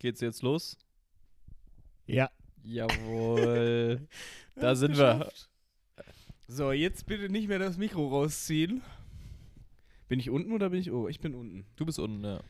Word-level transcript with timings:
Geht's 0.00 0.22
jetzt 0.22 0.40
los? 0.40 0.78
Ja. 2.06 2.30
Jawohl. 2.64 4.08
da 4.54 4.74
sind 4.74 4.96
wir. 4.96 5.18
geschafft. 5.18 5.50
So, 6.48 6.72
jetzt 6.72 7.04
bitte 7.04 7.28
nicht 7.28 7.48
mehr 7.48 7.58
das 7.58 7.76
Mikro 7.76 8.08
rausziehen. 8.08 8.80
Bin 10.08 10.18
ich 10.18 10.30
unten 10.30 10.52
oder 10.52 10.70
bin 10.70 10.80
ich 10.80 10.90
oben? 10.90 11.10
Ich 11.10 11.20
bin 11.20 11.34
unten. 11.34 11.66
Du 11.76 11.84
bist 11.84 11.98
unten, 11.98 12.24
ja. 12.24 12.42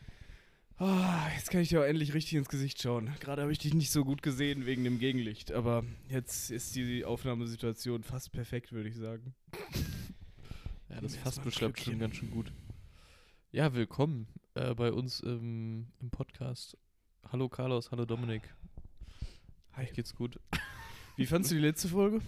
Ah, 0.77 1.29
jetzt 1.35 1.51
kann 1.51 1.61
ich 1.61 1.71
dir 1.71 1.81
auch 1.81 1.85
endlich 1.85 2.15
richtig 2.15 2.35
ins 2.35 2.49
Gesicht 2.49 2.81
schauen. 2.81 3.11
Gerade 3.19 3.43
habe 3.43 3.51
ich 3.51 3.59
dich 3.59 3.75
nicht 3.75 3.91
so 3.91 4.05
gut 4.05 4.23
gesehen 4.23 4.65
wegen 4.65 4.85
dem 4.85 5.01
Gegenlicht, 5.01 5.51
aber 5.51 5.85
jetzt 6.09 6.53
ist 6.53 6.77
die 6.77 7.05
Aufnahmesituation 7.05 8.05
fast 8.05 8.31
perfekt, 8.31 8.71
würde 8.71 8.89
ich 8.89 8.97
sagen. 8.97 9.35
Ja, 10.89 11.01
das 11.01 11.39
ein 11.39 11.45
beschreibt 11.45 11.81
schon 11.81 11.99
ganz 11.99 12.15
schön 12.15 12.31
gut. 12.31 12.53
Ja, 13.51 13.75
willkommen 13.75 14.29
äh, 14.55 14.73
bei 14.73 14.93
uns 14.93 15.19
im, 15.19 15.89
im 16.01 16.11
Podcast. 16.11 16.79
Hallo 17.29 17.49
Carlos, 17.49 17.91
hallo 17.93 18.05
Dominik. 18.05 18.43
Hi. 19.75 19.83
Euch 19.85 19.93
geht's 19.93 20.15
gut? 20.15 20.41
Wie 21.17 21.27
fandst 21.27 21.51
du 21.51 21.55
die 21.55 21.61
letzte 21.61 21.89
Folge? 21.89 22.21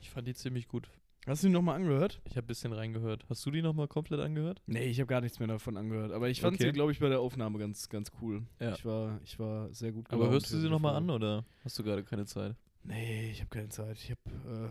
Ich 0.00 0.10
fand 0.10 0.28
die 0.28 0.34
ziemlich 0.34 0.68
gut. 0.68 0.88
Hast 1.26 1.42
du 1.42 1.48
die 1.48 1.52
nochmal 1.52 1.76
angehört? 1.76 2.20
Ich 2.26 2.32
habe 2.36 2.44
ein 2.44 2.46
bisschen 2.46 2.72
reingehört. 2.72 3.24
Hast 3.30 3.44
du 3.46 3.50
die 3.50 3.62
nochmal 3.62 3.88
komplett 3.88 4.20
angehört? 4.20 4.60
Nee, 4.66 4.84
ich 4.84 5.00
habe 5.00 5.06
gar 5.08 5.22
nichts 5.22 5.38
mehr 5.38 5.48
davon 5.48 5.76
angehört. 5.76 6.12
Aber 6.12 6.28
ich 6.28 6.40
fand 6.40 6.54
Okay. 6.56 6.64
sie, 6.66 6.72
glaube 6.72 6.92
ich, 6.92 7.00
bei 7.00 7.08
der 7.08 7.20
Aufnahme 7.20 7.58
ganz, 7.58 7.88
ganz 7.88 8.12
cool. 8.20 8.42
Ja. 8.60 8.74
Ich, 8.74 8.84
war, 8.84 9.18
ich 9.24 9.38
war 9.38 9.72
sehr 9.72 9.90
gut 9.92 10.06
Aber 10.10 10.28
hörst 10.30 10.52
du 10.52 10.58
sie 10.58 10.68
nochmal 10.68 10.94
an 10.94 11.08
oder 11.10 11.44
hast 11.64 11.78
du 11.78 11.82
gerade 11.82 12.04
keine 12.04 12.26
Zeit? 12.26 12.54
Nee, 12.84 13.30
ich 13.30 13.40
habe 13.40 13.48
keine 13.48 13.70
Zeit. 13.70 13.96
Ich 13.98 14.10
habe 14.12 14.70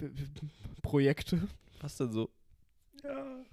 äh, 0.00 0.08
Projekte. 0.82 1.46
Was 1.82 1.96
denn 1.98 2.12
so? 2.12 2.30
Ja. 3.04 3.44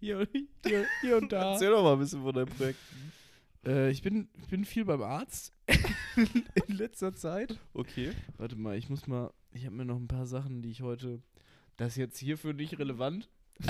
Hier, 0.00 0.26
hier, 0.64 0.86
hier 1.02 1.16
und 1.18 1.30
da. 1.30 1.52
Erzähl 1.52 1.70
doch 1.70 1.82
mal 1.82 1.92
ein 1.92 1.98
bisschen 1.98 2.22
von 2.22 2.34
deinem 2.34 2.48
Projekt. 2.48 2.78
Äh, 3.64 3.90
ich, 3.90 4.02
bin, 4.02 4.28
ich 4.40 4.48
bin 4.48 4.64
viel 4.64 4.84
beim 4.84 5.02
Arzt 5.02 5.52
in 6.66 6.74
letzter 6.76 7.14
Zeit. 7.14 7.58
Okay. 7.74 8.12
Warte 8.36 8.56
mal, 8.56 8.76
ich 8.76 8.88
muss 8.88 9.06
mal. 9.06 9.32
Ich 9.52 9.66
habe 9.66 9.76
mir 9.76 9.84
noch 9.84 9.96
ein 9.96 10.08
paar 10.08 10.26
Sachen, 10.26 10.62
die 10.62 10.70
ich 10.70 10.82
heute. 10.82 11.22
Das 11.76 11.92
ist 11.92 11.96
jetzt 11.96 12.18
hierfür 12.18 12.52
nicht 12.52 12.78
relevant. 12.78 13.28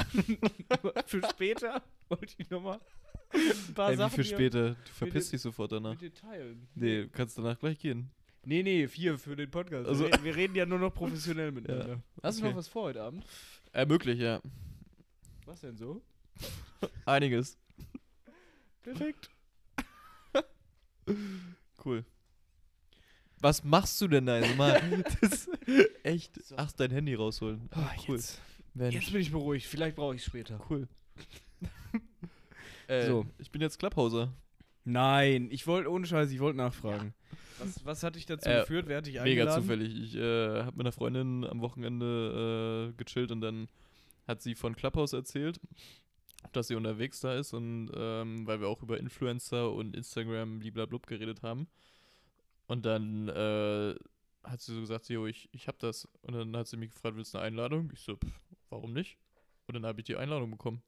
für 1.07 1.23
später 1.29 1.83
wollte 2.09 2.35
ich 2.39 2.49
noch 2.51 2.63
mal 2.63 2.81
ein 3.33 3.75
paar 3.75 3.89
Ey, 3.89 3.95
wie 3.95 3.99
Sachen 3.99 4.15
für 4.15 4.23
hier 4.23 4.37
später? 4.37 4.71
Du 4.71 4.93
verpisst 4.93 5.33
dich 5.33 5.41
sofort 5.41 5.73
danach. 5.73 5.93
mit 5.93 6.03
dir 6.03 6.15
teilen. 6.15 6.69
Nee, 6.75 7.03
du 7.03 7.09
kannst 7.09 7.37
danach 7.37 7.59
gleich 7.59 7.79
gehen. 7.79 8.11
Nee, 8.45 8.63
nee, 8.63 8.89
vier 8.89 9.19
für 9.19 9.37
den 9.37 9.51
Podcast. 9.51 9.89
Also- 9.89 10.05
wir, 10.05 10.13
reden, 10.13 10.25
wir 10.25 10.37
reden 10.37 10.55
ja 10.55 10.67
nur 10.67 10.79
noch 10.79 10.95
professionell 10.95 11.53
miteinander. 11.53 12.03
Hast 12.23 12.39
du 12.39 12.45
okay. 12.45 12.51
noch 12.51 12.59
was 12.59 12.69
vor 12.69 12.85
heute 12.85 13.03
Abend? 13.03 13.25
Äh, 13.73 13.87
möglich, 13.87 14.19
ja. 14.19 14.41
Was 15.47 15.61
denn 15.61 15.77
so? 15.77 16.03
Einiges. 17.05 17.59
Perfekt. 18.83 19.31
Cool. 21.85 22.05
Was 23.41 23.65
machst 23.65 24.01
du 24.01 24.07
denn 24.09 24.27
da? 24.27 24.35
Also 24.35 24.55
mal, 24.55 24.81
das 25.21 25.49
echt. 26.05 26.43
So. 26.45 26.55
Ach, 26.59 26.71
dein 26.73 26.91
Handy 26.93 27.15
rausholen. 27.15 27.69
Ah, 27.73 27.91
cool. 28.09 28.17
jetzt, 28.17 28.41
jetzt 28.75 29.13
bin 29.13 29.21
ich 29.21 29.33
beruhigt. 29.33 29.67
Vielleicht 29.67 29.97
brauche 29.97 30.15
ich 30.15 30.21
es 30.23 30.27
später. 30.27 30.61
cool. 30.71 30.87
äh, 32.87 33.07
So. 33.07 33.27
Ich 33.39 33.51
bin 33.51 33.61
jetzt 33.61 33.79
Clubhauser. 33.79 34.33
Nein, 34.85 35.49
ich 35.51 35.67
wollte, 35.67 35.91
ohne 35.91 36.07
Scheiß, 36.07 36.31
ich 36.31 36.41
wollte 36.41 36.57
nachfragen. 36.59 37.15
Was, 37.59 37.85
was 37.85 38.03
hat 38.03 38.17
dich 38.17 38.27
dazu 38.27 38.49
Äh, 38.49 38.61
geführt? 38.61 38.87
Wer 38.89 38.99
hat 38.99 39.07
dich 39.07 39.15
Mega 39.15 39.25
eingeladen? 39.25 39.63
zufällig. 39.63 39.95
Ich 39.97 40.17
äh, 40.17 40.63
habe 40.63 40.73
mit 40.77 40.81
einer 40.81 40.93
Freundin 40.93 41.45
am 41.45 41.61
Wochenende 41.61 42.91
äh, 42.91 43.03
gechillt 43.03 43.31
und 43.31 43.41
dann 43.41 43.69
hat 44.27 44.43
sie 44.43 44.55
von 44.55 44.75
Clubhouse 44.75 45.13
erzählt, 45.13 45.61
dass 46.53 46.69
sie 46.69 46.75
unterwegs 46.75 47.21
da 47.21 47.35
ist 47.35 47.53
und 47.53 47.91
ähm, 47.95 48.47
weil 48.47 48.61
wir 48.61 48.69
auch 48.69 48.83
über 48.83 48.99
Influencer 48.99 49.73
und 49.73 49.95
Instagram 49.97 50.59
bliblablub 50.59 51.07
geredet 51.07 51.43
haben. 51.43 51.69
Und 52.67 52.85
dann 52.85 53.29
äh, 53.29 53.95
hat 54.45 54.61
sie 54.61 54.75
so 54.75 54.81
gesagt, 54.81 55.09
jo, 55.09 55.27
ich, 55.27 55.49
ich 55.53 55.69
hab 55.69 55.79
das. 55.79 56.09
Und 56.23 56.35
dann 56.35 56.57
hat 56.57 56.67
sie 56.67 56.77
mich 56.77 56.91
gefragt, 56.91 57.17
willst 57.17 57.35
du 57.35 57.39
eine 57.39 57.47
Einladung? 57.47 57.91
Ich 57.93 58.01
so, 58.01 58.17
pff, 58.17 58.41
warum 58.71 58.93
nicht? 58.93 59.19
Und 59.67 59.75
dann 59.75 59.87
habe 59.87 60.01
ich 60.01 60.07
die 60.07 60.17
Einladung 60.17 60.51
bekommen. 60.51 60.83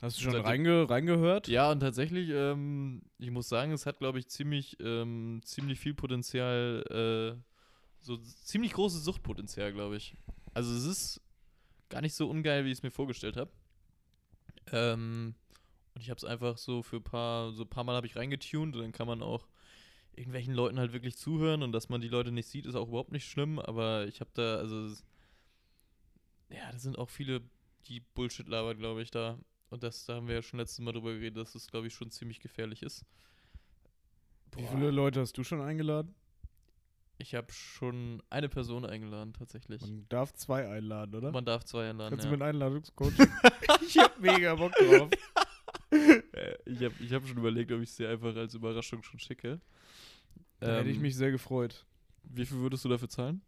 Hast 0.00 0.18
du 0.18 0.22
schon 0.22 0.34
reinge 0.34 0.88
reingehört? 0.90 1.48
Ja, 1.48 1.70
und 1.70 1.80
tatsächlich, 1.80 2.28
ähm, 2.30 3.02
ich 3.18 3.30
muss 3.30 3.48
sagen, 3.48 3.72
es 3.72 3.86
hat, 3.86 3.98
glaube 3.98 4.18
ich, 4.18 4.28
ziemlich, 4.28 4.76
ähm, 4.80 5.40
ziemlich 5.44 5.80
viel 5.80 5.94
Potenzial, 5.94 6.84
äh, 6.90 7.40
so 8.00 8.16
ziemlich 8.16 8.72
großes 8.72 9.04
Suchtpotenzial, 9.04 9.72
glaube 9.72 9.96
ich. 9.96 10.14
Also 10.52 10.74
es 10.74 10.84
ist 10.84 11.20
gar 11.88 12.02
nicht 12.02 12.14
so 12.14 12.28
ungeil, 12.28 12.64
wie 12.64 12.70
ich 12.70 12.78
es 12.78 12.82
mir 12.82 12.90
vorgestellt 12.90 13.36
habe. 13.36 13.50
Ähm, 14.74 15.34
und 15.94 16.00
ich 16.00 16.10
habe 16.10 16.18
es 16.18 16.24
einfach 16.24 16.58
so 16.58 16.82
für 16.82 16.96
ein 16.96 17.04
paar, 17.04 17.52
so 17.52 17.62
ein 17.62 17.68
paar 17.68 17.84
Mal 17.84 17.94
habe 17.94 18.08
ich 18.08 18.16
reingetuned 18.16 18.74
und 18.74 18.82
dann 18.82 18.92
kann 18.92 19.06
man 19.06 19.22
auch 19.22 19.46
irgendwelchen 20.16 20.54
Leuten 20.54 20.78
halt 20.78 20.92
wirklich 20.92 21.16
zuhören 21.16 21.62
und 21.62 21.72
dass 21.72 21.88
man 21.88 22.00
die 22.00 22.08
Leute 22.08 22.32
nicht 22.32 22.48
sieht, 22.48 22.66
ist 22.66 22.74
auch 22.74 22.88
überhaupt 22.88 23.12
nicht 23.12 23.28
schlimm, 23.28 23.58
aber 23.60 24.06
ich 24.06 24.20
habe 24.20 24.30
da, 24.34 24.56
also, 24.56 24.88
ja, 26.50 26.70
da 26.70 26.78
sind 26.78 26.98
auch 26.98 27.08
viele, 27.08 27.40
die 27.86 28.00
Bullshit 28.00 28.48
labern, 28.48 28.78
glaube 28.78 29.02
ich, 29.02 29.10
da. 29.10 29.38
Und 29.70 29.82
das, 29.82 30.04
da 30.06 30.14
haben 30.14 30.28
wir 30.28 30.36
ja 30.36 30.42
schon 30.42 30.60
letztes 30.60 30.80
Mal 30.80 30.92
drüber 30.92 31.12
geredet, 31.12 31.36
dass 31.36 31.52
das, 31.52 31.68
glaube 31.68 31.86
ich, 31.86 31.94
schon 31.94 32.10
ziemlich 32.10 32.40
gefährlich 32.40 32.82
ist. 32.82 33.04
Wie 34.56 34.62
Boah. 34.62 34.70
viele 34.70 34.90
Leute 34.90 35.20
hast 35.20 35.36
du 35.36 35.42
schon 35.42 35.60
eingeladen? 35.60 36.14
Ich 37.18 37.34
habe 37.34 37.50
schon 37.52 38.22
eine 38.28 38.48
Person 38.48 38.84
eingeladen, 38.84 39.32
tatsächlich. 39.32 39.80
Man 39.82 40.06
darf 40.08 40.32
zwei 40.34 40.68
einladen, 40.68 41.14
oder? 41.14 41.30
Man 41.30 41.44
darf 41.44 41.64
zwei 41.64 41.90
einladen. 41.90 42.10
Kannst 42.10 42.24
Ja. 42.24 42.30
du 42.30 42.36
mit 42.36 42.42
Einladungscoaching? 42.46 43.28
ich 43.86 43.98
hab 43.98 44.18
mega 44.20 44.54
Bock 44.54 44.72
drauf. 44.72 45.10
Äh, 46.32 46.56
ich 46.66 46.82
habe 46.82 46.94
ich 46.98 47.12
hab 47.12 47.24
schon 47.28 47.38
überlegt, 47.38 47.70
ob 47.70 47.80
ich 47.80 47.88
es 47.90 47.94
dir 47.96 48.08
einfach 48.10 48.34
als 48.34 48.52
Überraschung 48.54 49.04
schon 49.04 49.20
schicke. 49.20 49.60
Da 50.58 50.78
hätte 50.78 50.90
ich 50.90 50.96
Ähm, 50.96 51.02
mich 51.02 51.14
sehr 51.14 51.30
gefreut. 51.30 51.86
Wie 52.24 52.44
viel 52.44 52.56
würdest 52.58 52.84
du 52.84 52.88
dafür 52.88 53.08
zahlen? 53.08 53.42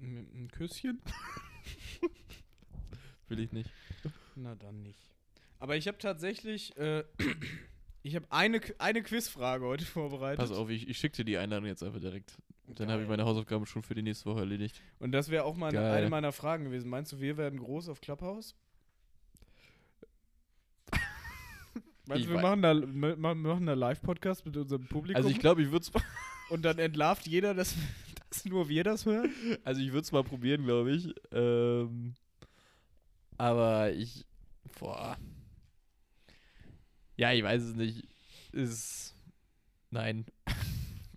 Ein 0.00 0.26
ein 0.34 0.48
Küsschen? 0.50 1.00
Will 3.28 3.38
ich 3.38 3.52
nicht. 3.52 3.70
Na 4.34 4.56
dann 4.56 4.82
nicht. 4.82 4.98
Aber 5.60 5.76
ich 5.76 5.86
habe 5.86 5.98
tatsächlich, 5.98 6.76
äh, 6.76 7.04
ich 8.02 8.16
habe 8.16 8.26
eine, 8.30 8.60
eine 8.78 9.02
Quizfrage 9.02 9.64
heute 9.64 9.84
vorbereitet. 9.86 10.38
Pass 10.40 10.50
auf, 10.52 10.68
ich, 10.70 10.88
ich 10.88 10.98
schicke 10.98 11.16
dir 11.16 11.24
die 11.24 11.38
Einladung 11.38 11.66
jetzt 11.66 11.82
einfach 11.82 12.00
direkt. 12.00 12.36
Dann 12.76 12.90
habe 12.90 13.02
ich 13.02 13.08
meine 13.08 13.24
Hausaufgaben 13.24 13.66
schon 13.66 13.82
für 13.82 13.94
die 13.94 14.02
nächste 14.02 14.24
Woche 14.26 14.40
erledigt. 14.40 14.80
Und 14.98 15.12
das 15.12 15.28
wäre 15.28 15.44
auch 15.44 15.56
mal 15.56 15.68
eine, 15.68 15.78
Geil. 15.78 15.92
eine 15.98 16.08
meiner 16.10 16.32
Fragen 16.32 16.64
gewesen. 16.64 16.88
Meinst 16.88 17.12
du, 17.12 17.20
wir 17.20 17.36
werden 17.36 17.58
groß 17.58 17.88
auf 17.88 18.00
Clubhouse? 18.00 18.54
Meinst 22.06 22.26
du, 22.26 22.30
wir 22.30 22.40
machen 22.40 22.62
da, 22.62 22.74
ma- 22.74 23.16
ma- 23.16 23.34
machen 23.34 23.66
da 23.66 23.74
Live-Podcast 23.74 24.44
mit 24.46 24.56
unserem 24.56 24.86
Publikum? 24.86 25.16
Also 25.16 25.28
ich 25.28 25.38
glaube, 25.38 25.62
ich 25.62 25.70
würde 25.70 25.84
es 25.84 25.92
und 26.50 26.62
dann 26.64 26.78
entlarvt 26.78 27.26
jeder, 27.26 27.52
dass, 27.54 27.74
dass 28.30 28.44
nur 28.44 28.68
wir 28.68 28.84
das 28.84 29.06
hören? 29.06 29.32
also 29.64 29.80
ich 29.80 29.92
würd's 29.92 30.12
mal 30.12 30.24
probieren, 30.24 30.64
glaube 30.64 30.92
ich. 30.92 31.12
Ähm, 31.32 32.14
aber 33.38 33.92
ich. 33.92 34.24
Boah. 34.78 35.16
Ja, 37.16 37.32
ich 37.32 37.42
weiß 37.42 37.62
es 37.62 37.74
nicht. 37.74 38.06
Ist. 38.52 39.14
Nein. 39.90 40.26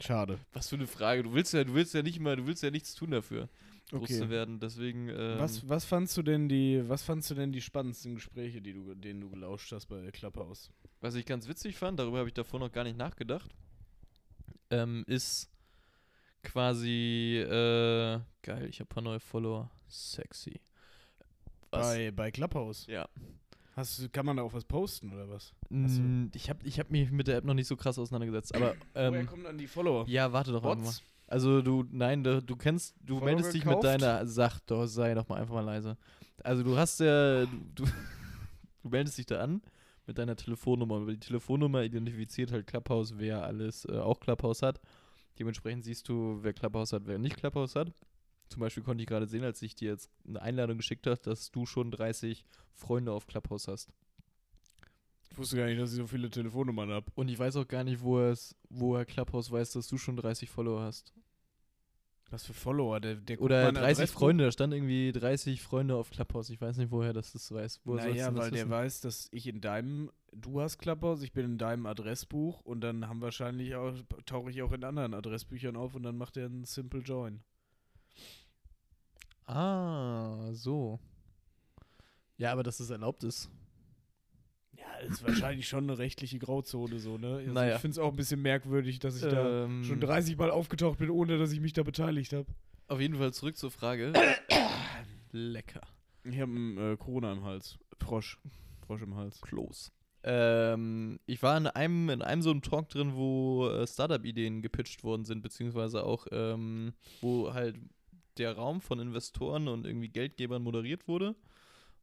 Schade. 0.01 0.39
Was 0.53 0.69
für 0.69 0.75
eine 0.75 0.87
Frage. 0.87 1.23
Du 1.23 1.33
willst 1.33 1.53
ja, 1.53 1.63
du 1.63 1.73
willst 1.73 1.93
ja 1.93 2.01
nicht 2.01 2.19
mal, 2.19 2.35
du 2.35 2.45
willst 2.47 2.63
ja 2.63 2.71
nichts 2.71 2.93
tun 2.95 3.11
dafür, 3.11 3.47
groß 3.89 4.09
zu 4.09 4.23
Okay. 4.23 4.29
werden. 4.29 4.59
Deswegen. 4.59 5.09
Ähm, 5.09 5.39
Was, 5.39 5.67
was 5.67 5.85
fandst 5.85 6.15
du 6.17 6.21
denn 6.21 6.49
die, 6.49 6.81
was 6.87 7.03
fandst 7.03 7.29
du 7.31 7.35
denn 7.35 7.51
die 7.51 7.61
spannendsten 7.61 8.15
Gespräche, 8.15 8.61
die 8.61 8.73
du, 8.73 8.93
denen 8.95 9.21
du 9.21 9.29
gelauscht 9.29 9.71
hast 9.71 9.85
bei 9.87 10.11
Clubhouse? 10.11 10.69
Was 11.01 11.15
ich 11.15 11.25
ganz 11.25 11.47
witzig 11.47 11.77
fand, 11.77 11.99
darüber 11.99 12.19
habe 12.19 12.27
ich 12.29 12.33
davor 12.33 12.59
noch 12.59 12.71
gar 12.71 12.83
nicht 12.83 12.97
nachgedacht, 12.97 13.49
ähm, 14.69 15.03
ist 15.07 15.49
quasi, 16.43 17.37
äh, 17.39 18.19
geil, 18.41 18.67
ich 18.69 18.79
habe 18.79 18.85
ein 18.89 18.93
paar 18.93 19.03
neue 19.03 19.19
Follower. 19.19 19.71
Sexy. 19.87 20.59
Was? 21.71 21.87
Bei, 21.87 22.11
bei 22.11 22.31
Clubhouse. 22.31 22.85
Ja. 22.87 23.07
Hast, 23.75 24.01
du- 24.01 24.09
kann 24.09 24.25
man 24.25 24.37
da 24.37 24.43
auch 24.43 24.53
was 24.53 24.63
posten 24.63 25.11
oder 25.13 25.29
was? 25.29 25.53
Mm, 25.69 26.27
Ich 26.33 26.49
habe 26.49 26.65
ich 26.65 26.79
hab 26.79 26.89
mich 26.91 27.11
mit 27.11 27.27
der 27.27 27.37
App 27.37 27.43
noch 27.43 27.53
nicht 27.53 27.67
so 27.67 27.75
krass 27.75 27.99
auseinandergesetzt, 27.99 28.55
aber, 28.55 28.75
Woher 28.93 29.11
ähm, 29.19 29.25
kommen 29.27 29.43
dann 29.43 29.57
die 29.57 29.67
Follower? 29.67 30.05
ja, 30.07 30.31
warte 30.31 30.51
doch. 30.51 30.61
Bots? 30.61 31.01
Also 31.27 31.61
du, 31.61 31.83
nein, 31.91 32.23
du, 32.23 32.41
du 32.41 32.55
kennst, 32.55 32.95
du 33.01 33.15
Follower 33.15 33.25
meldest 33.25 33.53
dich 33.53 33.65
mit 33.65 33.69
gekauft? 33.81 33.83
deiner, 33.85 34.25
sag 34.27 34.59
doch, 34.67 34.85
sei 34.85 35.13
doch 35.13 35.27
mal 35.27 35.41
einfach 35.41 35.55
mal 35.55 35.61
leise. 35.65 35.97
Also 36.43 36.63
du 36.63 36.77
hast 36.77 36.99
ja, 36.99 37.45
du, 37.45 37.57
du, 37.73 37.83
du 38.83 38.89
meldest 38.89 39.17
dich 39.17 39.25
da 39.25 39.41
an 39.41 39.61
mit 40.05 40.17
deiner 40.19 40.35
Telefonnummer. 40.35 40.95
Und 40.97 41.07
die 41.07 41.17
Telefonnummer 41.19 41.81
identifiziert 41.83 42.51
halt 42.51 42.67
Clubhouse, 42.67 43.17
wer 43.17 43.43
alles 43.43 43.85
äh, 43.85 43.97
auch 43.97 44.19
Clubhouse 44.19 44.61
hat. 44.61 44.79
Dementsprechend 45.39 45.83
siehst 45.83 46.07
du, 46.07 46.37
wer 46.43 46.53
Clubhouse 46.53 46.93
hat, 46.93 47.01
wer 47.07 47.17
nicht 47.17 47.37
Clubhouse 47.37 47.75
hat. 47.75 47.91
Zum 48.49 48.59
Beispiel 48.59 48.83
konnte 48.83 49.01
ich 49.01 49.07
gerade 49.07 49.27
sehen, 49.27 49.43
als 49.43 49.61
ich 49.61 49.75
dir 49.75 49.91
jetzt 49.91 50.09
eine 50.27 50.41
Einladung 50.41 50.77
geschickt 50.77 51.07
habe, 51.07 51.19
dass 51.21 51.51
du 51.51 51.65
schon 51.65 51.91
30 51.91 52.45
Freunde 52.73 53.11
auf 53.11 53.27
Clubhouse 53.27 53.67
hast. 53.67 53.91
Ich 55.31 55.37
wusste 55.37 55.57
gar 55.57 55.65
nicht, 55.65 55.81
dass 55.81 55.91
ich 55.91 55.97
so 55.97 56.07
viele 56.07 56.29
Telefonnummern 56.29 56.91
habe. 56.91 57.11
Und 57.15 57.27
ich 57.27 57.37
weiß 57.37 57.55
auch 57.57 57.67
gar 57.67 57.83
nicht, 57.83 58.01
wo, 58.01 58.19
es, 58.19 58.55
wo 58.69 58.95
er 58.95 59.05
Clubhouse 59.05 59.51
weiß, 59.51 59.73
dass 59.73 59.87
du 59.87 59.97
schon 59.97 60.15
30 60.15 60.49
Follower 60.49 60.81
hast. 60.81 61.13
Was 62.29 62.45
für 62.45 62.53
Follower? 62.53 62.99
Der, 62.99 63.15
der 63.15 63.41
Oder 63.41 63.65
meine 63.65 63.79
30 63.79 63.97
Adressbuch. 63.97 64.19
Freunde, 64.19 64.45
da 64.45 64.51
stand 64.51 64.73
irgendwie 64.73 65.11
30 65.11 65.61
Freunde 65.61 65.95
auf 65.95 66.09
Clubhouse. 66.09 66.49
Ich 66.49 66.59
weiß 66.59 66.77
nicht, 66.77 66.91
woher 66.91 67.13
das 67.13 67.33
das 67.33 67.51
weiß. 67.51 67.81
Woher 67.83 68.09
Naja, 68.09 68.35
weil 68.35 68.51
der 68.51 68.69
weiß, 68.69 69.01
dass 69.01 69.27
ich 69.31 69.47
in 69.47 69.61
deinem 69.61 70.09
du 70.35 70.61
hast 70.61 70.77
Clubhouse, 70.77 71.21
ich 71.23 71.33
bin 71.33 71.45
in 71.45 71.57
deinem 71.57 71.85
Adressbuch 71.85 72.61
und 72.61 72.81
dann 72.81 73.07
haben 73.07 73.21
wahrscheinlich 73.21 73.75
auch, 73.75 73.93
tauche 74.25 74.51
ich 74.51 74.61
auch 74.61 74.71
in 74.71 74.83
anderen 74.83 75.13
Adressbüchern 75.13 75.75
auf 75.75 75.95
und 75.95 76.03
dann 76.03 76.17
macht 76.17 76.37
er 76.37 76.45
einen 76.45 76.65
Simple 76.65 77.01
Join. 77.01 77.41
Ah, 79.45 80.49
so. 80.53 80.99
Ja, 82.37 82.51
aber 82.51 82.63
dass 82.63 82.79
es 82.79 82.89
erlaubt 82.89 83.23
ist. 83.23 83.49
Ja, 84.73 84.97
ist 85.07 85.23
wahrscheinlich 85.23 85.67
schon 85.67 85.85
eine 85.85 85.97
rechtliche 85.97 86.37
Grauzone 86.39 86.99
so, 86.99 87.17
ne? 87.17 87.35
Also 87.37 87.53
Naja. 87.53 87.75
Ich 87.75 87.81
finde 87.81 87.93
es 87.93 87.99
auch 87.99 88.09
ein 88.09 88.15
bisschen 88.15 88.41
merkwürdig, 88.41 88.99
dass 88.99 89.15
ich 89.15 89.21
da 89.21 89.65
Ähm, 89.65 89.83
schon 89.83 89.99
30 90.01 90.37
Mal 90.37 90.51
aufgetaucht 90.51 90.99
bin, 90.99 91.09
ohne 91.09 91.37
dass 91.37 91.51
ich 91.51 91.61
mich 91.61 91.73
da 91.73 91.83
beteiligt 91.83 92.33
habe. 92.33 92.47
Auf 92.87 92.99
jeden 92.99 93.15
Fall 93.15 93.33
zurück 93.33 93.57
zur 93.57 93.71
Frage. 93.71 94.13
Lecker. 95.31 95.81
Ich 96.23 96.39
habe 96.39 96.51
einen 96.51 96.77
äh, 96.77 96.97
Corona 96.97 97.31
im 97.31 97.43
Hals. 97.43 97.77
Frosch. 97.99 98.39
Frosch 98.85 99.01
im 99.01 99.15
Hals. 99.15 99.41
Close. 99.41 99.91
Ähm, 100.23 101.19
ich 101.27 101.43
war 101.43 101.55
in 101.55 101.67
einem, 101.67 102.09
in 102.09 102.21
einem 102.23 102.41
so 102.41 102.49
einem 102.49 102.63
Talk 102.63 102.89
drin, 102.89 103.13
wo 103.15 103.67
äh, 103.69 103.85
Startup-Ideen 103.85 104.61
gepitcht 104.63 105.03
worden 105.03 105.23
sind, 105.23 105.43
beziehungsweise 105.43 106.03
auch, 106.03 106.25
ähm, 106.31 106.93
wo 107.21 107.53
halt 107.53 107.75
der 108.37 108.53
Raum 108.53 108.81
von 108.81 108.99
Investoren 108.99 109.67
und 109.67 109.85
irgendwie 109.85 110.09
Geldgebern 110.09 110.61
moderiert 110.61 111.07
wurde 111.07 111.35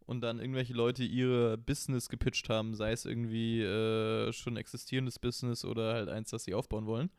und 0.06 0.20
dann 0.20 0.40
irgendwelche 0.40 0.74
Leute 0.74 1.04
ihre 1.04 1.56
Business 1.58 2.08
gepitcht 2.08 2.48
haben, 2.48 2.74
sei 2.74 2.92
es 2.92 3.04
irgendwie 3.04 3.62
äh, 3.62 4.32
schon 4.32 4.56
existierendes 4.56 5.18
Business 5.18 5.64
oder 5.64 5.94
halt 5.94 6.08
eins, 6.08 6.30
das 6.30 6.44
sie 6.44 6.54
aufbauen 6.54 6.86
wollen. 6.86 7.10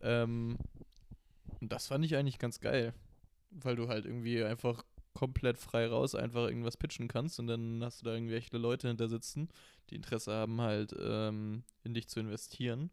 Ähm, 0.00 0.58
und 1.60 1.72
das 1.72 1.86
fand 1.86 2.04
ich 2.04 2.16
eigentlich 2.16 2.38
ganz 2.38 2.60
geil, 2.60 2.94
weil 3.50 3.76
du 3.76 3.88
halt 3.88 4.06
irgendwie 4.06 4.42
einfach 4.42 4.84
komplett 5.12 5.58
frei 5.58 5.86
raus 5.86 6.14
einfach 6.14 6.46
irgendwas 6.46 6.76
pitchen 6.76 7.08
kannst 7.08 7.40
und 7.40 7.48
dann 7.48 7.82
hast 7.82 8.00
du 8.00 8.04
da 8.04 8.14
irgendwelche 8.14 8.56
Leute 8.56 8.88
hinter 8.88 9.08
sitzen, 9.08 9.48
die 9.90 9.96
Interesse 9.96 10.32
haben, 10.32 10.60
halt 10.60 10.94
ähm, 10.98 11.64
in 11.82 11.94
dich 11.94 12.08
zu 12.08 12.20
investieren. 12.20 12.90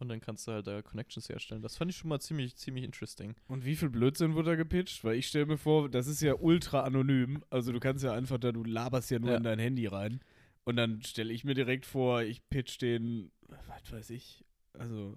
Und 0.00 0.08
dann 0.08 0.20
kannst 0.20 0.48
du 0.48 0.52
halt 0.52 0.66
da 0.66 0.80
Connections 0.82 1.28
herstellen. 1.28 1.60
Das 1.62 1.76
fand 1.76 1.90
ich 1.90 1.96
schon 1.98 2.08
mal 2.08 2.20
ziemlich, 2.20 2.56
ziemlich 2.56 2.84
interesting. 2.84 3.34
Und 3.48 3.64
wie 3.64 3.76
viel 3.76 3.90
Blödsinn 3.90 4.34
wurde 4.34 4.50
da 4.50 4.56
gepitcht? 4.56 5.04
Weil 5.04 5.16
ich 5.16 5.26
stelle 5.28 5.46
mir 5.46 5.58
vor, 5.58 5.88
das 5.90 6.06
ist 6.06 6.22
ja 6.22 6.34
ultra 6.34 6.80
anonym. 6.84 7.44
Also 7.50 7.70
du 7.72 7.80
kannst 7.80 8.02
ja 8.02 8.12
einfach 8.12 8.38
da, 8.38 8.50
du 8.50 8.64
laberst 8.64 9.10
ja 9.10 9.18
nur 9.18 9.30
Ja. 9.32 9.36
in 9.36 9.42
dein 9.44 9.58
Handy 9.58 9.86
rein. 9.86 10.20
Und 10.64 10.76
dann 10.76 11.02
stelle 11.02 11.32
ich 11.32 11.44
mir 11.44 11.54
direkt 11.54 11.84
vor, 11.86 12.22
ich 12.22 12.48
pitch 12.48 12.80
den, 12.80 13.30
was 13.48 13.92
weiß 13.92 14.10
ich. 14.10 14.44
Also, 14.72 15.16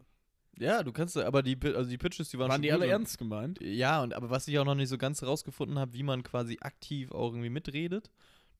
Ja, 0.60 0.84
du 0.84 0.92
kannst, 0.92 1.16
da- 1.16 1.26
aber 1.26 1.44
die, 1.44 1.58
also 1.64 1.90
die 1.90 1.98
Pitches, 1.98 2.30
die 2.30 2.38
waren, 2.38 2.50
waren 2.50 2.62
die 2.62 2.72
alle 2.72 2.86
ernst 2.88 3.18
gemeint? 3.18 3.60
Ja, 3.62 4.04
und 4.04 4.14
aber 4.14 4.30
was 4.30 4.48
ich 4.48 4.60
auch 4.60 4.66
noch 4.66 4.76
nicht 4.76 4.90
so 4.90 4.98
ganz 4.98 5.24
rausgefunden 5.24 5.80
habe, 5.80 5.94
wie 5.94 6.04
man 6.04 6.24
quasi 6.24 6.58
aktiv 6.62 7.12
auch 7.12 7.32
irgendwie 7.32 7.50
mitredet, 7.50 8.12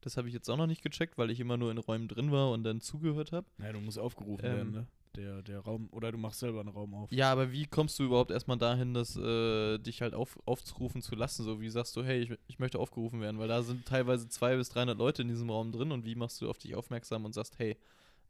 das 0.02 0.18
habe 0.18 0.28
ich 0.28 0.34
jetzt 0.34 0.50
auch 0.50 0.58
noch 0.58 0.68
nicht 0.68 0.82
gecheckt, 0.84 1.18
weil 1.18 1.30
ich 1.32 1.40
immer 1.40 1.56
nur 1.58 1.70
in 1.72 1.78
Räumen 1.78 2.08
drin 2.08 2.32
war 2.32 2.52
und 2.52 2.64
dann 2.64 2.82
zugehört 2.82 3.32
habe. 3.32 3.46
Naja, 3.58 3.74
du 3.74 3.80
musst 3.80 4.00
aufgerufen 4.00 4.46
Ähm. 4.46 4.56
werden, 4.56 4.72
ne? 4.72 4.88
Der, 5.16 5.44
der 5.44 5.60
Raum, 5.60 5.90
oder 5.92 6.12
du 6.12 6.18
machst 6.18 6.40
selber 6.40 6.62
einen 6.62 6.70
Raum 6.70 6.96
auf. 6.96 7.12
Ja, 7.12 7.32
aber 7.32 7.52
wie 7.52 7.68
kommst 7.68 8.00
du 8.00 8.04
überhaupt 8.04 8.32
erstmal 8.32 8.58
dahin, 8.58 8.96
dass 8.96 9.16
äh, 9.16 9.78
dich 9.78 10.02
halt 10.02 10.16
auf, 10.16 10.40
aufzurufen 10.46 11.04
zu 11.04 11.14
lassen? 11.14 11.44
So 11.44 11.62
wie 11.62 11.70
sagst 11.70 11.96
du, 11.96 12.04
hey, 12.04 12.20
ich, 12.22 12.34
ich 12.48 12.58
möchte 12.58 12.80
aufgerufen 12.80 13.22
werden, 13.22 13.38
weil 13.38 13.48
da 13.48 13.62
sind 13.62 13.86
teilweise 13.86 14.28
200 14.28 14.60
bis 14.60 14.70
300 14.70 14.98
Leute 14.98 15.22
in 15.22 15.28
diesem 15.28 15.52
Raum 15.52 15.72
drin 15.72 15.92
und 15.92 16.04
wie 16.04 16.16
machst 16.16 16.42
du 16.42 16.50
auf 16.50 16.58
dich 16.58 16.74
aufmerksam 16.74 17.26
und 17.26 17.34
sagst, 17.34 17.60
hey, 17.60 17.78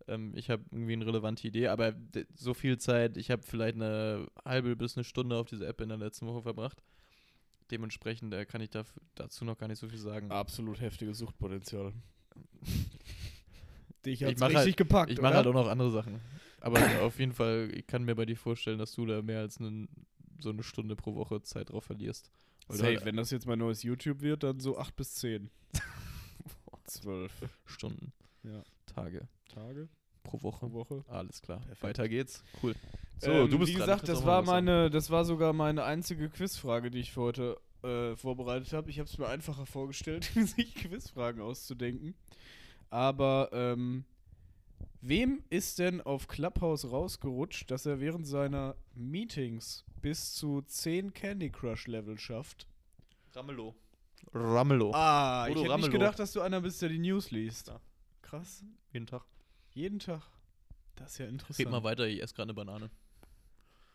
ähm, 0.09 0.33
ich 0.35 0.49
habe 0.49 0.61
irgendwie 0.71 0.91
eine 0.91 1.05
relevante 1.05 1.47
Idee, 1.47 1.67
aber 1.69 1.93
so 2.35 2.53
viel 2.53 2.77
Zeit, 2.77 3.15
ich 3.15 3.31
habe 3.31 3.43
vielleicht 3.43 3.75
eine 3.75 4.27
halbe 4.43 4.75
bis 4.75 4.97
eine 4.97 5.05
Stunde 5.05 5.37
auf 5.37 5.47
diese 5.47 5.65
App 5.65 5.79
in 5.79 5.87
der 5.87 5.97
letzten 5.97 6.27
Woche 6.27 6.41
verbracht. 6.41 6.83
Dementsprechend 7.71 8.33
äh, 8.33 8.45
kann 8.45 8.59
ich 8.59 8.71
daf- 8.71 8.99
dazu 9.15 9.45
noch 9.45 9.57
gar 9.57 9.69
nicht 9.69 9.79
so 9.79 9.87
viel 9.87 9.99
sagen. 9.99 10.29
Absolut 10.31 10.81
heftiges 10.81 11.17
Suchtpotenzial. 11.19 11.93
Dich 14.05 14.21
Ich 14.21 14.27
hat's 14.27 14.39
mach 14.41 14.47
richtig 14.49 14.65
halt- 14.65 14.77
gepackt, 14.77 15.11
Ich 15.11 15.21
mache 15.21 15.35
halt 15.35 15.47
auch 15.47 15.53
noch 15.53 15.67
andere 15.69 15.89
Sachen. 15.91 16.19
Aber 16.63 16.79
auf 17.03 17.19
jeden 17.19 17.33
Fall, 17.33 17.69
ich 17.73 17.85
kann 17.87 18.03
mir 18.03 18.15
bei 18.15 18.25
dir 18.25 18.37
vorstellen, 18.37 18.79
dass 18.79 18.93
du 18.93 19.05
da 19.05 19.21
mehr 19.21 19.39
als 19.39 19.59
einen, 19.59 19.87
so 20.39 20.49
eine 20.49 20.63
Stunde 20.63 20.95
pro 20.95 21.13
Woche 21.15 21.41
Zeit 21.41 21.69
drauf 21.71 21.83
verlierst. 21.83 22.31
Du 22.69 22.75
Safe, 22.75 22.87
halt 22.95 23.05
wenn 23.05 23.17
das 23.17 23.31
jetzt 23.31 23.45
mein 23.45 23.59
neues 23.59 23.83
YouTube 23.83 24.21
wird, 24.21 24.43
dann 24.43 24.59
so 24.61 24.77
8 24.77 24.95
bis 24.95 25.15
10. 25.15 25.49
12 26.85 27.31
Stunden, 27.65 28.13
Ja. 28.43 28.63
Tage 28.85 29.27
Tage 29.53 29.89
pro 30.23 30.41
Woche. 30.41 30.59
pro 30.67 30.73
Woche. 30.73 31.03
Alles 31.07 31.41
klar. 31.41 31.59
Perfekt. 31.59 31.83
Weiter 31.83 32.07
geht's. 32.09 32.43
Cool. 32.61 32.75
So, 33.19 33.31
Ähm, 33.31 33.49
du 33.49 33.59
bist 33.59 33.71
Wie 33.71 33.75
gesagt, 33.75 34.07
das 34.07 34.25
war 34.25 34.41
meine, 34.41 34.89
das 34.89 35.09
war 35.09 35.25
sogar 35.25 35.53
meine 35.53 35.83
einzige 35.83 36.29
Quizfrage, 36.29 36.91
die 36.91 36.99
ich 36.99 37.11
für 37.11 37.21
heute 37.21 37.57
äh, 37.83 38.15
vorbereitet 38.15 38.71
habe. 38.73 38.89
Ich 38.89 38.99
habe 38.99 39.09
es 39.09 39.17
mir 39.17 39.27
einfacher 39.27 39.65
vorgestellt, 39.65 40.23
sich 40.35 40.75
Quizfragen 40.75 41.41
auszudenken. 41.41 42.15
Aber 42.89 43.49
ähm, 43.51 44.05
wem 45.03 45.43
ist 45.49 45.79
denn 45.79 46.01
auf 46.01 46.27
Clubhouse 46.27 46.89
rausgerutscht, 46.91 47.69
dass 47.71 47.85
er 47.85 47.99
während 47.99 48.25
seiner 48.27 48.75
Meetings 48.95 49.85
bis 50.01 50.33
zu 50.33 50.61
10 50.61 51.13
Candy 51.13 51.49
Crush 51.49 51.87
Level 51.87 52.17
schafft? 52.17 52.67
Ramelow. 53.35 53.75
Ramelow. 54.33 54.91
Ah, 54.93 55.47
ich 55.49 55.55
Udo 55.55 55.63
hätte 55.65 55.77
nicht 55.81 55.91
gedacht, 55.91 56.17
dass 56.19 56.31
du 56.33 56.41
einer 56.41 56.61
bist, 56.61 56.81
der 56.81 56.89
die 56.89 56.99
News 56.99 57.31
liest. 57.31 57.67
Ja. 57.67 57.79
Krass. 58.21 58.63
Jeden 58.91 59.05
Tag. 59.05 59.23
Jeden 59.73 59.99
Tag. 59.99 60.21
Das 60.95 61.11
ist 61.13 61.17
ja 61.17 61.25
interessant. 61.27 61.59
Red 61.67 61.71
mal 61.71 61.83
weiter, 61.83 62.07
ich 62.07 62.21
esse 62.21 62.33
gerade 62.33 62.47
eine 62.47 62.53
Banane. 62.53 62.89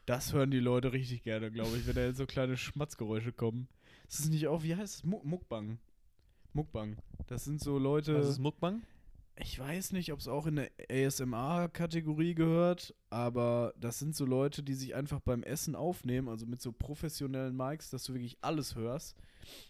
Das 0.07 0.33
hören 0.33 0.51
die 0.51 0.59
Leute 0.61 0.93
richtig 0.93 1.23
gerne, 1.23 1.51
glaube 1.51 1.77
ich, 1.77 1.87
wenn 1.87 1.95
da 1.95 2.03
jetzt 2.05 2.17
so 2.17 2.27
kleine 2.27 2.57
Schmatzgeräusche 2.57 3.33
kommen. 3.33 3.69
Das 4.07 4.21
ist 4.21 4.31
nicht 4.31 4.49
auch, 4.49 4.63
wie 4.63 4.75
heißt 4.75 4.97
es? 4.97 5.05
Mu- 5.05 5.21
Muckbang. 5.23 5.79
Muckbang. 6.55 6.97
Das 7.27 7.45
sind 7.45 7.61
so 7.61 7.79
Leute. 7.79 8.19
Was 8.19 8.29
ist 8.29 8.39
Muckbang? 8.39 8.83
Ich 9.41 9.59
weiß 9.59 9.93
nicht, 9.93 10.13
ob 10.13 10.19
es 10.19 10.29
auch 10.29 10.47
in 10.47 10.59
eine 10.59 10.71
ASMR-Kategorie 10.91 12.35
gehört, 12.35 12.95
aber 13.09 13.73
das 13.79 13.99
sind 13.99 14.17
so 14.17 14.25
Leute, 14.25 14.63
die 14.63 14.75
sich 14.75 14.95
einfach 14.95 15.21
beim 15.21 15.43
Essen 15.43 15.77
aufnehmen, 15.77 16.29
also 16.29 16.47
mit 16.47 16.61
so 16.61 16.73
professionellen 16.73 17.57
Mics, 17.57 17.91
dass 17.91 18.05
du 18.05 18.15
wirklich 18.15 18.39
alles 18.41 18.75
hörst. 18.75 19.17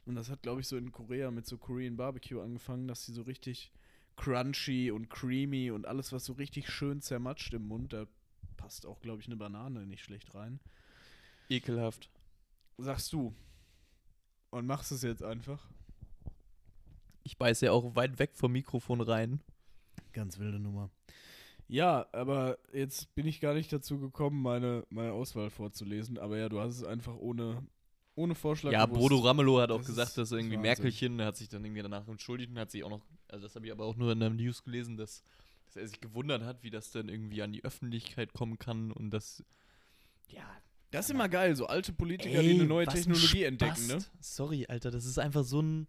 Und 0.06 0.15
das 0.15 0.31
hat, 0.31 0.43
glaube 0.43 0.61
ich, 0.61 0.69
so 0.69 0.76
in 0.76 0.91
Korea 0.91 1.31
mit 1.31 1.47
so 1.47 1.59
Korean 1.59 1.97
Barbecue 1.97 2.41
angefangen, 2.41 2.88
dass 2.88 3.05
sie 3.05 3.12
so 3.12 3.23
richtig 3.23 3.73
crunchy 4.17 4.91
und 4.91 5.11
creamy 5.11 5.71
und 5.71 5.87
alles, 5.87 6.12
was 6.12 6.25
so 6.25 6.32
richtig 6.32 6.71
schön 6.71 7.00
zermatscht 7.00 7.53
im 7.53 7.69
Mund, 7.69 7.93
da 7.93 8.06
passt 8.56 8.87
auch, 8.87 9.00
glaube 9.00 9.21
ich, 9.21 9.26
eine 9.26 9.37
Banane 9.37 9.87
nicht 9.87 10.03
schlecht 10.03 10.35
rein. 10.35 10.61
Ekelhaft. 11.49 12.11
Sagst 12.79 13.12
du. 13.12 13.35
Und 14.50 14.67
machst 14.67 14.93
es 14.93 15.03
jetzt 15.03 15.23
einfach. 15.23 15.69
Ich 17.23 17.37
beiße 17.37 17.67
ja 17.67 17.73
auch 17.73 17.94
weit 17.97 18.19
weg 18.19 18.31
vom 18.35 18.53
Mikrofon 18.53 19.03
rein. 19.03 19.41
Ganz 20.19 20.37
wilde 20.41 20.59
Nummer. 20.59 20.91
Ja, 21.69 22.06
aber 22.11 22.59
jetzt 22.73 23.15
bin 23.15 23.25
ich 23.25 23.38
gar 23.41 23.55
nicht 23.55 23.73
dazu 23.73 24.00
gekommen, 24.00 24.43
meine, 24.43 24.85
meine 24.90 25.12
Auswahl 25.12 25.49
vorzulesen. 25.49 26.19
Aber 26.19 26.37
ja, 26.37 26.49
du 26.49 26.59
hast 26.59 26.75
es 26.75 26.83
einfach 26.83 27.14
ohne, 27.14 27.62
ohne 28.16 28.35
Vorschlag 28.35 28.73
Ja, 28.73 28.87
gewusst. 28.87 29.00
Bodo 29.00 29.19
Ramelow 29.19 29.61
hat 29.61 29.71
auch 29.71 29.78
Das 29.78 29.87
gesagt, 29.87 30.19
dass 30.19 30.33
irgendwie 30.33 30.57
Wahnsinn. 30.57 30.62
Merkelchen, 30.62 31.19
der 31.19 31.28
hat 31.28 31.37
sich 31.37 31.49
dann 31.49 31.64
irgendwie 31.64 31.83
danach 31.83 32.09
entschuldigt 32.09 32.50
und 32.50 32.59
hat 32.59 32.73
sich 32.73 32.83
auch 32.83 32.90
noch, 32.90 33.07
also 33.28 33.47
das 33.47 33.54
habe 33.54 33.66
ich 33.66 33.71
aber 33.71 33.85
auch 33.85 33.95
nur 33.95 34.11
in 34.11 34.19
der 34.19 34.31
News 34.31 34.64
gelesen, 34.64 34.97
dass, 34.97 35.23
dass 35.66 35.76
er 35.76 35.87
sich 35.87 36.00
gewundert 36.00 36.42
hat, 36.42 36.64
wie 36.64 36.71
das 36.71 36.90
dann 36.90 37.09
irgendwie 37.09 37.40
an 37.42 37.52
die 37.52 37.62
Öffentlichkeit 37.62 38.33
kommen 38.33 38.59
kann 38.59 38.90
und 38.90 39.11
das, 39.11 39.45
ja, 40.31 40.42
Das 40.90 41.04
ist 41.04 41.11
immer 41.12 41.28
geil, 41.28 41.54
so 41.54 41.66
alte 41.66 41.92
Politiker, 41.92 42.42
die 42.42 42.54
eine 42.54 42.64
neue 42.64 42.87
Technologie 42.88 43.45
entdecken, 43.45 43.87
ne? 43.87 43.99
Sorry, 44.19 44.66
Alter, 44.66 44.90
das 44.90 45.04
ist 45.04 45.21
einfach 45.21 45.45
so 45.45 45.62
ein, 45.62 45.87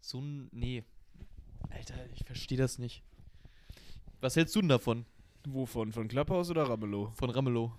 so 0.00 0.20
ein, 0.20 0.48
nee. 0.50 0.82
Alter, 1.70 1.94
ich 2.12 2.24
verstehe 2.24 2.58
das 2.58 2.78
nicht. 2.78 3.04
Was 4.20 4.36
hältst 4.36 4.54
du 4.56 4.60
denn 4.60 4.68
davon, 4.68 5.04
Wovon? 5.46 5.92
Von 5.92 6.08
Klapphaus 6.08 6.50
oder 6.50 6.64
Ramelow? 6.68 7.12
von 7.14 7.30
Ramelow? 7.30 7.72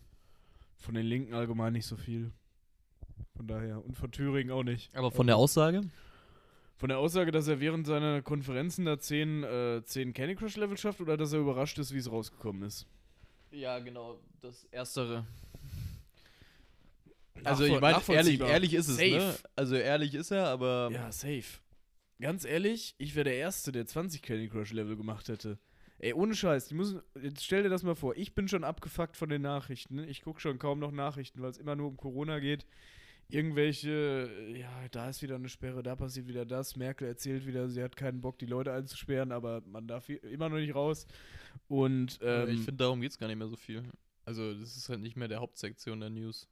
Von 0.78 0.96
den 0.96 1.06
Linken 1.06 1.34
allgemein 1.34 1.74
nicht 1.74 1.86
so 1.86 1.98
viel. 1.98 2.32
Von 3.36 3.48
daher. 3.48 3.84
Und 3.84 3.98
von 3.98 4.12
Thüringen 4.12 4.52
auch 4.52 4.64
nicht. 4.64 4.96
Aber 4.96 5.12
von 5.12 5.28
der 5.28 5.38
Aussage? 5.38 5.82
Von 6.76 6.90
der 6.90 7.00
Aussage, 7.00 7.32
dass 7.32 7.48
er 7.48 7.60
während 7.60 7.88
seiner 7.88 8.22
Konferenzen 8.22 8.86
da 8.86 9.00
10, 9.00 9.44
äh, 9.44 9.82
10 9.84 10.14
Candy 10.14 10.36
Crush 10.36 10.56
Level 10.58 10.78
schafft 10.78 11.02
oder 11.02 11.18
dass 11.18 11.34
er 11.34 11.40
überrascht 11.40 11.80
ist, 11.80 11.94
wie 11.94 11.98
es 11.98 12.12
rausgekommen 12.12 12.62
ist? 12.64 12.86
Ja, 13.52 13.80
genau, 13.80 14.20
das 14.42 14.66
Erstere. 14.66 15.26
Also 17.44 17.66
ich 17.66 17.80
meine, 17.80 18.02
ehrlich, 18.08 18.40
ehrlich 18.40 18.74
ist 18.74 18.88
es, 18.88 18.98
ne? 18.98 19.20
Safe. 19.20 19.40
Also 19.56 19.76
ehrlich 19.76 20.14
ist 20.14 20.32
er, 20.32 20.48
aber 20.48 20.90
Ja, 20.92 21.12
safe. 21.12 21.60
Ganz 22.20 22.46
ehrlich, 22.46 22.96
ich 22.98 23.16
wäre 23.16 23.26
der 23.26 23.36
Erste, 23.36 23.72
der 23.72 23.86
20 23.86 24.22
Candy 24.22 24.50
Crush 24.50 24.72
Level 24.72 24.98
gemacht 24.98 25.28
hätte. 25.30 25.60
Ey, 26.00 26.14
ohne 26.14 26.36
Scheiß, 26.36 26.68
die 26.68 26.76
müssen, 26.76 27.02
jetzt 27.22 27.44
stell 27.44 27.64
dir 27.64 27.70
das 27.70 27.82
mal 27.84 27.96
vor, 27.96 28.16
ich 28.16 28.36
bin 28.36 28.48
schon 28.48 28.64
abgefuckt 28.64 29.18
von 29.18 29.30
den 29.30 29.42
Nachrichten. 29.42 30.00
Ich 30.00 30.22
gucke 30.22 30.40
schon 30.40 30.60
kaum 30.60 30.80
noch 30.80 30.92
Nachrichten, 30.92 31.42
weil 31.42 31.50
es 31.50 31.58
immer 31.58 31.76
nur 31.76 31.88
um 31.88 31.98
Corona 31.98 32.40
geht. 32.40 32.66
Irgendwelche, 33.30 34.30
ja, 34.56 34.88
da 34.92 35.10
ist 35.10 35.22
wieder 35.22 35.36
eine 35.36 35.50
Sperre, 35.50 35.84
da 35.84 35.96
passiert 35.96 36.28
wieder 36.28 36.46
das. 36.46 36.76
Merkel 36.76 37.08
erzählt 37.08 37.46
wieder, 37.46 37.68
sie 37.68 37.84
hat 37.84 37.98
keinen 37.98 38.22
Bock, 38.22 38.38
die 38.38 38.46
Leute 38.46 38.72
einzusperren, 38.72 39.32
aber 39.32 39.62
man 39.66 39.88
darf 39.88 40.08
immer 40.08 40.50
noch 40.50 40.58
nicht 40.58 40.76
raus. 40.76 41.08
Und 41.68 42.20
ähm, 42.22 42.50
ich 42.50 42.60
finde, 42.60 42.84
darum 42.84 43.02
geht 43.02 43.12
es 43.12 43.18
gar 43.18 43.28
nicht 43.28 43.38
mehr 43.38 43.50
so 43.50 43.58
viel. 43.58 43.84
Also, 44.24 44.54
das 44.54 44.78
ist 44.78 44.88
halt 44.88 45.02
nicht 45.02 45.18
mehr 45.18 45.28
der 45.28 45.40
Hauptsektion 45.40 46.00
der 46.00 46.10
News. 46.10 46.48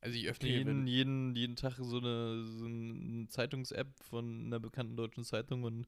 Also, 0.00 0.16
ich 0.16 0.28
öffne 0.28 0.48
Okay, 0.48 0.58
jeden, 0.58 0.86
jeden, 0.86 1.34
jeden 1.34 1.56
Tag 1.56 1.74
so 1.78 1.98
eine, 1.98 2.44
so 2.44 2.64
eine 2.64 3.26
Zeitungs-App 3.28 3.88
von 4.04 4.46
einer 4.46 4.60
bekannten 4.60 4.96
deutschen 4.96 5.24
Zeitung 5.24 5.64
und 5.64 5.86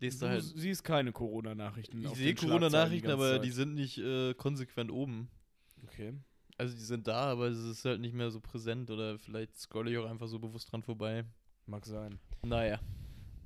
lese 0.00 0.18
Du 0.20 0.24
da 0.26 0.32
halt. 0.32 0.42
siehst 0.42 0.84
keine 0.84 1.12
Corona-Nachrichten. 1.12 2.02
Ich 2.04 2.10
sehe 2.10 2.34
Corona-Nachrichten, 2.34 3.08
die 3.08 3.12
aber 3.12 3.38
die 3.38 3.48
Zeit. 3.48 3.56
sind 3.56 3.74
nicht 3.74 3.98
äh, 3.98 4.34
konsequent 4.34 4.90
oben. 4.90 5.28
Okay. 5.84 6.14
Also 6.56 6.74
die 6.74 6.82
sind 6.82 7.06
da, 7.08 7.24
aber 7.32 7.48
es 7.48 7.58
ist 7.58 7.84
halt 7.84 8.00
nicht 8.00 8.14
mehr 8.14 8.30
so 8.30 8.40
präsent 8.40 8.90
oder 8.90 9.18
vielleicht 9.18 9.56
scrolle 9.56 9.90
ich 9.90 9.98
auch 9.98 10.08
einfach 10.08 10.28
so 10.28 10.38
bewusst 10.38 10.70
dran 10.72 10.82
vorbei. 10.82 11.24
Mag 11.66 11.84
sein. 11.86 12.18
Naja. 12.42 12.78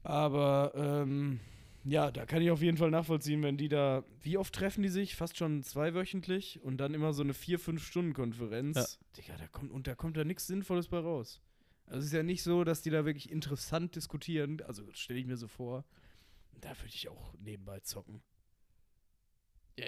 Aber 0.02 0.72
ähm, 0.74 1.40
ja, 1.84 2.10
da 2.10 2.26
kann 2.26 2.42
ich 2.42 2.50
auf 2.50 2.60
jeden 2.60 2.76
Fall 2.76 2.90
nachvollziehen, 2.90 3.42
wenn 3.42 3.56
die 3.56 3.68
da. 3.68 4.04
Wie 4.20 4.36
oft 4.36 4.54
treffen 4.54 4.82
die 4.82 4.88
sich? 4.88 5.16
Fast 5.16 5.36
schon 5.38 5.62
zweiwöchentlich 5.62 6.60
und 6.62 6.78
dann 6.78 6.92
immer 6.94 7.12
so 7.12 7.22
eine 7.22 7.32
4-5-Stunden-Konferenz. 7.32 8.76
Ja. 8.76 9.06
Digga, 9.16 9.36
da 9.38 9.46
kommt, 9.48 9.70
und 9.72 9.86
da 9.86 9.94
kommt 9.94 10.16
da 10.16 10.24
nichts 10.24 10.46
Sinnvolles 10.46 10.88
bei 10.88 10.98
raus. 10.98 11.40
Also 11.86 12.00
es 12.00 12.06
ist 12.06 12.12
ja 12.12 12.22
nicht 12.22 12.42
so, 12.42 12.64
dass 12.64 12.82
die 12.82 12.90
da 12.90 13.06
wirklich 13.06 13.30
interessant 13.30 13.96
diskutieren. 13.96 14.60
Also 14.66 14.84
stelle 14.92 15.18
ich 15.18 15.26
mir 15.26 15.36
so 15.38 15.48
vor. 15.48 15.84
Da 16.60 16.76
würde 16.78 16.94
ich 16.94 17.08
auch 17.08 17.34
nebenbei 17.38 17.80
zocken. 17.80 18.22
Ja, 19.78 19.86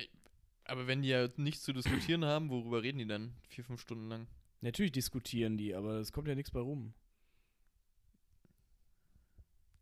aber 0.64 0.86
wenn 0.86 1.02
die 1.02 1.08
ja 1.08 1.28
nichts 1.36 1.62
zu 1.62 1.72
diskutieren 1.72 2.24
haben, 2.24 2.48
worüber 2.48 2.82
reden 2.82 2.98
die 2.98 3.06
dann? 3.06 3.34
Vier, 3.48 3.64
fünf 3.64 3.80
Stunden 3.80 4.08
lang. 4.08 4.28
Natürlich 4.60 4.92
diskutieren 4.92 5.56
die, 5.56 5.74
aber 5.74 5.94
es 5.94 6.12
kommt 6.12 6.28
ja 6.28 6.34
nichts 6.34 6.50
bei 6.50 6.60
rum. 6.60 6.94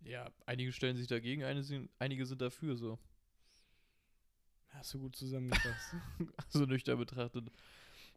Ja, 0.02 0.30
einige 0.47 0.73
stellen 0.73 0.97
sich 0.97 1.09
dagegen, 1.09 1.45
einige 1.45 2.25
sind, 2.26 2.40
dafür, 2.40 2.76
so. 2.76 2.99
Hast 4.68 4.95
du 4.95 5.00
gut 5.00 5.16
zusammengefasst. 5.16 5.97
So 6.49 6.64
nüchtern 6.64 6.99
betrachtet. 6.99 7.50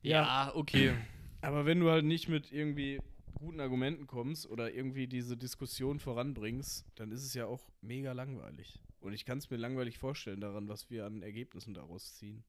Ja. 0.01 0.21
Ja, 0.21 0.55
okay. 0.55 0.95
Aber 1.41 1.65
wenn 1.65 1.79
du 1.79 1.89
halt 1.89 2.05
nicht 2.05 2.29
mit 2.29 2.51
irgendwie 2.51 3.01
guten 3.33 3.59
Argumenten 3.59 4.07
kommst 4.07 4.47
oder 4.47 4.73
irgendwie 4.73 5.07
diese 5.07 5.37
Diskussion 5.37 5.99
voranbringst, 5.99 6.85
dann 6.95 7.11
ist 7.11 7.23
es 7.23 7.33
ja 7.33 7.45
auch 7.45 7.69
mega 7.81 8.11
langweilig. 8.11 8.79
Und 8.99 9.13
ich 9.13 9.25
kann 9.25 9.39
es 9.39 9.49
mir 9.49 9.57
langweilig 9.57 9.97
vorstellen 9.97 10.41
daran, 10.41 10.67
was 10.67 10.89
wir 10.89 11.05
an 11.05 11.23
Ergebnissen 11.23 11.73
daraus 11.73 12.15
ziehen. 12.15 12.43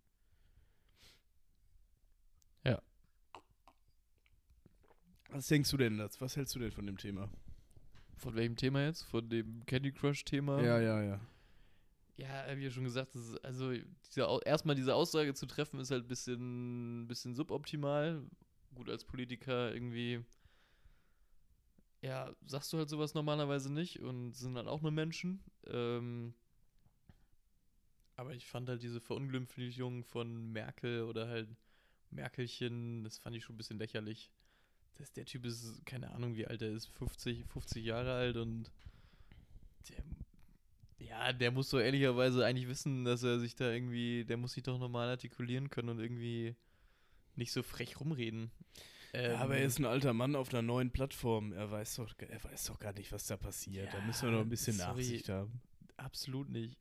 Ja. 2.64 2.80
Was 5.30 5.48
denkst 5.48 5.70
du 5.70 5.76
denn 5.78 5.98
dazu? 5.98 6.20
Was 6.20 6.36
hältst 6.36 6.54
du 6.54 6.58
denn 6.58 6.72
von 6.72 6.86
dem 6.86 6.98
Thema? 6.98 7.30
Von 8.16 8.34
welchem 8.34 8.56
Thema 8.56 8.84
jetzt? 8.84 9.02
Von 9.02 9.28
dem 9.28 9.64
Candy 9.66 9.92
Crush-Thema? 9.92 10.62
ja, 10.62 11.02
ja. 11.02 11.20
Ja, 12.16 12.28
hab 12.28 12.56
ich 12.56 12.64
ja 12.64 12.70
schon 12.70 12.84
gesagt, 12.84 13.14
ist, 13.16 13.42
also 13.44 13.72
diese, 14.06 14.40
erstmal 14.44 14.76
diese 14.76 14.94
Aussage 14.94 15.34
zu 15.34 15.46
treffen, 15.46 15.80
ist 15.80 15.90
halt 15.90 16.04
ein 16.04 16.08
bisschen, 16.08 17.06
bisschen 17.08 17.34
suboptimal. 17.34 18.22
Gut, 18.74 18.88
als 18.88 19.04
Politiker 19.04 19.72
irgendwie, 19.72 20.22
ja, 22.02 22.34
sagst 22.46 22.72
du 22.72 22.78
halt 22.78 22.90
sowas 22.90 23.14
normalerweise 23.14 23.72
nicht 23.72 24.00
und 24.00 24.32
sind 24.34 24.54
dann 24.54 24.68
auch 24.68 24.82
nur 24.82 24.90
Menschen. 24.90 25.42
Ähm, 25.66 26.34
aber 28.16 28.34
ich 28.34 28.46
fand 28.46 28.68
halt 28.68 28.82
diese 28.82 29.00
Verunglimpflichung 29.00 30.04
von 30.04 30.52
Merkel 30.52 31.04
oder 31.04 31.28
halt 31.28 31.48
Merkelchen, 32.10 33.04
das 33.04 33.18
fand 33.18 33.36
ich 33.36 33.44
schon 33.44 33.54
ein 33.54 33.58
bisschen 33.58 33.78
lächerlich. 33.78 34.30
Das, 34.98 35.12
der 35.12 35.24
Typ 35.24 35.46
ist, 35.46 35.80
keine 35.86 36.10
Ahnung, 36.10 36.34
wie 36.34 36.46
alt 36.46 36.60
er 36.60 36.72
ist, 36.72 36.86
50, 36.86 37.46
50 37.46 37.84
Jahre 37.84 38.12
alt 38.12 38.36
und 38.36 38.70
der, 39.88 40.04
ja, 40.98 41.32
der 41.32 41.52
muss 41.52 41.70
so 41.70 41.78
ehrlicherweise 41.78 42.44
eigentlich 42.44 42.68
wissen, 42.68 43.04
dass 43.04 43.22
er 43.22 43.38
sich 43.38 43.54
da 43.54 43.70
irgendwie, 43.70 44.24
der 44.24 44.36
muss 44.36 44.52
sich 44.52 44.62
doch 44.64 44.78
normal 44.78 45.08
artikulieren 45.08 45.70
können 45.70 45.88
und 45.88 46.00
irgendwie 46.00 46.56
nicht 47.36 47.52
so 47.52 47.62
frech 47.62 47.98
rumreden. 48.00 48.50
Ähm, 49.14 49.36
aber 49.36 49.56
er 49.58 49.64
ist 49.66 49.78
ein 49.78 49.84
alter 49.84 50.14
Mann 50.14 50.34
auf 50.36 50.50
einer 50.50 50.62
neuen 50.62 50.90
Plattform. 50.90 51.52
Er 51.52 51.70
weiß 51.70 51.96
doch, 51.96 52.14
er 52.18 52.42
weiß 52.44 52.64
doch 52.66 52.78
gar 52.78 52.92
nicht, 52.94 53.12
was 53.12 53.26
da 53.26 53.36
passiert. 53.36 53.92
da 53.92 53.98
Ja, 53.98 54.04
müssen 54.06 54.22
wir 54.28 54.32
noch 54.32 54.40
ein 54.40 54.48
bisschen 54.48 54.74
sorry. 54.76 54.88
Nachsicht 55.02 55.28
haben. 55.28 55.60
absolut 55.98 56.48
nicht. 56.48 56.78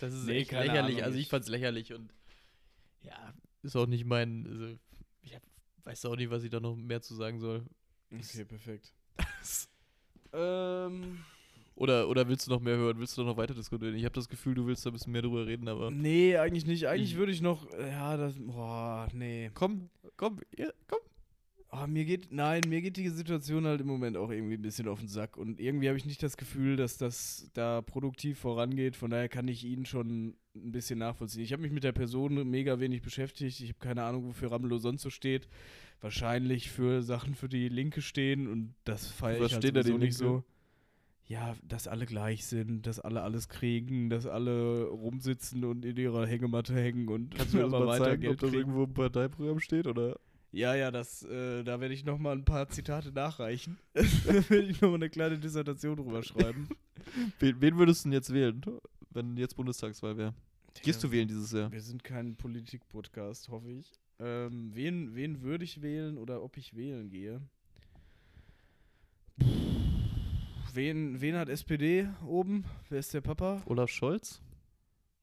Das 0.00 0.12
ist 0.12 0.24
Nee, 0.26 0.38
echt 0.40 0.50
lächerlich. 0.52 0.96
Ahnung, 0.96 1.02
also 1.02 1.18
ich 1.18 1.28
fand's 1.28 1.48
lächerlich 1.48 1.92
und 1.94 2.12
ja, 3.02 3.32
ist 3.62 3.76
auch 3.76 3.86
nicht 3.86 4.04
mein, 4.04 4.46
also 4.46 4.76
ich 5.22 5.34
hab, 5.34 5.42
weiß 5.84 6.04
auch 6.06 6.16
nicht, 6.16 6.30
was 6.30 6.42
ich 6.42 6.50
da 6.50 6.60
noch 6.60 6.74
mehr 6.76 7.00
zu 7.00 7.14
sagen 7.14 7.38
soll. 7.40 7.64
Okay, 8.12 8.44
perfekt. 8.44 8.92
ähm. 10.32 11.24
Oder, 11.74 12.06
oder 12.08 12.28
willst 12.28 12.46
du 12.46 12.50
noch 12.50 12.60
mehr 12.60 12.76
hören? 12.76 12.98
Willst 12.98 13.16
du 13.16 13.22
noch 13.24 13.36
weiter 13.38 13.54
diskutieren? 13.54 13.94
Ich 13.96 14.04
habe 14.04 14.14
das 14.14 14.28
Gefühl, 14.28 14.54
du 14.54 14.66
willst 14.66 14.84
da 14.84 14.90
ein 14.90 14.92
bisschen 14.92 15.10
mehr 15.12 15.22
drüber 15.22 15.46
reden, 15.46 15.66
aber. 15.68 15.90
Nee, 15.90 16.36
eigentlich 16.36 16.66
nicht. 16.66 16.86
Eigentlich 16.86 17.12
Ich- 17.12 17.16
würde 17.16 17.32
ich 17.32 17.40
noch, 17.40 17.66
ja, 17.72 18.16
das, 18.18 18.34
boah, 18.38 19.08
nee. 19.14 19.50
Komm, 19.54 19.88
komm, 20.16 20.40
ja, 20.56 20.68
komm. 20.86 20.98
Oh, 21.74 21.86
mir 21.86 22.04
geht, 22.04 22.30
nein, 22.30 22.60
mir 22.68 22.82
geht 22.82 22.98
die 22.98 23.08
Situation 23.08 23.64
halt 23.64 23.80
im 23.80 23.86
Moment 23.86 24.18
auch 24.18 24.30
irgendwie 24.30 24.56
ein 24.56 24.62
bisschen 24.62 24.88
auf 24.88 24.98
den 24.98 25.08
Sack. 25.08 25.38
Und 25.38 25.58
irgendwie 25.58 25.88
habe 25.88 25.96
ich 25.96 26.04
nicht 26.04 26.22
das 26.22 26.36
Gefühl, 26.36 26.76
dass 26.76 26.98
das 26.98 27.48
da 27.54 27.80
produktiv 27.80 28.38
vorangeht. 28.38 28.94
Von 28.94 29.10
daher 29.10 29.30
kann 29.30 29.48
ich 29.48 29.64
ihn 29.64 29.86
schon 29.86 30.36
ein 30.54 30.70
bisschen 30.72 30.98
nachvollziehen. 30.98 31.42
Ich 31.42 31.50
habe 31.54 31.62
mich 31.62 31.72
mit 31.72 31.82
der 31.82 31.92
Person 31.92 32.46
mega 32.50 32.78
wenig 32.78 33.00
beschäftigt. 33.00 33.60
Ich 33.60 33.70
habe 33.70 33.78
keine 33.78 34.02
Ahnung, 34.02 34.26
wofür 34.26 34.52
Ramelow 34.52 34.76
sonst 34.76 35.00
so 35.00 35.08
steht. 35.08 35.48
Wahrscheinlich 36.02 36.70
für 36.70 37.02
Sachen, 37.02 37.34
für 37.34 37.48
die 37.48 37.70
Linke 37.70 38.02
stehen. 38.02 38.48
Und 38.48 38.74
das 38.84 39.06
feiere 39.06 39.46
ich 39.46 39.52
halt 39.54 39.62
steht 39.64 39.74
da 39.74 39.82
die 39.82 39.92
sowieso 39.92 40.04
nicht 40.04 40.16
so. 40.18 40.44
Ja, 41.26 41.56
dass 41.66 41.88
alle 41.88 42.04
gleich 42.04 42.44
sind, 42.44 42.86
dass 42.86 43.00
alle 43.00 43.22
alles 43.22 43.48
kriegen, 43.48 44.10
dass 44.10 44.26
alle 44.26 44.88
rumsitzen 44.88 45.64
und 45.64 45.86
in 45.86 45.96
ihrer 45.96 46.26
Hängematte 46.26 46.74
hängen 46.74 47.08
und 47.08 47.34
Kannst 47.34 47.54
du 47.54 47.56
mir 47.56 47.62
das 47.62 47.72
mal 47.72 47.86
weiter 47.86 48.04
zeigen, 48.04 48.28
ob 48.28 48.38
das 48.38 48.52
irgendwo 48.52 48.84
im 48.84 48.92
Parteiprogramm 48.92 49.58
steht, 49.58 49.86
oder? 49.86 50.18
Ja, 50.52 50.74
ja, 50.74 50.90
das, 50.90 51.22
äh, 51.22 51.64
da 51.64 51.80
werde 51.80 51.94
ich 51.94 52.04
noch 52.04 52.18
mal 52.18 52.36
ein 52.36 52.44
paar 52.44 52.68
Zitate 52.68 53.10
nachreichen. 53.10 53.78
da 53.94 54.02
werde 54.50 54.68
ich 54.68 54.80
noch 54.82 54.90
mal 54.90 54.96
eine 54.96 55.08
kleine 55.08 55.38
Dissertation 55.38 55.96
drüber 55.96 56.22
schreiben. 56.22 56.68
Wen, 57.40 57.60
wen 57.60 57.78
würdest 57.78 58.04
du 58.04 58.08
denn 58.08 58.12
jetzt 58.14 58.32
wählen, 58.32 58.62
wenn 59.10 59.36
jetzt 59.36 59.56
Bundestagswahl 59.56 60.16
wäre? 60.16 60.34
Gehst 60.82 61.02
du 61.02 61.10
wählen 61.10 61.26
dieses 61.26 61.52
Jahr? 61.52 61.70
Wir 61.70 61.80
sind 61.80 62.04
kein 62.04 62.36
Politik-Podcast, 62.36 63.48
hoffe 63.48 63.70
ich. 63.72 63.90
Ähm, 64.18 64.70
wen, 64.72 65.14
wen 65.14 65.42
würde 65.42 65.64
ich 65.64 65.82
wählen 65.82 66.16
oder 66.16 66.42
ob 66.42 66.56
ich 66.56 66.76
wählen 66.76 67.10
gehe? 67.10 67.40
Wen, 70.72 71.20
wen 71.20 71.36
hat 71.36 71.48
SPD 71.48 72.08
oben? 72.24 72.64
Wer 72.88 73.00
ist 73.00 73.12
der 73.12 73.20
Papa? 73.20 73.62
Olaf 73.66 73.90
Scholz? 73.90 74.40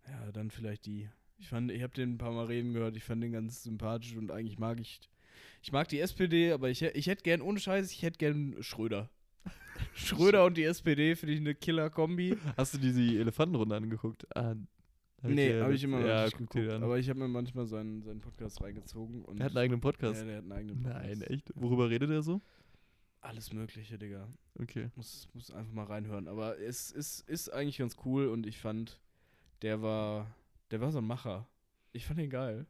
Ja, 0.07 0.31
dann 0.31 0.51
vielleicht 0.51 0.86
die. 0.86 1.09
Ich 1.38 1.48
fand, 1.48 1.71
ich 1.71 1.81
habe 1.81 1.93
den 1.93 2.13
ein 2.13 2.17
paar 2.17 2.33
Mal 2.33 2.45
reden 2.45 2.74
gehört, 2.74 2.98
ich 2.98 3.03
fand 3.03 3.24
den 3.24 3.31
ganz 3.31 3.63
sympathisch 3.63 4.15
und 4.15 4.31
eigentlich 4.31 4.59
mag 4.59 4.79
ich. 4.79 5.00
Ich 5.61 5.71
mag 5.71 5.87
die 5.89 5.99
SPD, 5.99 6.51
aber 6.51 6.69
ich, 6.69 6.81
ich 6.81 7.07
hätte 7.07 7.23
gern, 7.23 7.41
ohne 7.41 7.59
Scheiß, 7.59 7.91
ich 7.91 8.01
hätte 8.01 8.17
gern 8.17 8.55
Schröder. 8.61 9.09
Schröder 9.93 10.45
und 10.45 10.57
die 10.57 10.63
SPD 10.63 11.15
finde 11.15 11.33
ich 11.33 11.39
eine 11.39 11.55
Killer-Kombi. 11.55 12.37
Hast 12.57 12.73
du 12.73 12.77
dir 12.77 12.93
die 12.93 13.17
Elefantenrunde 13.17 13.75
angeguckt? 13.75 14.25
Ah, 14.35 14.55
hab 15.21 15.31
nee, 15.31 15.59
habe 15.59 15.73
ich 15.73 15.83
immer 15.83 16.05
ja, 16.05 16.23
nicht 16.23 16.37
guck 16.37 16.49
geguckt. 16.49 16.71
an. 16.71 16.83
Aber 16.83 16.97
ich 16.97 17.09
habe 17.09 17.19
mir 17.19 17.27
manchmal 17.27 17.65
seinen, 17.65 18.01
seinen 18.03 18.21
Podcast 18.21 18.61
reingezogen. 18.61 19.25
Und 19.25 19.37
Der 19.37 19.45
hat 19.45 19.51
einen 19.51 19.63
eigenen 19.63 19.81
Podcast. 19.81 20.21
Ja, 20.21 20.25
der 20.25 20.37
hat 20.37 20.43
einen 20.43 20.51
eigenen 20.53 20.83
Podcast. 20.83 21.05
Nein, 21.05 21.21
echt? 21.23 21.51
Worüber 21.55 21.89
redet 21.89 22.09
er 22.09 22.21
so? 22.21 22.41
Alles 23.21 23.51
Mögliche, 23.51 23.97
Digga. 23.97 24.29
Okay. 24.61 24.89
Muss, 24.95 25.27
muss 25.33 25.51
einfach 25.51 25.73
mal 25.73 25.83
reinhören. 25.85 26.29
Aber 26.29 26.57
es 26.57 26.91
ist, 26.91 27.27
ist 27.27 27.49
eigentlich 27.49 27.79
ganz 27.79 27.97
cool 28.05 28.27
und 28.27 28.45
ich 28.47 28.57
fand, 28.57 29.01
der 29.61 29.81
war, 29.81 30.33
der 30.71 30.79
war 30.79 30.91
so 30.91 30.99
ein 30.99 31.05
Macher. 31.05 31.47
Ich 31.91 32.05
fand 32.05 32.19
den 32.19 32.29
geil. 32.29 32.65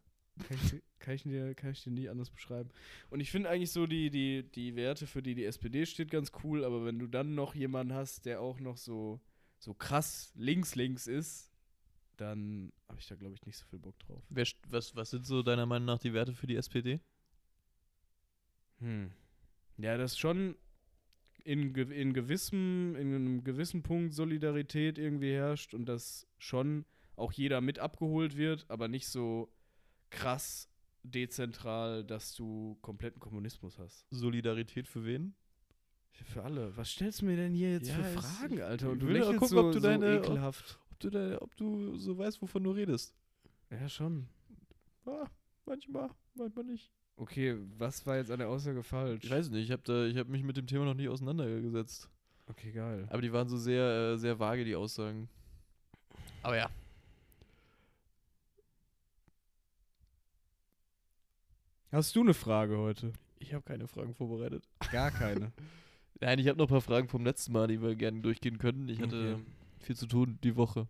Kann 0.48 0.58
ich, 0.63 0.81
kann 1.00 1.15
ich, 1.15 1.24
dir, 1.24 1.53
kann 1.55 1.72
ich 1.72 1.84
dir 1.84 1.91
nie 1.91 2.10
anders 2.10 2.29
beschreiben. 2.29 2.69
Und 3.10 3.19
ich 3.19 3.31
finde 3.31 3.50
eigentlich 3.50 3.72
so 3.72 3.88
die, 3.88 4.10
die, 4.10 4.43
die 4.43 4.75
Werte, 4.75 5.08
für 5.08 5.22
die 5.22 5.36
die 5.36 5.46
SPD 5.46 5.86
steht, 5.86 6.12
ganz 6.12 6.31
cool. 6.43 6.63
Aber 6.63 6.86
wenn 6.86 7.00
du 7.00 7.08
dann 7.08 7.36
noch 7.36 7.55
jemanden 7.55 7.93
hast, 7.93 8.25
der 8.25 8.41
auch 8.41 8.60
noch 8.60 8.77
so, 8.77 9.19
so 9.58 9.74
krass 9.74 10.31
links-links 10.36 11.08
ist, 11.08 11.51
dann 12.17 12.72
habe 12.88 13.00
ich 13.00 13.08
da, 13.08 13.15
glaube 13.15 13.36
ich, 13.36 13.46
nicht 13.46 13.58
so 13.58 13.65
viel 13.65 13.79
Bock 13.79 13.98
drauf. 14.00 14.24
Wer, 14.29 14.46
was, 14.67 14.96
was 14.96 15.10
sind 15.10 15.25
so 15.25 15.41
deiner 15.41 15.65
Meinung 15.65 15.86
nach 15.86 16.00
die 16.00 16.13
Werte 16.13 16.34
für 16.34 16.48
die 16.48 16.55
SPD? 16.55 17.00
Hm. 18.79 19.12
Ja, 19.77 19.98
das 19.98 20.17
schon 20.17 20.55
in, 21.43 21.74
in 21.74 22.13
gewissem, 22.13 22.96
in 22.96 23.15
einem 23.15 23.43
gewissen 23.43 23.84
Punkt 23.84 24.13
Solidarität 24.13 24.98
irgendwie 24.98 25.34
herrscht 25.34 25.74
und 25.74 25.86
dass 25.86 26.27
schon 26.38 26.86
auch 27.15 27.31
jeder 27.31 27.62
mit 27.62 27.79
abgeholt 27.79 28.38
wird, 28.38 28.65
aber 28.69 28.88
nicht 28.88 29.08
so 29.08 29.51
krass 30.10 30.70
dezentral, 31.04 32.04
dass 32.04 32.36
du 32.36 32.78
kompletten 32.82 33.20
Kommunismus 33.20 33.78
hast. 33.80 34.06
Solidarität 34.12 34.88
für 34.88 35.06
wen? 35.06 35.34
Für 36.25 36.44
alle. 36.44 36.75
Was 36.75 36.89
stellst 36.92 37.22
du 37.22 37.25
mir 37.25 37.38
denn 37.38 37.54
hier 37.54 37.72
jetzt 37.74 37.88
Ja, 37.88 37.96
für 37.96 38.22
Fragen, 38.22 38.62
Alter? 38.62 38.89
Und 38.89 39.00
du 39.00 39.08
lächelst 39.08 39.39
gucken, 39.39 39.48
so, 39.48 39.60
ob 39.68 39.72
du 39.72 39.80
so 39.80 39.88
deine- 39.88 40.18
ekelhaft. 40.18 40.78
Ob 40.92 41.00
du, 41.00 41.10
da, 41.10 41.42
ob 41.42 41.56
du 41.56 41.98
so 41.98 42.18
weißt, 42.18 42.42
wovon 42.42 42.63
du 42.63 42.72
redest. 42.72 43.16
Ja, 43.70 43.88
schon. 43.88 44.28
Ah, 45.06 45.28
manchmal, 45.66 46.10
manchmal 46.36 46.66
nicht. 46.66 46.92
Okay, 47.16 47.56
was 47.78 48.06
war 48.06 48.18
jetzt 48.18 48.32
an 48.32 48.39
der 48.39 48.50
Aussage 48.50 48.84
falsch? 48.84 49.24
Ich 49.24 49.30
weiß 49.30 49.50
nicht, 49.50 49.63
ich 49.66 49.72
habe 49.72 50.13
hab 50.18 50.28
mich 50.28 50.44
mit 50.44 50.58
dem 50.58 50.68
Thema 50.68 50.86
noch 50.86 50.94
nicht 50.94 51.08
auseinandergesetzt. 51.10 52.10
Okay, 52.48 52.72
geil. 52.72 53.08
Aber 53.10 53.22
die 53.22 53.32
waren 53.32 53.48
so 53.48 53.58
sehr, 53.58 54.13
äh, 54.13 54.18
sehr 54.18 54.39
vage, 54.39 54.66
die 54.66 54.75
Aussagen. 54.75 55.30
Aber 56.42 56.58
ja. 56.58 56.70
Hast 61.91 62.15
du 62.15 62.22
eine 62.22 62.34
Frage 62.34 62.77
heute? 62.77 63.13
Ich 63.39 63.53
habe 63.53 63.63
keine 63.63 63.88
Fragen 63.88 64.13
vorbereitet. 64.13 64.63
Gar 64.91 65.12
keine. 65.12 65.51
Nein, 66.19 66.39
ich 66.39 66.48
habe 66.48 66.58
noch 66.58 66.65
ein 66.65 66.69
paar 66.69 66.81
Fragen 66.81 67.08
vom 67.08 67.25
letzten 67.25 67.53
Mal, 67.53 67.67
die 67.67 67.81
wir 67.81 67.96
gerne 67.96 68.19
durchgehen 68.22 68.58
können. 68.58 68.89
Ich 68.89 69.01
hatte, 69.01 69.36
Okay. 69.36 69.43
Viel 69.79 69.96
zu 69.96 70.08
tun 70.08 70.38
die 70.43 70.55
Woche. 70.55 70.88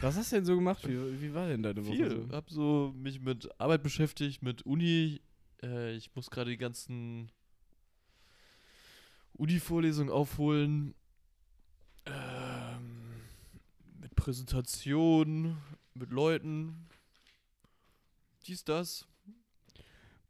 Was 0.00 0.16
hast 0.16 0.32
du 0.32 0.36
denn 0.36 0.44
so 0.44 0.56
gemacht? 0.56 0.86
Wie, 0.88 1.20
wie 1.20 1.34
war 1.34 1.48
denn 1.48 1.62
deine 1.62 1.84
Woche? 1.84 1.94
Viel. 1.94 2.10
So? 2.10 2.28
Hab 2.34 2.50
so 2.50 2.94
mich 2.96 3.20
mit 3.20 3.48
Arbeit 3.60 3.82
beschäftigt, 3.82 4.42
mit 4.42 4.62
Uni. 4.62 5.20
Äh, 5.62 5.94
ich 5.94 6.14
muss 6.14 6.30
gerade 6.30 6.50
die 6.50 6.56
ganzen 6.56 7.30
Uni-Vorlesungen 9.34 10.10
aufholen. 10.10 10.94
Ähm, 12.06 13.22
mit 14.00 14.14
Präsentation, 14.16 15.58
mit 15.94 16.10
Leuten. 16.10 16.86
Dies, 18.46 18.64
das. 18.64 19.06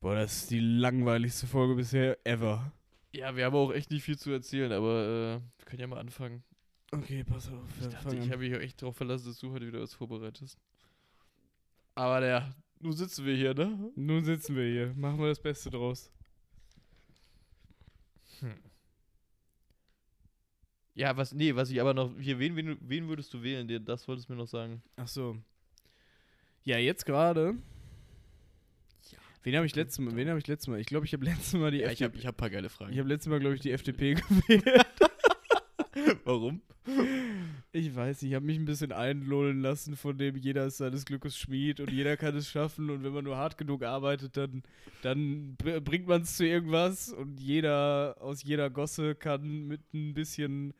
Boah, 0.00 0.14
das 0.14 0.42
ist 0.42 0.50
die 0.50 0.60
langweiligste 0.60 1.46
Folge 1.46 1.74
bisher 1.74 2.18
ever. 2.24 2.72
Ja, 3.12 3.34
wir 3.34 3.44
haben 3.44 3.56
auch 3.56 3.72
echt 3.72 3.90
nicht 3.90 4.04
viel 4.04 4.18
zu 4.18 4.30
erzählen, 4.30 4.70
aber 4.70 5.02
äh, 5.02 5.58
wir 5.58 5.64
können 5.64 5.80
ja 5.80 5.86
mal 5.86 5.98
anfangen. 5.98 6.44
Okay, 6.92 7.24
pass 7.24 7.48
auf. 7.48 7.64
Ich 7.80 7.88
dachte, 7.88 8.16
ich 8.16 8.30
habe 8.30 8.38
mich 8.38 8.54
auch 8.54 8.60
echt 8.60 8.80
darauf 8.80 8.96
verlassen, 8.96 9.26
dass 9.26 9.38
du 9.38 9.50
heute 9.50 9.66
wieder 9.66 9.80
was 9.80 9.94
vorbereitest. 9.94 10.58
Aber 11.94 12.20
der, 12.20 12.54
nun 12.80 12.92
sitzen 12.92 13.26
wir 13.26 13.34
hier, 13.34 13.54
ne? 13.54 13.90
Nun 13.96 14.24
sitzen 14.24 14.54
wir 14.54 14.64
hier. 14.64 14.94
Machen 14.94 15.18
wir 15.18 15.28
das 15.28 15.42
Beste 15.42 15.70
draus. 15.70 16.12
Ja, 20.94 21.16
was, 21.16 21.32
nee, 21.32 21.54
was 21.54 21.70
ich 21.70 21.80
aber 21.80 21.94
noch, 21.94 22.12
hier, 22.18 22.38
wen, 22.38 22.56
wen, 22.56 22.76
wen 22.80 23.08
würdest 23.08 23.32
du 23.34 23.42
wählen? 23.42 23.84
Das 23.84 24.06
wolltest 24.08 24.28
du 24.28 24.32
mir 24.32 24.38
noch 24.38 24.48
sagen. 24.48 24.82
Ach 24.96 25.08
so. 25.08 25.36
Ja, 26.64 26.78
jetzt 26.78 27.04
gerade. 27.04 27.56
Wen 29.42 29.56
habe 29.56 29.66
ich 29.66 29.74
letztes 29.76 29.98
Mal? 30.04 30.14
Wen 30.16 30.28
habe 30.28 30.38
ich 30.38 30.46
letztes 30.46 30.68
Mal? 30.68 30.80
Ich 30.80 30.86
glaube, 30.86 31.06
ich 31.06 31.12
habe 31.12 31.24
letztes 31.26 31.54
Mal 31.54 31.70
die 31.70 31.78
Ja, 31.78 31.90
ich 31.90 32.02
habe 32.02 32.06
FDP. 32.14 32.18
ich 32.20 32.26
hab 32.26 32.34
ein 32.34 32.36
paar 32.38 32.50
geile 32.50 32.68
Fragen. 32.68 32.92
Ich 32.92 32.98
habe 32.98 33.08
letztes 33.08 33.30
Mal, 33.30 33.40
glaube 33.40 33.54
ich, 33.54 33.60
die 33.60 33.70
FDP 33.72 34.14
gewählt. 34.48 34.64
Warum? 36.24 36.60
Ich 37.72 37.94
weiß, 37.94 38.22
nicht, 38.22 38.30
ich 38.30 38.34
habe 38.34 38.46
mich 38.46 38.58
ein 38.58 38.64
bisschen 38.64 38.92
einlullen 38.92 39.60
lassen, 39.60 39.96
von 39.96 40.16
dem 40.16 40.36
jeder 40.36 40.66
ist 40.66 40.78
seines 40.78 41.04
Glückes 41.04 41.36
Schmied 41.38 41.80
und 41.80 41.90
jeder 41.92 42.16
kann 42.16 42.34
es 42.36 42.48
schaffen 42.48 42.88
und 42.90 43.04
wenn 43.04 43.12
man 43.12 43.24
nur 43.24 43.36
hart 43.36 43.58
genug 43.58 43.82
arbeitet, 43.82 44.36
dann, 44.36 44.62
dann 45.02 45.54
br- 45.56 45.80
bringt 45.80 46.06
man 46.06 46.22
es 46.22 46.36
zu 46.36 46.46
irgendwas 46.46 47.12
und 47.12 47.38
jeder 47.40 48.16
aus 48.20 48.42
jeder 48.42 48.70
Gosse 48.70 49.14
kann 49.14 49.66
mit 49.66 49.82
ein 49.92 50.14
bisschen 50.14 50.72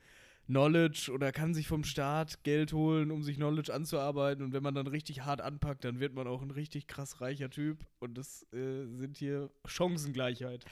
Knowledge 0.49 1.11
oder 1.13 1.31
kann 1.31 1.53
sich 1.53 1.67
vom 1.67 1.83
Staat 1.83 2.43
Geld 2.43 2.73
holen, 2.73 3.11
um 3.11 3.23
sich 3.23 3.37
Knowledge 3.37 3.73
anzuarbeiten 3.73 4.43
und 4.43 4.51
wenn 4.51 4.63
man 4.63 4.75
dann 4.75 4.87
richtig 4.87 5.21
hart 5.21 5.41
anpackt, 5.41 5.85
dann 5.85 5.99
wird 5.99 6.13
man 6.13 6.27
auch 6.27 6.41
ein 6.41 6.51
richtig 6.51 6.87
krass 6.87 7.21
reicher 7.21 7.49
Typ 7.49 7.85
und 7.99 8.17
das 8.17 8.43
äh, 8.51 8.85
sind 8.97 9.17
hier 9.17 9.49
Chancengleichheit. 9.65 10.65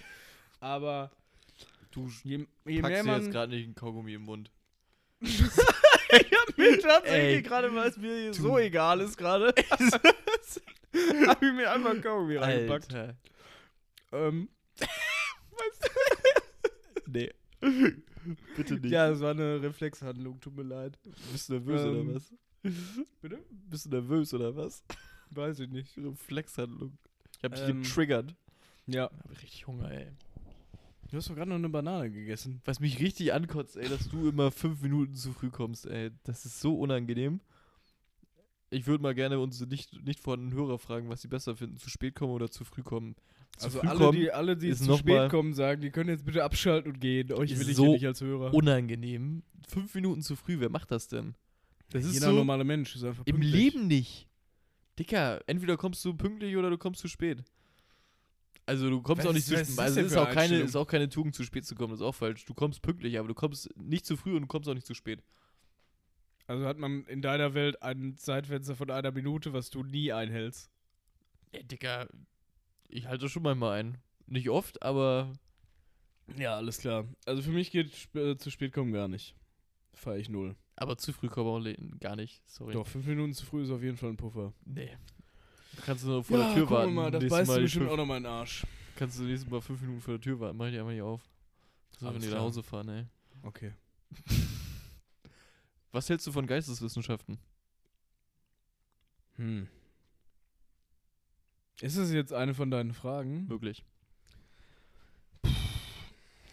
Aber 0.60 1.12
Du 1.98 2.12
je, 2.24 2.46
je 2.66 2.82
packst 2.82 3.06
dir 3.06 3.18
jetzt 3.18 3.32
gerade 3.32 3.52
nicht 3.56 3.66
einen 3.66 3.76
Kaugummi 3.76 4.14
im 4.14 4.24
Mund. 4.24 4.52
ich 5.22 5.42
hab 5.42 6.58
mir 6.58 6.80
tatsächlich 6.80 7.44
gerade, 7.44 7.74
weil 7.74 7.90
es 7.90 7.98
mir 7.98 8.34
so 8.36 8.60
egal 8.60 9.02
ist 9.02 9.18
gerade, 9.18 9.54
hab 9.72 11.42
ich 11.42 11.54
mir 11.54 11.72
einfach 11.72 12.00
Kaugummi 12.02 12.36
reingepackt. 12.38 12.94
Alter. 12.94 13.18
Ähm, 14.12 14.50
Nee. 17.10 17.32
Bitte 18.56 18.76
nicht. 18.76 18.92
ja, 18.92 19.10
es 19.10 19.20
war 19.20 19.32
eine 19.32 19.62
Reflexhandlung, 19.62 20.40
tut 20.40 20.56
mir 20.56 20.64
leid. 20.64 20.98
Bist 21.32 21.50
du 21.50 21.54
nervös 21.54 21.82
Ähm, 21.82 22.08
oder 22.08 22.16
was? 22.16 22.34
Bitte? 23.22 23.40
Bist 23.50 23.86
du 23.86 23.90
nervös 23.90 24.34
oder 24.34 24.56
was? 24.56 24.84
Weiß 25.32 25.60
ich 25.60 25.70
nicht. 25.70 25.98
Reflexhandlung. 25.98 26.98
Ich 27.38 27.44
hab 27.44 27.54
dich 27.54 27.64
Ähm, 27.68 27.82
getriggert. 27.84 28.36
Ja. 28.88 29.10
Ich 29.14 29.20
hab 29.20 29.42
richtig 29.42 29.68
Hunger, 29.68 29.92
ey. 29.92 30.08
Du 31.10 31.18
hast 31.18 31.30
doch 31.30 31.36
gerade 31.36 31.50
noch 31.50 31.56
eine 31.58 31.70
Banane 31.70 32.12
gegessen. 32.12 32.62
Was 32.66 32.80
mich 32.82 33.00
richtig 33.00 33.32
ankotzt, 33.34 33.78
ey, 33.78 33.88
dass 33.88 34.10
du 34.10 34.28
immer 34.28 34.52
fünf 34.52 34.82
Minuten 34.82 35.14
zu 35.16 35.32
früh 35.32 35.50
kommst, 35.50 35.86
ey. 35.86 36.12
Das 36.24 36.46
ist 36.46 36.60
so 36.60 36.78
unangenehm. 36.78 37.40
Ich 38.70 38.88
würde 38.88 39.02
mal 39.02 39.16
gerne 39.16 39.40
unsere 39.40 39.70
nicht, 39.70 40.04
nicht 40.06 40.20
vorhandenen 40.20 40.54
Hörer 40.58 40.78
fragen, 40.80 41.08
was 41.08 41.22
sie 41.22 41.30
besser 41.30 41.56
finden, 41.56 41.78
zu 41.78 41.90
spät 41.90 42.16
kommen 42.16 42.34
oder 42.34 42.52
zu 42.52 42.66
früh 42.66 42.84
kommen. 42.84 43.16
Also 43.62 43.82
alle, 43.82 44.12
die, 44.12 44.32
alle, 44.32 44.56
die 44.56 44.74
zu 44.74 44.98
spät 44.98 45.30
kommen, 45.30 45.54
sagen, 45.54 45.82
die 45.82 45.90
können 45.90 46.10
jetzt 46.10 46.26
bitte 46.26 46.44
abschalten 46.44 46.92
und 46.92 47.00
gehen. 47.00 47.32
Euch 47.34 47.52
Ist 47.52 47.60
will 47.60 47.70
ich 47.70 47.76
so 47.76 47.86
hier 47.86 47.94
nicht 47.94 48.06
als 48.06 48.22
Hörer. 48.22 48.54
unangenehm. 48.54 49.44
Fünf 49.68 49.94
Minuten 49.96 50.22
zu 50.22 50.36
früh, 50.36 50.60
wer 50.60 50.70
macht 50.70 50.92
das 50.92 51.08
denn? 51.08 51.36
Das 51.90 52.04
ist 52.06 52.16
Jeder 52.16 52.28
so 52.28 52.34
normale 52.34 52.64
Mensch 52.64 52.96
ist 52.96 53.04
einfach 53.04 53.24
im 53.26 53.36
pünktlich. 53.40 53.54
Leben 53.54 53.88
nicht. 53.88 54.28
Dicker, 55.00 55.42
entweder 55.48 55.78
kommst 55.78 56.04
du 56.06 56.14
pünktlich 56.14 56.56
oder 56.58 56.70
du 56.70 56.78
kommst 56.78 57.02
zu 57.02 57.08
spät. 57.08 57.44
Also 58.66 58.90
du 58.90 59.02
kommst 59.02 59.24
Was 59.24 59.30
auch 59.30 59.34
nicht 59.34 59.48
zu 59.48 59.56
spät. 59.56 59.80
Also 59.80 59.96
denn 59.96 60.06
ist 60.06 60.18
auch, 60.18 60.30
keine, 60.30 60.60
ist 60.60 60.76
auch 60.76 60.88
keine 60.88 61.08
Tugend, 61.08 61.36
zu 61.36 61.44
spät 61.44 61.66
zu 61.66 61.76
kommen. 61.76 61.92
Das 61.92 62.02
ist 62.02 62.06
auch 62.06 62.16
falsch. 62.16 62.46
Du 62.46 62.54
kommst 62.54 62.82
pünktlich, 62.82 63.18
aber 63.18 63.28
du 63.28 63.34
kommst 63.34 63.70
nicht 63.78 64.06
zu 64.06 64.18
früh 64.18 64.36
und 64.36 64.42
du 64.42 64.48
kommst 64.48 64.68
auch 64.68 64.74
nicht 64.74 64.86
zu 64.86 64.94
spät. 64.94 65.24
Also 66.48 66.66
hat 66.66 66.78
man 66.78 67.06
in 67.06 67.22
deiner 67.22 67.54
Welt 67.54 67.82
ein 67.82 68.18
Zeitfenster 68.18 68.76
von 68.76 68.92
einer 68.92 69.12
Minute, 69.12 69.54
was 69.54 69.70
du 69.70 69.84
nie 69.84 70.12
einhältst. 70.12 70.70
Ja, 71.54 71.62
Dicker, 71.64 72.08
ich 72.90 73.08
halte 73.08 73.30
schon 73.30 73.44
manchmal 73.44 73.80
ein. 73.80 73.98
Nicht 74.26 74.50
oft, 74.50 74.82
aber 74.84 75.32
Ja, 76.38 76.56
alles 76.56 76.80
klar. 76.80 77.06
Also 77.26 77.42
für 77.42 77.52
mich 77.52 77.72
geht 77.72 77.94
sp 77.96 78.16
äh, 78.20 78.38
zu 78.38 78.52
spät 78.52 78.74
kommen 78.74 78.92
gar 78.92 79.08
nicht. 79.08 79.36
Fahre 79.94 80.20
ich 80.20 80.30
null. 80.30 80.56
aber 80.76 80.98
zu 80.98 81.12
früh 81.14 81.28
kommen 81.28 81.50
auch 81.50 82.00
gar 82.00 82.16
nicht. 82.16 82.42
Sorry. 82.48 82.74
Doch, 82.74 82.86
fünf 82.88 83.06
Minuten 83.08 83.34
zu 83.34 83.46
früh 83.46 83.64
ist 83.64 83.72
auf 83.72 83.82
jeden 83.82 83.98
Fall 83.98 84.10
ein 84.10 84.18
Puffer. 84.18 84.54
Nee. 84.66 84.96
Du 85.76 85.82
kannst 85.84 86.06
nur 86.06 86.24
vor 86.24 86.38
der 86.38 86.54
Tür 86.54 86.70
wir 86.70 86.76
warten. 86.76 86.94
mal, 86.94 87.12
das 87.12 87.22
Nächstes 87.22 87.40
beißt 87.40 87.48
Mal 87.50 87.54
du 87.56 87.60
die 87.60 87.66
bestimmt 87.66 87.90
auch 87.90 87.98
noch 87.98 88.04
in 88.04 88.24
den 88.24 88.26
Arsch. 88.26 88.66
Kannst 88.96 89.20
du 89.20 89.24
nächstes 89.24 89.50
Mal 89.50 89.62
fünf 89.62 89.82
Minuten 89.82 90.02
vor 90.02 90.14
der 90.16 90.22
Tür 90.22 90.40
warten. 90.40 90.58
Mach 90.58 90.68
ich 90.68 90.78
einfach 90.78 90.92
nicht 90.92 91.02
auf. 91.02 91.22
Soll 92.00 92.14
wenn 92.14 92.22
die 92.22 92.28
nach. 92.28 92.40
Hause 92.40 92.64
fahren, 92.64 92.90
ey. 92.90 93.06
Okay. 93.44 93.74
Was 95.92 96.10
hältst 96.10 96.28
du 96.28 96.32
von 96.32 96.46
Geisteswissenschaften? 96.48 97.38
Hm. 99.36 99.68
Ist 101.82 101.98
es 101.98 102.12
jetzt 102.12 102.34
eine 102.34 102.54
von 102.54 102.72
deinen 102.72 102.94
Fragen? 102.94 103.50
Wirklich. 103.50 103.84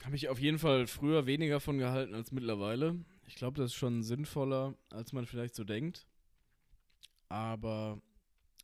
Habe 0.05 0.17
ich 0.17 0.29
auf 0.29 0.39
jeden 0.39 0.59
Fall 0.59 0.87
früher 0.87 1.25
weniger 1.25 1.61
von 1.61 1.79
gehalten 1.79 2.15
als 2.15 2.31
mittlerweile. 2.31 2.97
Ich 3.27 3.37
glaube, 3.37 3.57
das 3.57 3.71
ist 3.71 3.77
schon 3.77 4.03
sinnvoller, 4.03 4.75
als 4.91 5.15
man 5.15 5.25
vielleicht 5.25 5.55
so 5.55 5.65
denkt. 5.65 6.07
Aber 7.31 8.03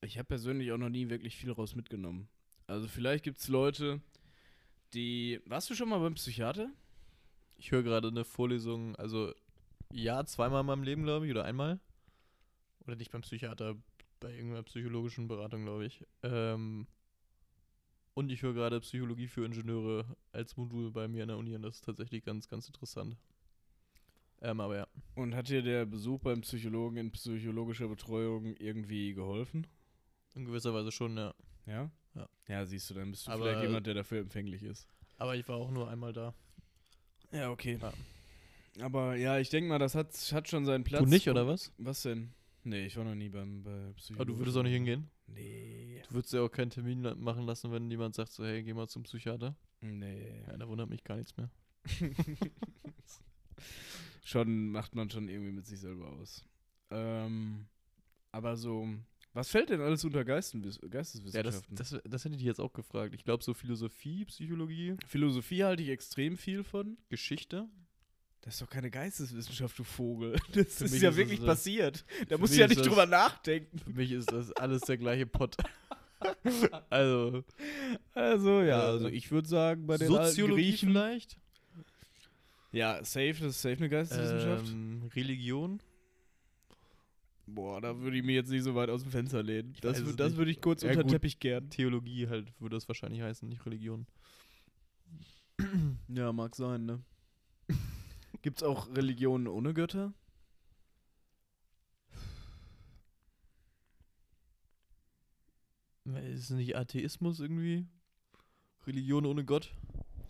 ich 0.02 0.18
habe 0.18 0.26
persönlich 0.26 0.70
auch 0.72 0.78
noch 0.78 0.90
nie 0.90 1.08
wirklich 1.08 1.36
viel 1.36 1.50
raus 1.50 1.74
mitgenommen. 1.74 2.28
Also 2.66 2.88
vielleicht 2.88 3.24
gibt 3.24 3.38
es 3.38 3.48
Leute, 3.48 4.02
die... 4.92 5.40
Warst 5.46 5.70
du 5.70 5.74
schon 5.74 5.88
mal 5.88 5.98
beim 5.98 6.14
Psychiater? 6.14 6.70
Ich 7.56 7.70
höre 7.70 7.82
gerade 7.82 8.08
eine 8.08 8.24
Vorlesung, 8.24 8.96
also 8.96 9.34
ja, 9.92 10.24
zweimal 10.24 10.60
in 10.60 10.66
meinem 10.66 10.82
Leben, 10.82 11.02
glaube 11.04 11.26
ich, 11.26 11.32
oder 11.32 11.44
einmal. 11.44 11.80
Oder 12.86 12.96
nicht 12.96 13.10
beim 13.10 13.22
Psychiater, 13.22 13.76
bei 14.20 14.30
irgendeiner 14.32 14.62
psychologischen 14.62 15.28
Beratung, 15.28 15.64
glaube 15.64 15.86
ich. 15.86 16.06
Ähm, 16.22 16.86
und 18.14 18.30
ich 18.30 18.42
höre 18.42 18.54
gerade 18.54 18.80
Psychologie 18.80 19.28
für 19.28 19.44
Ingenieure 19.44 20.04
als 20.32 20.56
Modul 20.56 20.90
bei 20.90 21.08
mir 21.08 21.22
an 21.22 21.28
der 21.28 21.38
Uni 21.38 21.54
und 21.54 21.62
das 21.62 21.76
ist 21.76 21.84
tatsächlich 21.84 22.24
ganz, 22.24 22.48
ganz 22.48 22.66
interessant. 22.66 23.16
Ähm, 24.42 24.60
aber 24.60 24.76
ja. 24.76 24.86
Und 25.14 25.34
hat 25.34 25.48
dir 25.48 25.62
der 25.62 25.84
Besuch 25.86 26.20
beim 26.20 26.40
Psychologen 26.42 26.96
in 26.96 27.10
psychologischer 27.12 27.88
Betreuung 27.88 28.54
irgendwie 28.58 29.14
geholfen? 29.14 29.66
In 30.34 30.44
gewisser 30.44 30.72
Weise 30.72 30.92
schon, 30.92 31.16
ja. 31.16 31.34
Ja? 31.66 31.90
Ja. 32.14 32.28
Ja, 32.48 32.66
siehst 32.66 32.88
du, 32.90 32.94
dann 32.94 33.10
bist 33.10 33.26
du 33.26 33.30
Aber- 33.32 33.44
vielleicht 33.44 33.62
jemand, 33.62 33.86
der 33.86 33.94
dafür 33.94 34.20
empfänglich 34.20 34.62
ist. 34.62 34.88
Aber 35.18 35.36
ich 35.36 35.46
war 35.48 35.56
auch 35.56 35.70
nur 35.70 35.88
einmal 35.90 36.12
da. 36.12 36.34
Ja, 37.32 37.50
okay. 37.50 37.78
Ja. 37.80 37.92
Aber 38.84 39.16
ja, 39.16 39.38
ich 39.38 39.50
denke 39.50 39.68
mal, 39.68 39.78
das 39.78 39.94
hat, 39.94 40.12
hat 40.32 40.48
schon 40.48 40.64
seinen 40.64 40.84
Platz. 40.84 41.02
du 41.02 41.08
nicht, 41.08 41.28
oder 41.28 41.46
was? 41.46 41.72
Was 41.78 42.02
denn? 42.02 42.32
Nee, 42.62 42.86
ich 42.86 42.96
war 42.96 43.04
noch 43.04 43.14
nie 43.14 43.28
beim 43.30 43.62
bei 43.62 43.70
Aber 43.70 43.92
Psychologen. 43.94 44.32
du 44.32 44.38
würdest 44.38 44.56
auch 44.56 44.62
nicht 44.62 44.72
hingehen? 44.74 45.10
Nee. 45.26 46.02
Du 46.08 46.14
würdest 46.14 46.32
ja 46.32 46.42
auch 46.42 46.50
keinen 46.50 46.70
Termin 46.70 47.00
machen 47.18 47.44
lassen, 47.46 47.72
wenn 47.72 47.90
jemand 47.90 48.14
sagt 48.14 48.32
so, 48.32 48.44
hey, 48.44 48.62
geh 48.62 48.74
mal 48.74 48.88
zum 48.88 49.02
Psychiater. 49.04 49.56
Nee. 49.80 50.42
Ja, 50.46 50.56
da 50.56 50.68
wundert 50.68 50.90
mich 50.90 51.02
gar 51.04 51.16
nichts 51.16 51.34
mehr. 51.36 51.50
schon 54.24 54.70
macht 54.70 54.94
man 54.94 55.10
schon 55.10 55.28
irgendwie 55.28 55.52
mit 55.52 55.66
sich 55.66 55.80
selber 55.80 56.08
aus. 56.10 56.44
Ähm, 56.90 57.66
aber 58.32 58.56
so, 58.56 58.88
was 59.32 59.48
fällt 59.48 59.70
denn 59.70 59.80
alles 59.80 60.04
unter 60.04 60.24
Geisteswiss 60.24 60.76
Ja, 60.82 60.88
das, 60.88 60.90
Geisteswissenschaften? 60.90 61.76
das, 61.76 62.00
das 62.04 62.24
hätte 62.24 62.36
ich 62.36 62.42
jetzt 62.42 62.60
auch 62.60 62.72
gefragt. 62.72 63.14
Ich 63.14 63.24
glaube, 63.24 63.42
so 63.42 63.54
Philosophie, 63.54 64.24
Psychologie, 64.26 64.96
Philosophie 65.06 65.64
halte 65.64 65.82
ich 65.82 65.88
extrem 65.88 66.36
viel 66.36 66.64
von. 66.64 66.98
Geschichte. 67.08 67.68
Das 68.42 68.54
ist 68.54 68.62
doch 68.62 68.70
keine 68.70 68.90
Geisteswissenschaft, 68.90 69.78
du 69.78 69.84
Vogel. 69.84 70.36
Das 70.54 70.76
Für 70.76 70.84
ist 70.86 71.00
ja 71.02 71.10
ist 71.10 71.16
wirklich 71.16 71.42
äh, 71.42 71.46
passiert. 71.46 72.04
Da 72.28 72.38
musst 72.38 72.54
du 72.54 72.58
ja 72.60 72.66
nicht 72.66 72.80
das- 72.80 72.86
drüber 72.86 73.06
nachdenken. 73.06 73.78
Für 73.78 73.90
mich 73.90 74.12
ist 74.12 74.32
das 74.32 74.50
alles 74.52 74.80
der 74.82 74.96
gleiche 74.98 75.26
Pott. 75.26 75.56
also, 76.90 77.44
Also, 78.14 78.62
ja, 78.62 78.80
also 78.80 79.08
ich 79.08 79.30
würde 79.30 79.48
sagen, 79.48 79.86
bei 79.86 79.96
den 79.96 80.08
Soziologie 80.08 80.70
Griechen. 80.70 80.90
vielleicht? 80.90 81.38
Ja, 82.72 83.02
safe, 83.04 83.34
das 83.40 83.56
ist 83.56 83.62
safe 83.62 83.76
eine 83.78 83.88
Geisteswissenschaft. 83.88 84.68
Ähm, 84.68 85.10
Religion? 85.14 85.82
Boah, 87.46 87.80
da 87.80 87.98
würde 87.98 88.16
ich 88.16 88.22
mir 88.22 88.34
jetzt 88.36 88.50
nicht 88.50 88.62
so 88.62 88.74
weit 88.76 88.90
aus 88.90 89.02
dem 89.02 89.10
Fenster 89.10 89.42
lehnen. 89.42 89.72
Ich 89.74 89.80
Das, 89.80 90.00
das 90.16 90.36
würde 90.36 90.50
ich 90.52 90.60
kurz 90.60 90.82
Ja, 90.82 90.90
unter 90.90 91.02
den 91.02 91.08
gut. 91.08 91.12
Teppich 91.12 91.40
kehren. 91.40 91.68
Theologie 91.68 92.28
halt, 92.28 92.52
würde 92.60 92.76
das 92.76 92.86
wahrscheinlich 92.86 93.22
heißen, 93.22 93.48
nicht 93.48 93.66
Religion. 93.66 94.06
Ja, 96.08 96.32
mag 96.32 96.54
sein, 96.54 96.86
ne? 96.86 97.00
Gibt 98.42 98.62
es 98.62 98.62
auch 98.62 98.88
Religionen 98.94 99.46
ohne 99.46 99.74
Götter? 99.74 100.14
Ist 106.04 106.44
es 106.44 106.50
nicht 106.50 106.76
Atheismus 106.76 107.38
irgendwie? 107.40 107.86
Religion 108.86 109.26
ohne 109.26 109.44
Gott? 109.44 109.74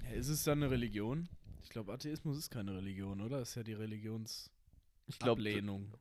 Ja, 0.04 0.10
ist 0.16 0.28
es 0.28 0.44
dann 0.44 0.62
eine 0.62 0.70
Religion? 0.70 1.28
Ich 1.62 1.70
glaube, 1.70 1.92
Atheismus 1.92 2.36
ist 2.36 2.50
keine 2.50 2.74
Religion, 2.74 3.20
oder? 3.20 3.40
Ist 3.40 3.54
ja 3.54 3.62
die 3.62 3.74
Religions. 3.74 4.50
Ich 5.06 5.18
glaube, 5.18 5.42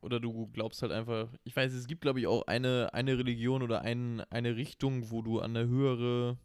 oder 0.02 0.20
du 0.20 0.48
glaubst 0.48 0.82
halt 0.84 0.92
einfach, 0.92 1.34
ich 1.44 1.56
weiß, 1.56 1.74
es 1.74 1.88
gibt, 1.88 2.02
glaube 2.02 2.20
ich, 2.20 2.28
auch 2.28 2.44
eine, 2.46 2.94
eine 2.94 3.18
Religion 3.18 3.64
oder 3.64 3.82
ein, 3.82 4.22
eine 4.30 4.56
Richtung, 4.56 5.10
wo 5.10 5.22
du 5.24 5.40
an 5.40 5.56
eine 5.56 5.68
höhere, 5.68 6.38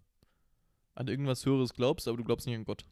an 0.95 1.09
irgendwas 1.09 1.45
Höheres 1.45 1.75
glaubst, 1.75 2.09
aber 2.09 2.17
du 2.17 2.25
glaubst 2.25 2.47
nicht 2.47 2.57
an 2.57 2.65
Gott. 2.65 2.85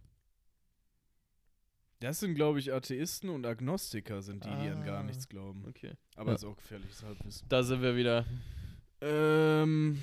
Das 2.02 2.18
sind, 2.18 2.34
glaube 2.34 2.58
ich, 2.58 2.72
Atheisten 2.72 3.30
und 3.30 3.46
Agnostiker 3.46 4.22
sind 4.22 4.44
die, 4.44 4.48
die 4.48 4.68
an 4.68 4.82
gar 4.84 4.98
Ah. 4.98 5.02
nichts 5.04 5.28
glauben. 5.28 5.64
Okay. 5.68 5.92
Aber 6.16 6.30
Ja. 6.30 6.34
ist 6.34 6.44
auch 6.44 6.56
gefährliches 6.56 7.02
Halbwissen. 7.04 7.48
Da 7.48 7.62
sind 7.62 7.80
wir 7.80 7.94
wieder. 7.96 8.24
Ähm, 9.00 10.02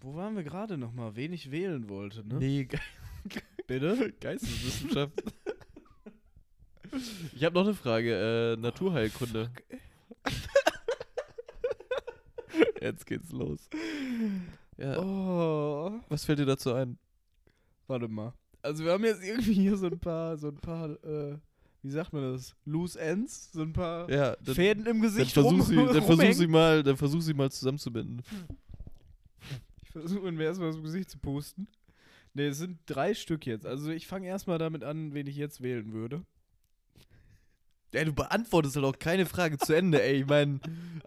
wo 0.00 0.16
waren 0.16 0.34
wir 0.34 0.42
gerade 0.42 0.76
nochmal? 0.76 1.14
Wen 1.14 1.32
ich 1.32 1.52
wählen 1.52 1.88
wollte, 1.88 2.26
ne? 2.26 2.34
Nee, 2.38 2.64
Ge 2.64 2.80
Bitte? 3.68 4.12
Geisteswissenschaft. 4.20 5.22
ich 7.34 7.44
habe 7.44 7.54
noch 7.54 7.64
eine 7.64 7.74
Frage. 7.74 8.54
Äh, 8.54 8.56
Naturheilkunde. 8.60 9.50
Jetzt 12.80 13.06
geht's 13.06 13.30
los. 13.32 13.68
Ja, 14.76 14.98
Oh, 14.98 16.00
was 16.08 16.24
fällt 16.24 16.40
dir 16.40 16.46
dazu 16.46 16.74
ein? 16.74 16.98
warte 17.86 18.08
mal. 18.08 18.32
Also 18.64 18.82
wir 18.84 18.92
haben 18.92 19.04
jetzt 19.04 19.22
irgendwie 19.22 19.52
hier 19.52 19.76
so 19.76 19.86
ein 19.86 19.98
paar, 19.98 20.38
so 20.38 20.48
ein 20.48 20.56
paar, 20.56 20.90
äh, 21.04 21.36
wie 21.82 21.90
sagt 21.90 22.14
man 22.14 22.32
das? 22.32 22.54
Loose 22.64 22.98
Ends? 22.98 23.52
So 23.52 23.60
ein 23.60 23.74
paar 23.74 24.10
Ja, 24.10 24.36
dann, 24.42 24.54
Fäden 24.54 24.86
im 24.86 24.94
dann 24.94 25.02
Gesicht 25.02 25.32
versuch 25.32 25.52
rum, 25.52 25.62
sie, 25.62 25.76
dann 25.76 26.02
versuch 26.02 26.32
sie 26.32 26.46
mal, 26.46 26.82
dann 26.82 26.96
versuch 26.96 27.20
sie 27.20 27.34
mal 27.34 27.50
zusammenzubinden. 27.50 28.22
Ich 29.82 29.90
versuche 29.90 30.32
mir 30.32 30.44
erstmal 30.44 30.72
das 30.72 30.82
Gesicht 30.82 31.10
zu 31.10 31.18
pusten. 31.18 31.68
Ne, 32.32 32.46
es 32.48 32.58
sind 32.58 32.78
drei 32.86 33.14
Stück 33.14 33.46
jetzt. 33.46 33.66
Also 33.66 33.90
ich 33.90 34.06
fange 34.06 34.26
erstmal 34.26 34.58
damit 34.58 34.82
an, 34.82 35.14
wen 35.14 35.26
ich 35.26 35.36
jetzt 35.36 35.60
wählen 35.60 35.92
würde. 35.92 36.24
Ey, 37.94 38.04
du 38.04 38.12
beantwortest 38.12 38.76
halt 38.76 38.84
auch 38.84 38.98
keine 38.98 39.26
Frage 39.26 39.58
zu 39.58 39.72
Ende, 39.72 40.02
ey. 40.02 40.20
Ich 40.20 40.26
meine, 40.26 40.60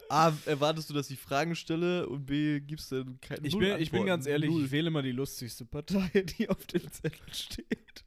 A, 0.09 0.31
erwartest 0.45 0.89
du, 0.89 0.93
dass 0.93 1.09
ich 1.09 1.19
Fragen 1.19 1.55
stelle 1.55 2.07
und 2.07 2.25
B, 2.25 2.59
gibst 2.61 2.91
du 2.91 3.03
keine 3.21 3.45
Ich 3.47 3.57
bin, 3.57 3.79
ich 3.79 3.91
bin 3.91 4.05
ganz 4.05 4.25
ehrlich, 4.25 4.49
Null. 4.49 4.65
ich 4.65 4.71
wähle 4.71 4.87
immer 4.87 5.01
die 5.01 5.11
lustigste 5.11 5.65
Partei, 5.65 6.09
die 6.39 6.49
auf 6.49 6.65
dem 6.67 6.91
Zettel 6.91 7.33
steht. 7.33 8.03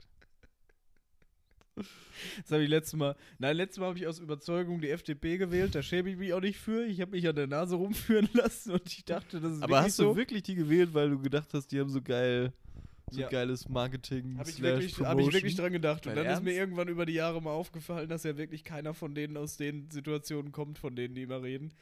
Das 2.43 2.53
habe 2.53 2.62
ich 2.62 2.69
letztes 2.69 2.95
Mal. 2.99 3.16
Nein, 3.38 3.57
letztes 3.57 3.79
Mal 3.79 3.87
habe 3.88 3.99
ich 3.99 4.07
aus 4.07 4.19
Überzeugung 4.19 4.81
die 4.81 4.90
FDP 4.90 5.38
gewählt. 5.38 5.75
Da 5.75 5.83
schäme 5.83 6.11
ich 6.11 6.16
mich 6.16 6.35
auch 6.35 6.40
nicht 6.40 6.59
für. 6.59 6.85
Ich 6.85 7.01
habe 7.01 7.12
mich 7.12 7.27
an 7.27 7.35
der 7.37 7.47
Nase 7.47 7.77
rumführen 7.77 8.29
lassen 8.35 8.73
und 8.73 8.87
ich 8.87 9.05
dachte, 9.05 9.40
das 9.40 9.53
ist 9.55 9.62
Aber 9.62 9.83
hast 9.83 9.97
so. 9.97 10.11
du 10.11 10.16
wirklich 10.16 10.43
die 10.43 10.55
gewählt, 10.55 10.93
weil 10.93 11.11
du 11.11 11.19
gedacht 11.19 11.49
hast, 11.55 11.69
die 11.73 11.81
haben 11.81 11.88
so 11.88 12.03
geil, 12.03 12.53
so 13.12 13.20
Ja. 13.20 13.29
geiles 13.29 13.68
Marketing? 13.68 14.38
Habe 14.38 14.49
ich, 14.51 14.61
wirklich, 14.62 14.99
hab 15.01 15.18
ich 15.18 15.33
wirklich 15.33 15.57
dran 15.57 15.73
gedacht. 15.73 16.07
Und 16.07 16.14
Dein 16.16 16.25
dann 16.25 16.35
ist 16.35 16.42
mir 16.42 16.51
Ernst? 16.51 16.61
irgendwann 16.61 16.88
über 16.88 17.07
die 17.07 17.14
Jahre 17.14 17.40
mal 17.42 17.53
aufgefallen, 17.53 18.09
dass 18.09 18.25
ja 18.25 18.37
wirklich 18.37 18.64
keiner 18.64 18.94
von 18.94 19.14
denen 19.14 19.37
aus 19.37 19.57
den 19.57 19.90
Situationen 19.90 20.53
kommt, 20.53 20.79
von 20.79 20.94
denen 20.96 21.14
die 21.14 21.23
immer 21.23 21.42
reden. 21.42 21.73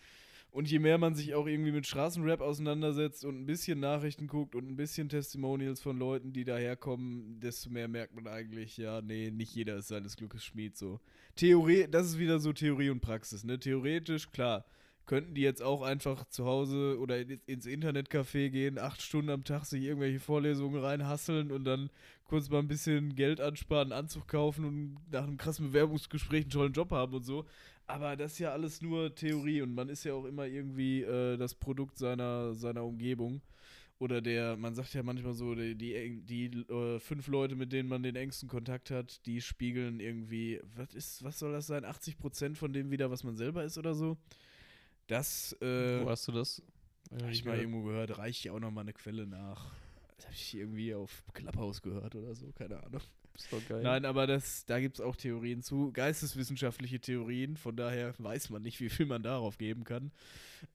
Und 0.50 0.70
je 0.70 0.78
mehr 0.78 0.96
man 0.96 1.14
sich 1.14 1.34
auch 1.34 1.46
irgendwie 1.46 1.72
mit 1.72 1.86
Straßenrap 1.86 2.40
auseinandersetzt 2.40 3.24
und 3.26 3.38
ein 3.42 3.44
bisschen 3.44 3.80
Nachrichten 3.80 4.26
guckt 4.28 4.54
und 4.54 4.66
ein 4.66 4.76
bisschen 4.76 5.10
Testimonials 5.10 5.80
von 5.82 5.98
Leuten, 5.98 6.32
die 6.32 6.44
daherkommen, 6.44 7.38
desto 7.40 7.68
mehr 7.68 7.86
merkt 7.86 8.14
man 8.14 8.26
eigentlich, 8.26 8.78
ja, 8.78 9.02
nee, 9.02 9.30
nicht 9.30 9.54
jeder 9.54 9.76
ist 9.76 9.88
seines 9.88 10.16
Glückes 10.16 10.42
Schmied 10.44 10.74
so. 10.76 11.00
Theorie, 11.36 11.86
das 11.90 12.06
ist 12.06 12.18
wieder 12.18 12.38
so 12.40 12.54
Theorie 12.54 12.88
und 12.88 13.00
Praxis, 13.00 13.44
ne? 13.44 13.58
Theoretisch, 13.58 14.30
klar, 14.30 14.64
könnten 15.08 15.34
die 15.34 15.40
jetzt 15.42 15.62
auch 15.62 15.82
einfach 15.82 16.24
zu 16.28 16.44
Hause 16.46 16.98
oder 17.00 17.18
in- 17.20 17.40
ins 17.46 17.66
Internetcafé 17.66 18.50
gehen, 18.50 18.78
acht 18.78 19.02
Stunden 19.02 19.30
am 19.30 19.42
Tag 19.44 19.64
sich 19.64 19.82
irgendwelche 19.82 20.20
Vorlesungen 20.20 20.80
reinhasseln 20.80 21.50
und 21.50 21.64
dann 21.64 21.90
kurz 22.24 22.48
mal 22.50 22.60
ein 22.60 22.68
bisschen 22.68 23.16
Geld 23.16 23.40
ansparen, 23.40 23.92
einen 23.92 24.04
Anzug 24.04 24.28
kaufen 24.28 24.64
und 24.64 24.98
nach 25.10 25.24
einem 25.24 25.38
krassen 25.38 25.68
Bewerbungsgespräch 25.68 26.42
einen 26.42 26.50
tollen 26.50 26.72
Job 26.74 26.92
haben 26.92 27.14
und 27.14 27.24
so. 27.24 27.44
Aber 27.88 28.16
das 28.16 28.34
ist 28.34 28.38
ja 28.38 28.52
alles 28.52 28.82
nur 28.82 29.14
Theorie 29.14 29.62
und 29.62 29.74
man 29.74 29.88
ist 29.88 30.04
ja 30.04 30.12
auch 30.14 30.26
immer 30.26 30.46
irgendwie 30.46 31.02
äh, 31.02 31.36
das 31.38 31.54
Produkt 31.54 31.98
seiner, 31.98 32.54
seiner 32.54 32.84
Umgebung. 32.84 33.40
Oder 34.00 34.20
der, 34.20 34.56
man 34.56 34.74
sagt 34.74 34.94
ja 34.94 35.02
manchmal 35.02 35.32
so, 35.34 35.54
die, 35.56 35.74
die, 35.74 36.20
die 36.24 36.46
äh, 36.72 37.00
fünf 37.00 37.26
Leute, 37.26 37.56
mit 37.56 37.72
denen 37.72 37.88
man 37.88 38.02
den 38.04 38.14
engsten 38.14 38.48
Kontakt 38.48 38.90
hat, 38.92 39.26
die 39.26 39.40
spiegeln 39.40 39.98
irgendwie, 39.98 40.60
was 40.76 40.94
ist, 40.94 41.24
was 41.24 41.38
soll 41.38 41.50
das 41.52 41.66
sein, 41.66 41.84
80% 41.84 42.54
von 42.56 42.72
dem 42.72 42.90
wieder, 42.92 43.10
was 43.10 43.24
man 43.24 43.36
selber 43.36 43.64
ist 43.64 43.76
oder 43.78 43.94
so. 43.94 44.16
Das, 45.08 45.52
äh, 45.60 46.04
Wo 46.04 46.10
hast 46.10 46.28
du 46.28 46.32
das? 46.32 46.62
habe 47.20 47.32
ich 47.32 47.44
mal 47.44 47.58
irgendwo 47.58 47.82
gehört, 47.82 48.18
reicht 48.18 48.44
ja 48.44 48.52
auch 48.52 48.60
nochmal 48.60 48.82
eine 48.82 48.92
Quelle 48.92 49.26
nach. 49.26 49.72
Das 50.16 50.26
habe 50.26 50.34
ich 50.34 50.54
irgendwie 50.54 50.94
auf 50.94 51.24
Clubhouse 51.32 51.82
gehört 51.82 52.14
oder 52.14 52.34
so, 52.34 52.52
keine 52.52 52.82
Ahnung. 52.82 53.00
Ist 53.34 53.52
doch 53.52 53.66
geil. 53.68 53.82
Nein, 53.82 54.04
aber 54.04 54.26
das, 54.26 54.66
da 54.66 54.80
gibt 54.80 54.98
es 54.98 55.00
auch 55.00 55.16
Theorien 55.16 55.62
zu, 55.62 55.92
geisteswissenschaftliche 55.92 57.00
Theorien, 57.00 57.56
von 57.56 57.76
daher 57.76 58.14
weiß 58.18 58.50
man 58.50 58.62
nicht, 58.62 58.80
wie 58.80 58.90
viel 58.90 59.06
man 59.06 59.22
darauf 59.22 59.58
geben 59.58 59.84
kann. 59.84 60.10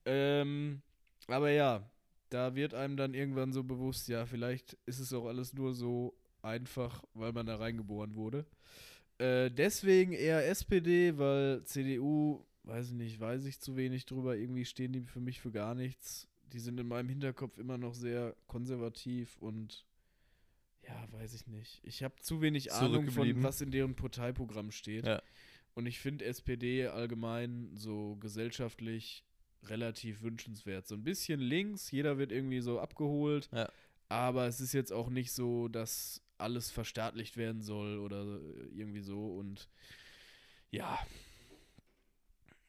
Ähm, 0.04 0.82
aber 1.28 1.50
ja, 1.50 1.88
da 2.30 2.54
wird 2.54 2.74
einem 2.74 2.96
dann 2.96 3.14
irgendwann 3.14 3.52
so 3.52 3.62
bewusst, 3.62 4.08
ja, 4.08 4.26
vielleicht 4.26 4.76
ist 4.86 4.98
es 4.98 5.12
auch 5.12 5.26
alles 5.26 5.52
nur 5.52 5.74
so 5.74 6.14
einfach, 6.42 7.04
weil 7.14 7.32
man 7.32 7.46
da 7.46 7.56
reingeboren 7.56 8.16
wurde. 8.16 8.46
Äh, 9.18 9.50
deswegen 9.50 10.12
eher 10.12 10.46
SPD, 10.48 11.16
weil 11.18 11.62
CDU, 11.64 12.44
weiß 12.64 12.88
ich 12.88 12.94
nicht, 12.94 13.20
weiß 13.20 13.44
ich 13.44 13.60
zu 13.60 13.76
wenig 13.76 14.06
drüber, 14.06 14.36
irgendwie 14.36 14.64
stehen 14.64 14.92
die 14.92 15.02
für 15.02 15.20
mich 15.20 15.40
für 15.40 15.52
gar 15.52 15.74
nichts. 15.74 16.28
Die 16.52 16.60
sind 16.60 16.78
in 16.78 16.88
meinem 16.88 17.08
Hinterkopf 17.08 17.58
immer 17.58 17.78
noch 17.78 17.94
sehr 17.94 18.36
konservativ 18.46 19.36
und 19.38 19.84
ja, 20.86 21.08
weiß 21.12 21.34
ich 21.34 21.46
nicht. 21.46 21.80
Ich 21.82 22.02
habe 22.02 22.14
zu 22.20 22.40
wenig 22.40 22.72
Ahnung 22.72 23.10
von, 23.10 23.42
was 23.42 23.60
in 23.60 23.70
deren 23.70 23.94
Parteiprogramm 23.94 24.70
steht. 24.70 25.06
Ja. 25.06 25.22
Und 25.74 25.86
ich 25.86 25.98
finde 25.98 26.24
SPD 26.26 26.86
allgemein 26.86 27.70
so 27.74 28.16
gesellschaftlich 28.16 29.24
relativ 29.64 30.22
wünschenswert. 30.22 30.86
So 30.86 30.94
ein 30.94 31.04
bisschen 31.04 31.40
links, 31.40 31.90
jeder 31.90 32.18
wird 32.18 32.32
irgendwie 32.32 32.60
so 32.60 32.80
abgeholt. 32.80 33.48
Ja. 33.52 33.70
Aber 34.08 34.46
es 34.46 34.60
ist 34.60 34.74
jetzt 34.74 34.92
auch 34.92 35.08
nicht 35.08 35.32
so, 35.32 35.68
dass 35.68 36.22
alles 36.38 36.70
verstaatlicht 36.70 37.36
werden 37.36 37.62
soll 37.62 37.98
oder 37.98 38.40
irgendwie 38.70 39.00
so. 39.00 39.34
Und 39.36 39.68
ja. 40.70 40.98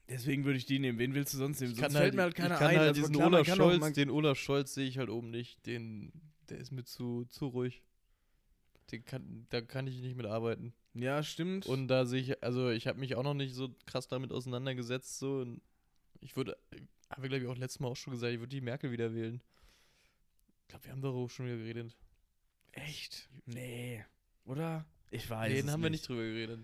Deswegen 0.08 0.46
würde 0.46 0.58
ich 0.58 0.66
die 0.66 0.80
nehmen. 0.80 1.00
Wen 1.00 1.16
willst 1.16 1.34
du 1.34 1.38
sonst 1.38 1.60
nehmen? 1.60 1.74
Ich 1.74 1.80
Sonst 1.80 1.94
fällt 1.94 2.04
halt, 2.04 2.16
mir 2.16 2.22
halt 2.24 2.36
keiner 2.36 2.56
ich 2.56 2.60
kann 2.60 2.70
ein. 2.70 2.78
halt 2.78 2.88
Also 2.90 3.02
diesen 3.02 3.16
klar, 3.16 3.28
Olaf 3.28 3.48
Scholz, 3.48 3.94
den 3.94 4.10
Olaf 4.10 4.38
Scholz 4.38 4.74
sehe 4.74 4.88
ich 4.88 4.98
halt 4.98 5.10
oben 5.10 5.32
nicht. 5.32 5.66
Den, 5.66 6.12
der 6.50 6.60
ist 6.60 6.72
mir 6.72 6.84
zu, 6.84 7.26
zu 7.26 7.48
ruhig. 7.48 7.84
Den 8.92 9.04
kann, 9.04 9.48
da 9.50 9.62
kann 9.62 9.88
ich 9.88 10.00
nicht 10.00 10.16
mit 10.16 10.28
arbeiten. 10.28 10.74
Ja, 10.94 11.24
stimmt. 11.24 11.66
Und 11.66 11.88
da 11.88 12.06
sehe 12.06 12.22
ich, 12.22 12.44
also 12.44 12.70
ich 12.70 12.86
habe 12.88 13.00
mich 13.00 13.16
auch 13.16 13.24
noch 13.24 13.34
nicht 13.34 13.56
so 13.56 13.76
krass 13.88 14.08
damit 14.08 14.32
auseinandergesetzt. 14.32 15.18
So. 15.18 15.46
Ich 16.22 16.36
würde, 16.36 16.56
haben 17.10 17.24
wir 17.24 17.30
glaube 17.30 17.44
ich 17.44 17.50
auch 17.50 17.58
letztes 17.58 17.80
Mal 17.80 17.88
auch 17.88 17.96
schon 17.96 18.14
gesagt, 18.14 18.32
ich 18.32 18.40
würde 18.40 18.56
die 18.56 18.62
Merkel 18.62 18.92
wieder 18.92 19.14
wählen. 19.14 19.42
Ich 20.62 20.68
glaube, 20.68 20.86
wir 20.86 20.92
haben 20.92 21.02
darüber 21.02 21.30
schon 21.30 21.48
wieder 21.48 21.58
geredet. 21.58 21.98
Echt? 22.72 23.30
Nee. 23.46 24.06
Oder? 24.46 24.86
Ich 25.12 25.30
weiß. 25.30 25.50
Nee, 25.52 25.62
den 25.62 25.72
haben 25.72 25.84
wir 25.84 25.90
nicht 25.90 26.08
drüber 26.08 26.24
geredet. 26.24 26.60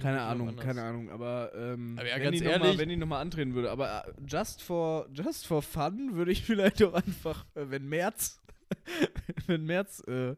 Keine 0.00 0.20
Ahnung, 0.22 0.56
keine 0.56 0.82
Ahnung, 0.82 1.10
aber, 1.10 1.52
ähm, 1.54 1.98
Aber 1.98 2.08
ja, 2.08 2.14
wenn, 2.16 2.22
ganz 2.24 2.38
die 2.38 2.44
noch 2.44 2.58
mal, 2.58 2.64
ehrlich- 2.66 2.78
wenn 2.78 2.88
die 2.88 2.96
nochmal 2.96 3.20
antreten 3.22 3.54
würde, 3.54 3.70
aber 3.70 4.06
äh, 4.08 4.12
just 4.26 4.62
for, 4.62 5.08
just 5.12 5.46
for 5.46 5.60
fun 5.62 6.14
würde 6.14 6.32
ich 6.32 6.42
vielleicht 6.46 6.82
auch 6.82 6.94
einfach, 6.94 7.44
äh, 7.54 7.68
wenn 7.68 7.88
Merz, 7.88 8.40
wenn 9.46 9.66
Merz 9.66 10.00
äh, 10.06 10.34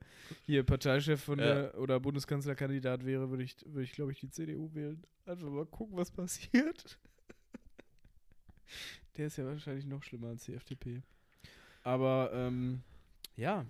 hier 0.46 0.64
Parteichef 0.64 1.22
von 1.22 1.38
Ja. 1.38 1.44
der 1.44 1.78
oder 1.78 2.00
Bundeskanzlerkandidat 2.00 3.04
wäre, 3.04 3.30
würde 3.30 3.44
ich, 3.44 3.56
würde 3.66 3.82
ich 3.84 3.92
glaube 3.92 4.10
ich, 4.12 4.18
die 4.20 4.30
CDU 4.30 4.74
wählen. 4.74 5.04
Einfach 5.26 5.48
mal 5.48 5.66
gucken, 5.66 5.96
was 5.96 6.10
passiert. 6.10 6.98
Der 9.16 9.26
ist 9.28 9.36
ja 9.38 9.44
wahrscheinlich 9.46 9.86
noch 9.86 10.02
schlimmer 10.02 10.28
als 10.28 10.44
die 10.44 10.54
FDP. 10.54 11.02
Aber, 11.84 12.30
ähm, 12.34 12.82
ja. 13.36 13.64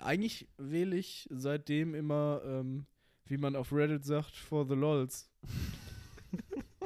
Eigentlich 0.00 0.48
wähle 0.58 0.96
ich 0.96 1.28
seitdem 1.30 1.94
immer, 1.94 2.42
ähm, 2.44 2.86
wie 3.26 3.36
man 3.36 3.54
auf 3.56 3.72
Reddit 3.72 4.04
sagt, 4.04 4.34
for 4.36 4.66
the 4.66 4.74
lols. 4.74 5.30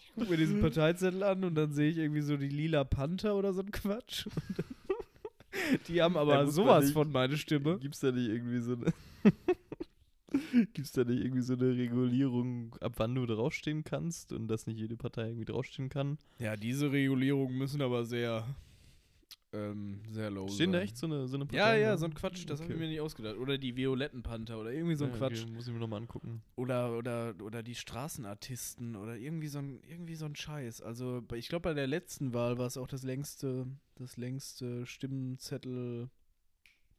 ich 0.00 0.14
gucke 0.14 0.30
mir 0.30 0.36
diesen 0.36 0.60
Parteizettel 0.60 1.22
an 1.22 1.44
und 1.44 1.54
dann 1.54 1.72
sehe 1.72 1.90
ich 1.90 1.98
irgendwie 1.98 2.22
so 2.22 2.36
die 2.36 2.48
lila 2.48 2.84
Panther 2.84 3.36
oder 3.36 3.52
so 3.52 3.60
ein 3.62 3.70
Quatsch. 3.70 4.26
Die 5.88 6.00
haben 6.00 6.16
aber 6.16 6.34
Ja, 6.34 6.46
sowas 6.46 6.84
nicht- 6.84 6.92
von 6.94 7.10
meine 7.10 7.36
Stimme. 7.36 7.78
Gibt's 7.78 8.00
da 8.00 8.10
nicht 8.12 8.28
irgendwie 8.28 8.60
so 8.60 8.74
eine. 8.74 8.92
Gibt's 10.72 10.92
da 10.92 11.04
nicht 11.04 11.20
irgendwie 11.22 11.42
so 11.42 11.54
eine 11.54 11.76
Regulierung, 11.76 12.74
ab 12.80 12.92
wann 12.96 13.14
du 13.14 13.26
draufstehen 13.26 13.82
kannst 13.82 14.32
und 14.32 14.48
dass 14.48 14.66
nicht 14.66 14.78
jede 14.78 14.96
Partei 14.96 15.26
irgendwie 15.28 15.46
draufstehen 15.46 15.88
kann? 15.88 16.18
Ja, 16.38 16.54
diese 16.56 16.92
Regulierungen 16.92 17.56
müssen 17.58 17.82
aber 17.82 18.04
sehr 18.04 18.46
ähm, 19.52 20.00
sehr 20.10 20.30
low. 20.30 20.46
Stehen 20.48 20.72
da 20.72 20.80
echt 20.80 20.96
so 20.96 21.06
eine, 21.06 21.26
so 21.26 21.36
eine 21.36 21.44
Ja, 21.46 21.50
Parteien 21.64 21.82
ja, 21.82 21.90
da? 21.92 21.98
so 21.98 22.04
ein 22.06 22.14
Quatsch, 22.14 22.44
das 22.46 22.60
habe 22.60 22.70
ich 22.70 22.76
Okay. 22.76 22.84
mir 22.86 22.90
nicht 22.90 23.00
ausgedacht. 23.00 23.36
Oder 23.38 23.56
die 23.58 23.76
Violetten 23.76 24.22
Panther 24.22 24.58
oder 24.58 24.72
irgendwie 24.72 24.94
so 24.94 25.04
ein 25.04 25.10
Ja, 25.12 25.16
Quatsch. 25.16 25.42
Okay, 25.44 25.52
muss 25.52 25.66
ich 25.66 25.72
mir 25.72 25.80
nochmal 25.80 26.00
angucken. 26.02 26.42
Oder, 26.56 26.96
oder, 26.96 27.34
oder 27.42 27.62
die 27.62 27.74
Straßenartisten 27.74 28.94
oder 28.96 29.16
irgendwie 29.16 29.48
so 29.48 29.58
ein, 29.58 29.80
irgendwie 29.88 30.16
so 30.16 30.26
ein 30.26 30.36
Scheiß. 30.36 30.82
Also 30.82 31.22
ich 31.34 31.48
glaube, 31.48 31.62
bei 31.62 31.74
der 31.74 31.86
letzten 31.86 32.34
Wahl 32.34 32.58
war 32.58 32.66
es 32.66 32.76
auch 32.76 32.88
das 32.88 33.02
längste, 33.02 33.66
das 33.94 34.16
längste 34.18 34.84
Stimmzettel. 34.86 36.10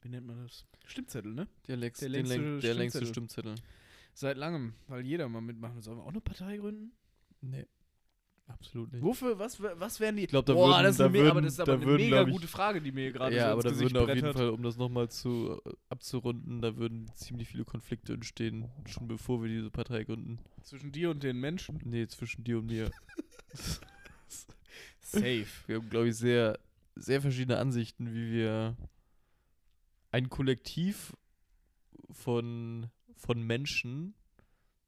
Wie 0.01 0.09
nennt 0.09 0.25
man 0.27 0.41
das? 0.43 0.65
Stimmzettel, 0.85 1.33
ne? 1.33 1.47
Der, 1.67 1.77
Lex, 1.77 1.99
Der 1.99 2.09
längste 2.09 2.35
läng- 2.35 2.61
der 2.61 2.73
längste 2.73 3.05
Stimmzettel. 3.05 3.53
Stimmzettel. 3.53 3.55
Seit 4.13 4.37
langem, 4.37 4.73
weil 4.87 5.05
jeder 5.05 5.29
mal 5.29 5.41
mitmachen. 5.41 5.81
Sollen 5.81 5.97
wir 5.99 6.03
auch 6.03 6.09
eine 6.09 6.21
Partei 6.21 6.57
gründen? 6.57 6.93
Nee. 7.41 7.65
Absolut 8.49 8.91
nicht. 8.91 9.01
Wofür, 9.03 9.39
was, 9.39 9.61
was 9.61 9.99
wären 9.99 10.17
die? 10.17 10.23
Ich 10.23 10.29
glaub, 10.29 10.45
da 10.45 10.53
Boah, 10.53 10.69
würden- 10.69 10.83
das 10.83 10.91
ist 10.91 10.99
da 10.99 11.05
eine, 11.05 11.13
me- 11.13 11.19
aber 11.29 11.35
würden- 11.35 11.43
das 11.45 11.53
ist 11.53 11.59
aber 11.61 11.71
da 11.71 11.77
eine 11.77 11.85
würden, 11.85 12.03
mega 12.03 12.15
glaub 12.17 12.27
ich- 12.27 12.33
gute 12.33 12.47
Frage, 12.47 12.81
die 12.81 12.91
mir 12.91 13.01
hier 13.01 13.11
gerade 13.13 13.35
ja, 13.35 13.41
so 13.41 13.45
aber 13.47 13.55
ins 13.55 13.63
da 13.63 13.69
Gesicht 13.69 13.93
würden 13.95 14.09
auf 14.09 14.15
jeden. 14.15 14.33
Fall, 14.33 14.49
um 14.49 14.63
das 14.63 14.77
nochmal 14.77 15.09
zu 15.09 15.61
äh, 15.65 15.69
abzurunden, 15.89 16.61
da 16.61 16.75
würden 16.75 17.09
ziemlich 17.15 17.47
viele 17.47 17.63
Konflikte 17.63 18.13
entstehen, 18.13 18.69
schon 18.87 19.07
bevor 19.07 19.41
wir 19.43 19.49
diese 19.49 19.69
Partei 19.69 20.03
gründen. 20.03 20.39
Zwischen 20.63 20.91
dir 20.91 21.11
und 21.11 21.23
den 21.23 21.37
Menschen. 21.39 21.79
Nee, 21.85 22.07
zwischen 22.07 22.43
dir 22.43 22.57
und 22.57 22.65
mir. 22.65 22.91
Safe. 25.01 25.45
Wir 25.67 25.77
haben, 25.77 25.89
glaube 25.89 26.09
ich, 26.09 26.15
sehr, 26.17 26.59
sehr 26.95 27.21
verschiedene 27.21 27.57
Ansichten, 27.57 28.13
wie 28.13 28.31
wir 28.31 28.75
ein 30.11 30.29
Kollektiv 30.29 31.15
von, 32.11 32.87
von 33.15 33.41
Menschen 33.41 34.13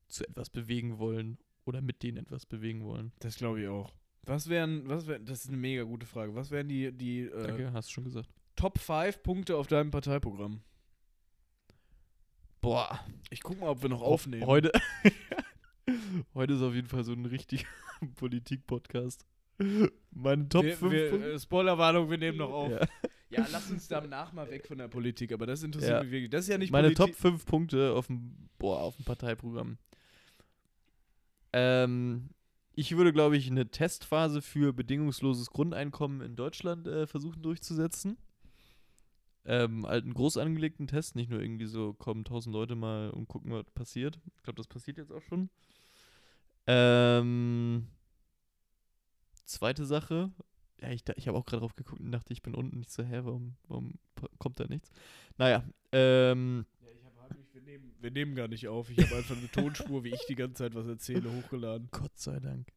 zu 0.07 0.27
etwas 0.27 0.49
bewegen 0.49 0.97
wollen 0.97 1.37
oder 1.71 1.81
mit 1.81 2.03
denen 2.03 2.17
etwas 2.17 2.45
bewegen 2.45 2.83
wollen. 2.83 3.13
Das 3.19 3.37
glaube 3.37 3.61
ich 3.61 3.67
auch. 3.69 3.93
Was 4.23 4.49
wären, 4.49 4.87
was 4.89 5.07
wären, 5.07 5.25
das 5.25 5.39
ist 5.45 5.47
eine 5.47 5.57
mega 5.57 5.83
gute 5.83 6.05
Frage. 6.05 6.35
Was 6.35 6.51
wären 6.51 6.67
die, 6.67 6.91
die 6.91 7.21
äh, 7.21 7.43
Danke, 7.47 7.71
hast 7.71 7.87
du 7.89 7.93
schon 7.93 8.03
gesagt. 8.03 8.29
Top 8.57 8.77
5 8.77 9.23
Punkte 9.23 9.55
auf 9.55 9.67
deinem 9.67 9.89
Parteiprogramm? 9.89 10.61
Boah, 12.59 12.99
Ich 13.29 13.41
guck 13.41 13.59
mal, 13.59 13.69
ob 13.69 13.81
wir 13.81 13.89
noch 13.89 14.01
aufnehmen. 14.01 14.45
Heute, 14.45 14.71
heute 16.35 16.53
ist 16.53 16.61
auf 16.61 16.75
jeden 16.75 16.87
Fall 16.89 17.03
so 17.05 17.13
ein 17.13 17.25
richtiger 17.25 17.63
Politik-Podcast. 18.17 19.25
Meine 20.11 20.49
Top 20.49 20.65
wir, 20.65 20.75
5 20.77 20.91
wir, 20.91 21.09
Punkte. 21.09 21.31
äh, 21.33 21.39
Spoilerwarnung, 21.39 22.09
wir 22.09 22.17
nehmen 22.17 22.37
noch 22.37 22.51
auf. 22.51 22.69
Ja. 22.71 22.81
Ja. 23.29 23.47
lass 23.51 23.71
uns 23.71 23.87
danach 23.87 24.33
mal 24.33 24.49
weg 24.51 24.67
von 24.67 24.77
der 24.77 24.89
Politik, 24.89 25.31
aber 25.31 25.45
das 25.47 25.63
interessiert 25.63 25.93
Ja. 25.93 26.03
mich 26.03 26.11
wirklich. 26.11 26.29
Das 26.29 26.43
ist 26.43 26.49
ja 26.49 26.57
nicht 26.57 26.71
Meine 26.71 26.89
Politik. 26.91 27.15
Top 27.15 27.31
5 27.31 27.45
Punkte 27.45 27.93
auf 27.93 28.07
dem, 28.07 28.35
boah, 28.59 28.81
auf 28.81 28.97
dem 28.97 29.05
Parteiprogramm. 29.05 29.77
Ähm, 31.53 32.29
ich 32.73 32.95
würde, 32.95 33.13
glaube 33.13 33.37
ich, 33.37 33.49
eine 33.49 33.69
Testphase 33.69 34.41
für 34.41 34.73
bedingungsloses 34.73 35.49
Grundeinkommen 35.49 36.21
in 36.21 36.35
Deutschland 36.35 36.87
äh, 36.87 37.05
versuchen 37.07 37.41
durchzusetzen. 37.41 38.17
Ähm, 39.43 39.87
halt 39.87 40.03
einen 40.03 40.13
groß 40.13 40.37
angelegten 40.37 40.87
Test, 40.87 41.15
nicht 41.15 41.29
nur 41.29 41.41
irgendwie 41.41 41.65
so, 41.65 41.93
kommen 41.93 42.23
tausend 42.23 42.53
Leute 42.53 42.75
mal 42.75 43.09
und 43.09 43.27
gucken, 43.27 43.51
was 43.51 43.65
passiert. 43.71 44.19
Ich 44.37 44.43
glaube, 44.43 44.57
das 44.57 44.67
passiert 44.67 44.97
jetzt 44.97 45.11
auch 45.11 45.23
schon. 45.23 45.49
Ähm, 46.67 47.87
zweite 49.45 49.85
Sache, 49.85 50.31
ja, 50.79 50.89
ich, 50.89 51.03
ich 51.15 51.27
habe 51.27 51.37
auch 51.37 51.45
gerade 51.45 51.61
drauf 51.61 51.75
geguckt 51.75 52.01
und 52.01 52.11
dachte, 52.11 52.33
ich 52.33 52.41
bin 52.41 52.55
unten 52.55 52.77
nicht 52.77 52.91
so, 52.91 53.03
hä, 53.03 53.21
warum, 53.23 53.55
warum 53.67 53.93
kommt 54.37 54.59
da 54.59 54.65
nichts? 54.67 54.91
Naja, 55.37 55.63
ähm, 55.91 56.65
Ja, 56.79 56.87
ich 56.95 57.03
hab 57.03 57.29
heimlich, 57.29 57.47
wir, 57.53 57.60
nehmen, 57.71 57.93
wir 57.99 58.11
nehmen 58.11 58.35
gar 58.35 58.47
nicht 58.47 58.67
auf. 58.67 58.89
Ich 58.89 58.97
habe 58.97 59.15
einfach 59.15 59.37
eine 59.37 59.49
Tonspur, 59.49 60.03
wie 60.03 60.13
ich 60.13 60.25
die 60.27 60.35
ganze 60.35 60.63
Zeit 60.63 60.75
was 60.75 60.87
erzähle, 60.87 61.31
hochgeladen. 61.31 61.87
Gott 61.91 62.17
sei 62.17 62.39
Dank. 62.39 62.67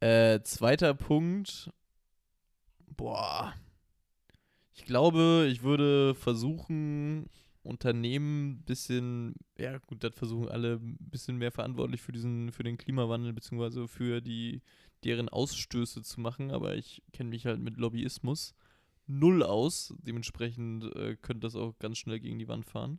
Äh, 0.00 0.40
zweiter 0.42 0.94
Punkt. 0.94 1.70
Boah. 2.96 3.54
Ich 4.74 4.84
glaube, 4.84 5.48
ich 5.50 5.62
würde 5.62 6.14
versuchen, 6.14 7.30
Unternehmen 7.62 8.50
ein 8.50 8.62
bisschen, 8.64 9.34
ja 9.58 9.78
gut, 9.78 10.04
das 10.04 10.14
versuchen 10.14 10.48
alle 10.48 10.74
ein 10.74 10.96
bisschen 11.00 11.38
mehr 11.38 11.50
verantwortlich 11.50 12.02
für 12.02 12.12
diesen, 12.12 12.52
für 12.52 12.62
den 12.62 12.76
Klimawandel, 12.76 13.32
beziehungsweise 13.32 13.88
für 13.88 14.20
die, 14.20 14.60
deren 15.04 15.28
Ausstöße 15.28 16.02
zu 16.02 16.20
machen, 16.20 16.50
aber 16.50 16.76
ich 16.76 17.02
kenne 17.12 17.30
mich 17.30 17.46
halt 17.46 17.60
mit 17.60 17.76
Lobbyismus 17.76 18.54
null 19.06 19.42
aus. 19.42 19.94
Dementsprechend 19.98 20.84
äh, 20.96 21.16
könnte 21.16 21.46
das 21.46 21.56
auch 21.56 21.78
ganz 21.78 21.98
schnell 21.98 22.20
gegen 22.20 22.38
die 22.38 22.48
Wand 22.48 22.66
fahren. 22.66 22.98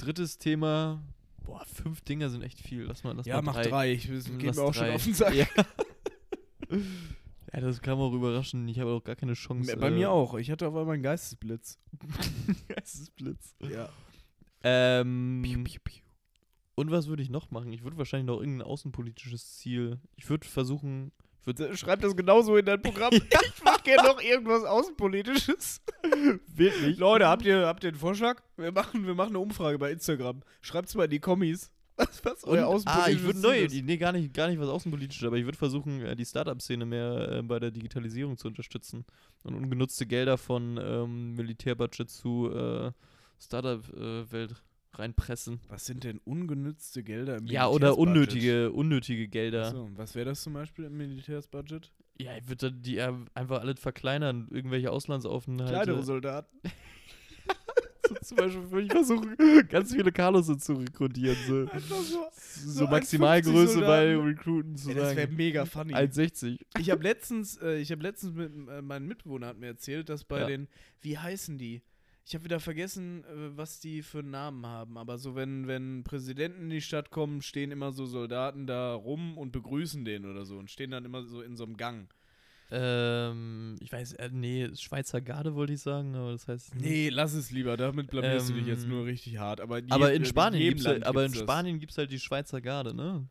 Drittes 0.00 0.38
Thema, 0.38 1.02
boah, 1.44 1.62
fünf 1.66 2.00
Dinger 2.00 2.30
sind 2.30 2.42
echt 2.42 2.58
viel. 2.60 2.84
Lass 2.84 3.04
mal, 3.04 3.14
lass 3.14 3.26
Ja, 3.26 3.36
mal 3.42 3.52
mach 3.52 3.62
drei. 3.62 3.92
Ich 3.92 4.08
Lass 4.08 4.28
mir 4.28 4.62
auch 4.62 4.72
schon 4.72 4.84
drei. 4.86 4.94
auf 4.94 5.04
den 5.04 5.14
Sack. 5.14 5.34
Ja. 5.34 5.46
ja, 7.52 7.60
das 7.60 7.82
kam 7.82 7.98
auch 7.98 8.12
überraschend. 8.14 8.70
Ich 8.70 8.78
habe 8.80 8.90
auch 8.92 9.04
gar 9.04 9.16
keine 9.16 9.34
Chance. 9.34 9.76
Bei 9.76 9.90
mir 9.90 10.10
auch. 10.10 10.34
Ich 10.34 10.50
hatte 10.50 10.66
auf 10.68 10.74
einmal 10.74 10.94
einen 10.94 11.02
Geistesblitz. 11.02 11.78
Geistesblitz. 12.68 13.54
Ja. 13.60 13.90
Ähm, 14.62 15.44
Und 16.76 16.90
was 16.90 17.08
würde 17.08 17.22
ich 17.22 17.28
noch 17.30 17.50
machen? 17.50 17.72
Ich 17.72 17.82
würde 17.82 17.98
wahrscheinlich 17.98 18.26
noch 18.26 18.40
irgendein 18.40 18.66
außenpolitisches 18.66 19.56
Ziel. 19.58 20.00
Ich 20.16 20.30
würde 20.30 20.46
versuchen. 20.46 21.12
Ich 21.40 21.46
würd, 21.46 21.78
Schreib 21.78 22.00
das 22.00 22.16
genauso 22.16 22.56
in 22.56 22.66
dein 22.66 22.80
Programm. 22.82 23.12
ich 23.14 23.62
mach 23.64 23.82
gerne 23.82 24.08
noch 24.08 24.22
irgendwas 24.22 24.64
Außenpolitisches. 24.64 25.80
wirklich? 26.46 26.98
Leute, 26.98 27.26
habt 27.26 27.44
ihr, 27.44 27.66
habt 27.66 27.82
ihr 27.84 27.88
einen 27.88 27.98
Vorschlag? 27.98 28.42
Wir 28.56 28.72
machen, 28.72 29.06
wir 29.06 29.14
machen 29.14 29.30
eine 29.30 29.38
Umfrage 29.38 29.78
bei 29.78 29.90
Instagram. 29.90 30.42
Schreibt's 30.60 30.94
mal 30.94 31.04
in 31.04 31.10
die 31.10 31.20
Kommis. 31.20 31.70
Was, 31.96 32.24
was 32.24 32.44
euer 32.44 32.64
ah, 32.64 32.68
außenpolitisches 32.68 33.20
ich 33.20 33.42
würde 33.42 33.56
ist. 33.58 33.84
nee, 33.84 33.98
gar 33.98 34.12
nicht, 34.12 34.32
gar 34.32 34.48
nicht 34.48 34.58
was 34.58 34.70
außenpolitisches, 34.70 35.26
aber 35.26 35.36
ich 35.36 35.44
würde 35.44 35.58
versuchen, 35.58 36.00
äh, 36.00 36.16
die 36.16 36.24
Startup-Szene 36.24 36.86
mehr 36.86 37.30
äh, 37.30 37.42
bei 37.42 37.58
der 37.58 37.70
Digitalisierung 37.70 38.38
zu 38.38 38.48
unterstützen 38.48 39.04
und 39.42 39.54
ungenutzte 39.54 40.06
Gelder 40.06 40.38
von 40.38 40.80
ähm, 40.82 41.34
Militärbudget 41.34 42.08
zu 42.08 42.50
äh, 42.54 42.92
Startup-Welt 43.38 44.62
reinpressen. 44.98 45.60
Was 45.68 45.86
sind 45.86 46.04
denn 46.04 46.18
ungenützte 46.24 47.02
Gelder 47.02 47.38
im 47.38 47.46
Ja, 47.46 47.68
oder 47.68 47.90
Militärsbudget? 47.90 48.08
unnötige, 48.08 48.72
unnötige 48.72 49.28
Gelder. 49.28 49.70
So, 49.70 49.88
was 49.96 50.14
wäre 50.14 50.26
das 50.26 50.42
zum 50.42 50.52
Beispiel 50.54 50.84
im 50.86 50.96
Militärsbudget? 50.96 51.92
Ja, 52.20 52.36
ich 52.36 52.48
würde 52.48 52.72
die 52.72 52.98
äh, 52.98 53.12
einfach 53.34 53.60
alles 53.60 53.80
verkleinern, 53.80 54.48
irgendwelche 54.50 54.90
Auslandsaufenthalte. 54.90 55.72
Kleinere 55.72 56.02
Soldaten. 56.02 56.58
so, 58.08 58.14
zum 58.22 58.36
Beispiel 58.36 58.70
würde 58.70 58.86
ich 58.86 58.92
versuchen, 58.92 59.36
ganz 59.68 59.94
viele 59.94 60.12
Carlosse 60.12 60.58
zu 60.58 60.74
rekrutieren. 60.74 61.36
So, 61.46 61.66
so. 61.88 62.26
so 62.66 62.84
1,50 62.86 62.90
Maximalgröße 62.90 63.80
bei. 63.80 64.16
Recruiten 64.16 64.76
zu 64.76 64.90
Ey, 64.90 64.96
das 64.96 65.16
wäre 65.16 65.26
sagen. 65.26 65.36
mega 65.36 65.64
funny. 65.64 65.94
1,60. 65.94 66.58
Ich 66.78 66.90
habe 66.90 67.02
letztens, 67.02 67.56
äh, 67.58 67.78
ich 67.78 67.90
habe 67.92 68.02
letztens 68.02 68.34
mit 68.34 68.52
äh, 68.68 68.82
meinem 68.82 69.06
Mitbewohner 69.06 69.46
hat 69.46 69.58
mir 69.58 69.68
erzählt, 69.68 70.08
dass 70.08 70.24
bei 70.24 70.40
Ja. 70.40 70.46
den, 70.46 70.68
wie 71.00 71.16
heißen 71.16 71.56
die? 71.56 71.82
Ich 72.26 72.34
habe 72.34 72.44
wieder 72.44 72.60
vergessen, 72.60 73.24
äh, 73.24 73.56
was 73.56 73.80
die 73.80 74.02
für 74.02 74.20
einen 74.20 74.30
Namen 74.30 74.64
haben. 74.66 74.96
Aber 74.98 75.18
so 75.18 75.34
wenn 75.34 75.66
wenn 75.66 76.04
Präsidenten 76.04 76.62
in 76.64 76.70
die 76.70 76.80
Stadt 76.80 77.10
kommen, 77.10 77.42
stehen 77.42 77.70
immer 77.72 77.92
so 77.92 78.06
Soldaten 78.06 78.66
da 78.66 78.94
rum 78.94 79.36
und 79.38 79.50
begrüßen 79.52 80.04
den 80.04 80.26
oder 80.26 80.44
so 80.44 80.58
und 80.58 80.70
stehen 80.70 80.90
dann 80.90 81.04
immer 81.04 81.24
so 81.24 81.42
in 81.42 81.56
so 81.56 81.64
einem 81.64 81.76
Gang. 81.76 82.08
Ähm, 82.72 83.74
ich 83.80 83.90
weiß, 83.90 84.12
äh, 84.14 84.30
nee, 84.32 84.70
Schweizer 84.76 85.20
Garde 85.20 85.56
wollte 85.56 85.72
ich 85.72 85.80
sagen, 85.80 86.14
aber 86.14 86.30
das 86.30 86.46
heißt. 86.46 86.76
nicht. 86.76 86.84
Nee, 86.84 87.08
lass 87.08 87.32
es 87.32 87.50
lieber. 87.50 87.76
Damit 87.76 88.10
blamierst 88.10 88.50
du 88.50 88.52
dich 88.54 88.66
jetzt 88.66 88.84
Ähm, 88.84 88.90
nur 88.90 89.06
richtig 89.06 89.38
hart. 89.38 89.60
Aber, 89.60 89.78
je- 89.80 89.90
Aber 89.90 90.12
in 90.12 90.24
Spanien 90.24 90.62
gibt's 90.62 90.84
Land 90.84 90.94
halt, 90.98 91.06
aber 91.06 91.24
in. 91.24 91.34
Spanien 91.34 91.80
gibt's 91.80 91.98
halt 91.98 92.12
die 92.12 92.20
Schweizer 92.20 92.60
Garde, 92.60 92.94
ne? 92.94 93.26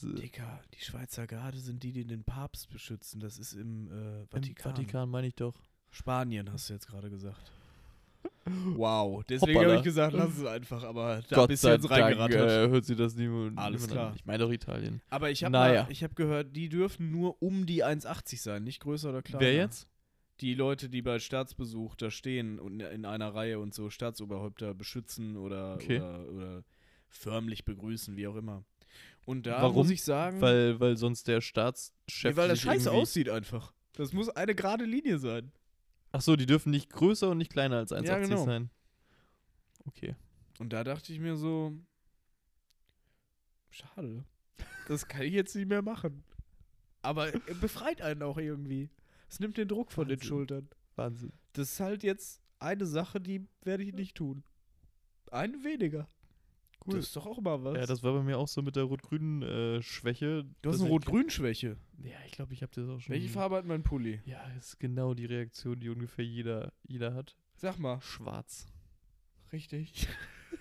Dicker, 0.00 0.60
die 0.74 0.84
Schweizer 0.84 1.26
Garde 1.26 1.58
sind 1.58 1.82
die, 1.82 1.92
die 1.92 2.04
den 2.04 2.22
Papst 2.24 2.68
beschützen. 2.70 3.20
Das 3.20 3.38
ist 3.38 3.52
im 3.52 3.88
äh, 3.90 4.20
Im 4.22 4.26
Vatikan. 4.28 4.72
Vatikan 4.74 5.08
meine 5.08 5.26
ich 5.28 5.34
doch. 5.34 5.54
Spanien 5.90 6.50
hast 6.52 6.68
du 6.68 6.74
jetzt 6.74 6.86
gerade 6.88 7.10
gesagt. 7.10 7.52
Wow, 8.74 9.22
deswegen 9.28 9.60
habe 9.60 9.76
ich 9.76 9.82
gesagt, 9.82 10.14
lass 10.14 10.38
es 10.38 10.44
einfach, 10.46 10.82
aber 10.82 11.20
da 11.28 11.36
Gott 11.36 11.48
bist 11.48 11.64
du 11.64 11.68
jetzt 11.68 11.82
Dank 11.90 12.02
reingerattert. 12.02 12.50
äh, 12.50 12.68
hört 12.70 12.84
sie 12.86 12.96
das 12.96 13.14
niemand. 13.14 13.58
Alles 13.58 13.82
niemand 13.82 13.92
klar. 13.92 14.08
An. 14.10 14.16
Ich 14.16 14.24
meine 14.24 14.38
doch 14.38 14.50
Italien. 14.50 15.02
aber 15.10 15.30
ich 15.30 15.44
habe 15.44 15.52
naja. 15.52 15.86
ich 15.90 16.02
hab 16.02 16.16
gehört, 16.16 16.56
die 16.56 16.68
dürfen 16.70 17.10
nur 17.10 17.42
um 17.42 17.66
die 17.66 17.84
1,80 17.84 18.40
sein, 18.40 18.64
nicht 18.64 18.80
größer 18.80 19.10
oder 19.10 19.20
kleiner. 19.22 19.40
Wer 19.44 19.54
jetzt? 19.54 19.86
Die 20.40 20.54
Leute, 20.54 20.88
die 20.88 21.02
bei 21.02 21.18
Staatsbesuch 21.18 21.94
da 21.96 22.10
stehen 22.10 22.58
und 22.58 22.80
in 22.80 23.04
einer 23.04 23.34
Reihe 23.34 23.58
und 23.58 23.74
so 23.74 23.90
Staatsoberhäupter 23.90 24.72
beschützen 24.72 25.36
oder, 25.36 25.74
Okay. 25.74 25.98
oder, 25.98 26.28
oder 26.28 26.64
förmlich 27.08 27.64
begrüßen, 27.64 28.16
wie 28.16 28.28
auch 28.28 28.36
immer. 28.36 28.64
Und 29.26 29.46
da 29.46 29.60
Warum? 29.60 29.74
muss 29.76 29.90
ich 29.90 30.02
sagen, 30.02 30.40
Weil, 30.40 30.80
weil 30.80 30.96
sonst 30.96 31.28
der 31.28 31.40
Staatschef. 31.42 31.92
ja, 32.22 32.36
weil 32.36 32.48
das 32.48 32.60
scheiße 32.60 32.90
aussieht 32.90 33.28
einfach. 33.28 33.74
Das 33.94 34.12
muss 34.14 34.28
eine 34.30 34.54
gerade 34.54 34.84
Linie 34.84 35.18
sein. 35.18 35.52
Ach 36.12 36.20
so, 36.20 36.36
die 36.36 36.46
dürfen 36.46 36.70
nicht 36.70 36.90
größer 36.90 37.30
und 37.30 37.38
nicht 37.38 37.52
kleiner 37.52 37.76
als 37.76 37.92
1,80 37.92 38.04
Ja, 38.06 38.18
genau. 38.18 38.44
sein. 38.44 38.70
Okay. 39.86 40.16
Und 40.58 40.72
da 40.72 40.84
dachte 40.84 41.12
ich 41.12 41.20
mir 41.20 41.36
so, 41.36 41.72
schade. 43.70 44.24
Das 44.88 45.06
kann 45.06 45.22
ich 45.22 45.32
jetzt 45.34 45.54
nicht 45.54 45.68
mehr 45.68 45.82
machen. 45.82 46.24
Aber 47.02 47.32
äh, 47.34 47.40
befreit 47.60 48.02
einen 48.02 48.22
auch 48.22 48.38
irgendwie. 48.38 48.90
Es 49.28 49.40
nimmt 49.40 49.56
den 49.56 49.68
Druck 49.68 49.92
von 49.92 50.08
den. 50.08 50.20
Schultern. 50.20 50.68
Wahnsinn. 50.96 51.32
Das 51.52 51.72
ist 51.72 51.80
halt 51.80 52.02
jetzt 52.02 52.40
eine 52.58 52.86
Sache, 52.86 53.20
die 53.20 53.46
werde 53.62 53.84
ich 53.84 53.92
nicht 53.92 54.16
tun. 54.16 54.42
Eine 55.30 55.62
weniger. 55.62 56.08
Cool. 56.88 56.96
Das 56.96 57.06
ist 57.06 57.16
doch 57.16 57.26
auch 57.26 57.40
mal 57.40 57.62
was. 57.62 57.76
Ja, 57.76 57.86
das 57.86 58.02
war 58.02 58.12
bei 58.12 58.22
mir 58.22 58.38
auch 58.38 58.48
so 58.48 58.62
mit 58.62 58.76
der 58.76 58.84
rot-grünen 58.84 59.42
äh, 59.42 59.82
Schwäche. 59.82 60.44
du 60.62 60.70
hast 60.70 60.76
dass 60.76 60.80
eine 60.82 60.90
Rot-Grün-Schwäche. 60.90 61.76
Ja, 62.02 62.16
ich 62.26 62.32
glaube, 62.32 62.54
ich 62.54 62.62
habe 62.62 62.72
das 62.74 62.88
auch 62.88 63.00
schon. 63.00 63.14
Welche 63.14 63.28
Farbe 63.28 63.56
hat 63.56 63.64
mein 63.64 63.82
Pulli? 63.82 64.20
Ja, 64.24 64.42
ist 64.58 64.78
genau 64.78 65.14
die 65.14 65.26
Reaktion, 65.26 65.78
die 65.80 65.88
ungefähr 65.88 66.24
jeder, 66.24 66.72
jeder 66.86 67.14
hat. 67.14 67.36
Sag 67.56 67.78
mal. 67.78 68.00
Schwarz. 68.00 68.66
Richtig. 69.52 70.08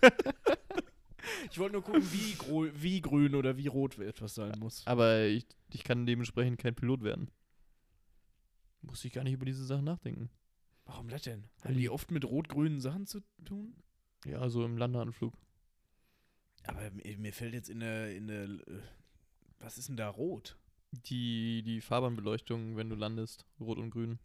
ich 1.52 1.60
wollte 1.60 1.74
nur 1.74 1.84
gucken, 1.84 2.04
wie, 2.12 2.38
wie 2.82 3.02
grün 3.02 3.36
oder 3.36 3.58
wie 3.58 3.68
rot 3.68 4.00
etwas 4.00 4.36
sein 4.36 4.54
muss. 4.60 4.86
Aber 4.86 5.26
ich, 5.26 5.46
ich 5.72 5.84
kann 5.84 6.06
dementsprechend 6.06 6.60
kein 6.60 6.76
Pilot 6.76 7.04
werden. 7.04 7.30
Muss 8.82 9.04
ich 9.06 9.12
gar 9.12 9.24
nicht 9.24 9.34
über 9.34 9.46
diese 9.46 9.66
Sachen 9.66 9.86
nachdenken. 9.86 10.30
Warum 10.86 11.10
das 11.10 11.24
denn? 11.24 11.44
Haben 11.64 11.76
die 11.76 11.90
oft 11.90 12.12
mit 12.12 12.24
rot-grünen 12.24 12.80
Sachen 12.80 13.06
zu 13.06 13.20
tun? 13.44 13.76
Ja, 14.26 14.50
so 14.50 14.64
im 14.64 14.78
Landeanflug. 14.78 15.34
Aber 16.68 16.92
mir, 16.92 17.34
fällt 17.34 17.54
jetzt 17.54 17.70
in 17.70 17.80
der, 17.80 18.16
in 18.16 18.28
der, 18.28 18.44
äh, 18.44 18.82
was 19.60 19.78
ist 19.78 19.90
denn 19.90 19.98
da 19.98 20.10
rot? 20.10 20.58
Die, 20.92 21.64
die 21.64 21.82
Fahrbahnbeleuchtung, 21.82 22.78
wenn 22.78 22.90
du 22.90 22.96
landest, 22.96 23.46
rot 23.60 23.78
und 23.78 23.90
grün. 23.90 24.20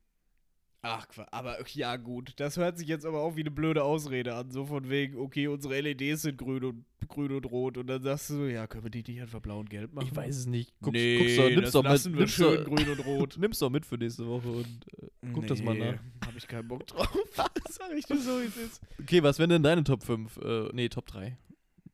Ach, 0.85 1.07
aber 1.31 1.59
ja 1.69 1.97
gut. 1.97 2.33
Das 2.37 2.57
hört 2.57 2.77
sich 2.77 2.89
jetzt 2.89 3.07
aber 3.07 3.21
auch 3.21 3.37
wie 3.37 3.43
eine 3.43 3.53
blöde 3.53 3.85
Ausrede 3.85 4.35
an. 4.35 4.51
So 4.51 4.67
von 4.67 4.91
wegen, 4.91 5.17
okay, 5.17 5.47
unsere 5.47 5.81
LEDs 5.81 6.23
sind 6.23 6.39
grün 6.39 6.65
und 6.65 6.85
grün 7.07 7.31
und 7.31 7.45
rot. 7.45 7.79
Und 7.79 7.87
dann 7.87 8.03
sagst 8.03 8.31
du 8.31 8.35
so, 8.35 8.47
ja, 8.47 8.67
können 8.67 8.83
wir 8.83 8.91
die 8.91 9.05
nicht 9.07 9.23
einfach 9.23 9.41
blau 9.41 9.61
und 9.61 9.71
gelb 9.71 9.93
machen? 9.93 10.09
Ich 10.09 10.17
weiß 10.17 10.37
es 10.37 10.47
nicht. 10.47 10.73
Guck's, 10.81 10.95
nee, 10.95 11.19
guck's 11.19 11.37
doch, 11.37 11.51
nimm's 11.51 11.63
das 11.63 11.73
doch 11.73 11.85
lassen 11.85 12.11
mit, 12.11 12.21
wir 12.21 12.29
schön 12.29 12.65
grün 12.65 12.89
und 12.91 13.07
rot. 13.07 13.37
nimm's 13.39 13.61
doch 13.61 13.71
mit 13.71 13.87
für 13.87 13.97
nächste 13.97 14.27
Woche 14.27 14.49
und 14.49 14.87
äh, 15.01 15.33
guck 15.33 15.47
das 15.47 15.63
mal 15.63 15.79
nach. 15.79 16.01
Hab 16.27 16.37
ich 16.37 16.49
keinen 16.49 16.67
Bock 16.67 16.85
drauf. 16.89 17.09
Sag 17.71 17.93
ich 17.97 18.05
dir 18.05 18.19
so, 18.19 18.41
wie 18.41 18.47
es 18.47 18.57
ist. 18.57 18.83
Okay, 19.01 19.23
was 19.23 19.39
wären 19.39 19.51
denn 19.51 19.63
deine 19.63 19.85
Top 19.85 20.03
5? 20.03 20.37
Äh, 20.39 20.69
nee, 20.73 20.89
Top 20.89 21.07
3. 21.07 21.39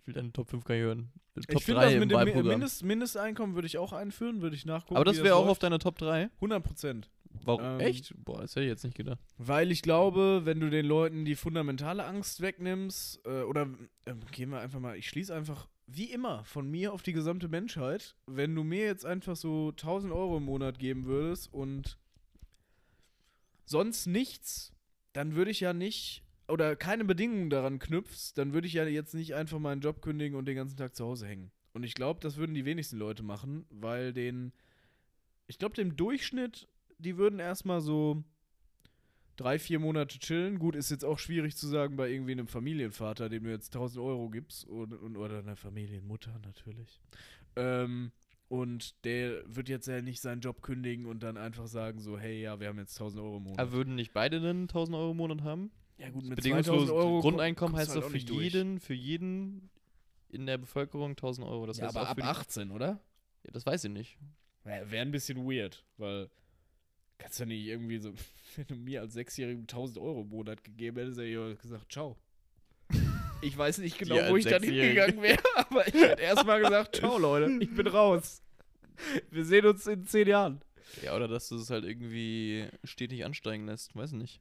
Will 0.08 0.14
deine 0.14 0.32
Top 0.32 0.48
5 0.48 0.64
gar 0.64 0.74
nicht 0.74 0.84
hören. 0.84 1.12
Äh, 1.36 1.40
Top 1.42 1.56
ich 1.56 1.64
finde 1.66 1.80
3 1.82 1.92
das 1.92 2.00
mit 2.00 2.10
dem. 2.10 2.46
Mindest, 2.46 2.82
Mindesteinkommen 2.82 3.54
würde 3.54 3.66
ich 3.66 3.76
auch 3.76 3.92
einführen, 3.92 4.40
würde 4.40 4.56
ich 4.56 4.64
nachgucken. 4.64 4.96
Aber 4.96 5.04
das 5.04 5.22
wäre 5.22 5.34
auch 5.34 5.42
auf 5.42 5.48
läuft. 5.48 5.64
deiner 5.64 5.78
Top 5.78 5.98
3. 5.98 6.30
100 6.36 6.64
Prozent. 6.64 7.10
Warum? 7.44 7.62
Ähm, 7.62 7.80
Echt? 7.80 8.14
Boah, 8.24 8.40
das 8.40 8.52
hätte 8.52 8.62
ich 8.64 8.70
jetzt 8.70 8.84
nicht 8.84 8.96
gedacht. 8.96 9.18
Weil 9.36 9.70
ich 9.70 9.82
glaube, 9.82 10.40
wenn 10.44 10.60
du 10.60 10.70
den 10.70 10.86
Leuten 10.86 11.26
die 11.26 11.34
fundamentale 11.34 12.06
Angst 12.06 12.40
wegnimmst, 12.40 13.20
äh, 13.26 13.42
oder 13.42 13.68
ähm, 14.06 14.20
gehen 14.32 14.48
wir 14.48 14.60
einfach 14.60 14.80
mal, 14.80 14.96
ich 14.96 15.10
schließe 15.10 15.34
einfach, 15.34 15.68
wie 15.86 16.10
immer, 16.10 16.42
von 16.44 16.70
mir 16.70 16.94
auf 16.94 17.02
die 17.02 17.12
gesamte 17.12 17.48
Menschheit, 17.48 18.16
wenn 18.26 18.54
du 18.54 18.64
mir 18.64 18.86
jetzt 18.86 19.04
einfach 19.04 19.36
so 19.36 19.68
1000 19.72 20.10
Euro 20.10 20.38
im 20.38 20.44
Monat 20.44 20.78
geben 20.78 21.04
würdest 21.04 21.52
und 21.52 21.98
sonst 23.66 24.06
nichts, 24.06 24.72
dann 25.12 25.34
würde 25.34 25.50
ich 25.50 25.60
ja 25.60 25.74
nicht, 25.74 26.22
oder 26.48 26.76
keine 26.76 27.04
Bedingungen 27.04 27.50
daran 27.50 27.78
knüpfst, 27.78 28.32
dann 28.36 28.52
würde 28.52 28.66
ich 28.66 28.72
ja 28.72 28.84
jetzt 28.86 29.14
nicht 29.14 29.34
einfach 29.34 29.58
meinen 29.58 29.80
Job 29.80 30.02
kündigen 30.02 30.36
und 30.36 30.46
den 30.46 30.56
ganzen 30.56 30.76
Tag 30.76 30.94
zu 30.96 31.04
Hause 31.04 31.26
hängen. 31.26 31.50
Und 31.72 31.82
ich 31.84 31.94
glaube, 31.94 32.20
das 32.20 32.36
würden 32.36 32.54
die 32.54 32.64
wenigsten 32.64 32.96
Leute 32.96 33.22
machen, 33.22 33.66
weil 33.70 34.12
den, 34.12 34.52
ich 35.46 35.58
glaube, 35.58 35.76
dem 35.76 35.96
Durchschnitt, 35.96 36.66
die 36.98 37.16
würden 37.16 37.38
erstmal 37.38 37.80
so 37.80 38.24
drei, 39.36 39.58
vier 39.58 39.78
Monate 39.78 40.18
chillen. 40.18 40.58
Gut, 40.58 40.74
ist 40.74 40.90
jetzt 40.90 41.04
auch 41.04 41.18
schwierig 41.18 41.56
zu 41.56 41.68
sagen 41.68 41.96
bei 41.96 42.10
irgendwie 42.10 42.32
einem 42.32 42.48
Familienvater, 42.48 43.28
dem 43.28 43.44
du 43.44 43.50
jetzt 43.50 43.74
1000 43.74 44.04
Euro 44.04 44.28
gibst 44.30 44.66
und, 44.66 44.92
und, 44.92 45.16
oder 45.16 45.38
einer 45.38 45.56
Familienmutter 45.56 46.38
natürlich. 46.44 47.00
Ähm, 47.56 48.10
und 48.48 49.04
der 49.04 49.42
wird 49.46 49.68
jetzt 49.68 49.86
ja 49.86 50.00
nicht 50.00 50.20
seinen 50.20 50.40
Job 50.40 50.62
kündigen 50.62 51.06
und 51.06 51.22
dann 51.22 51.36
einfach 51.36 51.66
sagen 51.66 52.00
so, 52.00 52.18
hey, 52.18 52.40
ja, 52.40 52.58
wir 52.58 52.68
haben 52.68 52.78
jetzt 52.78 52.98
1000 52.98 53.22
Euro 53.22 53.36
im 53.36 53.42
Monat. 53.44 53.60
Aber 53.60 53.72
würden 53.72 53.94
nicht 53.94 54.12
beide 54.12 54.40
denn 54.40 54.62
1000 54.62 54.96
Euro 54.96 55.10
im 55.10 55.18
Monat 55.18 55.42
haben? 55.42 55.70
Ja 55.98 56.10
gut, 56.10 56.24
mit 56.24 56.36
Bedingungsloses 56.36 56.88
2000 56.88 56.98
Euro 57.06 57.20
Grundeinkommen 57.20 57.76
heißt 57.76 57.90
du 57.90 57.94
doch 57.96 58.02
halt 58.02 58.10
für 58.12 58.16
nicht 58.16 58.28
durch. 58.30 58.42
jeden, 58.44 58.80
für 58.80 58.94
jeden 58.94 59.70
in 60.30 60.46
der 60.46 60.58
Bevölkerung 60.58 61.10
1000 61.12 61.46
Euro. 61.46 61.66
Das 61.66 61.78
ja, 61.78 61.86
heißt 61.86 61.96
aber 61.96 62.06
auch 62.06 62.10
ab 62.10 62.16
für 62.16 62.22
die- 62.22 62.28
18, 62.28 62.70
oder? 62.70 63.00
Ja, 63.44 63.50
das 63.52 63.66
weiß 63.66 63.84
ich 63.84 63.90
nicht. 63.90 64.18
Wäre 64.64 65.00
ein 65.00 65.10
bisschen 65.10 65.38
weird, 65.50 65.84
weil 65.96 66.28
kannst 67.16 67.40
du 67.40 67.46
nicht 67.46 67.64
irgendwie 67.66 67.98
so, 67.98 68.12
wenn 68.56 68.66
du 68.66 68.74
mir 68.76 69.00
als 69.00 69.14
Sechsjährigen 69.14 69.62
1000 69.62 69.98
Euro 69.98 70.22
im 70.22 70.28
Monat 70.28 70.62
gegeben 70.62 70.98
hättest, 70.98 71.18
hätte 71.18 71.52
ich 71.52 71.58
gesagt, 71.60 71.90
ciao. 71.92 72.16
Ich 73.40 73.56
weiß 73.56 73.78
nicht 73.78 73.96
genau, 73.98 74.16
Ja, 74.16 74.30
wo 74.30 74.36
ich 74.36 74.44
dann 74.46 74.62
hingegangen 74.64 75.22
wäre, 75.22 75.40
aber 75.54 75.86
ich 75.86 75.94
hätte 75.94 76.20
erstmal 76.20 76.60
gesagt, 76.60 76.96
ciao 76.96 77.18
Leute, 77.18 77.48
ich 77.60 77.72
bin 77.72 77.86
raus. 77.86 78.42
Wir 79.30 79.44
sehen 79.44 79.64
uns 79.64 79.86
in 79.86 80.04
zehn 80.06 80.26
Jahren. 80.26 80.60
Ja, 81.04 81.14
oder 81.14 81.28
dass 81.28 81.48
du 81.48 81.54
es 81.56 81.70
halt 81.70 81.84
irgendwie 81.84 82.66
stetig 82.82 83.24
ansteigen 83.24 83.66
lässt. 83.66 83.94
Weiß 83.94 84.10
nicht. 84.10 84.40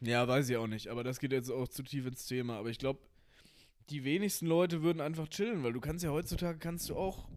Ja, 0.00 0.26
weiß 0.28 0.48
ich 0.50 0.56
auch 0.56 0.66
nicht, 0.66 0.88
aber 0.88 1.04
das 1.04 1.18
geht 1.20 1.32
jetzt 1.32 1.50
auch 1.50 1.68
zu 1.68 1.82
tief 1.82 2.06
ins 2.06 2.26
Thema. 2.26 2.58
Aber 2.58 2.68
ich 2.70 2.78
glaube, 2.78 3.00
die 3.90 4.04
wenigsten 4.04 4.46
Leute 4.46 4.82
würden 4.82 5.00
einfach 5.00 5.28
chillen, 5.28 5.62
weil 5.62 5.72
du 5.72 5.80
kannst 5.80 6.04
ja 6.04 6.10
heutzutage, 6.10 6.58
kannst 6.58 6.90
du 6.90 6.96
auch. 6.96 7.28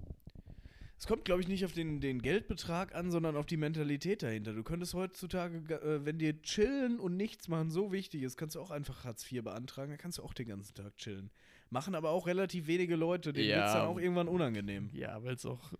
Es 0.97 1.07
kommt, 1.07 1.23
glaube 1.23 1.39
ich, 1.39 1.47
nicht 1.47 1.63
auf 1.63 1.71
den, 1.71 2.01
den 2.01 2.21
Geldbetrag 2.21 2.93
an, 2.93 3.09
sondern 3.09 3.37
auf 3.37 3.45
die 3.45 3.55
Mentalität 3.55 4.21
dahinter. 4.21 4.51
Du 4.51 4.63
könntest 4.63 4.93
heutzutage, 4.93 5.73
äh, 5.81 6.03
wenn 6.05 6.19
dir 6.19 6.41
chillen 6.41 6.99
und 6.99 7.15
nichts 7.15 7.47
machen 7.47 7.71
so 7.71 7.93
wichtig 7.93 8.23
ist, 8.23 8.35
kannst 8.35 8.55
du 8.55 8.59
auch 8.59 8.69
einfach 8.71 9.05
Hartz 9.05 9.31
IV 9.31 9.43
beantragen, 9.45 9.91
dann 9.91 9.97
kannst 9.97 10.17
du 10.17 10.23
auch 10.23 10.33
den 10.33 10.49
ganzen 10.49 10.73
Tag 10.75 10.97
chillen. 10.97 11.29
Machen 11.69 11.95
aber 11.95 12.09
auch 12.09 12.27
relativ 12.27 12.67
wenige 12.67 12.97
Leute, 12.97 13.31
denen 13.31 13.47
Ja. 13.49 13.57
wird's 13.59 13.73
dann 13.73 13.87
auch 13.87 13.97
irgendwann 13.97 14.27
unangenehm. 14.27 14.89
Ja, 14.91 15.23
weil 15.23 15.35
es 15.35 15.45
auch 15.45 15.71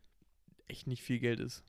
echt 0.68 0.88
nicht 0.88 1.04
viel 1.04 1.20
Geld 1.20 1.42
ist. 1.42 1.65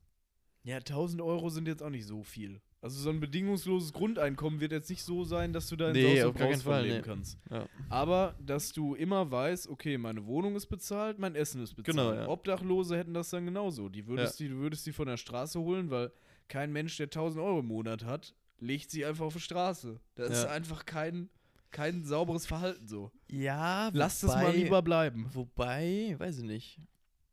Ja, 0.62 0.76
1000 0.76 1.20
Euro 1.20 1.48
sind 1.48 1.66
jetzt 1.66 1.82
auch 1.82 1.90
nicht 1.90 2.06
so 2.06 2.22
viel. 2.22 2.60
Also 2.82 2.98
so 2.98 3.10
ein 3.10 3.20
bedingungsloses 3.20 3.92
Grundeinkommen 3.92 4.58
wird 4.60 4.72
jetzt 4.72 4.88
nicht 4.88 5.02
so 5.02 5.22
sein, 5.24 5.52
dass 5.52 5.68
du 5.68 5.76
da 5.76 5.88
in 5.88 5.92
Nee, 5.92 6.20
Saus 6.20 6.30
und 6.30 6.38
Braus 6.38 6.62
Fall, 6.62 6.82
leben 6.84 6.96
nee. 6.96 7.02
kannst. 7.02 7.38
Ja. 7.50 7.66
Aber 7.90 8.34
dass 8.40 8.72
du 8.72 8.94
immer 8.94 9.30
weißt, 9.30 9.68
okay, 9.68 9.98
meine 9.98 10.24
Wohnung 10.26 10.56
ist 10.56 10.66
bezahlt, 10.66 11.18
mein 11.18 11.34
Essen 11.34 11.62
ist 11.62 11.74
bezahlt. 11.74 11.94
Genau, 11.96 12.12
ja. 12.14 12.26
Obdachlose 12.28 12.96
hätten 12.96 13.12
das 13.12 13.28
dann 13.30 13.44
genauso. 13.44 13.90
Die 13.90 14.06
würdest 14.06 14.40
die, 14.40 14.48
du 14.48 14.56
würdest 14.56 14.86
die 14.86 14.92
von 14.92 15.08
der 15.08 15.18
Straße 15.18 15.60
holen, 15.60 15.90
weil 15.90 16.10
kein 16.48 16.72
Mensch, 16.72 16.96
der 16.96 17.06
1000 17.08 17.44
Euro 17.44 17.58
im 17.60 17.66
Monat 17.66 18.04
hat, 18.04 18.34
legt 18.60 18.90
sie 18.90 19.04
einfach 19.04 19.26
auf 19.26 19.34
die 19.34 19.40
Straße. 19.40 20.00
Das 20.14 20.30
ist 20.30 20.44
Ja. 20.44 20.50
einfach 20.50 20.86
kein, 20.86 21.28
kein 21.70 22.04
sauberes 22.04 22.46
Verhalten 22.46 22.88
so. 22.88 23.10
Ja, 23.30 23.90
Lass 23.92 24.20
das 24.20 24.34
mal 24.34 24.54
lieber 24.54 24.80
bleiben. 24.80 25.28
Wobei, 25.34 26.14
weiß 26.18 26.38
ich 26.38 26.44
nicht. 26.44 26.80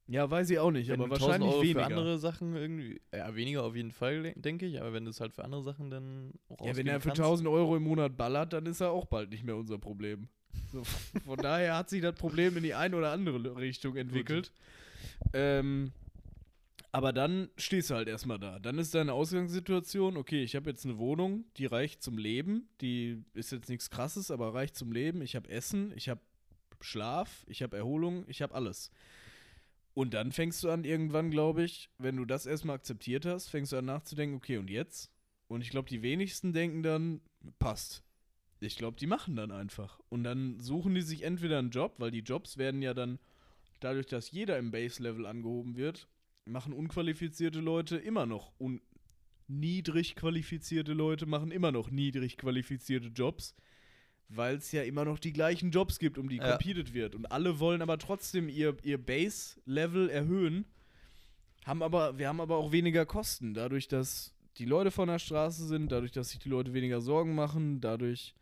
Ja, 0.09 0.29
weiß 0.31 0.49
ich 0.51 0.59
auch 0.59 0.71
nicht, 0.71 0.87
Wenn 0.89 1.01
aber 1.01 1.09
du 1.09 1.15
1000 1.15 1.29
wahrscheinlich 1.29 1.51
Euro 1.53 1.61
weniger. 1.63 1.79
für 1.81 1.85
andere 1.87 2.17
Sachen 2.17 2.55
irgendwie, 2.55 3.01
ja, 3.13 3.35
weniger 3.35 3.63
auf 3.63 3.75
jeden 3.75 3.91
Fall, 3.91 4.23
de- 4.23 4.39
denke 4.39 4.65
ich, 4.65 4.79
aber 4.79 4.93
wenn 4.93 5.03
du 5.03 5.09
es 5.11 5.19
halt 5.19 5.33
für 5.33 5.43
andere 5.43 5.63
Sachen 5.63 5.89
dann 5.89 6.31
auch 6.49 6.65
ja, 6.65 6.75
wenn 6.77 6.87
er 6.87 7.01
für 7.01 7.09
kannst, 7.09 7.21
1000 7.21 7.49
Euro 7.49 7.75
im 7.75 7.83
Monat 7.83 8.15
ballert, 8.15 8.53
dann 8.53 8.65
ist 8.65 8.79
er 8.79 8.91
auch 8.91 9.05
bald 9.05 9.29
nicht 9.31 9.43
mehr 9.43 9.57
unser 9.57 9.77
Problem. 9.77 10.29
So, 10.71 10.83
von 11.25 11.37
daher 11.37 11.75
hat 11.75 11.89
sich 11.89 12.01
das 12.01 12.15
Problem 12.15 12.55
in 12.55 12.63
die 12.63 12.73
eine 12.73 12.95
oder 12.95 13.11
andere 13.11 13.57
Richtung 13.57 13.97
entwickelt. 13.97 14.53
Ähm, 15.33 15.91
aber 16.93 17.11
dann 17.13 17.49
stehst 17.57 17.89
du 17.89 17.95
halt 17.95 18.07
erstmal 18.07 18.39
da. 18.39 18.59
Dann 18.59 18.79
ist 18.79 18.95
deine 18.95 19.11
Ausgangssituation, 19.13 20.15
okay, 20.17 20.41
ich 20.41 20.55
habe 20.55 20.69
jetzt 20.69 20.85
eine 20.85 20.97
Wohnung, 20.97 21.43
die 21.57 21.65
reicht 21.65 22.01
zum 22.01 22.17
Leben. 22.17 22.69
Die 22.81 23.23
ist 23.33 23.51
jetzt 23.51 23.67
nichts 23.69 23.89
krasses, 23.89 24.31
aber 24.31 24.53
reicht 24.53 24.75
zum 24.77 24.91
Leben. 24.93 25.21
Ich 25.21 25.35
habe 25.35 25.49
Essen, 25.49 25.91
ich 25.95 26.07
habe 26.09 26.21
Schlaf, 26.79 27.43
ich 27.47 27.61
habe 27.61 27.75
Erholung, 27.75 28.23
ich 28.27 28.41
habe 28.41 28.55
alles. 28.55 28.89
Und 29.97 30.13
dann 30.13 30.31
fängst 30.31 30.63
du 30.63 30.69
an, 30.69 30.83
irgendwann, 30.83 31.31
glaube 31.31 31.63
ich, 31.63 31.89
wenn 31.97 32.17
du 32.17 32.25
das 32.25 32.45
erstmal 32.45 32.75
akzeptiert 32.75 33.25
hast, 33.25 33.47
fängst 33.47 33.71
du 33.71 33.77
an 33.77 33.85
nachzudenken, 33.85 34.35
okay, 34.35 34.57
und 34.57 34.69
jetzt? 34.69 35.11
Und 35.47 35.61
ich 35.61 35.71
glaube, 35.71 35.89
die 35.89 36.03
wenigsten 36.03 36.53
denken 36.53 36.83
dann, 36.83 37.19
passt. 37.57 38.03
Ich 38.59 38.75
glaube, 38.75 38.97
die 38.99 39.07
machen 39.07 39.35
dann 39.35 39.49
einfach. 39.49 39.99
Und 40.09 40.23
dann 40.23 40.59
suchen 40.59 40.93
die 40.93 41.01
sich 41.01 41.23
entweder 41.23 41.57
einen 41.57 41.71
Job, 41.71 41.95
weil 41.97 42.11
die 42.11 42.19
Jobs 42.19 42.59
werden 42.59 42.83
ja 42.83 42.93
dann, 42.93 43.17
dadurch, 43.79 44.05
dass 44.05 44.29
jeder 44.29 44.59
im 44.59 44.69
Base-Level 44.69 45.25
angehoben 45.25 45.77
wird, 45.77 46.07
machen 46.45 46.73
unqualifizierte 46.73 47.59
Leute 47.59 47.97
immer 47.97 48.27
noch 48.27 48.53
un 48.59 48.79
niedrig 49.47 50.15
qualifizierte 50.15 50.93
Leute 50.93 51.25
machen 51.25 51.49
immer 51.49 51.71
noch 51.71 51.89
niedrig 51.89 52.37
qualifizierte 52.37 53.07
Jobs, 53.07 53.55
weil 54.29 54.57
es 54.57 54.71
ja 54.71 54.83
immer 54.83 55.05
noch 55.05 55.19
die 55.19 55.33
gleichen 55.33 55.71
Jobs 55.71 55.99
gibt, 55.99 56.17
um 56.17 56.29
die 56.29 56.37
Ja. 56.37 56.51
competed 56.51 56.93
wird. 56.93 57.15
Und 57.15 57.25
alle 57.31 57.59
wollen 57.59 57.81
aber 57.81 57.97
trotzdem 57.97 58.49
ihr, 58.49 58.75
ihr 58.83 58.97
Base-Level 58.97 60.09
erhöhen, 60.09 60.65
haben 61.65 61.81
aber, 61.83 62.17
wir 62.17 62.27
haben 62.27 62.41
aber 62.41 62.57
auch 62.57 62.71
weniger 62.71 63.05
Kosten, 63.05 63.53
dadurch, 63.53 63.87
dass 63.87 64.33
die 64.57 64.65
Leute 64.65 64.91
von 64.91 65.07
der 65.07 65.19
Straße 65.19 65.65
sind, 65.67 65.91
dadurch, 65.91 66.11
dass 66.11 66.29
sich 66.29 66.39
die 66.39 66.49
Leute 66.49 66.73
weniger 66.73 67.01
Sorgen 67.01 67.35
machen, 67.35 67.79
dadurch, 67.81 68.33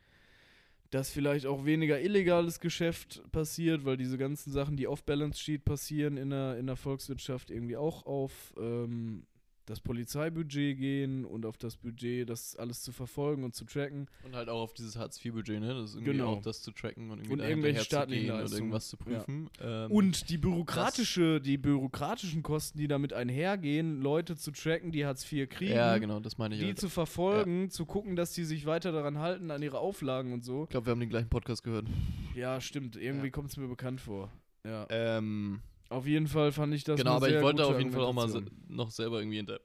dass 0.92 1.10
vielleicht 1.10 1.46
auch 1.46 1.66
weniger 1.66 2.00
illegales 2.00 2.60
Geschäft 2.60 3.22
passiert, 3.32 3.84
weil 3.84 3.98
diese 3.98 4.18
ganzen 4.18 4.52
Sachen, 4.54 4.78
die 4.78 4.88
auf 4.88 5.04
Balance 5.04 5.40
Sheet 5.40 5.66
passieren 5.66 6.16
in 6.18 6.30
der, 6.30 6.58
in 6.58 6.68
der 6.68 6.76
Volkswirtschaft, 6.78 7.52
irgendwie 7.52 7.76
auch 7.76 8.06
auf, 8.06 8.54
ähm, 8.58 9.26
das 9.66 9.80
Polizeibudget 9.80 10.78
gehen 10.78 11.26
und 11.26 11.46
auf 11.46 11.58
das 11.58 11.76
Budget, 11.76 12.30
das 12.30 12.56
alles 12.56 12.84
zu 12.84 12.92
verfolgen 12.92 13.44
und 13.44 13.56
zu 13.56 13.66
tracken. 13.66 14.08
Und 14.24 14.36
halt 14.36 14.48
auch 14.50 14.62
auf 14.62 14.74
dieses 14.74 14.96
Hartz-IV-Budget, 14.96 15.60
ne? 15.60 15.74
Das 15.74 15.90
ist 15.92 15.96
irgendwie 15.96 16.12
Genau. 16.14 16.34
auch 16.34 16.42
das 16.42 16.62
zu 16.62 16.72
tracken 16.72 17.10
und, 17.10 17.18
irgendwie 17.20 17.34
Und 17.34 17.40
irgendwelche 17.40 17.82
staatlichen 17.84 18.32
oder 18.32 18.52
irgendwas 18.52 18.88
zu 18.90 18.98
prüfen. 18.98 19.50
Ähm, 19.62 19.92
Und 19.92 20.30
die 20.30 20.38
bürokratische, 20.38 21.42
die 21.42 21.58
bürokratischen 21.58 22.44
Kosten, 22.44 22.78
die 22.78 22.88
damit 22.88 23.14
einhergehen, 23.14 24.02
Leute 24.02 24.36
zu 24.36 24.52
tracken, 24.52 24.92
die 24.92 25.06
Hartz 25.06 25.30
IV 25.32 25.50
kriegen, 25.50 25.74
ja, 25.74 25.98
genau, 25.98 26.20
das 26.20 26.38
meine 26.38 26.56
ich. 26.56 26.62
die 26.62 26.68
halt. 26.68 26.80
zu 26.80 26.90
verfolgen, 26.90 27.70
zu 27.70 27.86
gucken, 27.86 28.16
dass 28.16 28.34
die 28.34 28.44
sich 28.44 28.66
weiter 28.66 28.92
daran 28.92 29.18
halten, 29.20 29.50
an 29.52 29.62
ihre 29.64 29.80
Auflagen 29.80 30.32
und 30.34 30.44
so. 30.46 30.64
Ich 30.66 30.70
glaube, 30.70 30.88
wir 30.88 30.92
haben 30.92 31.00
den 31.00 31.10
gleichen 31.10 31.30
Podcast 31.30 31.64
gehört. 31.64 31.88
Ja, 32.36 32.62
stimmt. 32.62 32.96
Irgendwie 32.98 33.28
Ja. 33.28 33.32
kommt 33.32 33.50
es 33.50 33.58
mir 33.58 33.68
bekannt 33.68 34.02
vor. 34.02 34.32
Ja. 34.64 34.86
Ähm, 34.90 35.62
Auf 35.90 36.08
jeden 36.08 36.28
Fall 36.28 36.52
fand 36.52 36.74
ich 36.74 36.84
das 36.84 37.00
genau, 37.00 37.12
eine 37.12 37.18
aber 37.18 37.30
ich 37.30 37.42
wollte 37.42 37.66
auf 37.66 37.78
jeden 37.78 37.92
Fall 37.92 38.04
auch 38.04 38.14
mal 38.14 38.28
se 38.30 38.44
noch 38.68 38.92
selber 38.92 39.20
irgendwie 39.20 39.38
hinter 39.38 39.60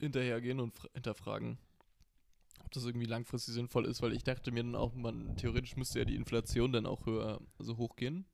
hinterhergehen 0.00 0.60
und 0.60 0.74
fra- 0.74 0.88
hinterfragen, 0.94 1.58
ob 2.64 2.72
das 2.72 2.84
irgendwie 2.84 3.06
langfristig 3.06 3.54
sinnvoll 3.54 3.86
ist, 3.86 4.02
weil 4.02 4.12
ich 4.12 4.24
dachte 4.24 4.50
mir 4.50 4.62
dann 4.64 4.74
auch, 4.74 4.94
man 4.94 5.36
theoretisch 5.36 5.76
müsste 5.76 6.00
ja 6.00 6.04
die 6.04 6.16
Inflation 6.16 6.72
dann 6.72 6.86
auch 6.86 7.06
höher, 7.06 7.40
also 7.58 7.76
hochgehen. 7.76 8.26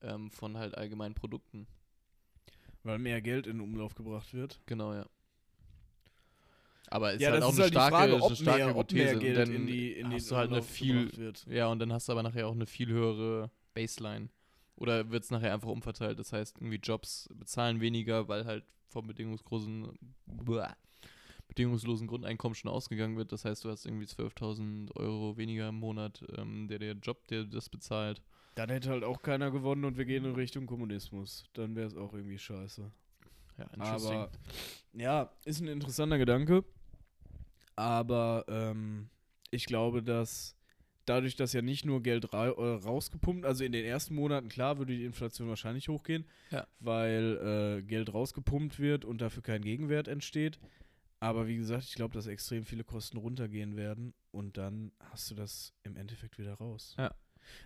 Ähm, 0.00 0.30
von 0.32 0.56
halt 0.56 0.76
allgemeinen 0.76 1.14
Produkten. 1.14 1.66
Weil 2.82 2.98
mehr 2.98 3.20
Geld 3.22 3.46
in 3.46 3.58
den 3.58 3.60
Umlauf 3.60 3.94
gebracht 3.94 4.34
wird. 4.34 4.60
Genau, 4.66 4.92
ja. 4.94 5.06
Aber 6.88 7.12
ist 7.12 7.22
ja, 7.22 7.30
halt 7.30 7.40
das 7.40 7.44
auch 7.48 7.52
ist 7.52 7.54
eine 7.54 7.62
halt 7.62 7.72
starke, 7.72 7.96
die 7.96 8.10
Frage, 8.10 8.26
eine 8.26 8.36
starke 8.36 8.64
mehr, 8.64 8.68
ob 8.76 8.76
Hypothese. 8.80 9.16
mehr 9.16 9.34
dann 9.34 9.52
in, 9.52 9.66
die, 9.66 9.92
in 9.92 10.10
hast 10.10 10.26
den 10.26 10.30
du 10.30 10.36
halt 10.36 10.50
eine 10.50 10.62
viel, 10.62 11.04
gebracht 11.04 11.18
wird. 11.18 11.46
ja, 11.46 11.66
und 11.68 11.78
dann 11.78 11.92
hast 11.92 12.08
du 12.08 12.12
aber 12.12 12.22
nachher 12.22 12.48
auch 12.48 12.52
eine 12.54 12.66
viel 12.66 12.88
höhere 12.88 13.50
Baseline. 13.74 14.28
Oder 14.76 15.10
wird 15.10 15.24
es 15.24 15.30
nachher 15.30 15.54
einfach 15.54 15.68
umverteilt? 15.68 16.18
Das 16.18 16.32
heißt, 16.32 16.58
irgendwie 16.58 16.80
Jobs 16.82 17.28
bezahlen 17.34 17.80
weniger, 17.80 18.28
weil 18.28 18.44
halt 18.44 18.64
vom 18.88 19.06
bedingungslosen, 19.06 19.98
bedingungslosen 21.48 22.06
Grundeinkommen 22.06 22.54
schon 22.54 22.70
ausgegangen 22.70 23.16
wird. 23.16 23.32
Das 23.32 23.44
heißt, 23.44 23.64
du 23.64 23.70
hast 23.70 23.86
irgendwie 23.86 24.06
12.000 24.06 24.94
Euro 24.96 25.36
weniger 25.36 25.68
im 25.68 25.76
Monat, 25.76 26.24
ähm, 26.36 26.68
der 26.68 26.78
der 26.78 26.94
Job, 26.94 27.26
der 27.28 27.44
das 27.44 27.68
bezahlt. 27.68 28.22
Dann 28.54 28.68
hätte 28.68 28.90
halt 28.90 29.04
auch 29.04 29.22
keiner 29.22 29.50
gewonnen 29.50 29.84
und 29.84 29.96
wir 29.96 30.04
gehen 30.04 30.24
in 30.24 30.34
Richtung 30.34 30.66
Kommunismus. 30.66 31.44
Dann 31.54 31.74
wäre 31.74 31.86
es 31.86 31.96
auch 31.96 32.12
irgendwie 32.12 32.38
scheiße. 32.38 32.90
Ja. 33.58 33.66
Aber 33.78 34.30
ja, 34.92 35.30
ist 35.44 35.60
ein 35.60 35.68
interessanter 35.68 36.18
Gedanke. 36.18 36.64
Aber 37.76 38.44
ähm, 38.48 39.08
ich 39.50 39.64
glaube, 39.64 40.02
dass 40.02 40.54
dadurch, 41.06 41.36
dass 41.36 41.52
ja 41.52 41.62
nicht 41.62 41.84
nur 41.84 42.02
Geld 42.02 42.32
ra 42.32 42.46
äh, 42.48 42.50
rausgepumpt, 42.50 43.44
also 43.44 43.64
in 43.64 43.72
den 43.72 43.84
ersten 43.84 44.14
Monaten, 44.14 44.48
klar, 44.48 44.78
würde 44.78 44.96
die 44.96 45.04
Inflation 45.04 45.48
wahrscheinlich 45.48 45.88
hochgehen, 45.88 46.24
Ja. 46.50 46.66
weil 46.80 47.78
äh, 47.78 47.82
Geld 47.82 48.12
rausgepumpt 48.14 48.78
wird 48.78 49.04
und 49.04 49.20
dafür 49.20 49.42
kein 49.42 49.62
Gegenwert 49.62 50.08
entsteht. 50.08 50.58
Aber 51.20 51.46
wie 51.46 51.56
gesagt, 51.56 51.84
ich 51.84 51.94
glaube, 51.94 52.14
dass 52.14 52.26
extrem 52.26 52.64
viele 52.64 52.82
Kosten 52.84 53.16
runtergehen 53.16 53.76
werden 53.76 54.12
und 54.32 54.56
dann 54.58 54.90
hast 55.10 55.30
du 55.30 55.34
das 55.36 55.72
im 55.84 55.96
Endeffekt 55.96 56.36
wieder 56.38 56.54
raus. 56.54 56.94
Ja. 56.98 57.14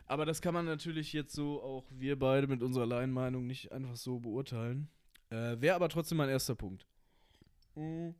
Aber 0.06 0.24
das 0.26 0.40
kann 0.42 0.52
man 0.54 0.64
natürlich 0.66 1.12
jetzt 1.12 1.34
so 1.34 1.62
auch 1.62 1.84
wir 1.90 2.18
beide 2.18 2.46
mit 2.46 2.62
unserer 2.62 2.86
Laienmeinung 2.86 3.46
nicht 3.46 3.72
einfach 3.72 3.96
so 3.96 4.18
beurteilen. 4.20 4.88
Äh, 5.30 5.60
Wäre 5.60 5.74
aber 5.76 5.88
trotzdem 5.88 6.18
mein 6.18 6.28
erster 6.28 6.54
Punkt. 6.54 6.86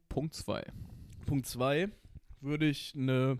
Punkt 0.08 0.34
2. 0.34 0.64
Punkt 1.24 1.46
2 1.46 1.88
würde 2.40 2.66
ich 2.68 2.94
eine. 2.94 3.38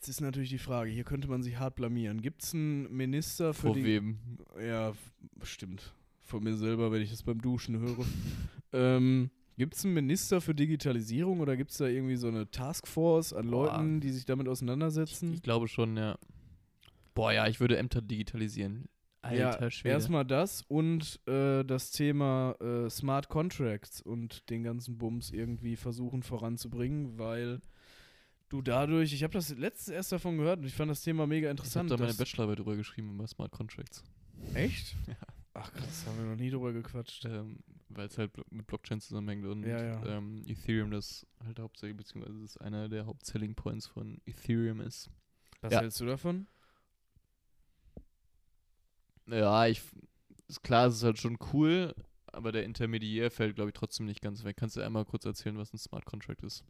Jetzt 0.00 0.08
ist 0.08 0.20
natürlich 0.22 0.48
die 0.48 0.56
Frage, 0.56 0.90
hier 0.90 1.04
könnte 1.04 1.28
man 1.28 1.42
sich 1.42 1.58
hart 1.58 1.74
blamieren. 1.74 2.22
Gibt 2.22 2.42
es 2.42 2.54
einen 2.54 2.90
Minister 2.90 3.52
für 3.52 3.66
Vor 3.66 3.74
die. 3.74 3.84
wem? 3.84 4.16
Ja, 4.58 4.94
bestimmt. 5.38 5.92
Von 6.22 6.42
mir 6.42 6.56
selber, 6.56 6.90
wenn 6.90 7.02
ich 7.02 7.10
das 7.10 7.22
beim 7.22 7.38
Duschen 7.42 7.78
höre. 7.78 8.06
ähm, 8.72 9.30
gibt 9.58 9.74
es 9.74 9.84
einen 9.84 9.92
Minister 9.92 10.40
für 10.40 10.54
Digitalisierung 10.54 11.40
oder 11.40 11.54
gibt 11.54 11.72
es 11.72 11.76
da 11.76 11.86
irgendwie 11.86 12.16
so 12.16 12.28
eine 12.28 12.50
Taskforce 12.50 13.34
an 13.34 13.50
Boah. 13.50 13.66
Leuten, 13.66 14.00
die 14.00 14.08
sich 14.08 14.24
damit 14.24 14.48
auseinandersetzen? 14.48 15.34
Ich 15.34 15.42
glaube 15.42 15.68
schon, 15.68 15.98
ja. 15.98 16.16
Boah, 17.12 17.34
ja, 17.34 17.46
ich 17.46 17.60
würde 17.60 17.76
Ämter 17.76 18.00
digitalisieren. 18.00 18.88
Alter 19.20 19.60
ja, 19.60 19.70
Schwede. 19.70 19.92
erstmal 19.92 20.24
das 20.24 20.62
und 20.62 21.20
äh, 21.28 21.62
das 21.62 21.90
Thema 21.90 22.54
äh, 22.62 22.88
Smart 22.88 23.28
Contracts 23.28 24.00
und 24.00 24.48
den 24.48 24.62
ganzen 24.62 24.96
Bums 24.96 25.30
irgendwie 25.30 25.76
versuchen 25.76 26.22
voranzubringen, 26.22 27.18
weil 27.18 27.60
du 28.50 28.60
dadurch, 28.60 29.12
ich 29.14 29.22
habe 29.22 29.32
das 29.32 29.48
letztens 29.56 29.94
erst 29.94 30.12
davon 30.12 30.36
gehört 30.36 30.58
und 30.60 30.66
ich 30.66 30.74
fand 30.74 30.90
das 30.90 31.02
Thema 31.02 31.26
mega 31.26 31.46
ich 31.46 31.50
habe 31.50 31.58
interessant. 31.58 31.90
da 31.90 31.96
meine 31.96 32.12
Bachelorarbeit 32.14 32.58
drüber 32.58 32.76
geschrieben 32.76 33.14
über 33.14 33.26
Smart 33.26 33.50
Contracts. 33.52 34.04
Echt? 34.54 34.94
Ja. 35.06 35.14
Ach 35.52 35.72
krass, 35.72 36.06
haben 36.06 36.16
wir 36.16 36.24
noch 36.26 36.36
nie 36.36 36.48
drüber 36.50 36.72
gequatscht. 36.72 37.24
Ähm, 37.24 37.58
Weil 37.88 38.06
es 38.06 38.16
halt 38.18 38.30
mit 38.52 38.68
Blockchain 38.68 39.00
zusammenhängt 39.00 39.44
und 39.46 39.64
Ja, 39.64 39.82
ja. 39.82 40.06
Ähm, 40.06 40.44
Ethereum 40.46 40.92
das 40.92 41.26
halt 41.44 41.58
hauptsächlich, 41.58 41.96
beziehungsweise 41.96 42.38
das 42.38 42.50
ist 42.52 42.56
einer 42.58 42.88
der 42.88 43.04
Hauptselling 43.06 43.54
Points 43.56 43.86
von 43.88 44.20
Ethereum 44.26 44.80
ist. 44.80 45.10
Was 45.60 45.72
Ja. 45.72 45.80
hältst 45.80 45.98
du 46.00 46.06
davon? 46.06 46.46
Ja, 49.26 49.66
ich, 49.66 49.82
ist 50.48 50.62
klar, 50.62 50.86
es 50.86 50.96
ist 50.96 51.02
halt 51.04 51.18
schon 51.18 51.36
cool, 51.52 51.94
aber 52.26 52.52
der 52.52 52.64
Intermediär 52.64 53.30
fällt, 53.30 53.56
glaube 53.56 53.70
ich, 53.70 53.74
trotzdem 53.74 54.06
nicht 54.06 54.20
ganz 54.22 54.44
weg. 54.44 54.56
Kannst 54.56 54.76
du 54.76 54.80
einmal 54.82 55.04
kurz 55.04 55.24
erzählen, 55.24 55.58
was 55.58 55.72
ein 55.72 55.78
Smart 55.78 56.04
Contract 56.04 56.42
ist? 56.42 56.64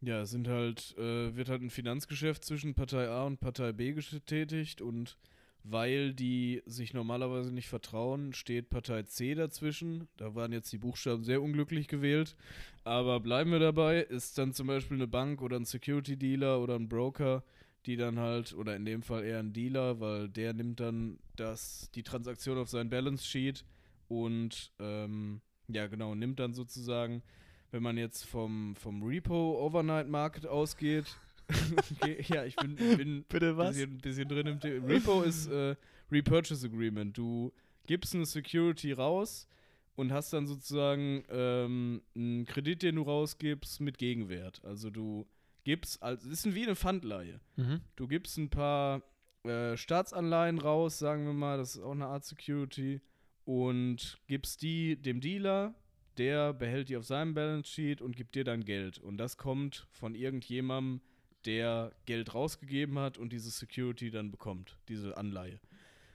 Ja, 0.00 0.20
es 0.22 0.30
sind 0.30 0.46
halt, 0.48 0.94
äh, 0.98 1.34
wird 1.36 1.48
halt 1.48 1.62
ein 1.62 1.70
Finanzgeschäft 1.70 2.44
zwischen 2.44 2.74
Partei 2.74 3.08
A 3.08 3.24
und 3.24 3.40
Partei 3.40 3.72
B 3.72 3.92
getätigt 3.92 4.80
und 4.82 5.16
weil 5.64 6.14
die 6.14 6.62
sich 6.66 6.94
normalerweise 6.94 7.52
nicht 7.52 7.68
vertrauen, 7.68 8.32
steht 8.34 8.68
Partei 8.70 9.02
C 9.02 9.34
dazwischen. 9.34 10.06
Da 10.16 10.34
waren 10.36 10.52
jetzt 10.52 10.72
die 10.72 10.78
Buchstaben 10.78 11.24
sehr 11.24 11.42
unglücklich 11.42 11.88
gewählt. 11.88 12.36
Aber 12.84 13.18
bleiben 13.20 13.50
wir 13.50 13.58
dabei, 13.58 14.00
ist 14.02 14.38
dann 14.38 14.52
zum 14.52 14.68
Beispiel 14.68 14.96
eine 14.96 15.08
Bank 15.08 15.42
oder 15.42 15.56
ein 15.56 15.64
Security 15.64 16.16
Dealer 16.16 16.60
oder 16.60 16.76
ein 16.76 16.88
Broker, 16.88 17.42
die 17.86 17.96
dann 17.96 18.18
halt, 18.20 18.54
oder 18.54 18.76
in 18.76 18.84
dem 18.84 19.02
Fall 19.02 19.24
eher 19.24 19.40
ein 19.40 19.52
Dealer, 19.52 19.98
weil 19.98 20.28
der 20.28 20.52
nimmt 20.52 20.78
dann 20.78 21.18
das, 21.34 21.90
die 21.94 22.04
Transaktion 22.04 22.58
auf 22.58 22.68
sein 22.68 22.88
Balance 22.90 23.24
Sheet 23.26 23.64
und 24.08 24.70
ähm, 24.78 25.40
ja 25.68 25.88
genau, 25.88 26.14
nimmt 26.14 26.38
dann 26.38 26.54
sozusagen 26.54 27.22
wenn 27.70 27.82
man 27.82 27.96
jetzt 27.96 28.24
vom, 28.24 28.74
vom 28.76 29.02
Repo 29.02 29.64
Overnight 29.64 30.08
Market 30.08 30.46
ausgeht, 30.46 31.06
okay, 32.00 32.24
ja, 32.28 32.44
ich 32.44 32.56
bin, 32.56 32.76
bin 32.76 33.24
Bitte 33.28 33.54
bisschen, 33.54 33.98
bisschen 33.98 34.28
drin 34.28 34.46
im 34.46 34.60
Thema. 34.60 34.86
Repo 34.86 35.22
ist 35.22 35.46
äh, 35.48 35.76
Repurchase 36.10 36.66
Agreement. 36.66 37.16
Du 37.16 37.52
gibst 37.86 38.14
eine 38.14 38.26
Security 38.26 38.92
raus 38.92 39.46
und 39.94 40.12
hast 40.12 40.32
dann 40.32 40.46
sozusagen 40.46 41.24
ähm, 41.30 42.02
einen 42.14 42.44
Kredit, 42.46 42.82
den 42.82 42.96
du 42.96 43.02
rausgibst, 43.02 43.80
mit 43.80 43.98
Gegenwert. 43.98 44.64
Also 44.64 44.90
du 44.90 45.26
gibst, 45.64 46.02
also 46.02 46.28
das 46.28 46.44
ist 46.44 46.54
wie 46.54 46.64
eine 46.64 46.76
Pfandleihe. 46.76 47.40
Mhm. 47.56 47.80
Du 47.96 48.06
gibst 48.06 48.38
ein 48.38 48.50
paar 48.50 49.02
äh, 49.44 49.76
Staatsanleihen 49.76 50.58
raus, 50.58 50.98
sagen 50.98 51.26
wir 51.26 51.32
mal, 51.32 51.58
das 51.58 51.76
ist 51.76 51.82
auch 51.82 51.92
eine 51.92 52.06
Art 52.06 52.24
Security, 52.24 53.00
und 53.44 54.18
gibst 54.26 54.62
die 54.62 55.00
dem 55.00 55.20
Dealer, 55.20 55.74
der 56.18 56.52
behält 56.52 56.88
die 56.88 56.96
auf 56.96 57.04
seinem 57.04 57.34
Balance 57.34 57.70
Sheet 57.70 58.00
und 58.00 58.16
gibt 58.16 58.34
dir 58.34 58.44
dann 58.44 58.64
Geld. 58.64 58.98
Und 58.98 59.18
das 59.18 59.36
kommt 59.36 59.86
von 59.90 60.14
irgendjemandem, 60.14 61.00
der 61.44 61.92
Geld 62.06 62.34
rausgegeben 62.34 62.98
hat 62.98 63.18
und 63.18 63.32
diese 63.32 63.50
Security 63.50 64.10
dann 64.10 64.30
bekommt, 64.30 64.76
diese 64.88 65.16
Anleihe. 65.16 65.60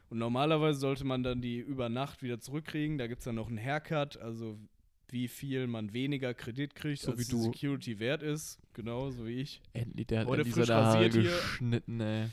Und 0.09 0.17
normalerweise 0.17 0.79
sollte 0.79 1.05
man 1.05 1.23
dann 1.23 1.41
die 1.41 1.59
über 1.59 1.87
Nacht 1.87 2.21
wieder 2.21 2.39
zurückkriegen. 2.39 2.97
Da 2.97 3.07
gibt 3.07 3.19
es 3.19 3.25
dann 3.25 3.35
noch 3.35 3.47
einen 3.47 3.57
Haircut, 3.57 4.17
also 4.17 4.59
wie 5.07 5.29
viel 5.29 5.67
man 5.67 5.93
weniger 5.93 6.33
Kredit 6.33 6.75
kriegt, 6.75 7.01
So 7.01 7.11
als 7.11 7.19
wie 7.19 7.23
die 7.23 7.31
du. 7.31 7.43
Security 7.43 7.99
wert 7.99 8.23
ist. 8.23 8.59
Genau, 8.73 9.09
so 9.09 9.25
wie 9.25 9.41
ich. 9.41 9.61
Endlich, 9.73 10.07
der 10.07 10.21
hat 10.21 10.27
Heute 10.27 10.45
frisch 10.45 10.67
seine 10.67 10.85
Haare 10.85 11.09
geschnitten, 11.09 12.01
ey. 12.01 12.27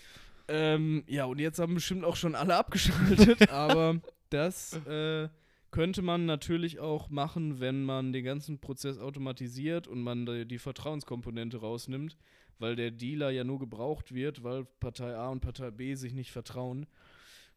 Ähm, 0.48 1.04
ja, 1.06 1.26
und 1.26 1.38
jetzt 1.38 1.58
haben 1.58 1.74
bestimmt 1.74 2.04
auch 2.04 2.16
schon 2.16 2.34
alle 2.34 2.56
abgeschaltet, 2.56 3.48
aber 3.50 4.00
das 4.30 4.72
äh, 4.86 5.28
könnte 5.70 6.02
man 6.02 6.26
natürlich 6.26 6.80
auch 6.80 7.10
machen, 7.10 7.60
wenn 7.60 7.84
man 7.84 8.12
den 8.12 8.24
ganzen 8.24 8.58
Prozess 8.58 8.98
automatisiert 8.98 9.86
und 9.86 10.02
man 10.02 10.26
die, 10.46 10.58
Vertrauenskomponente 10.58 11.58
rausnimmt, 11.58 12.16
weil 12.58 12.76
der 12.76 12.90
Dealer 12.90 13.30
ja 13.30 13.44
nur 13.44 13.58
gebraucht 13.58 14.14
wird, 14.14 14.42
weil 14.42 14.64
Partei 14.64 15.14
A 15.14 15.28
und 15.28 15.40
Partei 15.40 15.70
B 15.70 15.94
sich 15.94 16.14
nicht 16.14 16.32
vertrauen. 16.32 16.86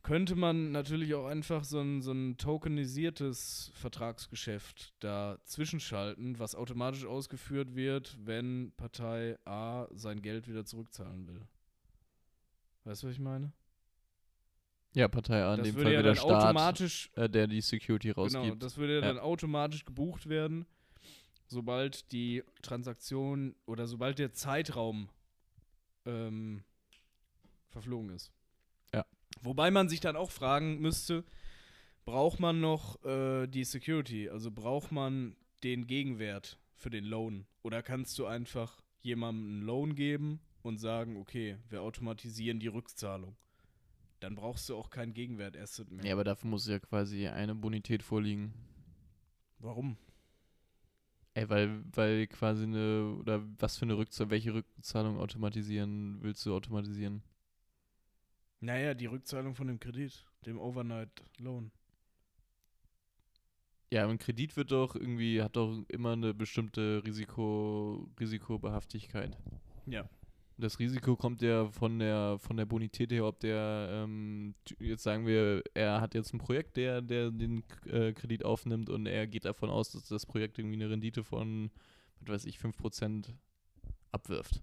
Könnte 0.04 0.36
man 0.36 0.72
natürlich 0.72 1.14
auch 1.14 1.28
einfach 1.28 1.64
so 1.64 1.80
ein, 1.80 2.02
so 2.02 2.12
ein 2.12 2.38
tokenisiertes 2.38 3.72
Vertragsgeschäft 3.76 4.96
dazwischen 5.00 5.80
schalten, 5.80 6.40
was 6.40 6.56
automatisch 6.56 7.06
ausgeführt 7.06 7.76
wird, 7.76 8.18
wenn 8.20 8.74
Partei 8.78 9.38
A 9.46 9.88
sein 9.92 10.24
Geld 10.24 10.48
wieder 10.48 10.66
zurückzahlen 10.66 11.28
will. 11.28 11.42
Weißt 12.84 13.04
du, 13.04 13.08
was 13.08 13.14
ich 13.14 13.20
meine? 13.20 13.54
Ja, 14.94 15.08
Partei 15.08 15.42
A, 15.44 15.54
in 15.54 15.60
das 15.60 15.68
dem 15.68 15.76
würde 15.76 15.84
Fall 15.84 15.94
ja 15.94 16.00
wieder 16.00 16.10
dann 16.10 16.16
Staat, 16.18 16.44
automatisch, 16.44 17.10
äh, 17.16 17.30
der 17.30 17.48
die 17.48 17.62
Security 17.62 18.12
rausgibt. 18.12 18.44
genau, 18.44 18.56
das 18.56 18.78
würde 18.78 18.96
Ja. 18.96 19.02
dann 19.02 19.20
automatisch 19.20 19.86
gebucht 19.86 20.28
werden, 20.28 20.66
sobald 21.48 22.12
die 22.12 22.44
Transaktion 22.62 23.56
oder 23.66 23.88
sobald 23.88 24.20
der 24.20 24.34
Zeitraum 24.34 25.10
ähm, 26.06 26.64
verflogen 27.70 28.10
ist. 28.10 28.32
Ja. 28.94 29.06
Wobei 29.42 29.72
man 29.72 29.88
sich 29.88 30.02
dann 30.02 30.16
auch 30.18 30.32
fragen 30.32 30.80
müsste, 30.80 31.24
braucht 32.06 32.40
man 32.40 32.60
noch 32.60 33.02
äh, 33.06 33.48
die 33.48 33.64
Security? 33.64 34.30
Also 34.30 34.52
braucht 34.52 34.92
man 34.92 35.36
den 35.64 35.88
Gegenwert 35.88 36.58
für 36.76 36.90
den 36.90 37.06
Loan? 37.06 37.46
Oder 37.62 37.82
kannst 37.84 38.18
du 38.20 38.26
einfach 38.26 38.82
jemandem 39.02 39.46
einen 39.48 39.62
Loan 39.62 39.96
geben 39.96 40.42
und 40.64 40.80
sagen, 40.80 41.16
okay, 41.18 41.58
wir 41.70 41.82
automatisieren 41.82 42.60
die 42.60 42.68
Rückzahlung? 42.68 43.36
Dann 44.22 44.36
brauchst 44.36 44.70
du 44.70 44.76
auch 44.76 44.92
keinen 44.92 45.14
Gegenwert-Asset 45.14 45.92
mehr. 45.92 46.06
Ja, 46.06 46.14
aber 46.14 46.24
dafür 46.24 46.50
muss 46.50 46.68
ja 46.68 46.78
quasi 46.78 47.28
eine 47.28 47.56
Bonität 47.56 48.04
vorliegen. 48.04 48.54
Warum? 49.58 49.98
Ey, 51.34 51.50
weil, 51.50 51.84
weil 51.94 52.28
quasi 52.28 52.64
eine, 52.64 53.16
oder 53.20 53.44
was 53.58 53.78
für 53.78 53.86
eine 53.86 53.98
Rückzahlung, 53.98 54.30
welche 54.30 54.54
Rückzahlung 54.54 55.18
automatisieren 55.18 56.20
willst 56.22 56.46
du 56.46 56.54
automatisieren? 56.54 57.24
Naja, 58.60 58.94
die 58.94 59.08
Rückzahlung 59.08 59.56
von 59.56 59.66
dem 59.66 59.80
Kredit, 59.80 60.24
dem 60.46 60.60
Overnight 60.60 61.24
Loan. 61.40 61.72
Ja, 63.90 64.08
ein 64.08 64.20
Kredit 64.20 64.56
wird 64.56 64.72
doch 64.72 64.96
irgendwie, 64.96 65.42
hat 65.42 65.56
doch 65.56 65.84
immer 65.88 66.14
eine 66.14 66.36
bestimmte 66.36 67.02
Risiko, 67.04 68.08
Risikobehaftigkeit. 68.20 69.36
Ja. 69.88 70.08
Das 70.62 70.80
Risiko 70.80 71.16
kommt 71.16 71.42
ja 71.42 71.68
von 71.68 72.00
der 72.00 72.38
von 72.40 72.56
der 72.56 72.66
Bonität 72.66 73.12
her, 73.12 73.26
ob 73.26 73.40
der 73.40 73.90
ähm, 73.92 74.54
jetzt 74.80 75.04
sagen 75.04 75.26
wir, 75.26 75.64
er 75.74 76.00
hat 76.02 76.14
jetzt 76.14 76.34
ein 76.34 76.38
Projekt, 76.38 76.78
der 76.78 77.02
der 77.02 77.32
den 77.32 77.64
äh, 77.86 78.14
Kredit 78.14 78.46
aufnimmt 78.46 78.90
und 78.90 79.06
er 79.08 79.28
geht 79.28 79.46
davon 79.46 79.70
aus, 79.70 79.92
dass 79.92 80.08
das 80.08 80.26
Projekt 80.26 80.60
irgendwie 80.60 80.76
eine 80.76 80.90
Rendite 80.90 81.24
von, 81.24 81.72
was 82.22 82.30
weiß 82.30 82.46
ich, 82.46 82.58
5% 82.58 83.34
abwirft. 84.12 84.62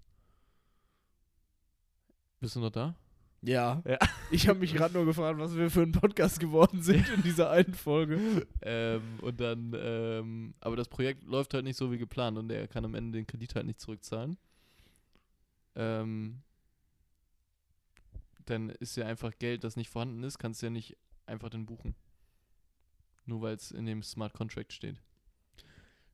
Bist 2.40 2.56
du 2.56 2.60
noch 2.60 2.70
da? 2.70 2.94
Ja. 3.42 3.82
Ja. 3.86 3.98
Ich 4.30 4.46
habe 4.46 4.58
mich 4.58 4.74
gerade 4.74 4.92
nur 4.92 5.06
gefragt, 5.06 5.38
was 5.38 5.56
wir 5.56 5.70
für 5.70 5.80
ein 5.80 5.92
Podcast 5.92 6.38
geworden 6.38 6.82
sind 6.82 7.08
in 7.08 7.22
dieser 7.22 7.50
einen 7.50 7.72
Folge. 7.72 8.46
ähm, 8.60 9.00
und 9.22 9.40
dann, 9.40 9.74
ähm, 9.74 10.54
aber 10.60 10.76
das 10.76 10.88
Projekt 10.88 11.24
läuft 11.24 11.54
halt 11.54 11.64
nicht 11.64 11.78
so 11.78 11.90
wie 11.90 11.96
geplant 11.96 12.36
und 12.36 12.52
er 12.52 12.68
kann 12.68 12.84
am 12.84 12.94
Ende 12.94 13.16
den 13.16 13.26
Kredit 13.26 13.54
halt 13.54 13.64
nicht 13.64 13.80
zurückzahlen. 13.80 14.36
Ähm, 15.78 16.42
dann 18.46 18.70
ist 18.70 18.96
ja 18.96 19.06
einfach 19.06 19.32
Geld, 19.38 19.64
das 19.64 19.76
nicht 19.76 19.90
vorhanden 19.90 20.22
ist, 20.22 20.38
kannst 20.38 20.62
du 20.62 20.66
ja 20.66 20.70
nicht 20.70 20.96
einfach 21.26 21.50
dann 21.50 21.66
buchen. 21.66 21.94
Nur 23.26 23.42
weil 23.42 23.54
es 23.56 23.70
in 23.70 23.84
dem 23.86 24.02
Smart 24.02 24.32
Contract 24.32 24.72
steht. 24.72 24.96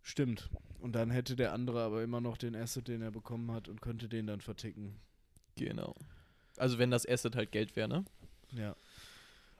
Stimmt. 0.02 0.50
Und 0.80 0.92
dann 0.94 1.10
hätte 1.10 1.36
der 1.36 1.52
andere 1.52 1.82
aber 1.82 2.02
immer 2.02 2.20
noch 2.20 2.36
den 2.36 2.54
Asset, 2.54 2.88
den 2.88 3.00
er 3.02 3.10
bekommen 3.10 3.50
hat 3.52 3.68
und 3.68 3.80
könnte 3.80 4.08
den 4.08 4.26
dann 4.26 4.40
verticken. 4.40 5.00
Genau. 5.56 5.94
Also 6.56 6.78
wenn 6.78 6.90
das 6.90 7.08
Asset 7.08 7.36
halt 7.36 7.52
Geld 7.52 7.74
wäre, 7.76 7.88
ne? 7.88 8.04
Ja. 8.52 8.76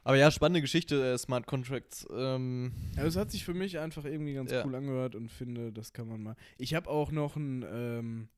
Aber 0.02 0.16
ja, 0.16 0.30
spannende 0.30 0.61
Geschichte, 0.61 1.12
äh, 1.14 1.16
Smart 1.16 1.46
Contracts. 1.46 2.07
Ähm, 2.11 2.72
Also 2.96 3.09
es 3.09 3.16
hat 3.16 3.30
sich 3.30 3.44
für 3.44 3.55
mich 3.55 3.78
einfach 3.78 4.05
irgendwie 4.05 4.34
ganz 4.34 4.50
Ja. 4.50 4.64
cool 4.66 4.74
angehört 4.74 5.14
und 5.14 5.30
finde, 5.30 5.72
das 5.72 5.92
kann 5.94 6.09
man 6.09 6.22
mal. 6.22 6.36
Ich 6.59 6.74
habe 6.74 6.90
auch 6.90 7.11
noch 7.11 7.36
ein, 7.36 7.64
ähm, 7.66 8.28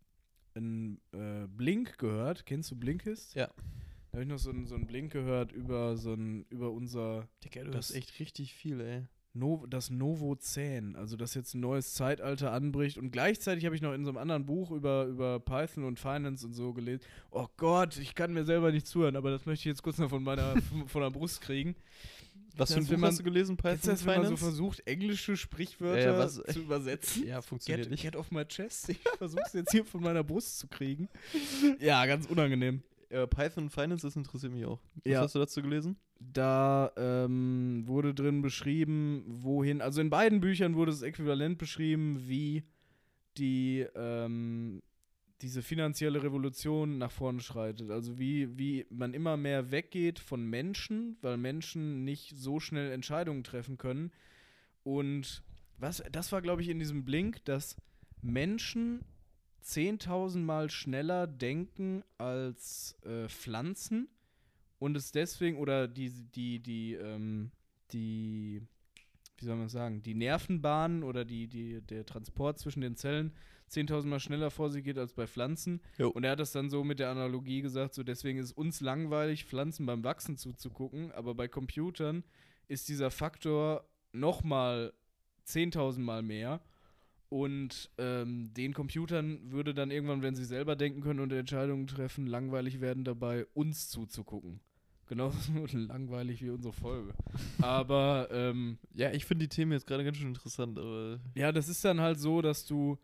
ein 0.57 1.01
äh, 1.13 1.47
Blink 1.49 1.99
gehört. 1.99 2.47
Kennst 2.47 2.71
du 2.71 2.77
Blinkist? 2.77 3.35
Ja. 3.35 3.47
Da 4.11 4.19
habe 4.19 4.23
ich 4.23 4.29
noch 4.29 4.39
so 4.39 4.51
ein, 4.51 4.67
so 4.67 4.75
ein 4.75 4.87
Blink 4.87 5.13
gehört 5.13 5.53
über 5.53 5.97
so 5.97 6.15
ein, 6.15 6.47
über 6.51 6.71
unser 6.71 7.29
Digga, 7.45 7.65
du 7.65 7.71
Das- 7.71 7.89
hast 7.91 7.97
echt 7.97 8.19
richtig 8.19 8.55
viel, 8.55 8.81
ey. 8.81 9.03
no 9.35 9.67
das 9.69 9.91
Novozän, 9.91 10.97
also 10.97 11.17
dass 11.19 11.35
jetzt 11.35 11.53
ein 11.55 11.61
neues 11.61 11.93
Zeitalter 11.93 12.53
anbricht. 12.53 12.97
Und 12.97 13.11
gleichzeitig 13.11 13.67
habe 13.67 13.77
ich 13.77 13.83
noch 13.83 13.93
in 13.93 14.05
so 14.05 14.11
einem 14.11 14.17
anderen 14.19 14.47
Buch 14.47 14.71
über, 14.71 15.05
über 15.05 15.39
Python 15.41 15.85
und 15.85 15.99
Finance 16.01 16.47
und 16.47 16.55
so 16.55 16.73
gelesen. 16.73 17.03
Oh 17.31 17.47
Gott, 17.59 17.99
ich 17.99 18.15
kann 18.15 18.33
mir 18.33 18.45
selber 18.45 18.73
nicht 18.73 18.87
zuhören, 18.87 19.17
aber 19.17 19.31
das 19.31 19.45
möchte 19.45 19.61
ich 19.69 19.75
jetzt 19.75 19.83
kurz 19.83 19.99
noch 19.99 20.09
von 20.09 20.23
meiner 20.25 20.55
von 20.87 21.03
der 21.03 21.11
Brust 21.11 21.43
kriegen. 21.43 21.75
Was 22.57 22.73
für 22.73 22.79
ein 22.81 22.87
Buch 22.87 22.97
man- 22.97 23.11
hast 23.11 23.19
du 23.21 23.23
gelesen? 23.25 23.57
Python 23.57 23.79
du 23.83 23.89
das, 23.91 24.07
wenn 24.07 24.15
man 24.15 24.23
so 24.23 24.23
Finance? 24.37 24.45
versucht, 24.45 24.87
englische 24.87 25.37
Sprichwörter 25.37 26.01
Ja, 26.13 26.19
was- 26.19 26.43
zu 26.43 26.61
übersetzen? 26.61 27.27
ja, 27.27 27.43
funktioniert 27.43 27.83
Get, 27.85 27.91
nicht. 27.91 28.03
get 28.03 28.17
off 28.17 28.31
my 28.31 28.45
chest. 28.45 28.89
Ich 28.89 28.99
versuche 29.19 29.43
es 29.47 29.53
jetzt 29.53 29.73
hier 29.73 29.85
von 29.85 30.03
meiner 30.03 30.25
Brust 30.25 30.59
zu 30.59 30.67
kriegen. 30.69 31.09
Ja, 31.81 32.05
ganz 32.07 32.27
unangenehm. 32.27 32.83
Äh, 33.09 33.27
Python 33.27 33.71
Finance, 33.71 34.07
das 34.07 34.17
interessiert 34.17 34.53
mich 34.53 34.65
auch. 34.67 34.81
Was 35.05 35.13
Ja. 35.13 35.21
hast 35.21 35.35
du 35.35 35.39
dazu 35.39 35.63
gelesen? 35.63 35.97
Da 36.19 36.91
ähm, 36.97 37.83
wurde 37.87 38.15
drin 38.15 38.41
beschrieben, 38.43 39.23
wohin, 39.29 39.81
also 39.83 40.01
in 40.01 40.09
beiden 40.11 40.41
Büchern 40.41 40.75
wurde 40.75 40.91
es 40.91 41.03
äquivalent 41.03 41.59
beschrieben, 41.59 42.23
wie 42.27 42.65
die 43.37 43.87
ähm, 43.95 44.81
diese 45.43 45.63
finanzielle 45.63 46.23
Revolution 46.23 46.99
nach 46.99 47.11
vorne 47.11 47.41
schreitet. 47.41 47.91
Also 47.91 48.19
wie, 48.19 48.57
wie 48.59 48.87
man 48.91 49.13
immer 49.13 49.37
mehr 49.37 49.71
weggeht 49.71 50.19
von 50.19 50.45
Menschen, 50.47 51.17
weil 51.21 51.37
Menschen 51.37 52.05
nicht 52.05 52.37
so 52.37 52.59
schnell 52.61 52.91
Entscheidungen 52.93 53.45
treffen 53.45 53.77
können. 53.77 54.13
Und 54.83 55.43
was, 55.79 56.03
das 56.11 56.33
war, 56.33 56.41
glaube 56.41 56.63
ich, 56.63 56.69
in 56.69 56.79
diesem 56.79 57.05
Blink, 57.05 57.45
dass 57.45 57.77
Menschen 58.23 59.05
10.000 59.63 60.39
Mal 60.39 60.71
schneller 60.71 61.27
denken 61.27 62.03
als 62.19 62.97
äh, 63.03 63.29
Pflanzen 63.29 64.09
und 64.79 64.97
es 64.97 65.13
deswegen, 65.13 65.59
oder 65.59 65.89
die, 65.89 66.11
die, 66.11 66.61
die, 66.61 66.95
ähm, 66.95 67.51
die, 67.93 68.63
wie 69.39 69.45
soll 69.45 69.57
man 69.57 69.69
sagen, 69.69 70.03
die 70.03 70.15
Nervenbahnen 70.15 71.03
oder 71.03 71.25
die, 71.25 71.49
die, 71.49 71.81
der 71.83 72.07
Transport 72.07 72.59
zwischen 72.59 72.81
den 72.81 72.97
Zellen 72.97 73.33
10.000 73.71 74.07
Mal 74.07 74.21
schneller 74.21 74.51
vor 74.51 74.71
sich 74.71 74.85
geht 74.85 74.99
als 74.99 75.13
bei 75.13 75.27
Pflanzen. 75.27 75.81
Jo. 75.99 76.09
Und 76.09 76.25
er 76.25 76.33
hat 76.33 76.41
das 76.41 76.53
dann 76.53 76.71
so 76.71 76.85
mit 76.85 76.99
der 76.99 77.11
Analogie 77.11 77.63
gesagt, 77.63 77.95
so 77.95 78.03
deswegen 78.03 78.39
ist 78.39 78.53
uns 78.53 78.81
langweilig, 78.81 79.45
Pflanzen 79.45 79.87
beim 79.87 80.05
Wachsen 80.05 80.37
zuzugucken, 80.37 81.13
aber 81.13 81.35
bei 81.35 81.49
Computern 81.49 82.25
ist 82.69 82.89
dieser 82.89 83.11
Faktor 83.11 83.85
nochmal 84.13 84.93
10.000 85.47 86.01
Mal 86.01 86.23
mehr. 86.23 86.61
Und 87.29 87.91
ähm, 87.99 88.53
den 88.55 88.73
Computern 88.73 89.51
würde 89.51 89.75
dann 89.75 89.91
irgendwann, 89.91 90.23
wenn 90.23 90.37
sie 90.37 90.45
selber 90.45 90.77
denken 90.77 91.01
können 91.01 91.21
und 91.21 91.33
Entscheidungen 91.33 91.89
treffen, 91.89 92.27
langweilig 92.27 92.81
werden 92.81 93.03
dabei, 93.03 93.47
uns 93.53 93.89
zuzugucken. 93.89 94.61
Genauso 95.09 95.53
langweilig 95.73 96.43
wie 96.43 96.51
unsere 96.51 96.73
Folge. 96.73 97.15
Aber 97.61 98.29
ähm, 98.31 98.79
Ja, 98.95 99.13
ich 99.13 99.25
finde 99.25 99.45
die 99.47 99.55
Themen 99.55 99.73
jetzt 99.73 99.87
gerade 99.87 100.05
ganz 100.05 100.17
schön 100.17 100.29
interessant, 100.29 100.79
aber 100.79 101.19
ja, 101.35 101.53
das 101.53 101.69
ist 101.69 101.85
dann 101.85 102.01
halt 102.01 102.19
so, 102.19 102.43
dass 102.43 102.67
du. 102.67 102.99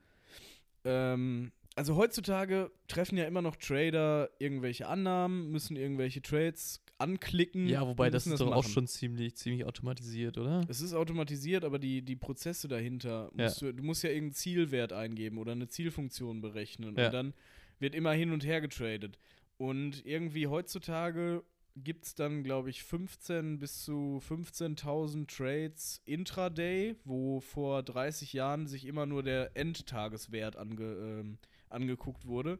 Ähm, 0.84 1.52
also 1.74 1.96
heutzutage 1.96 2.70
treffen 2.86 3.16
ja 3.16 3.24
immer 3.24 3.40
noch 3.42 3.56
Trader 3.56 4.28
irgendwelche 4.38 4.86
Annahmen, 4.88 5.50
müssen 5.50 5.76
irgendwelche 5.76 6.20
Trades 6.20 6.84
anklicken. 6.98 7.66
ja, 7.66 7.86
wobei 7.86 8.10
das 8.10 8.26
ist 8.26 8.40
doch 8.40 8.48
auch 8.52 8.56
machen. 8.62 8.70
schon 8.72 8.86
ziemlich, 8.86 9.36
ziemlich 9.36 9.64
automatisiert, 9.64 10.38
oder? 10.38 10.60
Es 10.68 10.80
ist 10.80 10.92
automatisiert, 10.92 11.64
aber 11.64 11.78
die, 11.78 12.02
die 12.02 12.14
Prozesse 12.16 12.68
dahinter, 12.68 13.30
Ja. 13.36 13.44
musst 13.44 13.62
du, 13.62 13.72
du 13.72 13.82
musst 13.82 14.02
ja 14.04 14.10
irgendeinen 14.10 14.34
Zielwert 14.34 14.92
eingeben 14.92 15.38
oder 15.38 15.52
eine 15.52 15.66
Zielfunktion 15.68 16.40
berechnen. 16.40 16.94
Ja. 16.96 17.06
Und 17.06 17.14
dann 17.14 17.34
wird 17.80 17.94
immer 17.94 18.12
hin 18.12 18.32
und 18.32 18.44
her 18.44 18.60
getradet. 18.60 19.18
Und 19.56 20.04
irgendwie 20.04 20.46
heutzutage 20.46 21.42
gibt 21.76 22.04
es 22.04 22.14
dann, 22.14 22.42
glaube 22.44 22.70
ich, 22.70 22.82
15 22.82 23.58
bis 23.58 23.84
zu 23.84 24.20
15.000 24.28 25.26
Trades 25.26 26.02
intraday, 26.04 26.96
wo 27.04 27.40
vor 27.40 27.82
30 27.82 28.32
Jahren 28.32 28.66
sich 28.66 28.86
immer 28.86 29.06
nur 29.06 29.22
der 29.22 29.56
Endtageswert 29.56 30.56
ange, 30.56 30.84
ähm, 30.84 31.38
angeguckt 31.70 32.26
wurde. 32.26 32.58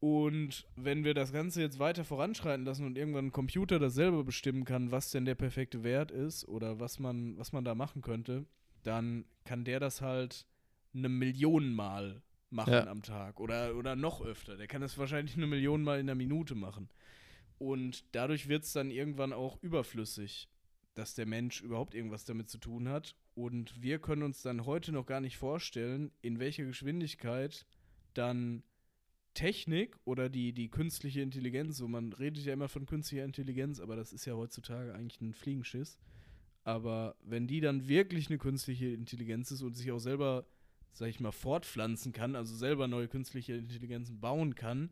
Und 0.00 0.66
wenn 0.76 1.04
wir 1.04 1.14
das 1.14 1.32
Ganze 1.32 1.62
jetzt 1.62 1.78
weiter 1.78 2.04
voranschreiten 2.04 2.66
lassen 2.66 2.84
und 2.84 2.98
irgendwann 2.98 3.26
ein 3.28 3.32
Computer 3.32 3.78
das 3.78 3.94
selber 3.94 4.22
bestimmen 4.22 4.64
kann, 4.66 4.90
was 4.90 5.10
denn 5.10 5.24
der 5.24 5.34
perfekte 5.34 5.82
Wert 5.82 6.10
ist 6.10 6.46
oder 6.46 6.78
was 6.78 6.98
man, 6.98 7.38
was 7.38 7.52
man 7.52 7.64
da 7.64 7.74
machen 7.74 8.02
könnte, 8.02 8.44
dann 8.82 9.24
kann 9.44 9.64
der 9.64 9.80
das 9.80 10.02
halt 10.02 10.46
eine 10.94 11.08
Million 11.08 11.72
Mal 11.72 12.20
machen 12.50 12.74
Ja. 12.74 12.86
am 12.86 13.02
Tag 13.02 13.40
oder, 13.40 13.74
oder 13.76 13.96
noch 13.96 14.20
öfter. 14.20 14.58
Der 14.58 14.66
kann 14.66 14.82
das 14.82 14.98
wahrscheinlich 14.98 15.36
eine 15.36 15.46
Million 15.46 15.82
Mal 15.82 15.98
in 16.00 16.06
der 16.06 16.14
Minute 16.14 16.54
machen. 16.54 16.90
Und 17.58 18.04
dadurch 18.12 18.48
wird 18.48 18.64
es 18.64 18.72
dann 18.72 18.90
irgendwann 18.90 19.32
auch 19.32 19.62
überflüssig, 19.62 20.48
dass 20.94 21.14
der 21.14 21.26
Mensch 21.26 21.60
überhaupt 21.60 21.94
irgendwas 21.94 22.24
damit 22.24 22.48
zu 22.48 22.58
tun 22.58 22.88
hat. 22.88 23.14
Und 23.34 23.82
wir 23.82 23.98
können 23.98 24.22
uns 24.22 24.42
dann 24.42 24.66
heute 24.66 24.92
noch 24.92 25.06
gar 25.06 25.20
nicht 25.20 25.36
vorstellen, 25.36 26.12
in 26.22 26.38
welcher 26.38 26.64
Geschwindigkeit 26.64 27.66
dann 28.14 28.62
Technik 29.34 29.98
oder 30.04 30.28
die, 30.28 30.52
die 30.52 30.68
künstliche 30.68 31.20
Intelligenz, 31.20 31.76
so 31.76 31.88
man 31.88 32.12
redet 32.12 32.44
ja 32.44 32.52
immer 32.52 32.68
von 32.68 32.86
künstlicher 32.86 33.24
Intelligenz, 33.24 33.80
aber 33.80 33.96
das 33.96 34.12
ist 34.12 34.24
ja 34.24 34.34
heutzutage 34.34 34.94
eigentlich 34.94 35.20
ein 35.20 35.34
Fliegenschiss. 35.34 35.98
Aber 36.62 37.16
wenn 37.22 37.46
die 37.46 37.60
dann 37.60 37.88
wirklich 37.88 38.28
eine 38.28 38.38
künstliche 38.38 38.86
Intelligenz 38.86 39.50
ist 39.50 39.62
und 39.62 39.74
sich 39.74 39.90
auch 39.92 39.98
selber, 39.98 40.46
sag 40.92 41.08
ich 41.08 41.20
mal, 41.20 41.32
fortpflanzen 41.32 42.12
kann, 42.12 42.36
also 42.36 42.54
selber 42.54 42.88
neue 42.88 43.08
künstliche 43.08 43.54
Intelligenzen 43.54 44.20
bauen 44.20 44.54
kann, 44.54 44.90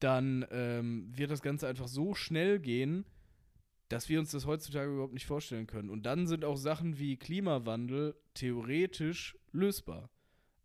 dann 0.00 0.46
ähm, 0.50 1.08
wird 1.16 1.30
das 1.30 1.42
Ganze 1.42 1.66
einfach 1.68 1.88
so 1.88 2.14
schnell 2.14 2.58
gehen, 2.58 3.04
dass 3.88 4.08
wir 4.08 4.18
uns 4.18 4.30
das 4.30 4.46
heutzutage 4.46 4.92
überhaupt 4.92 5.14
nicht 5.14 5.26
vorstellen 5.26 5.66
können. 5.66 5.90
Und 5.90 6.04
dann 6.04 6.26
sind 6.26 6.44
auch 6.44 6.56
Sachen 6.56 6.98
wie 6.98 7.16
Klimawandel 7.16 8.14
theoretisch 8.34 9.36
lösbar. 9.52 10.10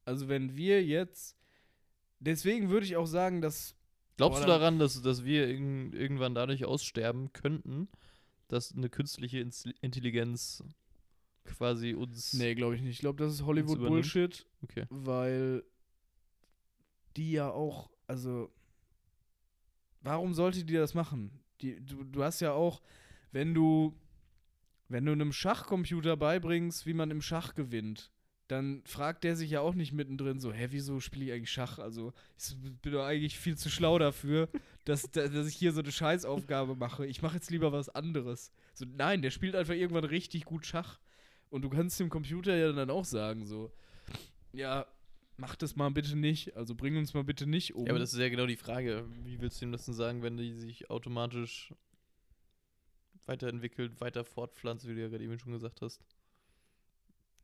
Also 0.05 0.27
wenn 0.27 0.55
wir 0.57 0.83
jetzt, 0.83 1.37
deswegen 2.19 2.69
würde 2.69 2.85
ich 2.85 2.97
auch 2.97 3.07
sagen, 3.07 3.41
dass 3.41 3.75
Glaubst 4.17 4.41
Boah, 4.41 4.45
du 4.45 4.51
daran, 4.51 4.79
dass, 4.79 5.01
dass 5.01 5.23
wir 5.25 5.47
irg 5.47 5.93
irgendwann 5.93 6.35
dadurch 6.35 6.65
aussterben 6.65 7.33
könnten, 7.33 7.87
dass 8.47 8.75
eine 8.75 8.89
künstliche 8.89 9.39
Intelligenz 9.81 10.63
quasi 11.45 11.93
uns. 11.95 12.33
Nee, 12.33 12.53
glaube 12.53 12.75
ich 12.75 12.81
nicht. 12.81 12.93
Ich 12.93 12.99
glaube, 12.99 13.23
das 13.23 13.33
ist? 13.33 13.45
Hollywood-Bullshit, 13.45 14.45
Okay. 14.63 14.85
weil 14.89 15.63
die 17.17 17.31
ja 17.31 17.49
auch, 17.49 17.89
also, 18.07 18.51
warum 20.03 20.33
sollte 20.33 20.63
die 20.63 20.73
das 20.73 20.93
machen? 20.93 21.31
Die, 21.61 21.83
du, 21.83 22.03
du 22.03 22.23
hast 22.23 22.39
ja 22.41 22.51
auch, 22.51 22.81
wenn 23.31 23.53
du, 23.53 23.95
wenn 24.89 25.05
du 25.05 25.11
einem 25.11 25.33
Schachcomputer 25.33 26.17
beibringst, 26.17 26.85
wie 26.85 26.93
man 26.93 27.09
im 27.09 27.21
Schach 27.21 27.55
gewinnt, 27.55 28.11
dann 28.47 28.83
fragt 28.85 29.23
der 29.23 29.35
sich 29.35 29.49
ja 29.51 29.61
auch 29.61 29.73
nicht 29.73 29.93
mittendrin 29.93 30.39
so, 30.39 30.51
hä, 30.51 30.67
wieso 30.69 30.99
spiele 30.99 31.25
ich 31.25 31.31
eigentlich 31.31 31.51
Schach? 31.51 31.79
Also, 31.79 32.13
ich 32.37 32.55
bin 32.81 32.91
doch 32.91 33.05
eigentlich 33.05 33.39
viel 33.39 33.57
zu 33.57 33.69
schlau 33.69 33.97
dafür, 33.97 34.49
dass, 34.85 35.03
dass 35.11 35.47
ich 35.47 35.55
hier 35.55 35.71
so 35.71 35.79
eine 35.79 35.91
Scheißaufgabe 35.91 36.75
mache. 36.75 37.05
Ich 37.07 37.21
mache 37.21 37.35
jetzt 37.35 37.49
lieber 37.49 37.71
was 37.71 37.89
anderes. 37.89 38.51
So, 38.73 38.85
nein, 38.85 39.21
der 39.21 39.31
spielt 39.31 39.55
einfach 39.55 39.73
irgendwann 39.73 40.03
richtig 40.03 40.45
gut 40.45 40.65
Schach. 40.65 40.99
Und 41.49 41.61
du 41.61 41.69
kannst 41.69 41.99
dem 41.99 42.09
Computer 42.09 42.55
ja 42.55 42.71
dann 42.71 42.89
auch 42.89 43.05
sagen, 43.05 43.45
so, 43.45 43.71
ja, 44.51 44.85
mach 45.37 45.55
das 45.55 45.75
mal 45.75 45.89
bitte 45.89 46.15
nicht. 46.15 46.55
Also 46.55 46.75
bring 46.75 46.97
uns 46.97 47.13
mal 47.13 47.23
bitte 47.23 47.47
nicht 47.47 47.75
um. 47.75 47.85
Ja, 47.85 47.91
aber 47.91 47.99
das 47.99 48.13
ist 48.13 48.19
ja 48.19 48.29
genau 48.29 48.45
die 48.45 48.55
Frage. 48.57 49.05
Wie 49.23 49.39
willst 49.39 49.61
du 49.61 49.65
ihm 49.65 49.71
das 49.71 49.85
denn 49.85 49.93
sagen, 49.93 50.21
wenn 50.23 50.37
die 50.37 50.53
sich 50.53 50.89
automatisch 50.89 51.73
weiterentwickelt, 53.25 54.01
weiter 54.01 54.23
fortpflanzt, 54.25 54.87
wie 54.87 54.95
du 54.95 55.01
ja 55.01 55.07
gerade 55.09 55.23
eben 55.23 55.39
schon 55.39 55.53
gesagt 55.53 55.81
hast? 55.81 56.01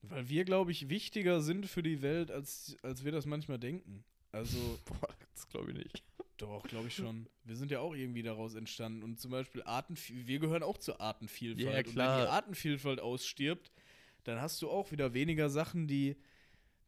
Weil 0.01 0.29
wir, 0.29 0.45
glaube 0.45 0.71
ich, 0.71 0.89
wichtiger 0.89 1.41
sind 1.41 1.65
für 1.65 1.83
die 1.83 2.01
Welt, 2.01 2.31
als, 2.31 2.77
als 2.83 3.03
wir 3.03 3.11
das 3.11 3.25
manchmal 3.25 3.59
denken. 3.59 4.03
Also, 4.31 4.57
Boah, 4.85 5.09
das 5.33 5.47
glaube 5.49 5.71
ich 5.71 5.77
nicht. 5.77 6.03
doch, 6.37 6.63
glaube 6.63 6.87
ich 6.87 6.95
schon. 6.95 7.27
Wir 7.43 7.55
sind 7.57 7.71
ja 7.71 7.79
auch 7.79 7.93
irgendwie 7.93 8.23
daraus 8.23 8.55
entstanden. 8.55 9.03
Und 9.03 9.19
zum 9.19 9.31
Beispiel 9.31 9.61
Artenvielfalt, 9.63 10.27
wir 10.27 10.39
gehören 10.39 10.63
auch 10.63 10.77
zur 10.77 11.01
Artenvielfalt. 11.01 11.59
Ja, 11.65 11.71
Und 11.79 11.85
wenn 11.85 11.93
klar. 11.93 12.21
die 12.21 12.27
Artenvielfalt 12.29 12.99
ausstirbt, 13.01 13.71
dann 14.23 14.39
hast 14.41 14.61
du 14.61 14.69
auch 14.69 14.91
wieder 14.91 15.13
weniger 15.13 15.49
Sachen, 15.49 15.87
die. 15.87 16.15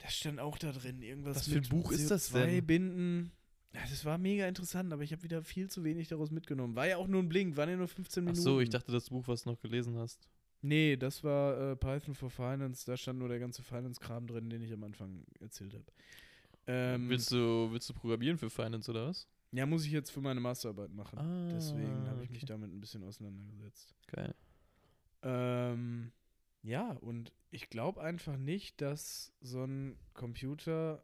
Das 0.01 0.15
stand 0.15 0.39
auch 0.39 0.57
da 0.57 0.71
drin. 0.71 1.01
Irgendwas 1.01 1.37
Was 1.37 1.47
für 1.47 1.57
ein 1.57 1.69
Buch 1.69 1.91
ist 1.91 2.09
das 2.09 2.29
denn? 2.31 2.65
binden 2.65 3.31
Ja, 3.73 3.81
das 3.89 4.03
war 4.03 4.17
mega 4.17 4.47
interessant, 4.47 4.91
aber 4.91 5.03
ich 5.03 5.11
habe 5.11 5.23
wieder 5.23 5.43
viel 5.43 5.69
zu 5.69 5.83
wenig 5.83 6.07
daraus 6.07 6.31
mitgenommen. 6.31 6.75
War 6.75 6.87
ja 6.87 6.97
auch 6.97 7.07
nur 7.07 7.21
ein 7.21 7.29
Blink, 7.29 7.55
waren 7.55 7.69
ja 7.69 7.77
nur 7.77 7.87
15 7.87 8.23
Ach 8.23 8.25
Minuten. 8.25 8.41
so, 8.41 8.59
ich 8.59 8.69
dachte, 8.69 8.91
das 8.91 9.09
Buch, 9.09 9.27
was 9.27 9.43
du 9.43 9.51
noch 9.51 9.59
gelesen 9.59 9.97
hast. 9.97 10.27
Nee, 10.61 10.95
das 10.95 11.23
war 11.23 11.71
äh, 11.71 11.75
Python 11.75 12.13
for 12.13 12.29
Finance. 12.29 12.85
Da 12.85 12.95
stand 12.97 13.19
nur 13.19 13.29
der 13.29 13.39
ganze 13.39 13.63
Finance-Kram 13.63 14.27
drin, 14.27 14.49
den 14.49 14.61
ich 14.61 14.71
am 14.73 14.83
Anfang 14.83 15.23
erzählt 15.39 15.73
habe. 15.73 15.85
Ähm, 16.67 17.09
willst, 17.09 17.31
du, 17.31 17.69
willst 17.71 17.89
du 17.89 17.93
programmieren 17.93 18.37
für 18.37 18.49
Finance 18.49 18.89
oder 18.91 19.07
was? 19.07 19.27
ja, 19.51 19.65
muss 19.65 19.85
ich 19.85 19.91
jetzt 19.91 20.11
für 20.11 20.21
meine 20.21 20.39
Masterarbeit 20.39 20.93
machen. 20.93 21.17
Ah, 21.19 21.49
Deswegen 21.53 22.07
habe 22.07 22.23
ich 22.23 22.29
mich 22.29 22.43
okay. 22.43 22.53
damit 22.53 22.71
ein 22.71 22.79
bisschen 22.79 23.03
auseinandergesetzt. 23.03 23.93
Geil. 24.07 24.33
Ähm, 25.23 26.11
ja, 26.63 26.91
und 26.91 27.33
ich 27.49 27.69
glaube 27.69 28.01
einfach 28.01 28.37
nicht, 28.37 28.81
dass 28.81 29.33
so 29.41 29.63
ein 29.63 29.97
Computer 30.13 31.03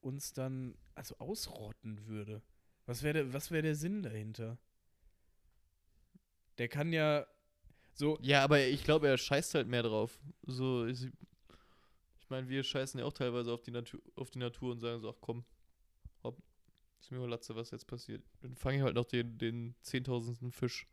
uns 0.00 0.32
dann 0.32 0.76
also 0.94 1.16
ausrotten 1.18 2.06
würde. 2.06 2.42
Was 2.86 3.02
wäre 3.02 3.24
der, 3.24 3.50
wär 3.50 3.62
der 3.62 3.74
Sinn 3.74 4.02
dahinter? 4.02 4.58
Der 6.58 6.68
kann 6.68 6.92
ja 6.92 7.26
so. 7.92 8.18
Ja, 8.22 8.42
aber 8.44 8.64
ich 8.64 8.84
glaube, 8.84 9.08
er 9.08 9.18
scheißt 9.18 9.54
halt 9.54 9.68
mehr 9.68 9.82
drauf. 9.82 10.18
So, 10.42 10.86
ich, 10.86 11.06
ich 12.18 12.30
meine, 12.30 12.48
wir 12.48 12.62
scheißen 12.62 13.00
ja 13.00 13.06
auch 13.06 13.12
teilweise 13.12 13.52
auf 13.52 13.62
die, 13.62 13.70
Natur, 13.70 14.00
auf 14.14 14.30
die 14.30 14.38
Natur 14.38 14.72
und 14.72 14.80
sagen 14.80 15.00
so, 15.00 15.10
ach 15.10 15.18
komm, 15.20 15.44
hopp, 16.22 16.40
ist 17.00 17.10
mir 17.10 17.26
Latze, 17.26 17.56
was 17.56 17.70
jetzt 17.70 17.86
passiert. 17.86 18.24
Dann 18.40 18.54
fange 18.54 18.78
ich 18.78 18.82
halt 18.82 18.94
noch 18.94 19.04
den, 19.04 19.38
den 19.38 19.74
zehntausendsten 19.82 20.52
Fisch, 20.52 20.86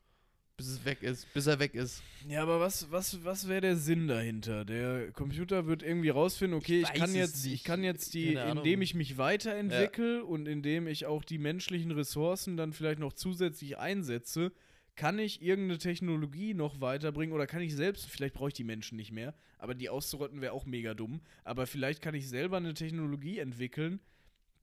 bis 0.57 0.67
es 0.67 0.85
weg 0.85 1.03
ist, 1.03 1.31
bis 1.33 1.47
er 1.47 1.59
weg 1.59 1.75
ist. 1.75 2.01
Ja, 2.27 2.41
aber 2.41 2.59
was, 2.59 2.89
was, 2.91 3.23
was 3.25 3.47
wäre 3.47 3.61
der 3.61 3.75
Sinn 3.75 4.07
dahinter? 4.07 4.63
Der 4.63 5.11
Computer 5.11 5.67
wird 5.67 5.83
irgendwie 5.83 6.09
rausfinden, 6.09 6.57
okay, 6.57 6.81
Ich 6.81 6.89
ich, 6.89 6.99
kann 6.99 7.13
jetzt, 7.13 7.45
ich 7.45 7.63
kann 7.63 7.83
jetzt 7.83 8.13
die, 8.13 8.33
indem 8.33 8.81
ich 8.81 8.95
mich 8.95 9.17
weiterentwickle 9.17 10.23
und 10.23 10.47
indem 10.47 10.87
ich 10.87 11.05
auch 11.05 11.23
die 11.23 11.37
menschlichen 11.37 11.91
Ressourcen 11.91 12.55
dann 12.55 12.73
vielleicht 12.73 12.99
noch 12.99 13.13
zusätzlich 13.13 13.77
einsetze, 13.77 14.53
kann 14.95 15.19
ich 15.19 15.41
irgendeine 15.41 15.77
Technologie 15.77 16.53
noch 16.53 16.79
weiterbringen 16.79 17.35
oder 17.35 17.47
kann 17.47 17.61
ich 17.61 17.75
selbst, 17.75 18.05
vielleicht 18.05 18.33
brauche 18.33 18.49
ich 18.49 18.53
die 18.53 18.63
Menschen 18.63 18.95
nicht 18.95 19.11
mehr, 19.11 19.35
aber 19.57 19.75
die 19.75 19.89
auszurotten 19.89 20.39
wäre 20.39 20.53
auch 20.53 20.65
mega 20.65 20.93
dumm, 20.93 21.19
aber 21.43 21.67
vielleicht 21.67 22.01
kann 22.01 22.15
ich 22.15 22.29
selber 22.29 22.57
eine 22.57 22.73
Technologie 22.73 23.39
entwickeln, 23.39 23.99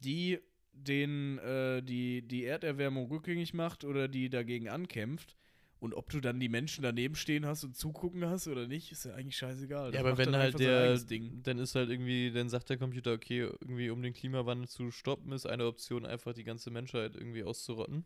die 0.01 0.39
den, 0.73 1.39
äh, 1.39 1.83
die, 1.83 2.23
die 2.23 2.45
Erderwärmung 2.45 3.09
rückgängig 3.09 3.53
macht 3.53 3.85
oder 3.85 4.09
die 4.09 4.31
dagegen 4.31 4.71
ankämpft. 4.71 5.37
Und 5.83 5.95
ob 5.95 6.11
du 6.11 6.21
dann 6.21 6.39
die 6.39 6.49
Menschen 6.49 6.83
daneben 6.85 7.17
stehen 7.17 7.45
hast 7.45 7.65
und 7.65 7.77
zugucken 7.77 8.25
hast 8.25 8.47
oder 8.47 8.69
nicht, 8.69 8.93
ist 8.93 9.05
ja 9.05 9.15
eigentlich 9.15 9.37
scheißegal. 9.37 9.93
Ja, 9.93 9.99
aber 9.99 10.17
wenn 10.17 10.37
halt 10.37 10.61
der, 10.61 10.97
dann 10.97 11.59
ist 11.59 11.75
halt 11.75 11.91
irgendwie, 11.91 12.31
dann 12.31 12.49
sagt 12.49 12.71
der 12.71 12.77
Computer, 12.77 13.13
okay, 13.13 13.41
irgendwie 13.41 13.91
um 13.91 14.01
den 14.01 14.13
Klimawandel 14.13 14.69
zu 14.69 14.93
stoppen, 14.93 15.33
ist 15.33 15.45
eine 15.45 15.67
Option 15.67 16.07
einfach 16.07 16.35
die 16.35 16.45
ganze 16.45 16.71
Menschheit 16.71 17.17
irgendwie 17.17 17.43
auszurotten. 17.43 18.05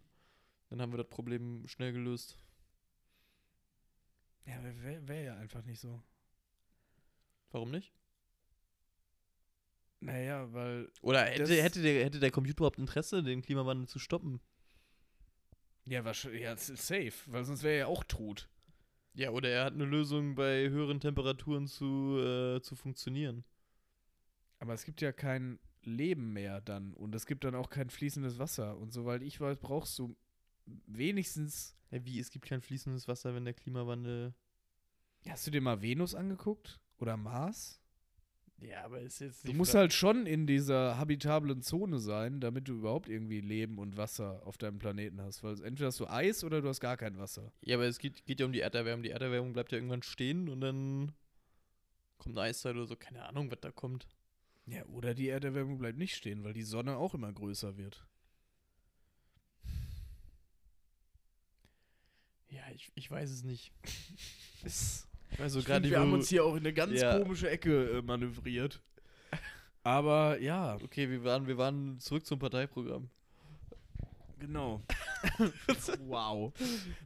Dann 0.70 0.80
haben 0.80 0.90
wir 0.90 0.96
das 0.96 1.10
Problem 1.10 1.68
schnell 1.68 1.92
gelöst. 1.92 2.38
Ja, 4.46 4.54
wäre 4.64 5.06
wär 5.06 5.22
ja 5.22 5.36
einfach 5.36 5.62
nicht 5.62 5.80
so. 5.80 6.02
Warum 7.50 7.70
nicht? 7.72 7.92
Naja, 10.00 10.50
weil. 10.54 10.90
Oder 11.02 11.26
hätte, 11.26 11.62
hätte, 11.62 11.82
der, 11.82 12.06
hätte 12.06 12.20
der 12.20 12.30
Computer 12.30 12.60
überhaupt 12.60 12.78
Interesse, 12.78 13.22
den 13.22 13.42
Klimawandel 13.42 13.86
zu 13.86 13.98
stoppen? 13.98 14.40
Ja, 15.86 16.04
wahrscheinlich, 16.04 16.42
ja, 16.42 16.52
es 16.52 16.68
ist 16.68 16.86
safe, 16.86 17.12
weil 17.26 17.44
sonst 17.44 17.62
wäre 17.62 17.74
er 17.74 17.78
ja 17.80 17.86
auch 17.86 18.04
tot. 18.04 18.48
Ja, 19.14 19.30
oder 19.30 19.48
er 19.48 19.64
hat 19.64 19.72
eine 19.72 19.84
Lösung, 19.84 20.34
bei 20.34 20.68
höheren 20.68 21.00
Temperaturen 21.00 21.66
zu, 21.68 22.18
äh, 22.18 22.60
zu 22.60 22.74
funktionieren. 22.74 23.44
Aber 24.58 24.74
es 24.74 24.84
gibt 24.84 25.00
ja 25.00 25.12
kein 25.12 25.58
Leben 25.82 26.32
mehr 26.32 26.60
dann 26.60 26.92
und 26.94 27.14
es 27.14 27.26
gibt 27.26 27.44
dann 27.44 27.54
auch 27.54 27.70
kein 27.70 27.88
fließendes 27.88 28.38
Wasser. 28.38 28.76
Und 28.76 28.92
soweit 28.92 29.22
ich 29.22 29.40
weiß, 29.40 29.58
brauchst 29.58 29.98
du 29.98 30.16
wenigstens. 30.86 31.76
Ja, 31.90 32.04
wie, 32.04 32.18
es 32.18 32.30
gibt 32.30 32.46
kein 32.46 32.60
fließendes 32.60 33.06
Wasser, 33.06 33.34
wenn 33.34 33.44
der 33.44 33.54
Klimawandel. 33.54 34.34
Hast 35.28 35.46
du 35.46 35.50
dir 35.52 35.60
mal 35.60 35.82
Venus 35.82 36.14
angeguckt? 36.14 36.80
Oder 36.98 37.16
Mars? 37.16 37.80
Ja, 38.58 38.84
aber 38.84 39.00
ist 39.00 39.20
jetzt 39.20 39.46
Du 39.46 39.52
musst 39.52 39.74
halt 39.74 39.92
schon 39.92 40.24
in 40.26 40.46
dieser 40.46 40.96
habitablen 40.96 41.60
Zone 41.60 41.98
sein, 41.98 42.40
damit 42.40 42.68
du 42.68 42.74
überhaupt 42.78 43.08
irgendwie 43.08 43.40
Leben 43.40 43.78
und 43.78 43.96
Wasser 43.98 44.40
auf 44.46 44.56
deinem 44.56 44.78
Planeten 44.78 45.20
hast. 45.20 45.42
Weil 45.42 45.62
entweder 45.62 45.88
hast 45.88 46.00
du 46.00 46.06
Eis 46.06 46.42
oder 46.42 46.62
du 46.62 46.68
hast 46.68 46.80
gar 46.80 46.96
kein 46.96 47.18
Wasser. 47.18 47.52
Ja, 47.60 47.76
aber 47.76 47.84
es 47.84 47.98
geht, 47.98 48.24
geht 48.24 48.40
ja 48.40 48.46
um 48.46 48.52
die 48.52 48.60
Erderwärmung. 48.60 49.02
Die 49.02 49.10
Erderwärmung 49.10 49.52
bleibt 49.52 49.72
ja 49.72 49.78
irgendwann 49.78 50.02
stehen 50.02 50.48
und 50.48 50.62
dann 50.62 51.12
kommt 52.16 52.36
eine 52.38 52.46
Eiszeit 52.48 52.74
oder 52.76 52.86
so. 52.86 52.96
Keine 52.96 53.24
Ahnung, 53.26 53.50
was 53.50 53.60
da 53.60 53.70
kommt. 53.70 54.08
Ja, 54.64 54.84
oder 54.86 55.14
die 55.14 55.28
Erderwärmung 55.28 55.78
bleibt 55.78 55.98
nicht 55.98 56.16
stehen, 56.16 56.42
weil 56.42 56.54
die 56.54 56.62
Sonne 56.62 56.96
auch 56.96 57.14
immer 57.14 57.32
größer 57.32 57.76
wird. 57.76 58.06
Ja, 62.48 62.62
ich, 62.74 62.90
ich 62.94 63.10
weiß 63.10 63.30
es 63.30 63.42
nicht. 63.44 63.72
Es- 64.64 65.06
ich 65.36 65.40
weiß 65.40 65.52
so 65.52 65.58
Ich 65.60 65.64
gerade 65.66 65.82
find, 65.82 65.92
wir 65.92 66.00
haben 66.00 66.12
uns 66.12 66.28
hier 66.28 66.44
auch 66.44 66.52
in 66.54 66.60
eine 66.60 66.72
ganz 66.72 67.00
Ja. 67.00 67.18
komische 67.18 67.48
Ecke 67.50 67.98
äh, 67.98 68.02
manövriert. 68.02 68.82
Aber 69.82 70.40
ja, 70.40 70.76
Okay, 70.82 71.08
wir 71.08 71.22
waren, 71.24 71.46
wir 71.46 71.56
waren 71.58 71.98
zurück 72.00 72.26
zum 72.26 72.38
Parteiprogramm. 72.38 73.08
genau. 74.38 74.82
wow. 76.00 76.52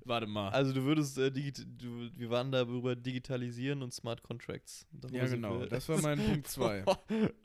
Warte 0.04 0.26
mal. 0.26 0.48
Also 0.50 0.72
du 0.72 0.82
würdest, 0.84 1.18
äh, 1.18 1.30
du, 1.30 2.10
wir 2.16 2.30
waren 2.30 2.50
da 2.50 2.62
über 2.62 2.96
Digitalisieren 2.96 3.82
und 3.82 3.92
Smart 3.92 4.22
Contracts. 4.22 4.86
Darüber 4.92 5.18
ja, 5.18 5.26
genau. 5.26 5.60
wir- 5.60 5.66
Das 5.66 5.88
war 5.88 6.00
mein 6.00 6.18
Punkt 6.18 6.46
2. 6.48 6.84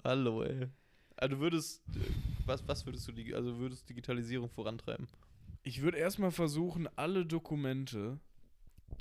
Hallo, 0.03 0.43
ey. 0.43 0.67
Also 1.17 1.35
du 1.35 1.41
würdest, 1.41 1.81
äh, 1.95 1.99
was, 2.45 2.65
was 2.67 2.85
würdest 2.85 3.07
du, 3.07 3.35
also 3.35 3.57
würdest 3.57 3.87
Digitalisierung 3.89 4.49
vorantreiben? 4.49 5.07
Ich 5.63 5.81
würde 5.81 5.97
erstmal 5.97 6.31
versuchen, 6.31 6.87
alle 6.95 7.25
Dokumente, 7.25 8.19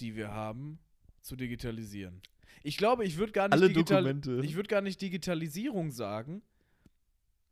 die 0.00 0.16
wir 0.16 0.32
haben, 0.32 0.78
zu 1.24 1.36
digitalisieren. 1.36 2.20
Ich 2.62 2.76
glaube, 2.76 3.04
ich 3.04 3.16
würde 3.16 3.32
gar 3.32 3.48
nicht 3.48 3.52
Alle 3.54 3.70
Dokumente. 3.70 4.40
Ich 4.44 4.54
würde 4.54 4.68
gar 4.68 4.80
nicht 4.80 5.00
Digitalisierung 5.00 5.90
sagen, 5.90 6.42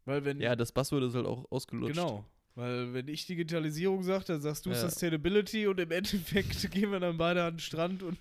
weil 0.04 0.24
wenn 0.24 0.40
ja, 0.40 0.56
das 0.56 0.72
Buzzword 0.72 1.04
ist 1.04 1.14
halt 1.14 1.26
auch 1.26 1.50
ausgelutscht. 1.50 1.94
genau, 1.94 2.24
weil 2.54 2.92
wenn 2.92 3.08
ich 3.08 3.26
Digitalisierung 3.26 4.02
sage, 4.02 4.24
dann 4.26 4.40
sagst 4.40 4.66
du 4.66 4.70
Ja. 4.70 4.76
Sustainability 4.76 5.66
und 5.66 5.80
im 5.80 5.90
Endeffekt 5.90 6.70
gehen 6.70 6.90
wir 6.92 7.00
dann 7.00 7.16
beide 7.16 7.42
an 7.44 7.54
den 7.54 7.60
Strand 7.60 8.02
und 8.02 8.18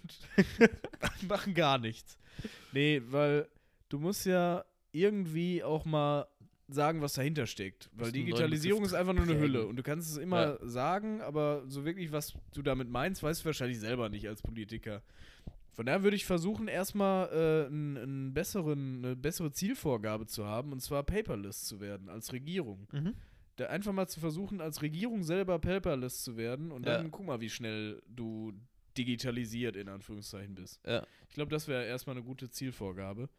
machen 1.27 1.53
gar 1.53 1.77
nichts. 1.77 2.17
Nee, 2.71 3.01
weil 3.07 3.47
du 3.89 3.99
musst 3.99 4.25
ja 4.25 4.63
irgendwie 4.91 5.63
auch 5.63 5.85
mal 5.85 6.27
sagen, 6.67 7.01
was 7.01 7.13
dahinter 7.13 7.47
steckt. 7.47 7.89
Weil 7.93 8.11
Digitalisierung 8.11 8.83
ist 8.85 8.93
einfach 8.93 9.13
nur 9.13 9.23
eine. 9.23 9.37
Hülle 9.37 9.65
und 9.65 9.75
du 9.75 9.83
kannst 9.83 10.09
es 10.09 10.17
immer 10.17 10.57
sagen, 10.65 11.21
aber 11.21 11.63
so 11.67 11.83
wirklich, 11.83 12.11
was 12.11 12.33
du 12.53 12.61
damit 12.61 12.89
meinst, 12.89 13.21
weißt 13.23 13.41
du 13.41 13.45
wahrscheinlich 13.45 13.79
selber 13.79 14.09
nicht 14.09 14.27
als 14.27 14.41
Politiker. 14.41 15.01
Von 15.73 15.85
daher 15.85 16.03
würde 16.03 16.15
ich 16.15 16.25
versuchen, 16.25 16.67
erstmal 16.67 17.29
äh, 17.29 17.67
einen, 17.67 17.97
einen 17.97 18.33
besseren, 18.33 19.05
eine 19.05 19.15
bessere 19.15 19.51
Zielvorgabe 19.51 20.25
zu 20.27 20.45
haben, 20.45 20.71
und 20.73 20.81
zwar 20.81 21.03
paperless 21.03 21.63
zu 21.63 21.79
werden 21.79 22.09
als 22.09 22.33
Regierung. 22.33 22.87
Mhm. 22.91 23.15
Da 23.55 23.67
einfach 23.67 23.93
mal 23.93 24.07
zu 24.07 24.19
versuchen, 24.19 24.59
als 24.59 24.81
Regierung 24.81 25.23
selber 25.23 25.59
paperless 25.59 26.23
zu 26.23 26.35
werden 26.35 26.71
und 26.71 26.85
Ja. 26.85 26.97
dann 26.97 27.11
guck 27.11 27.25
mal, 27.25 27.39
wie 27.41 27.49
schnell 27.49 28.01
du 28.07 28.53
digitalisiert, 28.97 29.77
in 29.77 29.87
Anführungszeichen, 29.87 30.55
bist. 30.55 30.81
Ja. 30.85 31.05
Ich 31.29 31.35
glaube, 31.35 31.51
das 31.51 31.67
wäre 31.67 31.85
erstmal 31.85 32.17
eine 32.17 32.25
gute 32.25 32.49
Zielvorgabe. 32.49 33.29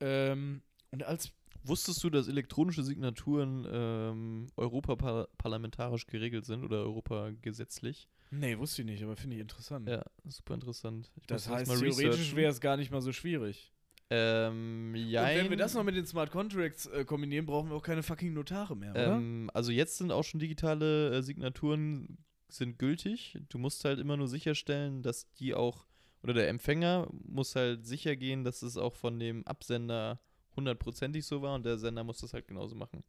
Ähm, 0.00 0.62
und 0.90 1.04
als 1.04 1.32
Wusstest 1.68 2.04
du, 2.04 2.10
dass 2.10 2.28
elektronische 2.28 2.84
Signaturen 2.84 3.66
ähm, 3.68 4.46
europaparlamentarisch 4.56 6.06
geregelt 6.06 6.44
sind 6.44 6.62
oder 6.62 6.78
europagesetzlich? 6.78 8.08
Nee, 8.30 8.58
wusste 8.58 8.82
ich 8.82 8.86
nicht, 8.86 9.02
aber 9.02 9.16
finde 9.16 9.36
ich 9.36 9.42
interessant. 9.42 9.88
Ja, 9.88 10.04
super 10.24 10.54
interessant. 10.54 11.10
Ich 11.16 11.26
das 11.26 11.48
heißt, 11.48 11.68
mal 11.68 11.78
theoretisch 11.78 12.34
wäre 12.34 12.50
es 12.50 12.60
gar 12.60 12.76
nicht 12.76 12.90
mal 12.90 13.00
so 13.00 13.12
schwierig. 13.12 13.72
Ähm, 14.08 14.92
Und 14.94 15.00
jein. 15.00 15.38
wenn 15.38 15.50
wir 15.50 15.56
das 15.56 15.74
noch 15.74 15.82
mit 15.82 15.96
den 15.96 16.06
Smart 16.06 16.30
Contracts 16.30 16.86
äh, 16.86 17.04
kombinieren, 17.04 17.46
brauchen 17.46 17.70
wir 17.70 17.76
auch 17.76 17.82
keine 17.82 18.02
fucking 18.02 18.32
Notare 18.34 18.76
mehr, 18.76 18.92
oder? 18.92 19.16
Ähm, 19.16 19.50
also 19.52 19.72
jetzt 19.72 19.98
sind 19.98 20.12
auch 20.12 20.22
schon 20.22 20.38
digitale 20.38 21.16
äh, 21.16 21.22
Signaturen 21.22 22.18
sind 22.48 22.78
gültig. 22.78 23.38
Du 23.48 23.58
musst 23.58 23.84
halt 23.84 23.98
immer 23.98 24.16
nur 24.16 24.28
sicherstellen, 24.28 25.02
dass 25.02 25.32
die 25.34 25.54
auch, 25.54 25.86
oder 26.22 26.34
der 26.34 26.48
Empfänger 26.48 27.08
muss 27.24 27.56
halt 27.56 27.84
sicher 27.84 28.14
gehen, 28.14 28.44
dass 28.44 28.62
es 28.62 28.76
auch 28.76 28.94
von 28.94 29.18
dem 29.18 29.44
Absender 29.46 30.20
hundertprozentig 30.54 31.26
so 31.26 31.42
war 31.42 31.54
und 31.54 31.66
der 31.66 31.76
Sender 31.78 32.04
muss 32.04 32.18
das 32.20 32.32
halt 32.32 32.46
genauso 32.46 32.76
machen. 32.76 33.02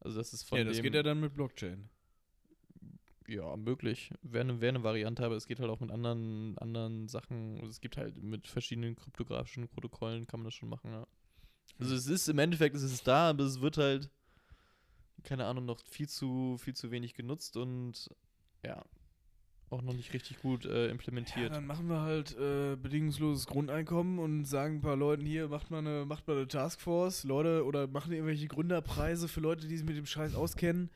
Also 0.00 0.18
das 0.18 0.32
ist 0.32 0.44
von 0.44 0.58
ja, 0.58 0.64
das 0.64 0.76
dem, 0.76 0.84
geht 0.84 0.94
ja 0.94 1.02
dann 1.02 1.20
mit 1.20 1.34
Blockchain. 1.34 1.90
Ja, 3.28 3.56
möglich. 3.56 4.10
Wäre 4.22 4.44
eine 4.44 4.60
wär 4.60 4.72
ne 4.72 4.82
Variante, 4.82 5.24
aber 5.24 5.36
es 5.36 5.46
geht 5.46 5.60
halt 5.60 5.70
auch 5.70 5.80
mit 5.80 5.90
anderen, 5.90 6.56
anderen 6.58 7.08
Sachen. 7.08 7.58
Es 7.68 7.80
gibt 7.80 7.96
halt 7.96 8.22
mit 8.22 8.48
verschiedenen 8.48 8.96
kryptografischen 8.96 9.68
Protokollen 9.68 10.26
kann 10.26 10.40
man 10.40 10.44
das 10.46 10.54
schon 10.54 10.68
machen, 10.68 10.90
ja. 10.92 11.06
Also 11.78 11.94
es 11.94 12.06
ist 12.06 12.28
im 12.28 12.38
Endeffekt, 12.38 12.74
es 12.74 12.82
ist 12.82 13.06
da, 13.06 13.30
aber 13.30 13.44
es 13.44 13.60
wird 13.60 13.76
halt, 13.76 14.10
keine 15.22 15.44
Ahnung, 15.46 15.66
noch 15.66 15.80
viel 15.86 16.08
zu, 16.08 16.56
viel 16.58 16.74
zu 16.74 16.90
wenig 16.90 17.14
genutzt 17.14 17.56
und 17.56 18.10
ja, 18.64 18.84
auch 19.70 19.82
noch 19.82 19.92
nicht 19.92 20.12
richtig 20.14 20.40
gut 20.40 20.64
äh, 20.64 20.86
Ja, 20.86 20.90
implementiert. 20.90 21.52
dann 21.54 21.66
machen 21.66 21.88
wir 21.88 22.00
halt 22.00 22.36
äh, 22.38 22.76
bedingungsloses 22.76 23.46
Grundeinkommen 23.46 24.18
und 24.18 24.44
sagen 24.46 24.76
ein 24.76 24.80
paar 24.80 24.96
Leuten 24.96 25.26
hier, 25.26 25.48
macht 25.48 25.70
mal 25.70 25.78
eine, 25.78 26.06
macht 26.06 26.26
mal 26.26 26.36
eine 26.36 26.48
Taskforce, 26.48 27.24
Leute, 27.24 27.64
oder 27.64 27.86
machen 27.86 28.12
irgendwelche 28.12 28.48
Gründerpreise 28.48 29.28
für 29.28 29.40
Leute, 29.40 29.66
die 29.68 29.76
sich 29.76 29.86
mit 29.86 29.96
dem 29.96 30.06
Scheiß 30.06 30.34
auskennen. 30.34 30.90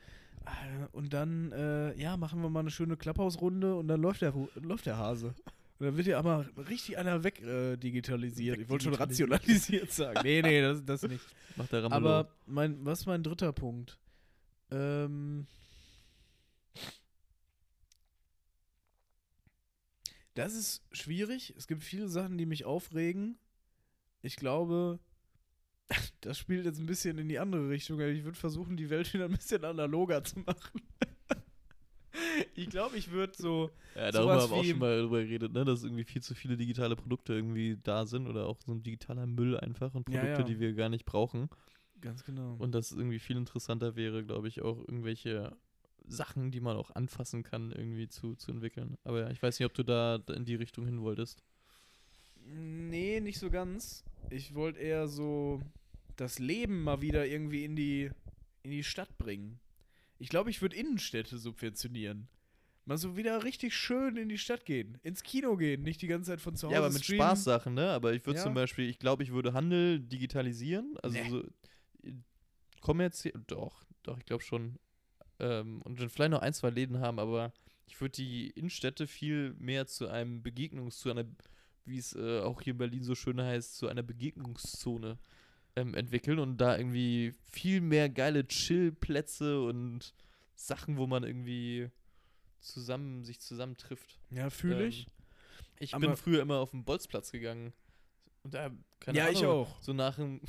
Äh, 0.45 0.87
Und 0.91 1.13
dann, 1.13 1.51
äh, 1.51 1.93
ja, 1.99 2.17
machen 2.17 2.41
wir 2.41 2.49
mal 2.49 2.61
eine 2.61 2.71
schöne 2.71 2.97
Klapphausrunde 2.97 3.75
und 3.75 3.87
dann 3.87 4.01
läuft 4.01 4.21
der, 4.21 4.33
läuft 4.55 4.85
der 4.85 4.97
Hase. 4.97 5.33
Und 5.79 5.87
dann 5.87 5.97
wird 5.97 6.07
ja 6.07 6.19
aber 6.19 6.45
richtig 6.69 6.97
einer 6.97 7.23
weg 7.23 7.41
äh, 7.41 7.75
digitalisiert. 7.77 8.59
Ich 8.59 8.69
wollte 8.69 8.85
schon 8.85 8.93
rationalisiert 8.93 9.91
sagen. 9.91 10.19
Nee, 10.23 10.41
nee, 10.41 10.61
das, 10.61 10.83
das 10.85 11.03
nicht. 11.03 11.25
Macht 11.55 11.71
der 11.71 11.83
Ramelow. 11.83 11.95
Aber 11.97 12.29
mein, 12.45 12.85
was 12.85 13.01
ist 13.01 13.05
mein 13.05 13.23
dritter 13.23 13.51
Punkt? 13.51 13.97
Ähm, 14.71 15.47
das 20.35 20.53
ist 20.53 20.83
schwierig. 20.91 21.53
Es 21.57 21.67
gibt 21.67 21.83
viele 21.83 22.07
Sachen, 22.07 22.37
die 22.37 22.45
mich 22.45 22.65
aufregen. 22.65 23.37
Ich 24.21 24.35
glaube, 24.35 24.99
das 26.21 26.37
spielt 26.37 26.65
jetzt 26.65 26.79
ein 26.79 26.85
bisschen 26.85 27.17
in 27.17 27.27
die 27.27 27.39
andere 27.39 27.69
Richtung. 27.69 27.99
Ich 27.99 28.23
würde 28.23 28.37
versuchen, 28.37 28.77
die 28.77 28.89
Welt 28.89 29.13
wieder 29.13 29.25
ein 29.25 29.31
bisschen 29.31 29.63
analoger 29.65 30.23
zu 30.23 30.39
machen. 30.39 30.81
ich 32.55 32.69
glaube, 32.69 32.97
ich 32.97 33.11
würde 33.11 33.33
so. 33.35 33.71
ja, 33.95 34.11
darüber 34.11 34.41
haben 34.41 34.51
wir 34.51 34.57
auch 34.57 34.63
schon 34.63 34.79
mal 34.79 35.01
drüber 35.01 35.23
geredet, 35.23 35.53
ne, 35.53 35.65
dass 35.65 35.83
irgendwie 35.83 36.03
viel 36.03 36.21
zu 36.21 36.35
viele 36.35 36.57
digitale 36.57 36.95
Produkte 36.95 37.33
irgendwie 37.33 37.77
da 37.81 38.05
sind 38.05 38.27
oder 38.27 38.47
auch 38.47 38.59
so 38.65 38.71
ein 38.71 38.83
digitaler 38.83 39.25
Müll 39.25 39.57
einfach 39.59 39.93
und 39.93 40.09
Ja, 40.09 40.19
Produkte, 40.19 40.41
ja. 40.41 40.47
die 40.47 40.59
wir 40.59 40.73
gar 40.73 40.89
nicht 40.89 41.05
brauchen. 41.05 41.49
Ganz 42.01 42.23
genau. 42.23 42.55
Und 42.59 42.75
das 42.75 42.91
irgendwie 42.91 43.19
viel 43.19 43.37
interessanter 43.37 43.95
wäre, 43.95 44.25
glaube 44.25 44.47
ich, 44.47 44.61
auch 44.61 44.77
irgendwelche 44.79 45.55
Sachen, 46.05 46.51
die 46.51 46.59
man 46.59 46.75
auch 46.75 46.91
anfassen 46.95 47.43
kann, 47.43 47.71
irgendwie 47.71 48.09
zu, 48.09 48.35
zu 48.35 48.51
entwickeln. 48.51 48.97
Aber 49.03 49.21
ja, 49.21 49.29
ich 49.29 49.41
weiß 49.41 49.59
nicht, 49.59 49.65
ob 49.65 49.73
du 49.73 49.83
da 49.83 50.15
in 50.35 50.43
die 50.43 50.55
Richtung 50.55 50.85
hin 50.85 51.01
wolltest. 51.01 51.43
Nee, 52.45 53.19
nicht 53.19 53.39
so 53.39 53.49
ganz. 53.49 54.03
Ich 54.29 54.53
wollte 54.55 54.79
eher 54.79 55.07
so 55.07 55.61
das 56.15 56.39
Leben 56.39 56.83
mal 56.83 57.01
wieder 57.01 57.25
irgendwie 57.25 57.65
in 57.65 57.75
die, 57.75 58.09
in 58.63 58.71
die 58.71 58.83
Stadt 58.83 59.17
bringen. 59.17 59.59
Ich 60.19 60.29
glaube, 60.29 60.49
ich 60.49 60.61
würde 60.61 60.75
Innenstädte 60.75 61.37
subventionieren. 61.37 62.27
Mal 62.85 62.97
so 62.97 63.15
wieder 63.15 63.43
richtig 63.43 63.73
schön 63.75 64.17
in 64.17 64.27
die 64.29 64.37
Stadt 64.37 64.65
gehen. 64.65 64.97
Ins 65.03 65.23
Kino 65.23 65.55
gehen, 65.55 65.83
nicht 65.83 66.01
die 66.01 66.07
ganze 66.07 66.31
Zeit 66.31 66.41
von 66.41 66.55
zu 66.55 66.67
Hause 66.67 66.73
Ja, 66.73 66.79
aber 66.81 66.91
mit 66.91 67.03
streamen. 67.03 67.21
Spaßsachen, 67.21 67.73
ne? 67.73 67.89
Aber 67.91 68.13
ich 68.13 68.25
würde 68.25 68.37
Ja. 68.39 68.43
zum 68.43 68.53
Beispiel, 68.53 68.89
ich 68.89 68.99
glaube, 68.99 69.23
ich 69.23 69.31
würde 69.31 69.53
Handel 69.53 69.99
digitalisieren. 69.99 70.95
Also 71.01 71.17
Nee. 71.17 71.29
so 71.29 71.39
äh, 72.03 72.13
kommerziell, 72.81 73.33
doch, 73.47 73.83
doch, 74.03 74.17
ich 74.17 74.25
glaube 74.25 74.43
schon. 74.43 74.77
Ähm, 75.39 75.81
und 75.83 75.99
dann 75.99 76.09
vielleicht 76.09 76.31
noch 76.31 76.41
ein, 76.41 76.53
zwei 76.53 76.69
Läden 76.69 76.99
haben, 76.99 77.19
aber 77.19 77.53
ich 77.87 77.99
würde 78.01 78.11
die 78.11 78.49
Innenstädte 78.51 79.07
viel 79.07 79.53
mehr 79.59 79.87
zu 79.87 80.07
einem 80.09 80.43
Begegnungs-, 80.43 80.97
zu 80.99 81.09
einer, 81.09 81.25
wie 81.85 81.97
es 81.97 82.15
äh, 82.15 82.39
auch 82.41 82.61
hier 82.61 82.71
in 82.71 82.77
Berlin 82.77 83.03
so 83.03 83.15
schön 83.15 83.41
heißt, 83.41 83.77
zu 83.77 83.87
einer 83.87 84.03
Begegnungszone 84.03 85.17
ähm, 85.75 85.93
entwickeln 85.95 86.39
und 86.39 86.57
da 86.57 86.77
irgendwie 86.77 87.33
viel 87.51 87.81
mehr 87.81 88.09
geile 88.09 88.47
Chillplätze 88.47 89.61
und 89.61 90.13
Sachen, 90.55 90.97
wo 90.97 91.07
man 91.07 91.23
irgendwie 91.23 91.89
zusammen, 92.59 93.23
sich 93.23 93.39
zusammentrifft. 93.39 94.19
Ja, 94.29 94.49
fühle 94.49 94.83
Ähm, 94.83 94.89
ich. 94.89 95.07
Ich 95.79 95.93
Aber- 95.93 96.07
bin 96.07 96.15
früher 96.15 96.41
immer 96.41 96.57
auf 96.59 96.71
den 96.71 96.83
Bolzplatz 96.85 97.31
gegangen. 97.31 97.73
Und 98.43 98.53
da, 98.53 98.71
keine 98.99 99.17
ja, 99.17 99.25
Ahnung, 99.25 99.35
ich 99.41 99.45
auch. 99.45 99.81
So 99.81 99.93
nach 99.93 100.15
dem. 100.15 100.41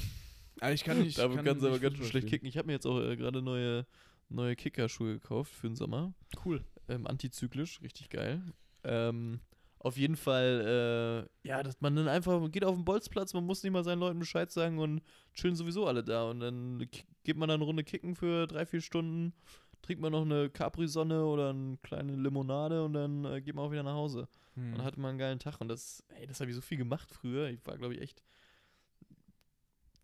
Aber 0.61 0.73
ich 0.73 0.85
kann 0.85 1.01
nicht. 1.01 1.19
da 1.19 1.29
kann 1.29 1.45
kannst 1.45 1.65
aber 1.65 1.79
ganz 1.79 1.97
schön 1.97 2.07
schlecht 2.07 2.29
kicken. 2.29 2.47
Ich 2.47 2.57
habe 2.57 2.67
mir 2.67 2.75
jetzt 2.75 2.87
auch 2.87 3.01
äh, 3.01 3.17
gerade 3.17 3.43
neue, 3.43 3.87
neue 4.29 4.55
Kickerschuhe 4.57 5.15
gekauft 5.15 5.53
für 5.53 5.69
den 5.69 5.77
Sommer. 5.77 6.13
Cool. 6.45 6.65
Ähm, 6.89 7.07
antizyklisch, 7.07 7.81
richtig 7.83 8.11
geil. 8.11 8.43
Ähm, 8.85 9.41
auf 9.85 9.99
jeden 9.99 10.17
Fall, 10.17 11.29
äh, 11.45 11.49
ja, 11.49 11.63
dass 11.63 11.83
man 11.83 11.95
dann 11.95 12.09
einfach 12.09 12.41
man 12.41 12.51
geht 12.51 12.65
auf 12.65 12.75
den 12.75 12.87
Bolzplatz, 12.87 13.35
man 13.35 13.45
muss 13.45 13.63
nicht 13.63 13.73
mal 13.73 13.85
seinen 13.85 13.99
Leuten 13.99 14.19
Bescheid 14.19 14.51
sagen 14.51 14.79
und 14.79 15.03
chillen 15.35 15.57
sowieso 15.57 15.87
alle 15.87 16.03
da. 16.03 16.31
Und 16.31 16.41
dann 16.41 16.89
geht 17.23 17.37
man 17.37 17.51
dann 17.51 17.57
eine 17.57 17.65
Runde 17.65 17.85
kicken 17.85 18.15
für 18.15 18.47
drei, 18.47 18.65
vier 18.65 18.81
Stunden, 18.81 19.35
trinkt 19.83 20.01
man 20.01 20.13
noch 20.13 20.23
eine 20.23 20.49
Capri-Sonne 20.49 21.27
oder 21.27 21.51
eine 21.51 21.77
kleine 21.83 22.17
Limonade 22.17 22.83
und 22.83 22.95
dann 22.95 23.27
äh, 23.27 23.43
geht 23.43 23.55
man 23.55 23.67
auch 23.67 23.73
wieder 23.73 23.83
nach 23.83 23.93
Hause. 23.93 24.27
Hm. 24.55 24.71
Und 24.71 24.79
dann 24.79 24.87
hatte 24.87 24.99
man 24.99 25.11
einen 25.11 25.19
geilen 25.19 25.39
Tag. 25.39 25.61
Und 25.61 25.69
das, 25.69 26.03
ey, 26.19 26.27
das 26.27 26.41
habe 26.41 26.49
ich 26.49 26.57
so 26.57 26.63
viel 26.63 26.79
gemacht 26.79 27.11
früher. 27.11 27.51
Ich 27.51 27.61
war, 27.67 27.77
glaube 27.77 27.93
ich, 27.93 28.01
echt 28.01 28.23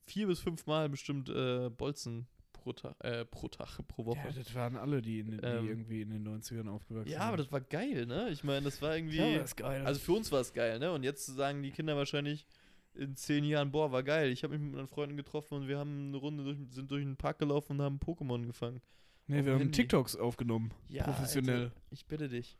vier 0.04 0.26
bis 0.26 0.40
fünf 0.40 0.66
Mal 0.66 0.90
bestimmt 0.90 1.30
äh, 1.30 1.70
Bolzen 1.70 2.26
pro 2.60 2.72
Tag, 2.72 2.94
äh, 3.04 3.24
pro 3.24 3.48
Tag, 3.48 3.78
pro 3.88 4.04
Woche. 4.06 4.18
ja, 4.18 4.32
das 4.32 4.54
waren 4.54 4.76
alle, 4.76 5.02
die, 5.02 5.20
in, 5.20 5.30
die 5.32 5.38
Ähm, 5.42 5.68
irgendwie 5.68 6.02
in 6.02 6.10
den 6.10 6.26
90ern 6.26 6.68
aufgewachsen 6.68 7.10
Ja, 7.10 7.20
aber 7.20 7.36
das 7.38 7.50
war 7.50 7.60
geil, 7.60 8.06
ne? 8.06 8.28
Ich 8.30 8.44
meine, 8.44 8.62
das 8.62 8.80
war 8.80 8.94
irgendwie. 8.96 9.16
ja, 9.18 9.38
das 9.38 9.56
geil. 9.56 9.84
also 9.84 9.98
für 10.00 10.12
uns 10.12 10.30
war 10.30 10.40
es 10.40 10.52
geil, 10.52 10.78
ne? 10.78 10.92
Und 10.92 11.02
jetzt 11.02 11.26
sagen 11.26 11.62
die 11.62 11.70
Kinder 11.70 11.96
wahrscheinlich 11.96 12.46
in 12.94 13.14
zehn 13.16 13.44
Jahren, 13.44 13.70
boah, 13.70 13.92
war 13.92 14.02
geil. 14.02 14.30
Ich 14.30 14.42
habe 14.42 14.54
mich 14.56 14.62
mit 14.66 14.74
meinen 14.74 14.88
Freunden 14.88 15.16
getroffen 15.16 15.54
und 15.54 15.68
wir 15.68 15.78
haben 15.78 16.08
eine 16.08 16.16
Runde 16.16 16.44
durch, 16.44 16.58
sind 16.70 16.90
durch 16.90 17.04
den 17.04 17.16
Park 17.16 17.38
gelaufen 17.38 17.72
und 17.72 17.82
haben 17.82 17.98
Pokémon 17.98 18.44
gefangen. 18.46 18.76
auf 18.76 18.82
wir 19.28 19.38
haben 19.52 19.58
Handy. 19.58 19.70
TikToks 19.72 20.16
aufgenommen. 20.16 20.72
Ja, 20.88 21.04
Professionell. 21.04 21.64
Alter, 21.64 21.72
ich 21.90 22.04
bitte 22.06 22.28
dich. 22.28 22.58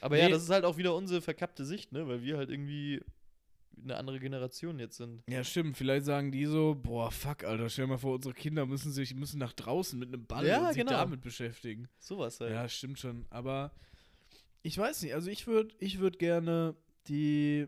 Aber 0.00 0.16
Nee. 0.16 0.22
ja, 0.22 0.28
das 0.30 0.42
ist 0.42 0.50
halt 0.50 0.64
auch 0.64 0.78
wieder 0.78 0.94
unsere 0.94 1.20
verkappte 1.20 1.64
Sicht, 1.66 1.92
ne? 1.92 2.08
Weil 2.08 2.22
wir 2.22 2.38
halt 2.38 2.48
irgendwie 2.48 3.02
eine 3.82 3.96
andere 3.96 4.20
Generation 4.20 4.78
jetzt 4.78 4.96
sind. 4.96 5.22
Ja, 5.28 5.42
stimmt. 5.44 5.76
Vielleicht 5.76 6.04
sagen 6.06 6.30
die 6.32 6.44
so, 6.46 6.74
boah, 6.74 7.10
fuck, 7.10 7.44
Alter, 7.44 7.68
stell 7.68 7.86
dir 7.86 7.92
mal 7.92 7.98
vor, 7.98 8.14
unsere 8.16 8.34
Kinder 8.34 8.66
müssen 8.66 8.92
sich 8.92 9.14
müssen 9.14 9.38
nach 9.38 9.52
draußen 9.52 9.98
mit 9.98 10.08
einem 10.08 10.26
Ball 10.26 10.46
Ja, 10.46 10.60
und 10.60 10.68
sich 10.74 10.76
genau. 10.78 10.92
damit 10.92 11.20
beschäftigen. 11.22 11.88
Sowas 11.98 12.40
halt. 12.40 12.52
Ja, 12.52 12.68
stimmt 12.68 12.98
schon. 12.98 13.24
Aber 13.30 13.72
ich 14.62 14.76
weiß 14.76 15.02
nicht, 15.02 15.14
also 15.14 15.30
ich 15.30 15.46
würde 15.46 15.74
ich 15.78 15.98
würd 15.98 16.18
gerne 16.18 16.74
die 17.08 17.66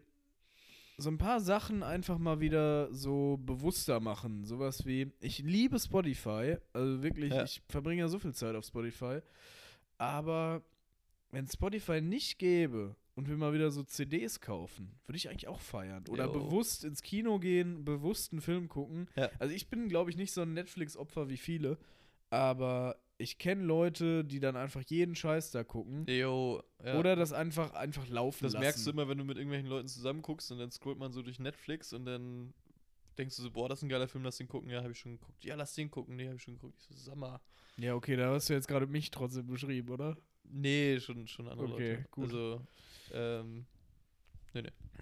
so 0.99 1.09
ein 1.09 1.19
paar 1.19 1.41
Sachen 1.41 1.83
einfach 1.83 2.19
mal 2.19 2.41
wieder 2.41 2.93
so 2.93 3.39
bewusster 3.39 3.99
machen. 3.99 4.45
Sowas 4.45 4.85
wie, 4.85 5.11
ich 5.21 5.39
liebe 5.39 5.81
Spotify, 5.81 6.57
also 6.75 7.03
wirklich, 7.03 7.33
Ja. 7.33 7.45
ich 7.45 7.63
verbringe 7.69 8.03
ja 8.03 8.09
so 8.09 8.19
viel 8.19 8.35
Zeit 8.35 8.55
auf 8.55 8.65
Spotify, 8.67 9.21
aber 9.99 10.63
wenn 11.31 11.49
Spotify 11.49 12.01
nicht 12.03 12.39
gäbe 12.39 12.95
und 13.15 13.29
wir 13.29 13.37
mal 13.37 13.53
wieder 13.53 13.71
so 13.71 13.83
CDs 13.83 14.41
kaufen, 14.41 14.93
würde 15.07 15.17
ich 15.17 15.29
eigentlich 15.29 15.49
auch 15.49 15.61
feiern. 15.61 16.05
Oder 16.09 16.27
Jo. 16.27 16.33
bewusst 16.33 16.85
ins 16.85 17.03
Kino 17.03 17.39
gehen, 17.39 17.85
bewusst 17.85 18.33
einen 18.33 18.41
Film 18.41 18.69
gucken. 18.69 19.09
Ja. 19.17 19.31
Also 19.39 19.55
ich 19.55 19.69
bin, 19.69 19.89
glaube 19.89 20.11
ich, 20.11 20.17
nicht 20.17 20.33
so 20.33 20.43
ein 20.43 20.55
Netflix-Opfer 20.55 21.29
wie 21.29 21.37
viele, 21.37 21.79
aber 22.31 22.97
ich 23.19 23.39
kenne 23.39 23.63
Leute, 23.63 24.25
die 24.25 24.41
dann 24.41 24.57
einfach 24.57 24.83
jeden 24.87 25.15
Scheiß 25.15 25.51
da 25.53 25.63
gucken. 25.63 26.07
Jo, 26.09 26.63
ja. 26.85 26.99
Oder 26.99 27.15
das 27.15 27.33
einfach, 27.33 27.73
einfach 27.75 28.09
laufen 28.09 28.45
das 28.45 28.55
lassen. 28.55 28.63
merkst 28.63 28.87
du 28.87 28.91
immer, 28.91 29.09
wenn 29.09 29.19
du 29.19 29.25
mit 29.25 29.37
irgendwelchen 29.37 29.69
Leuten 29.69 29.87
zusammen 29.89 30.23
guckst 30.23 30.51
und 30.51 30.59
dann 30.59 30.71
scrollt 30.71 30.99
man 30.99 31.13
so 31.13 31.23
durch 31.23 31.39
Netflix 31.39 31.93
und 31.93 32.05
dann 32.07 32.53
denkst 33.19 33.37
du 33.37 33.43
so, 33.43 33.51
boah, 33.51 33.69
das 33.69 33.79
ist 33.81 33.83
ein 33.85 33.89
geiler 33.91 34.09
Film, 34.09 34.25
lass 34.25 34.39
den 34.39 34.49
gucken. 34.49 34.71
Ja, 34.71 34.81
habe 34.83 34.93
ich 34.93 34.99
schon 34.99 35.13
geguckt. 35.13 35.45
Ja, 35.45 35.55
lass 35.55 35.75
den 35.75 35.91
gucken. 35.91 36.17
Nee, 36.17 36.27
habe 36.27 36.37
ich 36.37 36.43
schon 36.43 36.55
geguckt. 36.55 36.77
Ich 36.81 36.97
so, 36.97 37.11
sag 37.11 37.17
mal. 37.17 37.39
Ja, 37.77 37.95
okay, 37.95 38.17
da 38.17 38.33
hast 38.33 38.49
du 38.49 38.55
jetzt 38.55 38.67
gerade 38.69 38.87
mich 38.87 39.11
trotzdem 39.11 39.47
beschrieben, 39.47 39.91
oder? 39.91 40.17
Nee, 40.45 40.99
schon, 40.99 41.27
schon 41.29 41.49
andere 41.49 41.73
Okay, 41.73 41.91
Leute. 41.95 42.09
gut. 42.11 42.25
Also, 42.25 42.61
ähm, 43.13 43.67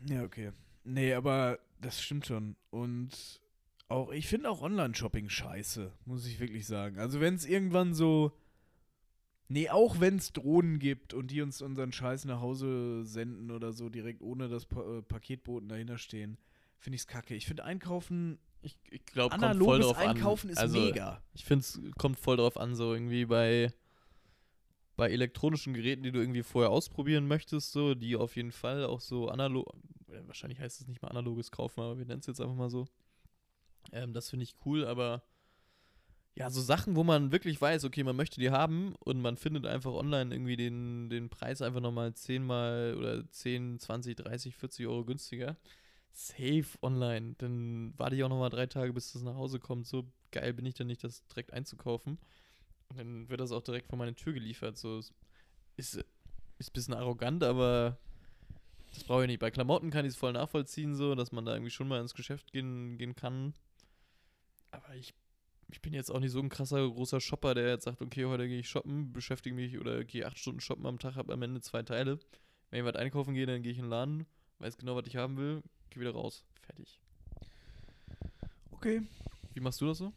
Ja, 0.09 0.23
okay. 0.23 0.53
Nee, 0.85 1.15
aber 1.15 1.59
das 1.81 2.03
stimmt 2.03 2.27
schon. 2.27 2.57
Und 2.71 3.41
auch, 3.89 4.11
ich 4.13 4.29
finde 4.29 4.51
auch 4.51 4.63
Online-Shopping 4.63 5.29
scheiße, 5.29 5.93
muss 6.05 6.27
ich 6.27 6.41
wirklich 6.41 6.67
sagen. 6.67 6.99
Also 6.99 7.21
wenn 7.21 7.35
es 7.35 7.45
irgendwann 7.45 7.95
so, 7.95 8.33
Nee, 9.53 9.69
auch 9.69 9.99
wenn 9.99 10.15
es 10.15 10.33
Drohnen 10.33 10.79
gibt 10.79 11.13
und 11.13 11.33
die 11.33 11.43
uns 11.43 11.61
unseren 11.61 11.91
Scheiß 11.91 12.25
nach 12.27 12.41
Hause 12.41 13.05
senden 13.05 13.51
oder 13.51 13.73
so, 13.73 13.89
direkt 13.89 14.23
ohne 14.23 14.49
dass 14.49 14.65
pa 14.65 14.99
äh, 14.99 15.03
Paketboten 15.03 15.69
dahinter 15.69 15.99
stehen, 15.99 16.39
finde 16.79 16.95
ich 16.95 17.03
es 17.03 17.07
kacke. 17.09 17.35
Ich 17.35 17.47
finde 17.47 17.65
Einkaufen, 17.65 18.39
Ich, 18.63 18.77
ich 18.91 19.05
glaube, 19.07 19.31
kommt 19.37 19.43
voll 19.43 19.51
analoges 19.51 19.87
drauf 19.87 19.99
Einkaufen 19.99 20.51
an. 20.51 20.53
ist 20.53 20.59
also, 20.59 20.79
mega. 20.79 21.21
Ich 21.35 21.45
finde, 21.45 21.65
es 21.65 21.81
kommt 21.99 22.17
voll 22.21 22.37
drauf 22.37 22.57
an, 22.57 22.77
so 22.77 22.95
irgendwie 22.95 23.25
bei, 23.25 23.73
bei 25.01 25.11
elektronischen 25.11 25.73
Geräten, 25.73 26.03
die 26.03 26.13
du 26.13 26.21
irgendwie 26.21 26.43
vorher 26.43 26.71
ausprobieren 26.71 27.27
möchtest, 27.27 27.73
so, 27.73 27.95
die 27.95 28.17
auf 28.17 28.37
jeden 28.37 28.53
Fall 28.53 28.85
auch 28.85 29.01
so 29.01 29.31
analog, 29.31 29.67
äh, 30.09 30.21
wahrscheinlich 30.27 30.61
heißt 30.61 30.83
es 30.83 30.89
nicht 30.89 31.01
mal 31.01 31.09
analoges 31.09 31.51
Kaufen, 31.51 31.81
aber 31.81 31.97
wir 31.97 32.05
nennen 32.05 32.21
es 32.21 32.27
jetzt 32.27 32.39
einfach 32.39 32.55
mal 32.55 32.69
so. 32.69 32.87
Ähm, 33.93 34.13
das 34.13 34.29
finde 34.29 34.43
ich 34.43 34.57
cool, 34.67 34.85
aber 34.85 35.23
ja, 36.35 36.51
so 36.51 36.61
Sachen, 36.61 36.97
wo 36.97 37.03
man 37.03 37.33
wirklich 37.33 37.59
weiß, 37.59 37.85
okay, 37.85 38.05
man 38.05 38.15
möchte 38.15 38.41
die 38.41 38.51
haben 38.51 38.95
und 38.97 39.23
man 39.23 39.39
findet 39.39 39.65
einfach 39.65 39.93
online 39.93 40.35
irgendwie 40.35 40.57
den, 40.57 41.09
den 41.09 41.31
Preis 41.31 41.63
einfach 41.63 41.81
nochmal 41.81 42.13
10 42.13 42.45
mal 42.45 42.95
oder 42.99 43.27
10, 43.31 43.79
20, 43.79 44.17
30, 44.17 44.55
40 44.55 44.87
Euro 44.87 45.07
günstiger. 45.07 45.57
Safe 46.13 46.67
online. 46.83 47.37
Dann 47.39 47.95
warte 47.97 48.17
ich 48.17 48.23
auch 48.23 48.29
nochmal 48.29 48.51
drei 48.51 48.67
Tage, 48.67 48.93
bis 48.93 49.15
das 49.15 49.23
nach 49.23 49.37
Hause 49.37 49.61
kommt. 49.61 49.87
So 49.87 50.05
geil 50.31 50.53
bin 50.53 50.67
ich 50.67 50.75
dann 50.75 50.89
nicht, 50.89 51.03
das 51.05 51.27
direkt 51.29 51.55
einzukaufen. 51.55 52.19
Und 52.91 52.99
dann 52.99 53.29
wird 53.29 53.41
das 53.41 53.53
auch 53.53 53.63
direkt 53.63 53.89
vor 53.89 53.99
meine 53.99 54.15
Tür 54.15 54.33
geliefert. 54.33 54.77
So 54.77 54.99
ist, 54.99 55.15
ist 55.77 56.71
ein 56.71 56.73
bisschen 56.73 56.95
arrogant, 56.95 57.43
aber 57.43 57.99
das 58.93 59.05
brauche 59.05 59.23
ich 59.23 59.29
nicht. 59.29 59.41
Bei 59.41 59.51
Klamotten 59.51 59.91
kann 59.91 60.05
ich 60.05 60.11
es 60.11 60.17
voll 60.17 60.33
nachvollziehen, 60.33 60.95
so, 60.95 61.15
dass 61.15 61.33
man 61.33 61.45
da 61.45 61.55
irgendwie 61.55 61.71
schon 61.71 61.89
mal 61.89 62.01
ins 62.01 62.15
Geschäft 62.15 62.53
gehen, 62.53 62.99
gehen 62.99 63.15
kann. 63.15 63.55
Aber 64.73 64.95
ich, 64.95 65.15
ich 65.71 65.81
bin 65.81 65.93
jetzt 65.93 66.11
auch 66.11 66.21
nicht 66.21 66.33
so 66.33 66.41
ein 66.41 66.49
krasser, 66.49 66.89
großer 66.89 67.21
Shopper, 67.21 67.55
der 67.55 67.69
jetzt 67.69 67.85
sagt, 67.85 68.03
okay, 68.03 68.25
heute 68.25 68.49
gehe 68.49 68.61
ich 68.61 68.69
shoppen, 68.69 69.13
beschäftige 69.13 69.55
mich 69.55 69.79
oder 69.79 70.05
gehe 70.05 70.27
acht 70.27 70.39
Stunden 70.39 70.61
shoppen 70.61 70.87
am 70.87 70.99
Tag, 70.99 71.15
habe 71.15 71.33
am 71.33 71.43
Ende 71.43 71.61
zwei 71.61 71.83
Teile. 71.83 72.19
Wenn 72.71 72.81
ich 72.81 72.85
was 72.85 72.97
einkaufen 72.97 73.35
gehe, 73.35 73.47
dann 73.47 73.63
gehe 73.63 73.73
ich 73.73 73.79
in 73.79 73.85
den 73.85 73.91
Laden, 73.91 74.27
weiß 74.59 74.77
genau, 74.77 74.97
was 74.97 75.07
ich 75.07 75.17
haben 75.17 75.37
will, 75.37 75.63
gehe 75.91 76.01
wieder 76.01 76.13
raus. 76.13 76.45
Fertig. 76.63 77.01
Okay. 78.73 79.03
Wie 79.55 79.61
machst 79.61 79.81
du 79.81 79.87
das 79.87 79.99
so? 79.99 80.13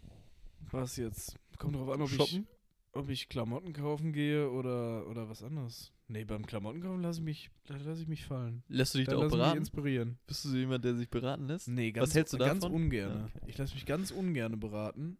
Was 0.71 0.97
jetzt? 0.97 1.37
Kommt 1.57 1.75
drauf 1.75 1.89
an, 1.89 2.01
ob 2.01 2.09
ich, 2.09 2.15
Shoppen? 2.15 2.47
Ob 2.93 3.09
ich 3.09 3.29
Klamotten 3.29 3.73
kaufen 3.73 4.13
gehe 4.13 4.49
oder, 4.49 5.07
oder 5.07 5.29
was 5.29 5.43
anderes. 5.43 5.91
Nee, 6.07 6.25
beim 6.25 6.45
Klamotten 6.45 6.81
kaufen 6.81 7.01
lasse 7.01 7.19
ich 7.19 7.25
mich, 7.25 7.51
lasse 7.67 8.01
ich 8.01 8.07
mich 8.07 8.25
fallen. 8.25 8.63
Lässt 8.67 8.93
du 8.93 8.99
dich 8.99 9.07
Da 9.07 9.13
da 9.13 9.17
auch 9.17 9.23
ich 9.23 9.29
mich 9.31 9.37
beraten? 9.39 9.57
inspirieren. 9.57 10.19
Bist 10.27 10.45
du 10.45 10.49
so 10.49 10.57
jemand, 10.57 10.85
der 10.85 10.95
sich 10.95 11.09
beraten 11.09 11.47
lässt? 11.47 11.67
Nee, 11.67 11.91
ganz, 11.91 12.09
Was 12.09 12.15
hältst 12.15 12.33
du 12.33 12.37
ganz 12.37 12.61
davon? 12.61 12.75
ungerne. 12.83 13.15
Ja, 13.15 13.25
okay. 13.25 13.45
Ich 13.47 13.57
lasse 13.57 13.73
mich 13.73 13.85
ganz 13.85 14.11
ungerne 14.11 14.57
beraten, 14.57 15.17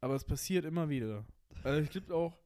aber 0.00 0.14
es 0.14 0.24
passiert 0.24 0.64
immer 0.64 0.88
wieder. 0.88 1.24
Also 1.64 1.80
ich 1.82 1.90
gibt 1.90 2.10
auch, 2.12 2.36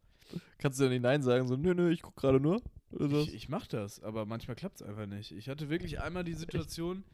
Kannst 0.59 0.81
du 0.81 0.85
ja 0.85 0.91
nicht 0.91 1.03
Nein 1.03 1.23
sagen, 1.23 1.47
so, 1.47 1.57
nö, 1.57 1.75
nö, 1.75 1.91
ich 1.91 2.01
guck 2.01 2.17
gerade 2.17 2.41
nur? 2.41 2.63
Ich, 2.99 3.35
ich 3.35 3.49
mache 3.51 3.69
das, 3.69 4.01
aber 4.03 4.25
manchmal 4.25 4.55
klappt 4.57 4.77
es 4.77 4.83
einfach 4.83 5.07
nicht. 5.07 5.33
Ich 5.33 5.49
hatte 5.49 5.69
wirklich 5.69 6.01
einmal 6.01 6.25
die 6.25 6.33
Situation, 6.35 7.05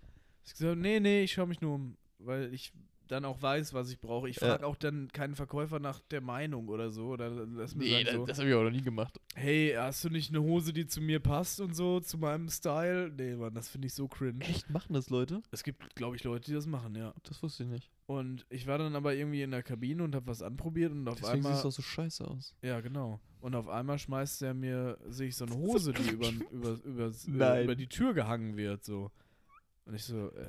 dass 0.43 0.53
ich 0.53 0.59
gesagt 0.59 0.71
habe, 0.73 0.81
nee, 0.81 1.01
nee, 1.01 1.23
ich 1.25 1.33
schaue 1.33 1.47
mich 1.49 1.61
nur 1.61 1.75
um, 1.75 1.97
weil 2.19 2.53
ich 2.55 2.73
dann 3.09 3.25
auch 3.25 3.41
weiß, 3.43 3.75
was 3.75 3.91
ich 3.91 3.99
brauche. 4.01 4.29
Ich 4.29 4.37
Ja. 4.41 4.49
frage 4.49 4.67
auch 4.67 4.77
dann 4.77 5.09
keinen 5.13 5.35
Verkäufer 5.35 5.79
nach 5.81 6.01
der 6.11 6.21
Meinung 6.21 6.69
oder 6.69 6.91
so. 6.91 7.07
Oder 7.09 7.31
lass 7.31 7.75
mir 7.75 7.85
Nee, 7.85 8.05
das, 8.05 8.15
so, 8.15 8.27
das 8.27 8.39
habe 8.39 8.49
ich 8.49 8.55
auch 8.55 8.63
noch 8.63 8.71
nie 8.71 8.83
gemacht. 8.83 9.19
hey, 9.35 9.75
hast 9.77 10.05
du 10.05 10.11
nicht 10.11 10.31
eine 10.31 10.43
Hose, 10.43 10.73
die 10.73 10.87
zu 10.87 11.01
mir 11.01 11.21
passt 11.21 11.61
und 11.61 11.75
so, 11.75 12.01
zu 12.01 12.19
meinem 12.19 12.49
Style? 12.49 13.11
Nee, 13.17 13.35
Mann, 13.37 13.55
das 13.55 13.69
finde 13.69 13.87
ich 13.87 13.95
so 13.95 14.07
cringe. 14.09 14.45
Echt, 14.45 14.71
machen 14.71 14.93
das 14.93 15.11
Leute? 15.11 15.43
Es 15.51 15.63
gibt, 15.65 15.95
glaube 15.97 16.17
ich, 16.17 16.25
Leute, 16.25 16.47
die 16.51 16.55
das 16.55 16.67
machen, 16.67 16.95
ja. 16.95 17.15
Das 17.25 17.43
wusste 17.43 17.65
ich 17.65 17.69
nicht. 17.71 17.91
Und 18.07 18.47
ich 18.49 18.67
war 18.67 18.79
dann 18.79 18.95
aber 18.97 19.15
irgendwie 19.15 19.43
in 19.43 19.51
der 19.51 19.63
Kabine 19.63 20.03
und 20.05 20.15
habe 20.15 20.27
was 20.29 20.41
anprobiert 20.43 20.93
und 20.93 21.07
auf 21.09 21.17
Deswegen 21.17 21.39
einmal. 21.39 21.53
siehst 21.53 21.65
du 21.65 21.69
auch 21.69 21.73
so 21.73 21.83
scheiße 21.83 22.27
aus. 22.27 22.55
Ja, 22.63 22.81
genau. 22.81 23.21
Und 23.41 23.55
auf 23.55 23.69
einmal 23.69 23.99
schmeißt 23.99 24.43
er 24.43 24.55
mir, 24.55 24.99
sehe 25.09 25.29
ich 25.29 25.37
so 25.37 25.45
eine 25.45 25.55
Hose, 25.57 25.93
die 25.93 26.11
über, 26.11 26.31
über, 26.51 26.77
über, 26.85 27.63
über 27.63 27.75
die 27.77 27.87
Tür 27.87 28.15
gehangen 28.15 28.57
wird, 28.57 28.85
so. 28.85 29.11
Und 29.85 29.95
ich 29.95 30.05
so, 30.05 30.29
äh, 30.33 30.49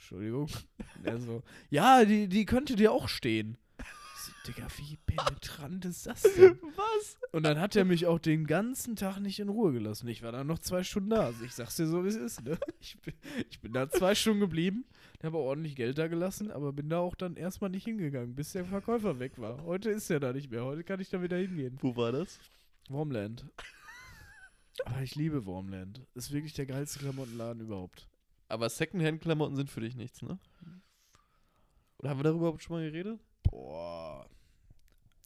Entschuldigung. 0.00 0.48
Und 0.96 1.04
er 1.04 1.20
so, 1.20 1.42
ja, 1.68 2.04
die, 2.06 2.26
die 2.26 2.46
könnte 2.46 2.74
dir 2.74 2.90
auch 2.90 3.06
stehen. 3.06 3.58
Ich 3.78 4.22
so, 4.24 4.32
Digga, 4.46 4.66
wie 4.78 4.96
penetrant 5.06 5.84
ist 5.84 6.06
das 6.06 6.22
denn? 6.22 6.58
Was? 6.76 7.18
Und 7.32 7.42
dann 7.42 7.60
hat 7.60 7.76
er 7.76 7.84
mich 7.84 8.06
auch 8.06 8.18
den 8.18 8.46
ganzen 8.46 8.96
Tag 8.96 9.20
nicht 9.20 9.38
in 9.40 9.50
Ruhe 9.50 9.72
gelassen. 9.72 10.08
Ich 10.08 10.22
war 10.22 10.32
dann 10.32 10.46
noch 10.46 10.58
zwei 10.58 10.84
Stunden 10.84 11.10
da. 11.10 11.26
Also 11.26 11.44
ich 11.44 11.54
sag's 11.54 11.76
dir 11.76 11.86
so, 11.86 12.02
wie 12.02 12.08
es 12.08 12.16
ist. 12.16 12.42
Ne? 12.42 12.58
Ich, 12.80 12.98
bin, 13.00 13.12
ich 13.50 13.60
bin 13.60 13.74
da 13.74 13.90
zwei 13.90 14.14
Stunden 14.14 14.40
geblieben, 14.40 14.86
habe 15.22 15.36
ordentlich 15.36 15.76
Geld 15.76 15.98
da 15.98 16.08
gelassen, 16.08 16.50
aber 16.50 16.72
bin 16.72 16.88
da 16.88 16.98
auch 16.98 17.14
dann 17.14 17.36
erstmal 17.36 17.70
nicht 17.70 17.84
hingegangen, 17.84 18.34
bis 18.34 18.52
der 18.52 18.64
Verkäufer 18.64 19.18
weg 19.18 19.38
war. 19.38 19.62
Heute 19.64 19.90
ist 19.90 20.10
er 20.10 20.18
da 20.18 20.32
nicht 20.32 20.50
mehr. 20.50 20.64
Heute 20.64 20.82
kann 20.82 21.00
ich 21.00 21.10
da 21.10 21.20
wieder 21.22 21.36
hingehen. 21.36 21.76
Wo 21.82 21.94
war 21.94 22.10
das? 22.10 22.38
Wormland. 22.88 23.44
Aber 24.86 25.02
ich 25.02 25.14
liebe 25.14 25.44
Wormland. 25.44 26.06
Ist 26.14 26.32
wirklich 26.32 26.54
der 26.54 26.66
geilste 26.66 27.00
Klamottenladen 27.00 27.60
überhaupt. 27.60 28.09
Aber 28.50 28.68
Secondhand-Klamotten 28.68 29.56
sind 29.56 29.70
für 29.70 29.80
dich 29.80 29.94
nichts, 29.94 30.22
ne? 30.22 30.38
Oder 31.98 32.10
haben 32.10 32.18
wir 32.18 32.24
darüber 32.24 32.40
überhaupt 32.46 32.62
schon 32.62 32.76
mal 32.76 32.84
geredet? 32.90 33.20
Boah. 33.44 34.26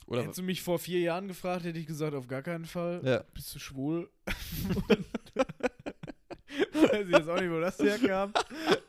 Oder 0.07 0.23
Hättest 0.23 0.39
du 0.39 0.43
mich 0.43 0.61
vor 0.63 0.79
vier 0.79 1.01
Jahren 1.01 1.29
gefragt, 1.29 1.65
hätte 1.65 1.79
ich 1.79 1.87
gesagt, 1.87 2.15
auf 2.15 2.27
gar 2.29 2.43
keinen 2.43 2.67
Fall. 2.67 3.01
ja. 3.05 3.23
Bist 3.33 3.55
du 3.55 3.59
schwul? 3.59 4.11
Weiß 6.73 7.07
ich 7.07 7.11
jetzt 7.17 7.29
auch 7.29 7.41
nicht, 7.41 7.51
wo 7.51 7.61
das 7.61 7.79
herkam. 7.79 8.33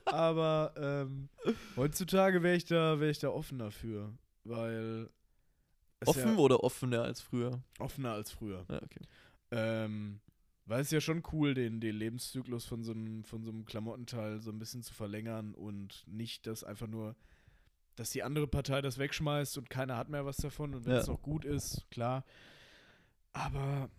Aber 0.05 0.73
ähm, 0.77 1.29
heutzutage 1.75 2.43
wäre 2.43 2.55
ich, 2.55 2.65
da, 2.65 2.99
wär 2.99 3.09
ich 3.09 3.19
da 3.19 3.29
offener 3.29 3.71
für. 3.71 4.13
Weil. 4.43 5.09
Offen 6.05 6.33
Ja 6.33 6.37
oder 6.37 6.63
offener 6.63 7.03
als 7.03 7.21
früher? 7.21 7.63
offener 7.79 8.11
als 8.11 8.31
früher. 8.31 8.65
Ja, 8.69 8.81
okay. 8.83 9.01
Ähm, 9.51 10.19
weil 10.65 10.81
es 10.81 10.91
ja 10.91 10.99
schon 11.01 11.23
cool, 11.31 11.53
den, 11.53 11.79
den 11.79 11.95
Lebenszyklus 11.95 12.65
von 12.65 12.83
so, 12.83 12.91
einem, 12.91 13.23
von 13.23 13.43
so 13.43 13.51
einem 13.51 13.65
Klamottenteil 13.65 14.39
so 14.41 14.51
ein 14.51 14.59
bisschen 14.59 14.81
zu 14.83 14.93
verlängern 14.93 15.53
und 15.53 16.03
nicht, 16.07 16.47
dass 16.47 16.63
einfach 16.63 16.87
nur, 16.87 17.15
dass 17.95 18.09
die 18.09 18.23
andere 18.23 18.47
Partei 18.47 18.81
das 18.81 18.97
wegschmeißt 18.97 19.57
und 19.57 19.69
keiner 19.69 19.95
hat 19.97 20.09
mehr 20.09 20.25
was 20.25 20.37
davon 20.37 20.73
und 20.75 20.85
wenn 20.85 20.93
Ja. 20.93 20.99
es 20.99 21.07
noch 21.07 21.21
gut 21.21 21.45
ist, 21.45 21.85
klar. 21.91 22.25
Aber 23.33 23.89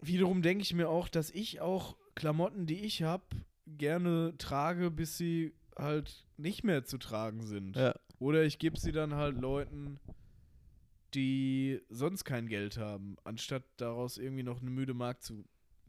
wiederum 0.00 0.42
denke 0.42 0.62
ich 0.62 0.72
mir 0.74 0.88
auch, 0.88 1.08
dass 1.08 1.30
ich 1.30 1.60
auch 1.60 1.96
Klamotten, 2.14 2.66
die 2.66 2.80
ich 2.80 3.02
habe, 3.02 3.24
gerne 3.66 4.34
trage, 4.38 4.90
bis 4.90 5.18
sie 5.18 5.52
halt 5.76 6.24
nicht 6.36 6.64
mehr 6.64 6.84
zu 6.84 6.98
tragen 6.98 7.42
sind. 7.46 7.76
Ja. 7.76 7.94
Oder 8.18 8.44
ich 8.44 8.58
gebe 8.58 8.78
sie 8.78 8.90
dann 8.92 9.14
halt 9.14 9.36
Leuten, 9.38 10.00
die 11.14 11.80
sonst 11.88 12.24
kein 12.24 12.48
Geld 12.48 12.76
haben, 12.78 13.16
anstatt 13.24 13.62
daraus 13.76 14.18
irgendwie 14.18 14.42
noch 14.42 14.60
eine 14.60 14.70
müde 14.70 14.94
Mark 14.94 15.22
zu 15.22 15.44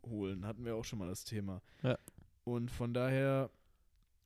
holen. 0.10 0.46
Hatten 0.46 0.66
wir 0.66 0.76
auch 0.76 0.86
schon 0.86 1.00
mal 1.00 1.08
das 1.08 1.24
Thema. 1.24 1.62
Ja. 1.84 1.98
Und 2.44 2.72
von 2.72 2.94
daher 2.94 3.50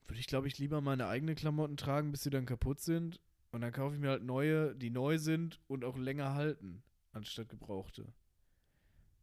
würde 0.07 0.19
ich, 0.19 0.27
glaube 0.27 0.47
ich, 0.47 0.57
lieber 0.59 0.81
meine 0.81 1.07
eigenen 1.07 1.35
Klamotten 1.35 1.77
tragen, 1.77 2.11
bis 2.11 2.23
sie 2.23 2.29
dann 2.29 2.45
kaputt 2.45 2.79
sind. 2.79 3.19
Und 3.51 3.61
dann 3.61 3.71
kaufe 3.71 3.95
ich 3.95 4.01
mir 4.01 4.09
halt 4.09 4.23
neue, 4.23 4.75
die 4.75 4.89
neu 4.89 5.17
sind 5.17 5.59
und 5.67 5.85
auch 5.85 5.97
länger 5.97 6.33
halten, 6.33 6.83
anstatt 7.11 7.49
gebrauchte. 7.49 8.11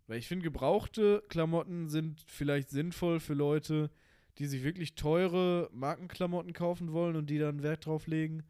Weil 0.06 0.18
ich 0.18 0.28
finde, 0.28 0.44
gebrauchte 0.44 1.22
Klamotten 1.28 1.88
sind 1.88 2.20
vielleicht 2.26 2.70
sinnvoll 2.70 3.20
für 3.20 3.34
Leute, 3.34 3.90
die 4.38 4.46
sich 4.46 4.62
wirklich 4.62 4.94
teure 4.94 5.68
Markenklamotten 5.72 6.52
kaufen 6.52 6.92
wollen 6.92 7.16
und 7.16 7.28
die 7.28 7.38
dann 7.38 7.62
Wert 7.62 7.86
drauf 7.86 8.06
legen. 8.06 8.42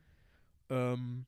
Ähm, 0.69 1.27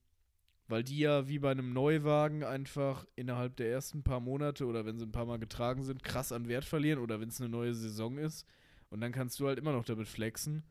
weil 0.73 0.85
die 0.85 1.01
ja 1.01 1.29
wie 1.29 1.39
bei 1.39 1.51
einem 1.51 1.75
Neuwagen 1.75 2.45
einfach 2.45 3.05
innerhalb 3.15 3.57
der 3.57 3.71
ersten 3.71 4.03
paar 4.03 4.21
Monate 4.21 4.65
oder 4.65 4.87
wenn 4.87 4.99
sie 4.99 5.05
ein 5.05 5.13
paar 5.13 5.27
Mal 5.27 5.39
getragen 5.39 5.83
sind, 5.83 6.03
krass 6.03 6.33
an 6.33 6.49
Wert 6.49 6.65
verlieren 6.65 6.99
oder 6.99 7.21
wenn 7.21 7.29
es 7.29 7.43
eine 7.43 7.51
neue 7.51 7.75
Saison 7.75 8.17
ist. 8.17 8.47
Und 8.89 9.03
dann 9.03 9.13
kannst 9.13 9.39
du 9.39 9.47
halt 9.47 9.59
immer 9.59 9.73
noch 9.73 9.85
damit 9.85 10.09
flexen. 10.09 10.63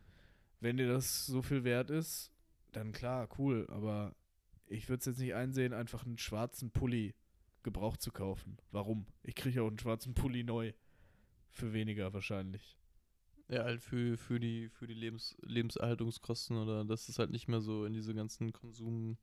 Wenn 0.59 0.77
dir 0.77 0.87
das 0.87 1.27
so 1.27 1.43
viel 1.43 1.63
wert 1.63 1.91
ist, 1.91 2.31
dann 2.71 2.93
klar, 2.93 3.29
cool. 3.37 3.67
Aber 3.69 4.15
ich 4.65 4.89
würde 4.89 5.01
es 5.01 5.05
jetzt 5.05 5.19
nicht 5.19 5.35
einsehen, 5.35 5.71
einfach 5.71 6.03
einen 6.03 6.17
schwarzen 6.17 6.71
Pulli 6.71 7.13
gebraucht 7.61 8.01
zu 8.01 8.11
kaufen. 8.11 8.57
Warum? 8.71 9.05
Ich 9.21 9.35
kriege 9.35 9.61
auch 9.61 9.67
einen 9.67 9.77
schwarzen 9.77 10.15
Pulli 10.15 10.43
neu. 10.43 10.73
Für 11.51 11.73
weniger 11.73 12.11
wahrscheinlich. 12.11 12.75
Ja, 13.49 13.65
halt 13.65 13.83
für, 13.83 14.17
für 14.17 14.39
die, 14.39 14.67
für 14.69 14.87
die 14.87 14.95
Lebens, 14.95 15.37
Lebenserhaltungskosten 15.43 16.57
oder 16.57 16.85
dass 16.85 17.07
es 17.07 17.19
halt 17.19 17.29
nicht 17.29 17.47
mehr 17.47 17.61
so 17.61 17.85
in 17.85 17.93
diese 17.93 18.15
ganzen 18.15 18.51
Konsum, 18.51 19.19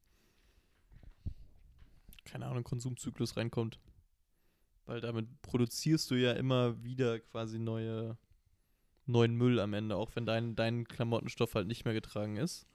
keine 2.31 2.47
Ahnung, 2.47 2.65
Konsumzyklus 2.65 3.37
reinkommt. 3.37 3.79
Weil 4.87 5.01
damit 5.01 5.43
produzierst 5.43 6.11
du 6.11 6.15
ja 6.15 6.33
immer 6.33 6.83
wieder 6.83 7.21
quasi 7.21 7.59
neue, 7.59 8.17
neuen 9.07 9.35
Müll 9.35 9.61
am 9.61 9.75
Ende, 9.75 9.97
auch 9.97 10.15
wenn 10.15 10.27
dein, 10.27 10.57
dein 10.57 10.87
Klamottenstoff 10.87 11.55
halt 11.55 11.67
nicht 11.67 11.85
mehr 11.85 11.95
getragen 11.95 12.37
ist. 12.37 12.67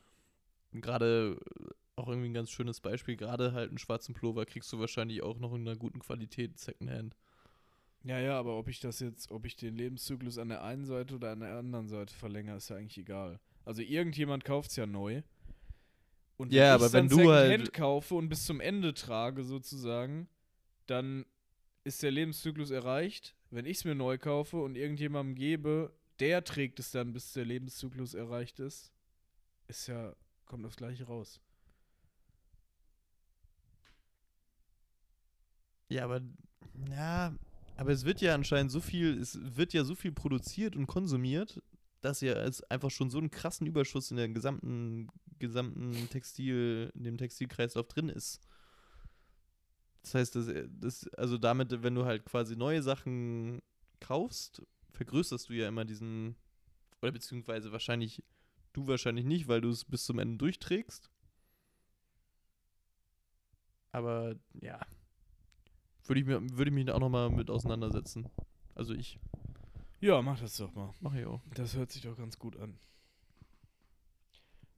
Gerade 0.72 1.40
äh, 1.60 1.70
auch 1.96 2.08
irgendwie 2.08 2.30
ein 2.30 2.34
ganz 2.34 2.52
schönes 2.52 2.82
Beispiel, 2.82 3.16
gerade 3.16 3.54
halt 3.54 3.70
einen 3.70 3.78
schwarzen 3.78 4.14
Pullover 4.14 4.46
kriegst 4.46 4.72
du 4.74 4.80
wahrscheinlich 4.80 5.24
auch 5.24 5.40
noch 5.40 5.54
in 5.54 5.62
einer 5.62 5.78
guten 5.78 6.00
Qualität 6.00 6.58
Secondhand. 6.58 7.16
Ja, 8.04 8.20
ja, 8.20 8.38
aber 8.38 8.58
ob 8.58 8.68
ich 8.68 8.80
das 8.80 9.00
jetzt, 9.00 9.32
ob 9.32 9.46
ich 9.46 9.56
den 9.56 9.76
Lebenszyklus 9.76 10.38
an 10.38 10.50
der 10.50 10.64
einen 10.64 10.86
Seite 10.86 11.16
oder 11.16 11.32
an 11.32 11.40
der 11.40 11.58
anderen 11.58 11.88
Seite 11.88 12.14
verlängere, 12.14 12.58
ist 12.58 12.70
ja 12.70 12.76
eigentlich 12.76 12.98
egal. 12.98 13.40
Also 13.64 13.82
irgendjemand 13.82 14.44
kauft 14.44 14.72
es 14.72 14.76
ja 14.76 14.86
neu. 14.86 15.22
Und 16.44 16.52
Ja, 16.52 16.76
ich's 16.76 16.84
aber 16.84 16.94
wenn 16.94 17.08
du 17.08 17.32
halt- 17.32 17.72
kaufe 17.74 18.16
und 18.16 18.28
bis 18.28 18.46
zum 18.46 18.60
Ende 18.60 18.94
trage 18.94 19.44
sozusagen, 19.46 20.28
dann 20.88 21.26
ist 21.86 22.04
der 22.04 22.12
Lebenszyklus 22.12 22.70
erreicht. 22.70 23.34
Wenn 23.50 23.66
ich 23.66 23.78
es 23.78 23.86
mir 23.86 23.96
neu 23.96 24.18
kaufe 24.18 24.58
und 24.58 24.76
irgendjemandem 24.76 25.36
gebe, 25.36 25.94
der 26.20 26.44
trägt 26.44 26.80
es 26.80 26.92
dann, 26.92 27.14
bis 27.14 27.32
der 27.32 27.46
Lebenszyklus 27.46 28.14
erreicht 28.14 28.60
ist, 28.60 28.92
ist 29.68 29.88
ja, 29.88 30.14
kommt 30.46 30.66
das 30.66 30.76
gleiche 30.76 31.06
raus. 31.06 31.40
Ja, 35.90 36.04
aber 36.06 36.22
ja, 36.90 37.34
aber 37.78 37.92
es 37.92 38.04
wird 38.04 38.20
ja 38.22 38.34
anscheinend 38.36 38.72
so 38.72 38.82
viel, 38.82 39.18
es 39.20 39.38
wird 39.56 39.74
ja 39.74 39.84
so 39.86 39.96
viel 39.96 40.12
produziert 40.12 40.76
und 40.76 40.88
konsumiert, 40.88 41.62
dass 42.02 42.20
ja 42.22 42.34
es 42.34 42.62
einfach 42.64 42.92
schon 42.92 43.10
so 43.10 43.18
einen 43.18 43.32
krassen 43.32 43.66
Überschuss 43.68 44.12
in 44.12 44.18
der 44.18 44.28
gesamten, 44.30 45.08
gesamten 45.40 46.10
Textil, 46.10 46.92
in 46.96 47.04
dem 47.04 47.18
Textilkreislauf 47.18 47.88
drin 47.88 48.10
ist. 48.10 48.40
Das 50.02 50.16
heißt, 50.16 50.36
das, 50.36 50.52
das, 50.68 51.08
also 51.14 51.38
damit, 51.38 51.84
wenn 51.84 51.96
du 51.96 52.06
halt 52.06 52.26
quasi 52.26 52.56
neue 52.56 52.84
Sachen 52.84 53.62
kaufst, 54.00 54.62
vergrößerst 54.92 55.50
du 55.50 55.54
ja 55.54 55.68
immer 55.68 55.86
diesen, 55.86 56.36
oder 57.02 57.12
beziehungsweise 57.12 57.72
wahrscheinlich, 57.72 58.24
du 58.74 58.88
wahrscheinlich 58.88 59.26
nicht, 59.26 59.48
weil 59.48 59.62
du 59.62 59.70
es 59.70 59.86
bis 59.86 60.06
zum 60.06 60.20
Ende 60.20 60.38
durchträgst. 60.38 61.10
Aber 63.92 64.36
ja, 64.60 64.80
würde 66.06 66.20
ich, 66.20 66.26
mir, 66.26 66.42
würde 66.42 66.70
ich 66.70 66.76
mich 66.76 66.90
auch 66.92 67.00
nochmal 67.00 67.30
mit 67.30 67.50
auseinandersetzen. 67.50 68.30
Also 68.76 68.94
ich. 68.94 69.20
Ja, 70.02 70.22
mach 70.22 70.40
das 70.40 70.58
doch 70.58 70.74
mal. 70.74 70.92
Mach 71.00 71.14
ich 71.14 71.26
auch. 71.26 71.42
Das 71.54 71.76
hört 71.76 71.92
sich 71.92 72.02
doch 72.02 72.18
ganz 72.18 72.38
gut 72.38 72.58
an. 72.58 72.78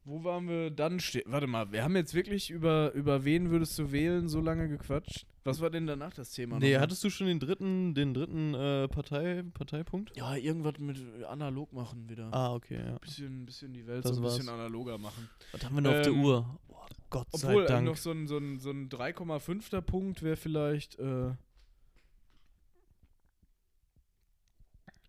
Wo 0.07 0.23
waren 0.23 0.47
wir 0.47 0.69
dann 0.69 0.99
stehen? 0.99 1.23
Warte 1.25 1.47
mal, 1.47 1.71
wir 1.71 1.83
haben 1.83 1.95
jetzt 1.95 2.13
wirklich 2.13 2.51
über, 2.51 2.91
über 2.93 3.25
wen 3.25 3.49
würdest 3.49 3.77
du 3.79 3.91
wählen 3.91 4.29
so 4.29 4.39
lange 4.39 4.69
gequatscht. 4.69 5.25
Was 5.43 5.61
war 5.61 5.71
denn 5.71 5.87
danach 5.87 6.13
das 6.13 6.31
Thema? 6.31 6.59
Nee, 6.59 6.69
nochmal? 6.73 6.81
hattest 6.81 7.03
du 7.03 7.09
schon 7.09 7.25
den 7.25 7.39
dritten, 7.39 7.95
den 7.95 8.13
dritten 8.13 8.53
äh, 8.53 8.87
Partei, 8.87 9.43
Parteipunkt? 9.53 10.15
Ja, 10.15 10.35
irgendwas 10.35 10.77
mit 10.77 10.99
analog 11.25 11.73
machen 11.73 12.07
wieder. 12.07 12.31
Ah, 12.31 12.53
okay, 12.53 12.79
ja. 12.85 12.97
Bisschen, 12.99 13.45
bisschen 13.47 13.73
die 13.73 13.85
Welt 13.87 14.05
Das 14.05 14.15
so 14.15 14.21
ein 14.21 14.23
bisschen 14.25 14.45
war's. 14.47 14.55
analoger 14.59 14.97
machen. 14.99 15.27
Was 15.51 15.63
haben 15.65 15.75
wir 15.75 15.81
noch 15.81 15.91
auf 15.95 16.01
der 16.03 16.13
Ähm, 16.13 16.23
Uhr? 16.23 16.59
Oh, 16.67 16.75
Gott 17.09 17.27
Obwohl, 17.31 17.53
sei 17.55 17.63
äh, 17.63 17.67
Dank. 17.67 17.85
noch 17.87 17.97
so 17.97 18.11
ein, 18.11 18.27
so 18.27 18.37
ein, 18.37 18.59
so 18.59 18.69
ein 18.69 18.89
3,5er 18.89 19.81
Punkt 19.81 20.21
wäre 20.21 20.35
vielleicht 20.35 20.99
äh, 20.99 21.31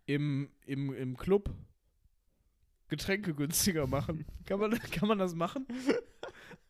im, 0.07 0.49
im, 0.67 0.95
im 0.95 1.17
Club 1.17 1.51
Getränke 2.89 3.35
günstiger 3.35 3.87
machen. 3.87 4.25
kann, 4.45 4.61
man, 4.61 4.71
kann 4.93 5.09
man 5.09 5.19
das 5.19 5.35
machen? 5.35 5.67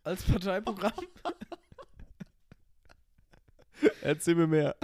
Als 0.03 0.23
Parteiprogramm? 0.23 0.93
Erzähl 4.03 4.35
mir 4.35 4.47
mehr. 4.47 4.77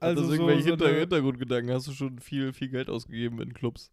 Also 0.00 0.22
Also 0.22 0.24
so- 0.24 0.32
irgendwelche 0.32 0.62
so 0.62 0.70
Hinter 0.70 0.86
eine- 0.86 0.98
Hintergrundgedanken? 1.00 1.74
Hast 1.74 1.86
du 1.88 1.92
schon 1.92 2.18
viel, 2.20 2.52
viel 2.52 2.68
Geld 2.68 2.88
ausgegeben 2.88 3.40
in 3.40 3.52
Clubs? 3.52 3.92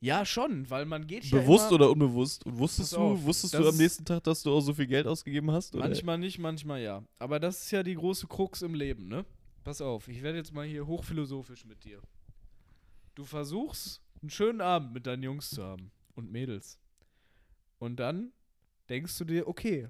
Ja, 0.00 0.26
schon, 0.26 0.68
weil 0.68 0.84
man 0.84 1.06
geht 1.06 1.24
ja 1.24 1.38
Bewusst 1.40 1.72
oder 1.72 1.90
unbewusst? 1.90 2.44
Und 2.44 2.58
wusstest 2.58 2.90
Pass 2.92 2.98
du, 2.98 3.04
auf, 3.04 3.22
wusstest 3.24 3.54
das 3.54 3.62
du 3.62 3.68
am 3.68 3.76
nächsten 3.76 4.04
Tag, 4.04 4.22
dass 4.24 4.42
du 4.42 4.52
auch 4.52 4.60
so 4.60 4.74
viel 4.74 4.86
Geld 4.86 5.06
ausgegeben 5.06 5.50
hast? 5.50 5.74
Oder? 5.74 5.86
Manchmal 5.88 6.18
nicht, 6.18 6.38
manchmal 6.38 6.82
ja. 6.82 7.02
Aber 7.18 7.40
das 7.40 7.62
ist 7.62 7.70
ja 7.70 7.82
die 7.82 7.94
große 7.94 8.26
Krux 8.26 8.60
im 8.60 8.74
Leben, 8.74 9.08
ne? 9.08 9.24
Pass 9.64 9.80
auf, 9.80 10.06
ich 10.08 10.22
werde 10.22 10.38
jetzt 10.38 10.52
mal 10.52 10.66
hier 10.66 10.86
hochphilosophisch 10.86 11.64
mit 11.64 11.82
dir. 11.84 12.00
Du 13.14 13.24
versuchst, 13.24 14.02
einen 14.26 14.30
schönen 14.30 14.60
Abend 14.60 14.92
mit 14.92 15.06
deinen 15.06 15.22
Jungs 15.22 15.50
zu 15.50 15.62
haben 15.62 15.92
und 16.16 16.32
Mädels. 16.32 16.80
Und 17.78 18.00
dann 18.00 18.32
denkst 18.88 19.16
du 19.18 19.24
dir, 19.24 19.46
okay, 19.46 19.88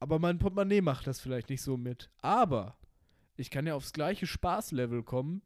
aber 0.00 0.18
mein 0.18 0.38
Portemonnaie 0.38 0.80
macht 0.80 1.06
das 1.06 1.20
vielleicht 1.20 1.50
nicht 1.50 1.60
so 1.60 1.76
mit. 1.76 2.08
Aber 2.22 2.78
ich 3.36 3.50
kann 3.50 3.66
ja 3.66 3.74
aufs 3.74 3.92
gleiche 3.92 4.26
Spaßlevel 4.26 5.02
kommen, 5.02 5.42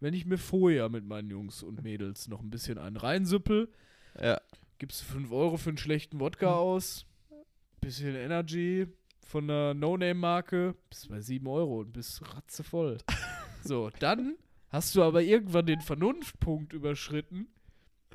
wenn 0.00 0.14
ich 0.14 0.24
mir 0.24 0.38
vorher 0.38 0.88
mit 0.88 1.04
meinen 1.04 1.28
Jungs 1.28 1.62
und 1.62 1.82
Mädels 1.82 2.28
noch 2.28 2.40
ein 2.40 2.48
bisschen 2.48 2.78
einen 2.78 2.96
reinsüppel. 2.96 3.70
Ja. 4.18 4.40
Gibst 4.78 5.02
du 5.02 5.04
5 5.12 5.30
Euro 5.30 5.58
für 5.58 5.68
einen 5.68 5.78
schlechten 5.78 6.18
Wodka 6.18 6.54
aus, 6.54 7.04
bisschen 7.82 8.14
Energy 8.16 8.86
von 9.20 9.44
einer 9.44 9.74
No-Name-Marke, 9.74 10.76
bist 10.88 11.10
bei 11.10 11.20
7 11.20 11.46
Euro 11.46 11.80
und 11.80 11.92
bist 11.92 12.22
ratzevoll. 12.34 12.96
so, 13.62 13.90
dann 13.98 14.38
hast 14.70 14.94
du 14.94 15.02
aber 15.02 15.22
irgendwann 15.22 15.66
den 15.66 15.82
Vernunftpunkt 15.82 16.72
überschritten. 16.72 17.48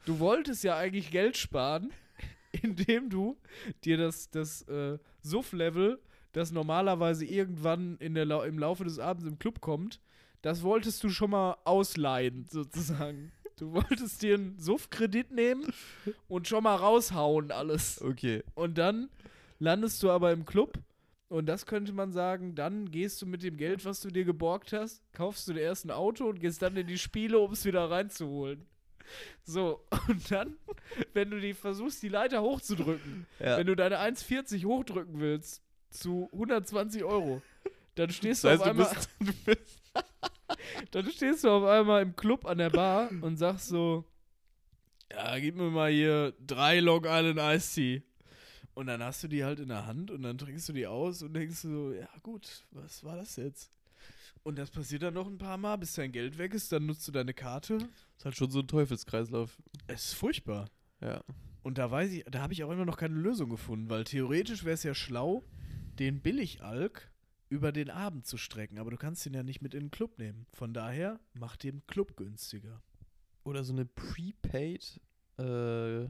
Du 0.06 0.20
wolltest 0.20 0.64
ja 0.64 0.78
eigentlich 0.78 1.12
Geld 1.12 1.38
sparen, 1.38 1.92
indem 2.62 3.10
du 3.10 3.38
dir 3.84 3.98
das, 3.98 4.30
das 4.30 4.62
äh, 4.64 4.98
Suff-Level, 5.22 6.00
das 6.32 6.52
normalerweise 6.52 7.26
irgendwann 7.26 7.98
in 7.98 8.14
der 8.14 8.26
Lau 8.26 8.44
im 8.44 8.60
Laufe 8.60 8.84
des 8.84 9.00
Abends 9.00 9.28
im 9.28 9.40
Club 9.40 9.62
kommt, 9.62 10.00
das 10.42 10.64
wolltest 10.64 11.04
du 11.04 11.10
schon 11.10 11.32
mal 11.32 11.58
ausleihen, 11.66 12.46
sozusagen. 12.50 13.32
Du 13.58 13.74
wolltest 13.74 14.22
dir 14.22 14.36
einen 14.36 14.60
Suff-Kredit 14.60 15.32
nehmen 15.32 15.74
und 16.28 16.48
schon 16.48 16.64
mal 16.64 16.76
raushauen 16.76 17.52
alles. 17.52 18.00
Okay. 18.02 18.44
Und 18.54 18.78
dann 18.78 19.10
landest 19.58 20.04
du 20.04 20.12
aber 20.12 20.32
im 20.32 20.46
Club 20.46 20.78
und 21.30 21.48
das 21.48 21.66
könnte 21.66 21.92
man 21.92 22.14
sagen, 22.14 22.56
dann 22.56 22.90
gehst 22.90 23.22
du 23.22 23.26
mit 23.26 23.44
dem 23.44 23.58
Geld, 23.58 23.84
was 23.84 24.02
du 24.02 24.10
dir 24.10 24.24
geborgt 24.24 24.72
hast, 24.74 25.02
kaufst 25.12 25.48
du 25.48 25.54
dir 25.54 25.62
erst 25.62 25.86
ein 25.86 25.92
Auto 25.92 26.26
und 26.26 26.40
gehst 26.40 26.62
dann 26.62 26.78
in 26.78 26.88
die 26.88 26.98
Spiele, 26.98 27.40
um 27.40 27.52
es 27.52 27.66
wieder 27.66 27.90
reinzuholen. 27.90 28.66
So, 29.44 29.86
und 30.08 30.30
dann, 30.32 30.58
wenn 31.14 31.30
du 31.32 31.40
die 31.40 31.54
versuchst, 31.54 32.02
die 32.04 32.10
Leiter 32.10 32.42
hochzudrücken, 32.42 33.26
Ja. 33.40 33.58
wenn 33.58 33.68
du 33.68 33.76
deine 33.76 34.00
1,40 34.00 34.66
hochdrücken 34.66 35.20
willst 35.20 35.62
zu 35.90 36.30
120 36.34 37.04
Euro, 37.04 37.42
dann 37.96 38.10
stehst 38.12 38.44
du 38.44 38.50
Das 38.50 38.60
heißt, 38.60 38.70
auf 38.70 38.76
du 38.76 38.84
einmal, 38.84 38.94
bist, 38.94 39.10
du 39.20 39.34
bist 39.46 39.82
dann 40.92 41.12
stehst 41.12 41.44
du 41.44 41.50
auf 41.50 41.64
einmal 41.64 42.02
im 42.04 42.16
Club 42.16 42.46
an 42.46 42.58
der 42.58 42.70
Bar 42.70 43.10
und 43.22 43.38
sagst 43.38 43.68
so, 43.70 44.06
ja, 45.12 45.40
gib 45.40 45.56
mir 45.56 45.70
mal 45.72 45.90
hier 45.92 46.34
drei 46.46 46.80
Long 46.80 47.06
Island 47.06 47.40
Iced 47.40 47.74
Tea. 47.76 48.04
Und 48.74 48.86
dann 48.88 49.02
hast 49.02 49.24
du 49.24 49.28
die 49.28 49.44
halt 49.44 49.60
in 49.60 49.70
der 49.70 49.88
Hand 49.88 50.12
und 50.12 50.22
dann 50.22 50.38
trinkst 50.38 50.70
du 50.70 50.74
die 50.74 50.86
aus 50.86 51.24
und 51.24 51.34
denkst 51.34 51.64
du 51.64 51.70
so, 51.70 51.94
ja 51.94 52.08
gut, 52.22 52.64
was 52.72 53.04
war 53.04 53.16
das 53.16 53.36
jetzt? 53.38 53.72
Und 54.48 54.58
das 54.58 54.72
passiert 54.72 55.04
dann 55.04 55.14
noch 55.14 55.28
ein 55.28 55.38
paar 55.38 55.58
Mal, 55.58 55.76
bis 55.76 55.96
dein 55.96 56.14
Geld 56.14 56.38
weg 56.38 56.54
ist, 56.54 56.72
dann 56.72 56.86
nutzt 56.86 57.06
du 57.06 57.12
deine 57.12 57.34
Karte. 57.34 57.80
ist 58.16 58.24
halt 58.24 58.38
schon 58.38 58.50
so 58.50 58.60
ein 58.60 58.68
Teufelskreislauf. 58.68 59.62
Es 59.88 60.06
ist 60.06 60.14
furchtbar. 60.14 60.70
Ja. 61.02 61.22
Und 61.64 61.78
da 61.78 61.92
weiß 61.92 62.14
ich, 62.14 62.24
da 62.24 62.44
habe 62.44 62.54
ich 62.54 62.64
auch 62.64 62.72
immer 62.72 62.86
noch 62.86 62.96
keine 62.96 63.16
Lösung 63.16 63.50
gefunden, 63.50 63.90
weil 63.90 64.06
theoretisch 64.06 64.64
wäre 64.64 64.76
es 64.76 64.84
ja 64.84 64.94
schlau, 64.94 65.44
den 66.00 66.22
Billigalk 66.22 67.12
über 67.50 67.74
den 67.74 67.90
Abend 67.90 68.26
zu 68.26 68.38
strecken, 68.38 68.78
aber 68.78 68.90
du 68.90 68.96
kannst 68.96 69.26
ihn 69.26 69.34
ja 69.34 69.44
nicht 69.44 69.62
mit 69.62 69.74
in 69.74 69.88
den 69.88 69.92
Club 69.92 70.18
nehmen. 70.18 70.46
Von 70.54 70.74
daher 70.74 71.20
mach 71.34 71.58
den 71.58 71.86
Club 71.86 72.16
günstiger. 72.16 72.82
Oder 73.44 73.66
so 73.66 73.74
eine 73.74 73.84
Prepaid, 73.84 75.02
äh, 75.40 76.08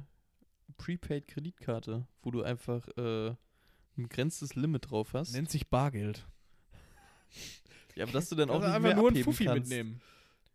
Prepaid 0.77 1.27
Kreditkarte, 1.27 2.05
wo 2.21 2.29
du 2.29 2.43
einfach 2.43 2.87
äh, 2.97 3.29
ein 3.29 4.03
begrenztes 4.03 4.53
Limit 4.53 4.91
drauf 4.91 5.15
hast. 5.15 5.33
Nennt 5.33 5.49
sich 5.49 5.69
Bargeld. 5.69 6.27
Ja, 7.97 8.03
aber 8.03 8.13
dass 8.13 8.29
du 8.29 8.35
dann 8.35 8.49
auch 8.49 8.55
Also 8.55 8.67
nicht 8.67 8.75
einfach 8.75 8.87
mehr 8.89 8.95
nur 8.95 9.09
einen 9.09 9.23
Fuffi 9.23 9.45
kannst. 9.45 9.69
mitnehmen. 9.69 10.01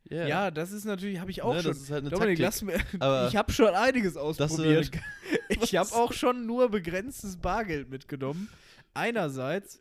Ja, 0.08 0.26
Ja, 0.26 0.50
das 0.50 0.72
ist 0.72 0.84
natürlich, 0.84 1.18
habe 1.20 1.30
ich 1.30 1.42
auch 1.42 1.54
ne, 1.54 1.62
schon. 1.62 1.70
das 1.72 1.80
ist 1.80 1.90
halt 1.90 2.02
eine 2.02 2.10
Dominik, 2.10 2.38
lass 2.38 2.62
mir, 2.62 2.74
ich 3.28 3.36
habe 3.36 3.52
schon 3.52 3.74
einiges 3.74 4.16
ausprobiert. 4.16 4.90
Ich 5.48 5.76
habe 5.76 5.92
auch 5.92 6.12
schon 6.12 6.46
nur 6.46 6.70
begrenztes 6.70 7.36
Bargeld 7.36 7.90
mitgenommen. 7.90 8.48
Einerseits 8.94 9.80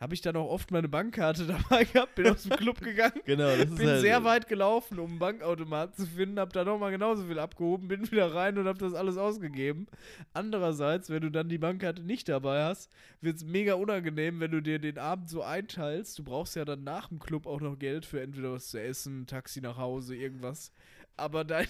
habe 0.00 0.14
ich 0.14 0.20
dann 0.20 0.36
auch 0.36 0.48
oft 0.48 0.70
meine 0.70 0.88
Bankkarte 0.88 1.46
dabei 1.46 1.84
gehabt, 1.84 2.14
bin 2.14 2.28
aus 2.28 2.42
dem 2.42 2.56
Club 2.56 2.80
gegangen, 2.80 3.20
Genau, 3.24 3.48
das 3.48 3.70
ist 3.70 3.76
bin 3.76 3.88
halt, 3.88 4.00
sehr 4.00 4.24
weit 4.24 4.48
gelaufen, 4.48 4.98
um 4.98 5.10
einen 5.10 5.18
Bankautomat 5.18 5.96
zu 5.96 6.06
finden, 6.06 6.38
habe 6.38 6.52
da 6.52 6.64
nochmal 6.64 6.90
genauso 6.90 7.24
viel 7.24 7.38
abgehoben, 7.38 7.88
bin 7.88 8.10
wieder 8.10 8.34
rein 8.34 8.58
und 8.58 8.66
habe 8.66 8.78
das 8.78 8.94
alles 8.94 9.16
ausgegeben. 9.16 9.86
Andererseits, 10.32 11.10
wenn 11.10 11.22
du 11.22 11.30
dann 11.30 11.48
die 11.48 11.58
Bankkarte 11.58 12.02
nicht 12.02 12.28
dabei 12.28 12.64
hast, 12.64 12.90
wird 13.20 13.36
es 13.36 13.44
mega 13.44 13.74
unangenehm, 13.74 14.40
wenn 14.40 14.50
du 14.50 14.60
dir 14.60 14.78
den 14.78 14.98
Abend 14.98 15.28
so 15.28 15.42
einteilst. 15.42 16.18
Du 16.18 16.24
brauchst 16.24 16.56
ja 16.56 16.64
dann 16.64 16.84
nach 16.84 17.08
dem 17.08 17.18
Club 17.18 17.46
auch 17.46 17.60
noch 17.60 17.78
Geld 17.78 18.04
für 18.04 18.20
entweder 18.20 18.52
was 18.52 18.68
zu 18.68 18.80
essen, 18.80 19.26
Taxi 19.26 19.60
nach 19.60 19.76
Hause, 19.76 20.14
irgendwas. 20.14 20.72
Aber 21.18 21.44
dein, 21.44 21.66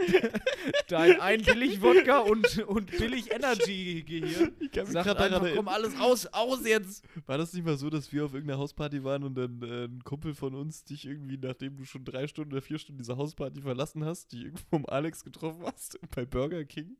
dein 0.88 1.18
ein 1.20 1.42
Billig-Wodka 1.42 2.18
und, 2.18 2.58
und 2.58 2.90
Billig-Energy-Gehirn 2.90 4.52
Ich 4.60 4.70
kann 4.70 4.84
mich 4.84 4.92
sagt 4.92 5.16
einfach, 5.16 5.48
komm, 5.54 5.68
alles 5.68 5.98
raus, 5.98 6.26
aus 6.26 6.66
jetzt. 6.66 7.02
War 7.26 7.38
das 7.38 7.54
nicht 7.54 7.64
mal 7.64 7.78
so, 7.78 7.88
dass 7.88 8.12
wir 8.12 8.26
auf 8.26 8.34
irgendeiner 8.34 8.58
Hausparty 8.58 9.02
waren 9.02 9.24
und 9.24 9.34
dann 9.34 9.62
äh, 9.62 9.84
ein 9.84 10.04
Kumpel 10.04 10.34
von 10.34 10.54
uns 10.54 10.84
dich 10.84 11.06
irgendwie, 11.06 11.38
nachdem 11.38 11.78
du 11.78 11.84
schon 11.84 12.04
drei 12.04 12.26
Stunden 12.26 12.52
oder 12.52 12.60
vier 12.60 12.78
Stunden 12.78 12.98
diese 12.98 13.16
Hausparty 13.16 13.62
verlassen 13.62 14.04
hast, 14.04 14.32
dich 14.32 14.44
irgendwo 14.44 14.76
um 14.76 14.86
Alex 14.86 15.24
getroffen 15.24 15.62
hast 15.64 15.98
bei 16.14 16.26
Burger 16.26 16.64
King 16.64 16.98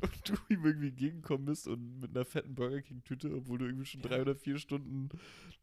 und 0.00 0.28
du 0.28 0.34
ihm 0.48 0.64
irgendwie 0.64 0.88
entgegengekommen 0.88 1.44
bist 1.44 1.68
und 1.68 2.00
mit 2.00 2.16
einer 2.16 2.24
fetten 2.24 2.54
Burger 2.54 2.80
King-Tüte, 2.80 3.34
obwohl 3.34 3.58
du 3.58 3.66
irgendwie 3.66 3.86
schon 3.86 4.00
drei 4.00 4.22
oder 4.22 4.34
vier 4.34 4.58
Stunden 4.58 5.10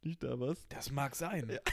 nicht 0.03 0.21
da 0.21 0.39
warst? 0.39 0.67
Das 0.69 0.91
mag 0.91 1.15
sein. 1.15 1.49
Ja. 1.49 1.59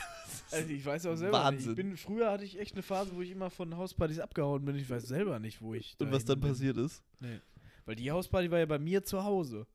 Also 0.51 0.71
ich 0.71 0.85
weiß 0.85 1.07
auch 1.07 1.17
selber 1.17 1.39
Wahnsinn. 1.45 1.71
Ich 1.71 1.77
bin, 1.77 1.97
früher 1.97 2.31
hatte 2.31 2.45
ich 2.45 2.59
echt 2.59 2.75
eine 2.75 2.83
Phase, 2.83 3.15
wo 3.15 3.23
ich 3.23 3.31
immer 3.31 3.51
von 3.51 3.66
Hauspartys 3.75 4.19
abgehauen 4.21 4.65
bin. 4.65 4.77
Ich 4.77 4.89
weiß 4.91 5.09
selber 5.09 5.39
nicht, 5.39 5.63
wo 5.63 5.73
ich 5.75 5.97
Und 5.99 6.13
was 6.13 6.25
dann 6.25 6.39
bin. 6.41 6.51
passiert 6.51 6.77
ist? 6.77 7.03
Nee. 7.21 7.41
Weil 7.87 7.97
die 7.97 8.11
Hausparty 8.11 8.51
war 8.51 8.59
ja 8.59 8.67
bei 8.67 8.79
mir 8.79 9.03
zu 9.05 9.25
Hause. 9.25 9.67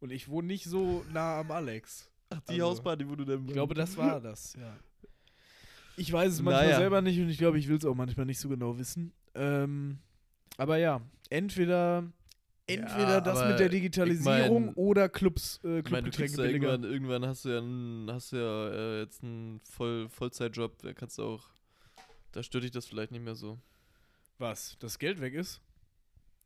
Und 0.00 0.10
ich 0.12 0.28
wohne 0.28 0.48
nicht 0.48 0.64
so 0.64 1.04
nah 1.12 1.40
am 1.40 1.50
Alex. 1.50 2.10
Ach, 2.30 2.40
die 2.48 2.52
Also, 2.54 2.66
Hausparty, 2.66 3.08
wo 3.08 3.16
du 3.16 3.24
dann. 3.24 3.46
Ich 3.46 3.52
glaube, 3.52 3.74
das 3.74 3.96
war 3.96 4.20
das, 4.20 4.54
ja. 4.54 4.76
Ich 5.96 6.12
weiß 6.12 6.32
es 6.34 6.42
manchmal 6.42 6.64
Naja. 6.66 6.76
selber 6.78 7.02
nicht 7.02 7.18
und 7.20 7.28
ich 7.28 7.38
glaube, 7.38 7.58
ich 7.58 7.68
will 7.68 7.76
es 7.76 7.84
auch 7.84 7.94
manchmal 7.94 8.24
nicht 8.26 8.38
so 8.38 8.48
genau 8.48 8.78
wissen. 8.78 9.12
Ähm, 9.34 9.98
aber 10.56 10.78
ja, 10.78 11.00
entweder, 11.28 12.04
entweder 12.66 13.14
Ja, 13.14 13.20
das 13.20 13.46
mit 13.46 13.58
der 13.58 13.66
ich 13.66 13.72
Digitalisierung 13.72 14.66
mein- 14.66 14.74
oder 14.74 15.08
Clubs, 15.08 15.60
äh, 15.64 15.80
Ich 15.80 15.84
Clubgetränke 15.84 16.36
billiger. 16.36 16.72
irgendwann, 16.72 16.84
irgendwann 16.90 17.26
hast 17.26 17.44
du 17.44 17.50
ja, 17.50 17.58
einen, 17.58 18.10
hast 18.10 18.32
du 18.32 18.36
ja 18.36 18.68
äh, 18.70 19.00
jetzt 19.00 19.22
einen 19.22 19.60
Voll, 19.64 20.08
Vollzeitjob, 20.08 20.78
da 20.78 20.92
kannst 20.94 21.18
du 21.18 21.24
auch, 21.24 21.50
da 22.32 22.42
stört 22.42 22.64
dich 22.64 22.70
das 22.70 22.86
vielleicht 22.86 23.12
nicht 23.12 23.24
mehr 23.24 23.34
so. 23.34 23.58
Was? 24.38 24.76
Das 24.78 24.98
Geld 24.98 25.20
weg 25.20 25.34
ist? 25.34 25.60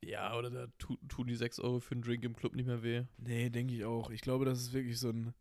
Ja, 0.02 0.36
oder 0.36 0.50
da 0.50 0.66
tu, 0.78 0.96
tun 1.08 1.26
die 1.26 1.36
6 1.36 1.60
Euro 1.60 1.80
für 1.80 1.92
einen 1.92 2.02
Drink 2.02 2.24
im 2.24 2.36
Club 2.36 2.54
nicht 2.54 2.66
mehr 2.66 2.82
weh. 2.82 3.04
Nee, 3.18 3.50
denke 3.50 3.74
ich 3.74 3.84
auch. 3.84 4.10
Ich 4.10 4.20
glaube, 4.20 4.44
das 4.44 4.60
ist 4.60 4.72
wirklich 4.72 4.98
so 4.98 5.10
ein. 5.10 5.34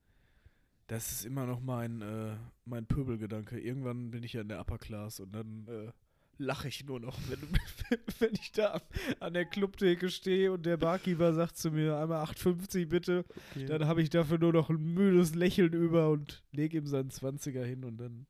Das 0.87 1.11
ist 1.11 1.25
immer 1.25 1.45
noch 1.45 1.61
mein, 1.61 2.01
äh, 2.01 2.35
mein 2.65 2.85
Pöbelgedanke. 2.85 3.59
Irgendwann 3.59 4.11
bin 4.11 4.23
ich 4.23 4.33
ja 4.33 4.41
in 4.41 4.49
der 4.49 4.59
Upper 4.59 4.77
Class 4.77 5.19
und 5.19 5.33
dann 5.33 5.65
äh, 5.67 5.91
lache 6.37 6.67
ich 6.67 6.85
nur 6.85 6.99
noch, 6.99 7.17
wenn, 7.29 7.39
wenn 8.19 8.33
ich 8.33 8.51
da 8.51 8.81
an 9.19 9.33
der 9.33 9.45
Clubtheke 9.45 10.09
stehe 10.09 10.51
und 10.51 10.65
der 10.65 10.77
Barkeeper 10.77 11.33
sagt 11.33 11.57
zu 11.57 11.71
mir 11.71 11.97
einmal 11.97 12.23
8,50 12.25 12.87
bitte. 12.87 13.25
Dann 13.67 13.87
habe 13.87 14.01
ich 14.01 14.09
dafür 14.09 14.37
nur 14.37 14.53
noch 14.53 14.69
ein 14.69 14.93
müdes 14.93 15.35
Lächeln 15.35 15.73
über 15.73 16.09
und 16.09 16.43
lege 16.51 16.77
ihm 16.77 16.87
seinen 16.87 17.09
20er 17.09 17.63
hin 17.63 17.83
und 17.83 17.97
dann. 17.97 18.27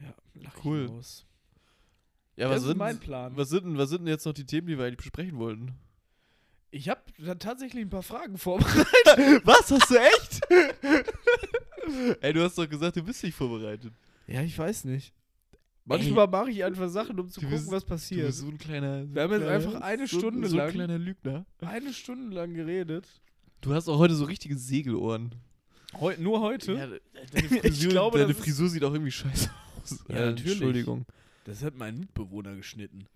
Ja, 0.00 0.14
lach 0.34 0.64
Cool. 0.64 0.90
ja, 2.36 2.50
was 2.50 2.58
ist 2.62 2.66
sind, 2.66 2.76
mein 2.78 2.98
Plan. 2.98 3.36
Was 3.36 3.48
sind, 3.48 3.64
denn, 3.64 3.78
was 3.78 3.88
sind 3.90 4.00
denn 4.00 4.08
jetzt 4.08 4.26
noch 4.26 4.34
die 4.34 4.44
Themen, 4.44 4.66
die 4.66 4.76
wir 4.78 4.84
eigentlich 4.84 4.98
besprechen 4.98 5.38
wollten? 5.38 5.74
Ich 6.70 6.88
habe 6.88 7.00
tatsächlich 7.38 7.82
ein 7.84 7.90
paar 7.90 8.02
Fragen 8.02 8.36
vorbereitet. 8.38 9.42
was? 9.44 9.70
Hast 9.70 9.90
du 9.90 9.96
echt? 9.96 10.40
Ey, 12.20 12.32
du 12.32 12.42
hast 12.42 12.58
doch 12.58 12.68
gesagt, 12.68 12.96
du 12.96 13.02
bist 13.02 13.22
nicht 13.22 13.34
vorbereitet. 13.34 13.92
Ja, 14.26 14.42
ich 14.42 14.58
weiß 14.58 14.84
nicht. 14.84 15.12
Manchmal 15.84 16.26
mache 16.26 16.50
ich 16.50 16.64
einfach 16.64 16.88
Sachen, 16.88 17.18
um 17.20 17.28
zu 17.28 17.40
Du 17.40 17.46
gucken, 17.46 17.60
bist- 17.60 17.70
was 17.70 17.84
Du 17.84 17.88
passiert. 17.90 18.26
bist 18.26 18.40
so 18.40 18.48
ein 18.48 18.58
kleiner. 18.58 19.06
So 19.06 19.14
Wir 19.14 19.22
haben 19.22 19.32
jetzt 19.32 19.42
kleiner- 19.42 19.54
einfach 19.54 19.80
eine 19.82 20.06
so, 20.08 20.18
Stunde 20.18 20.48
so 20.48 20.56
lang- 20.56 20.66
ein 20.66 20.72
kleiner 20.74 20.98
Lügner. 20.98 21.46
Eine 21.60 21.92
Stunde 21.94 22.34
lang 22.34 22.54
geredet. 22.54 23.06
Du 23.60 23.72
hast 23.72 23.88
auch 23.88 23.98
heute 23.98 24.14
so 24.16 24.24
richtige 24.24 24.56
Segelohren. 24.58 25.32
Heu 26.00 26.14
nur 26.18 26.40
heute? 26.40 26.72
Ja, 26.72 26.86
de- 26.88 27.00
deine 27.32 27.48
Frisur, 27.60 27.90
glaube, 27.90 28.18
deine 28.18 28.34
Frisur 28.34 28.68
sieht 28.68 28.82
auch 28.82 28.92
irgendwie 28.92 29.12
scheiße 29.12 29.48
aus. 29.48 29.65
Ja, 30.08 30.14
Äh, 30.16 30.26
natürlich. 30.26 30.52
Entschuldigung. 30.52 31.06
Das 31.44 31.62
hat 31.62 31.74
mein 31.76 31.98
Mitbewohner 31.98 32.54
geschnitten. 32.56 33.06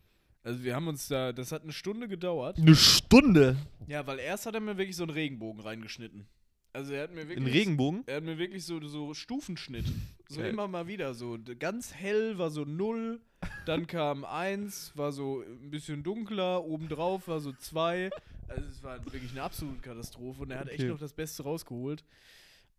Also 0.42 0.62
wir 0.64 0.74
haben 0.74 0.88
uns 0.88 1.08
da, 1.08 1.32
das 1.32 1.52
hat 1.52 1.62
eine 1.64 1.72
Stunde 1.72 2.08
gedauert. 2.08 2.58
Eine 2.58 2.74
Stunde. 2.74 3.56
Ja, 3.86 4.06
weil 4.06 4.18
erst 4.18 4.46
hat 4.46 4.54
er 4.54 4.60
mir 4.60 4.78
wirklich 4.78 4.96
so 4.96 5.02
einen 5.02 5.10
Regenbogen 5.12 5.60
reingeschnitten. 5.60 6.26
Also 6.72 6.92
er 6.92 7.02
hat 7.02 7.10
mir 7.10 7.28
wirklich. 7.28 7.38
In 7.38 7.46
Regenbogen? 7.46 8.04
Er 8.06 8.16
hat 8.18 8.24
mir 8.24 8.38
wirklich 8.38 8.64
so, 8.64 8.80
so 8.86 9.12
Stufenschnitt. 9.12 9.84
So 10.28 10.40
Geil. 10.40 10.50
immer 10.50 10.68
mal 10.68 10.86
wieder. 10.86 11.12
So 11.14 11.36
ganz 11.58 11.92
hell 11.92 12.38
war 12.38 12.50
so 12.50 12.64
0, 12.64 13.20
dann 13.66 13.86
kam 13.88 14.24
1, 14.24 14.92
war 14.96 15.10
so 15.12 15.40
ein 15.42 15.70
bisschen 15.70 16.02
dunkler, 16.04 16.64
obendrauf 16.64 17.26
war 17.26 17.40
so 17.40 17.52
2. 17.52 18.10
Also 18.46 18.62
es 18.70 18.82
war 18.84 19.04
wirklich 19.12 19.32
eine 19.32 19.42
absolute 19.42 19.80
Katastrophe 19.80 20.42
und 20.42 20.50
er 20.52 20.60
hat 20.60 20.68
echt 20.68 20.80
Okay. 20.80 20.88
noch 20.88 20.98
das 21.00 21.12
Beste 21.12 21.42
rausgeholt. 21.42 22.04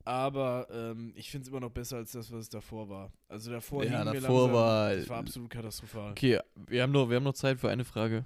Aber 0.06 0.68
ähm, 0.72 1.14
ich 1.16 1.30
finde 1.30 1.44
es 1.44 1.50
immer 1.50 1.60
noch 1.60 1.70
besser 1.72 1.98
als 1.98 2.12
das, 2.12 2.32
was 2.32 2.40
es 2.42 2.50
davor 2.50 2.90
war. 2.90 3.12
Also 3.28 3.52
davor 3.52 3.84
Ja, 3.84 4.00
hingen 4.00 4.14
wir 4.14 4.22
davor 4.22 4.48
langsam, 4.48 4.54
war- 4.56 4.96
Das 4.96 5.10
war 5.10 5.18
absolut 5.20 5.50
katastrophal. 5.50 6.12
Okay, 6.12 6.40
wir 6.56 6.84
haben, 6.84 6.92
noch, 6.92 7.10
wir 7.10 7.16
haben 7.18 7.24
noch 7.24 7.34
Zeit 7.34 7.60
für 7.60 7.70
eine 7.70 7.86
Frage. 7.86 8.26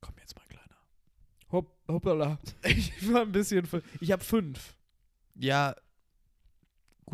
Komm 0.00 0.14
jetzt 0.18 0.36
mal, 0.36 0.44
Kleiner. 0.48 0.76
Hopp, 1.52 1.76
hoppala. 1.88 2.38
Ich 2.64 3.12
war 3.12 3.22
ein 3.22 3.32
bisschen. 3.32 3.66
Ich 4.00 4.12
habe 4.12 4.22
fünf. 4.24 4.74
Ja, 5.36 5.74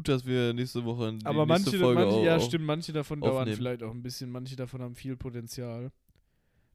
gut, 0.01 0.09
dass 0.09 0.25
wir 0.27 0.53
nächste 0.55 0.85
Woche 0.85 1.13
die 1.15 1.27
Aber 1.27 1.45
nächste 1.47 1.71
manche, 1.71 1.79
Folge 1.79 2.01
manche 2.01 2.17
auch, 2.17 2.25
ja, 2.25 2.41
stimmt, 2.41 2.65
manche 2.65 2.93
davon 2.93 3.21
dauern 3.21 3.37
aufnehmen. 3.39 3.57
vielleicht 3.57 3.83
auch 3.83 3.91
ein 3.91 4.03
bisschen, 4.03 4.31
manche 4.31 4.57
davon 4.57 4.81
haben 4.83 4.95
viel 4.95 5.17
Potenzial. 5.17 5.93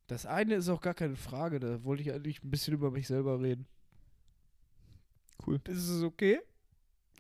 Das 0.08 0.26
eine 0.28 0.56
ist 0.56 0.70
auch 0.70 0.82
gar 0.82 0.94
keine 0.94 1.16
Frage, 1.16 1.60
da 1.60 1.84
wollte 1.84 2.04
ich 2.04 2.12
eigentlich 2.14 2.44
ein 2.44 2.52
bisschen 2.52 2.74
über 2.76 2.92
mich 2.92 3.08
selber 3.08 3.42
reden. 3.42 3.66
Cool. 5.46 5.60
Ist 5.68 5.90
es 5.90 6.04
okay? 6.04 6.40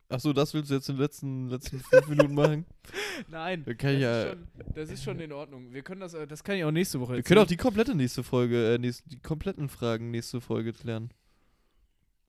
Achso, 0.07 0.33
das 0.33 0.53
willst 0.53 0.69
du 0.69 0.75
jetzt 0.75 0.87
in 0.89 0.95
den 0.97 1.01
letzten, 1.01 1.49
letzten 1.49 1.79
fünf 1.79 2.07
Minuten 2.07 2.35
machen? 2.35 2.65
Nein. 3.27 3.65
Kann 3.65 3.93
das, 3.93 4.01
ja- 4.01 4.23
ist 4.23 4.29
schon, 4.29 4.47
das 4.75 4.89
ist 4.91 5.03
schon 5.03 5.19
in 5.19 5.31
Ordnung. 5.31 5.73
Wir 5.73 5.81
können 5.81 6.01
das, 6.01 6.11
das 6.29 6.43
kann 6.43 6.57
ich 6.57 6.63
auch 6.63 6.71
nächste 6.71 6.99
Woche 6.99 7.13
Wir 7.13 7.17
erzählen. 7.17 7.27
können 7.37 7.43
auch 7.43 7.47
die 7.49 7.57
komplette 7.57 7.95
nächste 7.95 8.21
Folge, 8.23 8.75
äh, 8.75 8.77
nächst, 8.77 9.03
die 9.11 9.19
kompletten 9.19 9.67
Fragen 9.67 10.11
nächste 10.11 10.41
Folge 10.41 10.73
klären. 10.73 11.09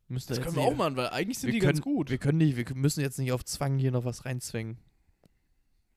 Müsste 0.08 0.34
das 0.34 0.42
können 0.42 0.56
wir 0.56 0.62
nicht- 0.62 0.72
auch 0.72 0.76
machen, 0.76 0.96
weil 0.96 1.08
eigentlich 1.08 1.38
sind 1.38 1.48
wir 1.48 1.52
die 1.54 1.58
können, 1.58 1.72
ganz 1.72 1.82
gut. 1.82 2.10
Wir 2.10 2.18
können 2.18 2.38
nicht, 2.38 2.56
wir 2.56 2.64
müssen 2.76 3.00
jetzt 3.00 3.18
nicht 3.18 3.32
auf 3.32 3.44
Zwang 3.44 3.78
hier 3.78 3.90
noch 3.90 4.04
was 4.04 4.24
reinzwängen. 4.24 4.78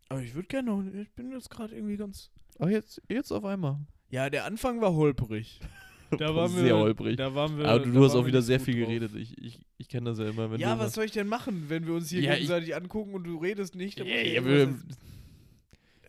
Aber 0.10 0.22
ich 0.24 0.34
würde 0.34 0.48
gerne 0.48 0.72
noch, 0.72 0.84
ich 0.94 1.12
bin 1.12 1.32
jetzt 1.32 1.50
gerade 1.52 1.76
irgendwie 1.76 1.98
ganz. 1.98 2.32
Aber 2.58 2.72
jetzt, 2.72 3.02
jetzt 3.08 3.32
auf 3.32 3.46
einmal. 3.46 3.78
Ja, 4.10 4.30
der 4.32 4.46
Anfang 4.46 4.82
war 4.82 4.94
holprig. 4.94 5.60
Da 6.18 6.34
waren 6.34 6.52
wir, 6.56 6.64
Sehr 6.64 6.76
holprig. 6.76 7.18
Da 7.18 7.36
waren 7.36 7.56
wir, 7.60 7.66
Aber 7.68 7.82
du, 7.86 7.92
du 7.92 8.04
hast 8.04 8.16
auch 8.16 8.26
wieder 8.26 8.42
sehr 8.42 8.60
viel 8.60 8.74
drauf. 8.80 8.88
geredet. 8.88 9.14
Ich, 9.14 9.38
ich, 9.38 9.60
ich 9.78 9.88
kenne 9.90 10.10
das 10.10 10.18
ja 10.18 10.28
immer. 10.28 10.50
Wenn 10.50 10.60
Ja, 10.60 10.74
du 10.74 10.80
was 10.80 10.94
soll 10.96 11.06
ich 11.06 11.12
denn 11.12 11.28
machen, 11.28 11.66
wenn 11.70 11.86
wir 11.86 11.94
uns 11.94 12.10
hier 12.10 12.22
Ja, 12.22 12.32
ich- 12.34 12.40
gegenseitig 12.40 12.76
angucken 12.76 13.14
und 13.14 13.26
du 13.26 13.38
redest 13.38 13.76
nicht? 13.76 14.00
muss 14.00 14.08
Ja, 14.08 14.16
ich 14.16 14.34
ja, 14.34 14.74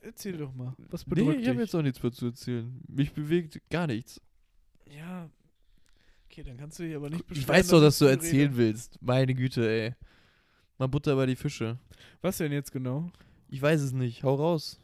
Erzähl 0.01 0.39
doch 0.39 0.55
mal. 0.55 0.75
Was 0.89 1.07
nee, 1.07 1.17
bedrückt 1.17 1.43
ich 1.43 1.49
habe 1.49 1.61
jetzt 1.61 1.75
auch 1.75 1.83
nichts 1.83 2.03
mehr 2.03 2.13
zu 2.13 2.25
erzählen. 2.25 2.81
Mich 2.89 3.13
bewegt 3.13 3.61
gar 3.69 3.87
nichts. 3.87 4.23
Ja. 4.91 5.29
Okay, 6.31 6.45
dann 6.45 6.57
kannst 6.57 6.79
du 6.79 6.85
dich 6.85 6.95
aber 6.95 7.11
nicht 7.11 7.23
Ich 7.23 7.27
beschweren, 7.27 7.49
weiß 7.49 7.69
doch, 7.69 7.81
dass 7.81 7.95
ich 7.95 7.99
du 7.99 8.05
erzählen 8.05 8.53
rede. 8.53 8.57
willst. 8.57 9.03
Meine 9.03 9.35
Güte, 9.35 9.69
ey. 9.69 9.95
Mal 10.79 10.87
Butter 10.87 11.17
bei 11.17 11.27
die 11.27 11.35
Fische. 11.35 11.77
Was 12.23 12.39
denn 12.39 12.53
jetzt 12.53 12.71
genau? 12.71 13.11
Ich 13.49 13.61
weiß 13.61 13.81
es 13.81 13.93
nicht. 13.93 14.23
Hau 14.23 14.37
raus. 14.37 14.79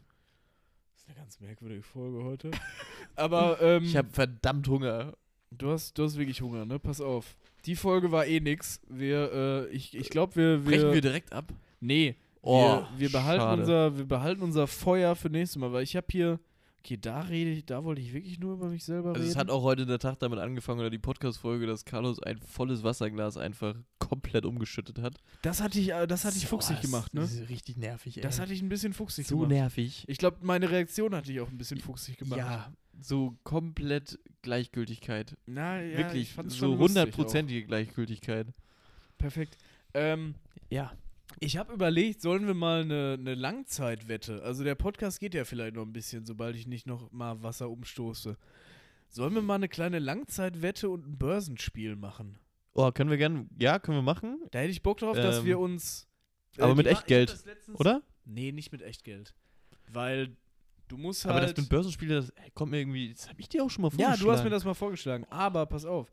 Das 0.92 1.02
ist 1.02 1.08
eine 1.08 1.16
ganz 1.16 1.38
merkwürdige 1.38 1.82
Folge 1.82 2.24
heute. 2.24 2.50
aber 3.14 3.62
ähm, 3.62 3.84
Ich 3.84 3.96
habe 3.96 4.08
verdammt 4.10 4.66
Hunger. 4.66 5.12
du, 5.52 5.70
hast, 5.70 5.96
du 5.96 6.02
hast 6.02 6.18
wirklich 6.18 6.40
Hunger, 6.42 6.66
ne? 6.66 6.80
Pass 6.80 7.00
auf. 7.00 7.36
Die 7.64 7.76
Folge 7.76 8.10
war 8.10 8.26
eh 8.26 8.40
nix. 8.40 8.80
Wir, 8.88 9.32
äh, 9.32 9.68
ich, 9.68 9.96
ich 9.96 10.10
glaube, 10.10 10.34
wir, 10.34 10.64
wir, 10.64 10.70
Brechen 10.72 10.92
wir 10.94 11.00
direkt 11.00 11.32
ab? 11.32 11.52
Nee. 11.78 12.16
Oh, 12.42 12.82
wir, 12.96 12.98
wir, 12.98 13.12
behalten 13.12 13.42
schade. 13.42 13.62
unser, 13.62 13.96
wir 13.96 14.04
behalten 14.04 14.42
unser 14.42 14.66
Feuer 14.66 15.14
für 15.14 15.30
nächstes 15.30 15.60
Mal, 15.60 15.72
weil 15.72 15.84
ich 15.84 15.94
habe 15.94 16.06
hier. 16.10 16.40
Okay, 16.86 16.98
da 16.98 17.22
rede 17.22 17.50
ich, 17.50 17.66
da 17.66 17.82
wollte 17.82 18.00
ich 18.00 18.12
wirklich 18.12 18.38
nur 18.38 18.52
über 18.54 18.68
mich 18.68 18.84
selber 18.84 19.08
Also 19.08 19.20
reden. 19.20 19.32
es 19.32 19.36
hat 19.36 19.50
auch 19.50 19.64
heute 19.64 19.86
der 19.86 19.98
Tag 19.98 20.20
damit 20.20 20.38
angefangen, 20.38 20.78
oder 20.78 20.88
die 20.88 21.00
Podcast-Folge, 21.00 21.66
dass 21.66 21.84
Carlos 21.84 22.22
ein 22.22 22.38
volles 22.38 22.84
Wasserglas 22.84 23.36
einfach 23.36 23.74
komplett 23.98 24.44
umgeschüttet 24.46 25.00
hat. 25.00 25.18
das 25.42 25.60
hatte 25.60 25.80
ich, 25.80 25.90
äh, 25.90 26.06
das 26.06 26.24
hatte 26.24 26.36
ich 26.36 26.44
Boah, 26.44 26.50
fuchsig 26.50 26.80
gemacht, 26.82 27.12
ne? 27.12 27.22
Das 27.22 27.32
ist 27.32 27.48
richtig 27.48 27.76
nervig, 27.76 28.18
ey. 28.18 28.22
Das 28.22 28.38
hatte 28.38 28.52
ich 28.52 28.62
ein 28.62 28.68
bisschen 28.68 28.92
fuchsig 28.92 29.26
so 29.26 29.38
gemacht. 29.38 29.50
nervig. 29.50 30.04
Ich 30.06 30.18
glaube, 30.18 30.36
meine 30.42 30.70
Reaktion 30.70 31.12
hatte 31.12 31.32
ich 31.32 31.40
auch 31.40 31.48
ein 31.50 31.58
bisschen 31.58 31.80
fuchsig 31.80 32.18
gemacht. 32.18 32.38
Ja, 32.38 32.72
so 33.00 33.36
komplett 33.42 34.20
Gleichgültigkeit. 34.42 35.36
Na, 35.44 35.82
ja, 35.82 36.12
ich 36.12 36.36
Wirklich, 36.36 36.36
so 36.56 36.78
hundertprozentige 36.78 37.66
Gleichgültigkeit. 37.66 38.46
Perfekt. 39.18 39.58
Ähm, 39.92 40.36
Ja. 40.70 40.92
Ich 41.40 41.56
habe 41.56 41.72
überlegt, 41.72 42.22
sollen 42.22 42.46
wir 42.46 42.54
mal 42.54 42.82
eine, 42.82 43.16
eine 43.18 43.34
Langzeitwette, 43.34 44.42
also 44.42 44.64
der 44.64 44.74
Podcast 44.74 45.20
geht 45.20 45.34
ja 45.34 45.44
vielleicht 45.44 45.74
noch 45.74 45.82
ein 45.82 45.92
bisschen, 45.92 46.24
sobald 46.24 46.56
ich 46.56 46.66
nicht 46.66 46.86
noch 46.86 47.10
mal 47.12 47.42
Wasser 47.42 47.68
umstoße. 47.70 48.36
Sollen 49.08 49.34
wir 49.34 49.42
mal 49.42 49.54
eine 49.56 49.68
kleine 49.68 49.98
Langzeitwette 49.98 50.88
und 50.88 51.06
ein 51.06 51.18
Börsenspiel 51.18 51.96
machen? 51.96 52.38
Oh, 52.74 52.90
können 52.92 53.10
wir 53.10 53.16
gerne, 53.16 53.46
ja, 53.58 53.78
können 53.78 53.98
wir 53.98 54.02
machen, 54.02 54.38
Da 54.50 54.58
hätte 54.58 54.70
ich 54.70 54.82
Bock 54.82 54.98
drauf, 54.98 55.16
dass 55.16 55.38
Ähm, 55.38 55.44
wir 55.44 55.58
uns. 55.58 56.06
äh, 56.58 56.62
aber 56.62 56.74
mit 56.74 56.86
Echtgeld, 56.86 57.42
oder? 57.74 58.02
Nee, 58.24 58.52
nicht 58.52 58.72
mit 58.72 58.82
Echtgeld. 58.82 59.34
Weil 59.92 60.36
du 60.88 60.96
musst 60.96 61.24
halt. 61.24 61.36
Aber 61.36 61.46
das 61.46 61.56
mit 61.56 61.68
Börsenspiele, 61.68 62.16
das 62.16 62.32
kommt 62.54 62.72
mir 62.72 62.80
irgendwie, 62.80 63.12
das 63.12 63.28
habe 63.28 63.40
ich 63.40 63.48
dir 63.48 63.64
auch 63.64 63.70
schon 63.70 63.82
mal 63.82 63.88
Ja, 63.92 64.08
vorgeschlagen. 64.08 64.24
du 64.24 64.32
hast 64.32 64.44
mir 64.44 64.50
das 64.50 64.64
mal 64.64 64.74
vorgeschlagen. 64.74 65.24
Aber 65.30 65.64
pass 65.66 65.84
auf. 65.84 66.12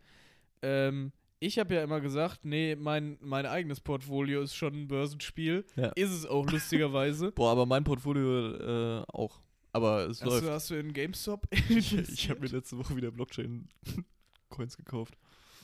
Ähm, 0.61 1.11
ich 1.45 1.59
habe 1.59 1.75
ja 1.75 1.83
immer 1.83 1.99
gesagt, 1.99 2.45
nee, 2.45 2.75
mein, 2.75 3.17
mein 3.21 3.45
eigenes 3.45 3.81
Portfolio 3.81 4.41
ist 4.41 4.55
schon 4.55 4.73
ein 4.73 4.87
Börsenspiel. 4.87 5.65
Ja. 5.75 5.89
Ist 5.89 6.11
es 6.11 6.25
auch 6.25 6.49
lustigerweise. 6.49 7.31
Boah, 7.35 7.51
aber 7.51 7.65
mein 7.65 7.83
Portfolio 7.83 9.01
äh, 9.01 9.05
auch. 9.11 9.41
Aber 9.73 10.07
es 10.07 10.21
hast, 10.21 10.29
läuft. 10.29 10.45
du, 10.45 10.51
hast 10.51 10.69
du 10.69 10.75
in 10.75 10.93
GameStop? 10.93 11.47
ich 11.69 11.93
ich 11.97 12.29
habe 12.29 12.39
mir 12.39 12.47
letzte 12.47 12.77
Woche 12.77 12.95
wieder 12.95 13.11
Blockchain-Coins 13.11 14.77
gekauft. 14.77 15.17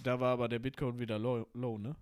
Da 0.03 0.19
war 0.19 0.33
aber 0.33 0.49
der 0.49 0.59
Bitcoin 0.59 0.99
wieder 0.99 1.17
low, 1.17 1.47
low 1.53 1.77
ne? 1.77 1.95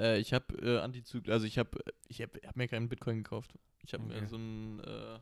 Äh, 0.00 0.18
ich 0.20 0.32
habe 0.32 0.54
äh, 0.62 0.78
Antizykl, 0.78 1.30
also 1.30 1.46
ich 1.46 1.58
habe 1.58 1.78
ich 2.08 2.22
hab, 2.22 2.30
hab 2.46 2.56
mir 2.56 2.68
keinen 2.68 2.88
Bitcoin 2.88 3.22
gekauft. 3.22 3.52
Ich 3.84 3.92
habe 3.92 4.04
Okay. 4.04 4.20
mir 4.20 4.28
so 4.28 4.36
ein 4.36 4.80
äh, 4.80 5.18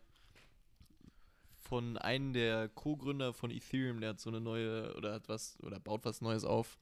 von 1.69 1.97
einem 1.99 2.33
der 2.33 2.69
Co-Gründer 2.69 3.33
von 3.33 3.51
Ethereum, 3.51 4.01
der 4.01 4.11
hat 4.11 4.20
so 4.20 4.31
eine 4.31 4.41
neue 4.41 4.95
oder 4.97 5.15
hat 5.15 5.29
was 5.29 5.59
oder 5.62 5.81
baut 5.81 6.05
was 6.05 6.20
Neues 6.20 6.45
auf. 6.45 6.79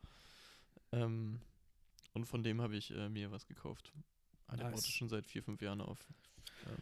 Ähm, 0.92 1.40
und 2.12 2.26
von 2.26 2.42
dem 2.42 2.60
habe 2.60 2.76
ich 2.76 2.90
äh, 2.92 3.08
mir 3.08 3.30
was 3.30 3.46
gekauft. 3.46 3.92
Ah, 4.46 4.56
der 4.56 4.64
baut 4.64 4.72
Nice. 4.72 4.80
es 4.80 4.88
schon 4.90 5.08
seit 5.08 5.26
vier, 5.26 5.42
fünf 5.42 5.60
Jahren 5.60 5.80
auf. 5.80 5.98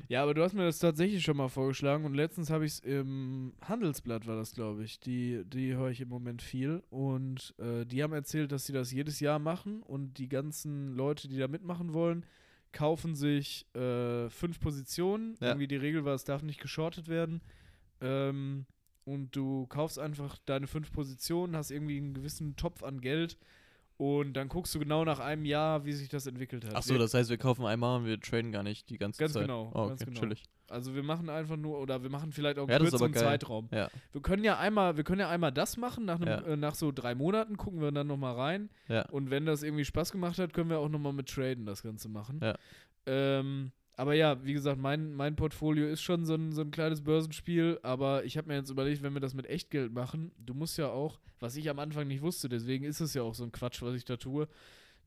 Ja, 0.09 0.22
aber 0.22 0.35
du 0.35 0.43
hast 0.43 0.55
mir 0.55 0.64
das 0.64 0.78
tatsächlich 0.78 1.22
schon 1.22 1.36
mal 1.36 1.48
vorgeschlagen 1.48 2.05
und 2.05 2.14
letztens 2.14 2.51
habe 2.51 2.64
ich 2.64 2.72
es 2.72 2.78
im 2.81 3.55
Handelsblatt, 3.62 4.26
war 4.26 4.36
das, 4.36 4.55
glaube 4.55 4.85
ich. 4.85 5.01
Die, 5.01 5.43
die 5.44 5.74
höre 5.74 5.90
ich 5.90 6.01
im 6.01 6.09
Moment 6.09 6.43
viel 6.43 6.82
und 6.90 7.55
äh, 7.59 7.85
die 7.85 8.02
haben 8.02 8.12
erzählt, 8.12 8.52
dass 8.52 8.66
sie 8.66 8.72
das 8.72 8.93
jedes 8.93 9.20
Jahr 9.20 9.39
machen 9.39 9.82
und 9.82 10.18
die 10.18 10.28
ganzen 10.28 10.94
Leute, 10.94 11.28
die 11.28 11.39
da 11.39 11.48
mitmachen 11.48 11.93
wollen, 11.93 12.24
kaufen 12.72 13.14
sich 13.14 13.66
äh, 13.74 14.28
fünf 14.31 14.60
Positionen. 14.60 15.36
Ja. 15.40 15.48
Irgendwie 15.48 15.68
die 15.68 15.76
Regel 15.76 16.05
war, 16.05 16.14
es 16.14 16.24
darf 16.24 16.43
nicht 16.43 16.60
geschortet 16.60 17.09
werden. 17.09 17.40
Ähm, 18.01 18.66
und 19.05 19.36
du 19.36 19.66
kaufst 19.66 19.98
einfach 19.98 20.39
deine 20.47 20.66
fünf 20.66 20.93
Positionen, 20.93 21.56
hast 21.56 21.70
irgendwie 21.70 21.98
einen 21.98 22.14
gewissen 22.14 22.56
Topf 22.56 22.82
an 22.82 23.01
Geld 23.01 23.39
und 23.97 24.33
dann 24.35 24.49
guckst 24.49 24.75
du 24.75 24.79
genau 24.79 25.05
nach 25.05 25.21
einem 25.21 25.45
Jahr, 25.45 25.85
wie 25.85 25.93
sich 25.93 26.09
das 26.09 26.27
entwickelt 26.27 26.65
hat. 26.65 26.75
Achso, 26.75 26.95
Wir- 26.95 26.99
das 26.99 27.15
heißt, 27.15 27.31
wir 27.31 27.39
kaufen 27.39 27.65
einmal 27.65 28.01
und 28.01 28.07
wir 28.07 28.21
traden 28.21 28.51
gar 28.53 28.62
nicht 28.62 28.91
die 28.91 28.99
ganze 28.99 29.21
Ganz 29.21 29.33
Zeit. 29.35 29.43
genau, 29.43 29.71
Oh, 29.75 29.79
okay, 29.81 29.89
ganz 29.91 30.05
genau. 30.05 30.21
chillig. 30.21 30.43
Also 30.71 30.95
wir 30.95 31.03
machen 31.03 31.29
einfach 31.29 31.57
nur, 31.57 31.79
oder 31.79 32.03
wir 32.03 32.11
machen 32.11 32.33
vielleicht 32.33 32.59
auch 32.59 32.62
einen 32.66 32.71
Ja, 32.73 32.79
kürzeren. 32.79 33.12
Zeitraum. 33.15 33.69
Ja, 33.71 33.89
Wir 34.12 34.23
können 34.23 34.43
ja 34.45 34.59
einmal, 34.59 34.97
wir 34.97 35.05
können 35.05 35.21
ja 35.21 35.29
einmal 35.29 35.53
das 35.53 35.77
machen, 35.77 36.07
nach, 36.07 36.16
einem, 36.16 36.27
Ja. 36.29 36.41
äh, 36.41 36.57
nach 36.57 36.75
so 36.75 36.91
drei 36.91 37.15
Monaten 37.15 37.57
gucken 37.57 37.81
wir 37.83 37.93
dann 37.93 38.07
nochmal 38.07 38.35
rein. 38.35 38.71
ja. 38.89 39.03
Und 39.11 39.31
wenn 39.31 39.45
das 39.47 39.62
irgendwie 39.62 39.85
Spaß 39.85 40.11
gemacht 40.11 40.39
hat, 40.39 40.53
können 40.55 40.71
wir 40.71 40.79
auch 40.79 40.89
nochmal 40.89 41.12
mit 41.12 41.29
Traden 41.29 41.66
das 41.66 41.83
Ganze 41.83 42.09
machen. 42.09 42.41
Ja. 42.43 42.55
Ähm, 43.07 43.73
aber 43.97 44.15
ja, 44.15 44.45
wie 44.45 44.53
gesagt, 44.53 44.79
mein, 44.79 45.12
mein 45.15 45.37
Portfolio 45.37 45.87
ist 45.87 46.03
schon 46.03 46.25
so 46.25 46.35
ein, 46.35 46.53
so 46.53 46.62
ein 46.62 46.71
kleines 46.71 47.03
Börsenspiel, 47.03 47.79
aber 47.83 48.25
ich 48.25 48.37
habe 48.37 48.49
mir 48.49 48.57
jetzt 48.57 48.71
überlegt, 48.71 49.03
wenn 49.03 49.15
wir 49.15 49.21
das 49.21 49.35
mit 49.35 49.47
Echtgeld 49.47 49.93
machen, 49.93 50.33
du 50.39 50.55
musst 50.55 50.79
ja 50.79 50.89
auch, 50.89 51.21
was 51.39 51.57
ich 51.57 51.71
am 51.71 51.79
Anfang 51.79 52.09
nicht 52.09 52.23
wusste, 52.23 52.49
deswegen 52.49 52.85
ist 52.85 53.01
es 53.01 53.15
ja 53.15 53.23
auch 53.23 53.35
so 53.35 53.45
ein 53.45 53.53
Quatsch, 53.53 53.83
was 53.83 53.95
ich 53.95 54.05
da 54.05 54.16
tue, 54.16 54.49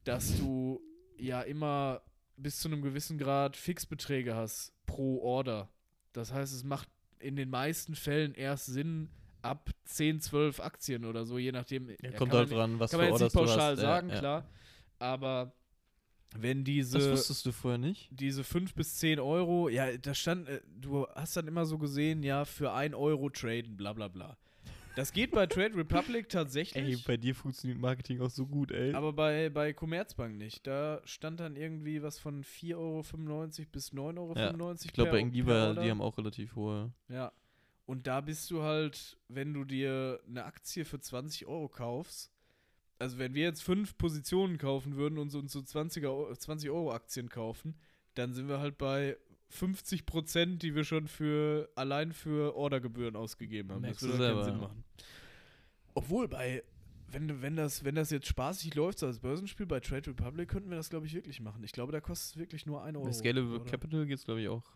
dass 0.04 0.38
du 0.38 0.82
ja 1.18 1.42
immer 1.42 2.02
bis 2.38 2.60
zu 2.60 2.70
einem 2.70 2.82
gewissen 2.82 3.18
Grad 3.18 3.58
Fixbeträge 3.58 4.36
hast 4.36 4.74
pro 4.86 5.22
Order. 5.22 5.70
Das 6.14 6.32
heißt, 6.32 6.54
es 6.54 6.64
macht 6.64 6.88
in 7.20 7.36
den 7.36 7.50
meisten 7.50 7.96
Fällen 7.96 8.34
erst 8.36 8.68
Sinn 8.68 9.10
ab 9.42 9.70
10, 9.86 10.22
12 10.22 10.60
Aktien 10.60 11.06
oder 11.06 11.26
so, 11.26 11.38
je 11.38 11.52
nachdem. 11.52 11.90
Ja, 12.02 12.12
kommt 12.12 12.34
halt 12.34 12.52
dran, 12.52 12.80
was 12.80 12.92
kann 12.92 13.02
man 13.02 13.10
jetzt 13.10 13.22
nicht 13.22 13.34
pauschal 13.34 13.76
sagen, 13.76 14.10
ja. 14.10 14.20
klar. 14.20 14.50
Aber 15.00 15.54
wenn 16.42 16.64
diese, 16.64 16.98
Das 16.98 17.10
wusstest 17.12 17.46
du 17.46 17.52
vorher 17.52 17.78
nicht? 17.78 18.10
diese 18.12 18.44
5 18.44 18.74
bis 18.74 18.96
10 18.98 19.20
Euro, 19.20 19.70
ja, 19.70 19.98
da 19.98 20.14
stand, 20.14 20.48
äh, 20.48 20.62
du 20.80 21.08
hast 21.16 21.38
dann 21.38 21.48
immer 21.48 21.66
so 21.66 21.78
gesehen, 21.78 22.24
ja, 22.24 22.46
für 22.46 22.74
1 22.74 22.96
Euro 22.96 23.30
traden, 23.30 23.78
bla 23.78 23.94
bla 23.94 24.08
bla. 24.08 24.38
Das 24.96 25.14
geht 25.14 25.30
bei 25.30 25.46
Trade 25.46 25.76
Republic 25.76 26.28
tatsächlich. 26.30 27.04
bei 27.06 27.18
dir 27.18 27.36
funktioniert 27.36 27.80
Marketing 27.80 28.20
auch 28.20 28.32
so 28.32 28.48
gut, 28.48 28.72
ey. 28.72 28.94
Aber 28.94 29.14
bei, 29.14 29.50
bei 29.50 29.72
Commerzbank 29.72 30.36
nicht. 30.36 30.66
Da 30.66 31.02
stand 31.06 31.40
dann 31.40 31.56
irgendwie 31.56 32.02
was 32.02 32.18
von 32.18 32.44
4,95 32.44 32.76
Euro 32.78 33.04
bis 33.72 33.94
9,95 33.94 34.18
Euro. 34.18 34.34
Ja, 34.36 34.76
ich 34.84 34.94
glaube, 34.94 35.12
bei 35.12 35.20
Ingdiva, 35.20 35.74
die 35.76 35.92
haben 35.92 36.02
auch 36.02 36.18
relativ 36.18 36.56
hohe. 36.56 36.92
Ja. 37.10 37.32
Und 37.86 38.08
da 38.08 38.22
bist 38.22 38.50
du 38.50 38.64
halt, 38.64 39.18
wenn 39.30 39.54
du 39.54 39.64
dir 39.66 40.20
eine 40.28 40.46
Aktie 40.46 40.84
für 40.84 41.00
20 41.00 41.46
Euro 41.46 41.70
kaufst, 41.70 42.32
also 43.00 43.18
wenn 43.18 43.34
wir 43.34 43.44
jetzt 43.44 43.64
fünf 43.64 43.98
Positionen 43.98 44.58
kaufen 44.58 44.96
würden 44.96 45.18
und 45.18 45.30
so, 45.30 45.40
und 45.40 45.50
so 45.50 45.60
20er, 45.60 46.08
Eu- 46.10 46.34
20 46.34 46.70
Euro 46.70 46.92
Aktien 46.92 47.30
kaufen, 47.30 47.76
dann 48.16 48.34
sind 48.34 48.48
wir 48.48 48.60
halt 48.60 48.78
bei 48.78 49.18
50 49.50 50.06
Prozent, 50.06 50.64
die 50.64 50.76
wir 50.76 50.84
schon 50.84 51.08
für 51.08 51.70
allein 51.76 52.12
für 52.12 52.56
Ordergebühren 52.56 53.16
ausgegeben 53.16 53.72
haben. 53.72 53.82
Merkst 53.82 54.02
das 54.02 54.10
würde 54.10 54.26
halt 54.26 54.36
keinen 54.36 54.44
selber, 54.44 54.46
Sinn 54.46 54.62
ja. 54.62 54.68
machen. 54.68 54.84
Obwohl 55.94 56.28
bei 56.28 56.64
wenn, 57.10 57.42
wenn, 57.42 57.56
das, 57.56 57.84
wenn 57.86 57.96
das 57.96 58.10
jetzt 58.10 58.28
spaßig 58.28 58.76
läuft, 58.76 59.00
so 59.00 59.06
als 59.06 59.20
Börsenspiel 59.20 59.66
bei 59.66 59.80
Trade 59.80 60.10
Republic, 60.12 60.50
könnten 60.50 60.70
wir 60.70 60.76
das, 60.78 60.90
glaube 60.90 61.06
ich, 61.06 61.14
wirklich 61.14 61.40
machen. 61.40 61.64
Ich 61.64 61.72
glaube, 61.72 61.92
da 61.94 62.02
kostet 62.02 62.36
es 62.36 62.38
wirklich 62.38 62.66
nur 62.66 62.84
1 62.84 62.98
Euro. 62.98 63.06
Bei 63.06 63.14
Scalable 63.14 63.56
oder? 63.62 63.66
Capital 63.66 64.06
geht's, 64.06 64.26
glaube 64.26 64.42
ich, 64.42 64.50
auch. 64.50 64.74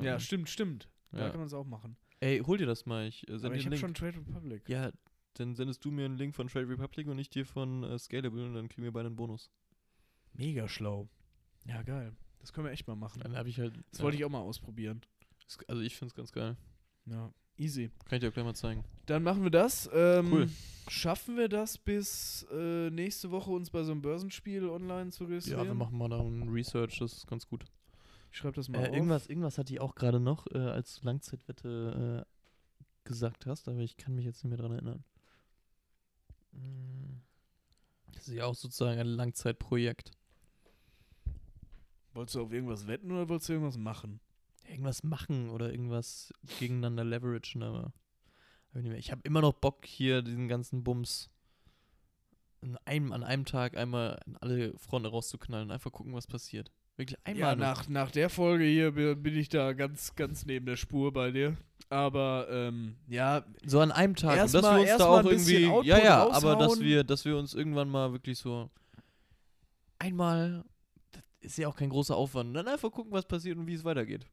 Ja, 0.00 0.20
stimmt, 0.20 0.48
stimmt. 0.48 0.88
Da 1.10 1.22
Ja. 1.22 1.30
kann 1.30 1.40
man 1.40 1.46
es 1.46 1.54
auch 1.54 1.64
machen. 1.64 1.96
Ey, 2.20 2.38
hol 2.40 2.58
dir 2.58 2.66
das 2.66 2.86
mal. 2.86 3.06
Ich 3.08 3.28
äh, 3.28 3.34
ich 3.56 3.66
habe 3.66 3.76
schon 3.76 3.94
Trade 3.94 4.18
Republic. 4.18 4.68
Ja, 4.68 4.92
dann 5.38 5.54
sendest 5.54 5.84
du 5.84 5.90
mir 5.90 6.04
einen 6.04 6.16
Link 6.16 6.34
von 6.34 6.48
Trade 6.48 6.68
Republic 6.68 7.06
und 7.08 7.18
ich 7.18 7.30
dir 7.30 7.46
von 7.46 7.84
äh, 7.84 7.98
Scalable 7.98 8.44
und 8.44 8.54
dann 8.54 8.68
kriegen 8.68 8.84
wir 8.84 8.92
beide 8.92 9.06
einen 9.06 9.16
Bonus. 9.16 9.50
Mega 10.34 10.68
schlau. 10.68 11.08
Ja, 11.66 11.82
geil. 11.82 12.12
Das 12.40 12.52
können 12.52 12.66
wir 12.66 12.72
echt 12.72 12.86
mal 12.86 12.94
machen. 12.96 13.20
Dann 13.22 13.36
habe 13.36 13.48
ich 13.48 13.58
halt. 13.58 13.74
Das 13.90 14.00
wollte 14.02 14.16
ich 14.16 14.24
auch 14.24 14.30
mal 14.30 14.40
ausprobieren. 14.40 15.00
Also 15.66 15.82
ich 15.82 15.96
finde 15.96 16.10
es 16.10 16.14
ganz 16.14 16.32
geil. 16.32 16.56
Ja, 17.06 17.32
easy. 17.56 17.90
Kann 18.04 18.16
ich 18.16 18.20
dir 18.20 18.28
auch 18.28 18.32
gleich 18.34 18.44
mal 18.44 18.54
zeigen. 18.54 18.84
Dann 19.06 19.22
machen 19.22 19.42
wir 19.42 19.50
das. 19.50 19.88
Ähm, 19.92 20.32
Cool. 20.32 20.48
Schaffen 20.90 21.36
wir 21.36 21.48
das 21.48 21.76
bis 21.76 22.46
äh, 22.50 22.88
nächste 22.90 23.30
Woche 23.30 23.50
uns 23.50 23.70
bei 23.70 23.82
so 23.82 23.92
einem 23.92 24.00
Börsenspiel 24.00 24.68
online 24.68 25.10
zu 25.10 25.24
registrieren? 25.24 25.60
Ja, 25.64 25.66
wir 25.66 25.74
machen 25.74 25.98
mal 25.98 26.08
da 26.08 26.18
ein 26.20 26.48
Research, 26.48 26.98
das 27.00 27.12
ist 27.12 27.26
ganz 27.26 27.46
gut. 27.46 27.64
Ich 28.32 28.38
schreibe 28.38 28.54
das 28.56 28.68
mal 28.70 28.78
Äh, 28.84 28.88
auf. 28.88 28.94
irgendwas, 28.94 29.26
irgendwas 29.26 29.58
hatte 29.58 29.72
ich 29.74 29.80
auch 29.80 29.94
gerade 29.94 30.18
noch, 30.20 30.46
äh, 30.52 30.58
als 30.58 31.00
du 31.00 31.06
Langzeitwette 31.06 32.24
äh, 32.26 33.04
gesagt 33.04 33.44
hast, 33.46 33.68
aber 33.68 33.80
ich 33.80 33.96
kann 33.98 34.14
mich 34.14 34.24
jetzt 34.24 34.42
nicht 34.44 34.48
mehr 34.50 34.56
dran 34.58 34.72
erinnern. 34.72 35.04
Das 38.12 38.28
ist 38.28 38.34
ja 38.34 38.44
auch 38.44 38.54
sozusagen 38.54 38.98
ein 38.98 39.06
Langzeitprojekt. 39.06 40.12
Wolltest 42.14 42.36
du 42.36 42.42
auf 42.42 42.52
irgendwas 42.52 42.86
wetten 42.86 43.12
oder 43.12 43.28
wolltest 43.28 43.48
du 43.48 43.54
irgendwas 43.54 43.78
machen? 43.78 44.20
Irgendwas 44.68 45.02
machen 45.02 45.50
oder 45.50 45.70
irgendwas 45.70 46.32
gegeneinander 46.58 47.04
leveragen, 47.04 47.62
aber 47.62 47.92
ich 48.74 49.10
habe 49.10 49.22
immer 49.24 49.40
noch 49.40 49.54
Bock, 49.54 49.86
hier 49.86 50.22
diesen 50.22 50.48
ganzen 50.48 50.84
Bums 50.84 51.30
an 52.60 52.76
einem, 52.84 53.12
an 53.12 53.22
einem 53.22 53.44
Tag 53.44 53.76
einmal 53.76 54.20
an 54.26 54.36
alle 54.36 54.76
Fronten 54.78 55.08
rauszuknallen. 55.08 55.70
Einfach 55.70 55.92
gucken, 55.92 56.14
was 56.14 56.26
passiert. 56.26 56.70
Wirklich 56.98 57.18
einmal. 57.24 57.40
ja, 57.50 57.54
nach, 57.56 57.88
nach 57.88 58.10
der 58.10 58.28
Folge 58.28 58.64
hier 58.64 58.90
bi- 58.90 59.14
bin 59.14 59.36
ich 59.38 59.48
da 59.48 59.72
ganz, 59.72 60.14
ganz 60.16 60.44
neben 60.44 60.66
der 60.66 60.76
Spur 60.76 61.12
bei 61.12 61.30
dir. 61.30 61.56
Aber 61.90 62.48
ähm, 62.50 62.96
ja, 63.08 63.44
So 63.64 63.80
an 63.80 63.92
einem 63.92 64.14
Tag. 64.14 64.42
Und 64.42 64.52
dass 64.52 64.62
mal- 64.62 64.84
wir 64.84 64.92
uns 64.92 64.98
da 64.98 65.06
auch 65.06 65.24
irgendwie. 65.24 65.66
Output 65.68 65.86
Ja, 65.86 65.98
ja, 65.98 66.22
aber 66.28 66.56
dass 66.56 66.68
raushauen. 66.70 66.80
wir, 66.80 67.04
dass 67.04 67.24
wir 67.24 67.38
uns 67.38 67.54
irgendwann 67.54 67.88
mal 67.88 68.12
wirklich 68.12 68.38
so 68.38 68.68
einmal. 69.98 70.64
Das 71.12 71.52
ist 71.52 71.58
ja 71.58 71.68
auch 71.68 71.76
kein 71.76 71.88
großer 71.88 72.16
Aufwand. 72.16 72.54
Dann 72.54 72.66
einfach 72.68 72.90
gucken, 72.90 73.12
was 73.12 73.24
passiert 73.26 73.56
und 73.58 73.66
wie 73.66 73.74
es 73.74 73.84
weitergeht. 73.84 74.26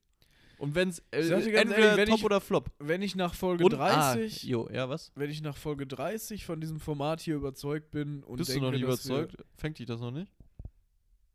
Und 0.57 0.73
wenn 0.73 0.89
es 0.89 0.99
äh, 1.11 1.17
entweder 1.19 1.55
ehrlich, 1.67 1.97
wenn 1.97 2.07
top 2.09 2.17
ich- 2.19 2.25
oder 2.25 2.41
flop. 2.41 2.71
wenn 2.79 3.01
ich 3.01 3.15
nach 3.15 3.33
Folge 3.35 3.63
Und, 3.65 3.71
30, 3.73 4.43
Ah, 4.43 4.47
jo, 4.47 4.69
ja, 4.71 4.89
was? 4.89 5.11
wenn 5.15 5.29
ich 5.29 5.41
nach 5.41 5.57
Folge 5.57 5.85
30 5.85 6.45
von 6.45 6.61
diesem 6.61 6.79
Format 6.79 7.19
hier 7.21 7.35
überzeugt 7.35 7.91
bin 7.91 8.23
und 8.23 8.37
Bist 8.37 8.49
denke, 8.49 8.61
du 8.61 8.65
noch 8.67 8.71
nicht 8.71 8.81
überzeugt? 8.83 9.35
Fängt 9.57 9.79
dich 9.79 9.85
das 9.85 9.99
noch 9.99 10.11
nicht? 10.11 10.31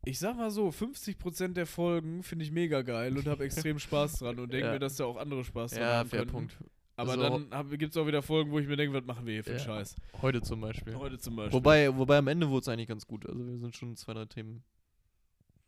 Ich 0.04 0.18
sag 0.18 0.36
mal 0.36 0.50
so, 0.50 0.68
50% 0.68 1.52
der 1.52 1.66
Folgen 1.66 2.22
finde 2.22 2.44
ich 2.44 2.50
mega 2.52 2.80
geil 2.82 3.16
und 3.18 3.26
habe 3.26 3.44
extrem 3.44 3.78
Spaß 3.78 4.20
dran 4.20 4.38
und 4.38 4.52
denke 4.52 4.66
Ja. 4.66 4.72
mir, 4.72 4.78
dass 4.78 4.96
da 4.96 5.04
auch 5.04 5.16
andere 5.18 5.44
Spaß 5.44 5.72
dran 5.72 5.82
Ja, 5.82 5.92
haben 5.98 6.08
fair 6.08 6.20
könnten. 6.20 6.32
Punkt. 6.32 6.56
Aber 6.96 7.12
Also- 7.12 7.38
dann 7.38 7.78
gibt 7.78 7.92
es 7.92 7.96
auch 7.96 8.06
wieder 8.06 8.22
Folgen, 8.22 8.50
wo 8.50 8.58
ich 8.58 8.66
mir 8.66 8.76
denke, 8.76 8.94
was 8.96 9.04
machen 9.04 9.24
wir 9.26 9.34
hier 9.34 9.44
für 9.44 9.50
einen 9.50 9.58
Ja. 9.58 9.64
Scheiß? 9.64 9.96
Heute 10.22 10.42
zum 10.42 10.60
Beispiel. 10.60 10.94
Heute 10.96 11.18
zum 11.18 11.36
Beispiel. 11.36 11.52
Wobei, 11.54 11.96
wobei 11.96 12.18
am 12.18 12.28
Ende 12.28 12.48
wurde 12.48 12.62
es 12.62 12.68
eigentlich 12.68 12.88
ganz 12.88 13.06
gut. 13.06 13.26
Also 13.26 13.46
wir 13.46 13.58
sind 13.58 13.74
schon 13.76 13.96
zwei, 13.96 14.14
drei 14.14 14.26
Themen. 14.26 14.62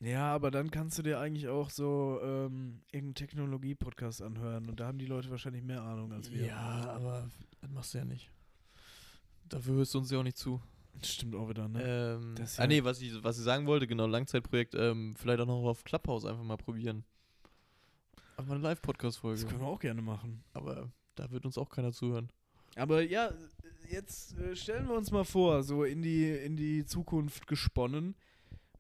Ja, 0.01 0.35
aber 0.35 0.51
dann 0.51 0.71
kannst 0.71 0.99
du 0.99 1.03
dir 1.03 1.21
eigentlich 1.21 1.47
auch 1.49 1.71
so 1.71 2.19
ähm, 2.23 2.81
irgendeinen 2.91 3.15
Technologie-Podcast 3.15 4.21
anhören 4.21 4.69
und 4.69 4.81
da 4.81 4.87
haben 4.89 4.99
die 4.99 5.07
Leute 5.07 5.31
wahrscheinlich 5.31 5.63
mehr 5.63 5.83
Ahnung 5.83 6.13
als 6.13 6.33
wir. 6.33 6.45
Ja, 6.47 6.91
aber 6.91 7.29
das 7.61 7.71
machst 7.71 7.95
du 7.95 7.99
ja 7.99 8.05
nicht. 8.05 8.31
Dafür 9.49 9.75
hörst 9.75 9.95
du 9.95 9.99
uns 9.99 10.11
ja 10.11 10.19
auch 10.19 10.23
nicht 10.25 10.37
zu. 10.39 10.61
Stimmt 11.03 11.35
auch 11.35 11.49
wieder, 11.49 11.69
ne? 11.69 11.83
Ähm, 11.83 12.35
Das 12.37 12.59
ah 12.61 12.67
nee, 12.67 12.85
was 12.85 13.01
ich, 13.01 13.13
was 13.25 13.39
ich 13.39 13.45
sagen 13.45 13.67
wollte, 13.67 13.87
genau, 13.87 14.07
Langzeitprojekt, 14.07 14.75
ähm, 14.75 15.15
vielleicht 15.17 15.41
auch 15.41 15.47
noch 15.47 15.65
auf 15.65 15.85
Clubhouse 15.85 16.25
einfach 16.25 16.45
mal 16.45 16.57
probieren. 16.57 17.05
Aber 18.37 18.53
eine 18.53 18.61
das 18.61 18.63
Live-Podcast-Folge. 18.63 19.45
können 19.47 19.61
wir 19.61 19.67
auch 19.67 19.81
gerne 19.81 20.03
machen. 20.03 20.43
Aber 20.53 20.91
da 21.15 21.31
wird 21.31 21.45
uns 21.45 21.59
auch 21.59 21.69
keiner 21.69 21.93
zuhören. 21.93 22.31
Aber 22.77 23.03
ja, 23.03 23.31
jetzt 23.91 24.39
äh, 24.39 24.55
stellen 24.57 24.87
wir 24.89 24.95
uns 24.95 25.11
mal 25.11 25.25
vor, 25.25 25.63
so 25.63 25.85
in 25.85 26.03
die, 26.03 26.29
in 26.31 26.57
die 26.57 26.85
Zukunft 26.87 27.47
gesponnen. 27.47 28.15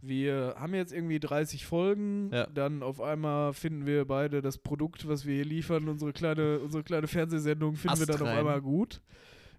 Wir 0.00 0.54
haben 0.58 0.74
jetzt 0.74 0.92
irgendwie 0.92 1.20
30 1.20 1.64
Folgen, 1.66 2.30
Ja. 2.32 2.46
dann 2.46 2.82
auf 2.82 3.00
einmal 3.00 3.52
finden 3.52 3.86
wir 3.86 4.04
beide 4.04 4.42
das 4.42 4.58
Produkt, 4.58 5.06
was 5.06 5.26
wir 5.26 5.34
hier 5.36 5.44
liefern, 5.44 5.88
unsere 5.88 6.12
kleine, 6.12 6.58
unsere 6.58 6.82
kleine 6.82 7.06
Fernsehsendung, 7.06 7.76
finden 7.76 7.98
wir 8.00 8.06
dann 8.06 8.16
auf 8.16 8.22
Astrein. 8.22 8.38
einmal 8.38 8.60
gut. 8.60 9.00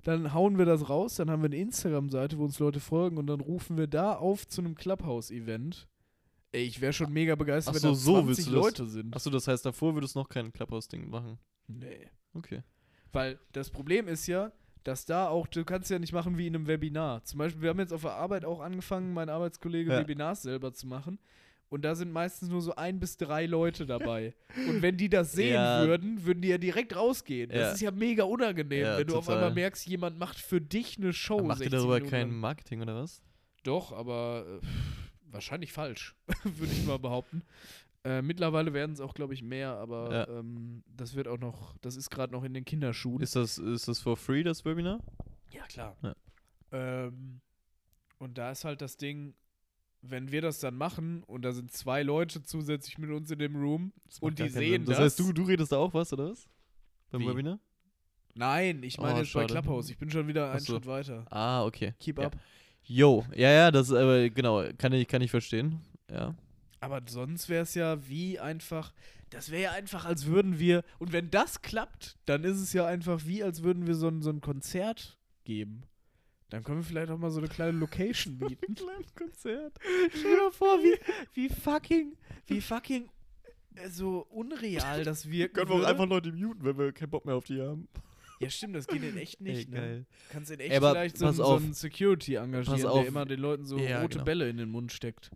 Dann 0.03 0.33
hauen 0.33 0.57
wir 0.57 0.65
das 0.65 0.89
raus, 0.89 1.15
dann 1.15 1.29
haben 1.31 1.41
wir 1.41 1.47
eine 1.47 1.55
Instagram-Seite, 1.57 2.37
wo 2.37 2.43
uns 2.43 2.59
Leute 2.59 2.79
folgen 2.81 3.17
und 3.17 3.27
dann 3.27 3.39
rufen 3.39 3.77
wir 3.77 3.87
da 3.87 4.13
auf 4.15 4.47
zu 4.47 4.61
einem 4.61 4.75
Clubhouse-Event. 4.75 5.87
Ey, 6.51 6.65
ich 6.65 6.81
wäre 6.81 6.93
schon 6.93 7.11
mega 7.11 7.35
begeistert, 7.35 7.75
Ach 7.77 7.83
wenn 7.83 7.95
so, 7.95 8.13
da 8.15 8.21
so 8.21 8.27
willst 8.27 8.43
20 8.43 8.45
du 8.45 8.51
das? 8.51 8.63
Leute 8.63 8.85
sind. 8.85 9.15
Achso, 9.15 9.29
das 9.29 9.47
heißt, 9.47 9.65
davor 9.65 9.95
würdest 9.95 10.15
du 10.15 10.19
noch 10.19 10.29
kein 10.29 10.51
Clubhouse-Ding 10.51 11.09
machen. 11.09 11.39
Nee. 11.67 12.09
Okay. 12.33 12.61
Weil 13.11 13.39
das 13.53 13.69
Problem 13.71 14.07
ist 14.07 14.27
ja, 14.27 14.51
dass 14.83 15.05
da 15.05 15.29
auch, 15.29 15.47
du 15.47 15.63
kannst 15.63 15.89
ja 15.89 15.97
nicht 15.97 16.11
machen 16.11 16.37
wie 16.37 16.47
in 16.47 16.55
einem 16.55 16.67
Webinar. 16.67 17.23
Zum 17.23 17.37
Beispiel, 17.39 17.61
wir 17.61 17.69
haben 17.69 17.79
jetzt 17.79 17.93
auf 17.93 18.01
der 18.01 18.11
Arbeit 18.15 18.43
auch 18.43 18.59
angefangen, 18.59 19.13
mein 19.13 19.29
Arbeitskollege 19.29 19.91
Ja. 19.91 19.99
Webinars 19.99 20.41
selber 20.43 20.73
zu 20.73 20.85
machen. 20.87 21.17
Und 21.73 21.81
da 21.83 21.95
sind 21.95 22.11
meistens 22.11 22.49
nur 22.49 22.61
so 22.61 22.75
ein 22.75 22.99
bis 22.99 23.17
drei 23.17 23.47
Leute 23.47 23.87
dabei. 23.87 24.35
Und 24.69 24.83
wenn 24.83 24.95
die 24.95 25.09
das 25.09 25.31
sehen 25.31 25.55
Ja. 25.55 25.83
würden, 25.87 26.23
würden 26.23 26.41
die 26.43 26.49
ja 26.49 26.59
direkt 26.59 26.95
rausgehen. 26.95 27.49
Das 27.49 27.57
Ja. 27.59 27.71
ist 27.71 27.81
ja 27.81 27.89
mega 27.91 28.25
unangenehm, 28.25 28.83
Ja, 28.83 28.97
wenn 28.99 29.07
du 29.07 29.17
auf 29.17 29.27
einmal 29.27 29.51
merkst, 29.51 29.87
jemand 29.87 30.19
macht 30.19 30.37
für 30.37 30.61
dich 30.61 30.97
eine 30.99 31.13
Show. 31.13 31.39
Aber 31.39 31.47
macht 31.47 31.59
ihr 31.61 31.63
60 31.71 31.79
darüber 31.79 31.95
Minuten 31.95 32.11
kein. 32.11 32.31
Marketing 32.35 32.81
oder 32.83 32.95
was? 32.95 33.23
Doch, 33.63 33.91
aber 33.91 34.45
äh, 34.61 34.65
wahrscheinlich 35.31 35.71
falsch, 35.73 36.15
würde 36.43 36.71
ich 36.73 36.85
mal 36.85 36.99
behaupten. 36.99 37.41
Äh, 38.03 38.21
mittlerweile 38.21 38.73
werden 38.73 38.91
es 38.91 38.99
auch, 38.99 39.15
glaube 39.15 39.33
ich, 39.33 39.41
mehr, 39.41 39.71
aber 39.71 40.11
Ja. 40.13 40.27
ähm, 40.39 40.83
das 40.95 41.15
wird 41.15 41.27
auch 41.27 41.39
noch, 41.39 41.75
das 41.79 41.95
ist 41.95 42.11
gerade 42.11 42.33
noch 42.33 42.43
in 42.43 42.53
den 42.53 42.65
Kinderschuhen. 42.65 43.19
Ist 43.23 43.35
das, 43.35 43.57
ist 43.57 43.87
das 43.87 43.99
for 43.99 44.15
free, 44.15 44.43
das 44.43 44.63
Webinar? 44.63 44.99
ja, 45.49 45.63
klar. 45.67 45.97
Ja. 46.03 46.13
Ähm, 46.71 47.41
und 48.19 48.37
da 48.37 48.51
ist 48.51 48.63
halt 48.63 48.81
das 48.81 48.97
Ding, 48.97 49.33
wenn 50.05 50.31
wir 50.31 50.41
das 50.41 50.59
dann 50.59 50.75
machen 50.75 51.23
und 51.23 51.43
da 51.43 51.51
sind 51.53 51.71
zwei 51.71 52.03
Leute 52.03 52.43
zusätzlich 52.43 52.97
mit 52.97 53.09
uns 53.09 53.31
in 53.31 53.39
dem 53.39 53.55
Room 53.55 53.93
und 54.19 54.37
die 54.37 54.49
sehen 54.49 54.85
das. 54.85 54.97
Das 54.97 55.05
heißt, 55.05 55.19
du, 55.19 55.33
du 55.33 55.43
redest 55.43 55.71
da 55.71 55.77
auch 55.77 55.93
was, 55.93 56.11
oder 56.13 56.29
was? 56.31 56.47
Beim 57.09 57.21
Wie? 57.21 57.27
Webinar? 57.27 57.59
Nein, 58.35 58.83
ich 58.83 58.97
meine 58.97 59.19
Oh, 59.19 59.21
jetzt 59.21 59.33
bei. 59.33 59.45
Clubhouse. 59.45 59.89
Ich 59.89 59.97
bin 59.97 60.09
schon 60.09 60.27
wieder 60.27 60.51
einen. 60.51 60.65
Schritt 60.65 60.85
weiter. 60.85 61.25
Ah, 61.29 61.63
okay. 61.65 61.93
Keep 61.99 62.19
Ja. 62.19 62.25
up. 62.27 62.37
Yo, 62.83 63.25
ja, 63.33 63.49
ja, 63.49 63.71
das 63.71 63.87
ist 63.89 63.95
aber 63.95 64.29
genau, 64.29 64.63
kann 64.77 64.91
ich, 64.91 65.07
kann 65.07 65.21
ich 65.21 65.31
verstehen. 65.31 65.79
Ja. 66.11 66.35
Aber 66.81 67.01
sonst 67.07 67.47
wäre 67.47 67.63
es 67.63 67.75
ja 67.75 68.05
wie 68.09 68.39
einfach, 68.39 68.93
das 69.29 69.51
wäre 69.51 69.63
ja 69.63 69.71
einfach, 69.71 70.03
als 70.03 70.25
würden 70.25 70.59
wir, 70.59 70.83
und 70.99 71.13
wenn 71.13 71.29
das 71.29 71.61
klappt, 71.61 72.17
dann 72.25 72.43
ist 72.43 72.59
es 72.59 72.73
ja 72.73 72.85
einfach 72.85 73.21
wie, 73.25 73.41
als 73.41 73.63
würden 73.63 73.87
wir 73.87 73.95
so 73.95 74.09
ein, 74.09 74.21
so 74.21 74.31
ein 74.31 74.41
Konzert 74.41 75.17
geben. 75.45 75.83
Dann 76.53 76.63
können 76.63 76.81
wir 76.81 76.83
vielleicht 76.83 77.09
auch 77.09 77.17
mal 77.17 77.31
so 77.31 77.39
eine 77.39 77.47
kleine 77.47 77.75
Location 77.79 78.37
bieten. 78.37 78.75
Kleines 78.75 79.15
Konzert. 79.15 79.73
Stell 80.15 80.35
dir 80.35 80.51
vor, 80.51 80.77
wie, 80.83 80.99
wie 81.33 81.49
fucking, 81.49 82.15
wie 82.45 82.61
fucking 82.61 83.09
äh, 83.73 83.89
so 83.89 84.27
unreal 84.29 85.03
das 85.03 85.27
wirken 85.31 85.55
Können 85.55 85.69
wir 85.69 85.75
auch 85.77 85.89
einfach 85.89 86.05
Leute 86.05 86.31
muten, 86.31 86.63
wenn 86.63 86.77
wir 86.77 86.91
keinen 86.91 87.09
Bock 87.09 87.25
mehr 87.25 87.33
auf 87.33 87.45
die 87.45 87.59
haben. 87.59 87.87
Ja, 88.39 88.51
stimmt, 88.51 88.75
das 88.75 88.85
geht 88.85 89.01
in 89.01 89.17
echt 89.17 89.41
nicht, 89.41 89.71
ne? 89.71 90.05
Kannst 90.29 90.51
in 90.51 90.59
echt 90.59 90.73
Ey, 90.73 90.77
vielleicht 90.77 91.17
so, 91.17 91.31
so 91.31 91.55
einen 91.55 91.73
Security 91.73 92.35
engagieren, 92.35 92.81
der 92.81 93.07
immer 93.07 93.25
den 93.25 93.39
Leuten 93.39 93.65
so 93.65 93.79
Ja, 93.79 94.01
rote 94.01 94.19
genau. 94.19 94.25
Bälle 94.25 94.47
in 94.47 94.57
den 94.57 94.69
Mund 94.69 94.91
steckt. 94.91 95.31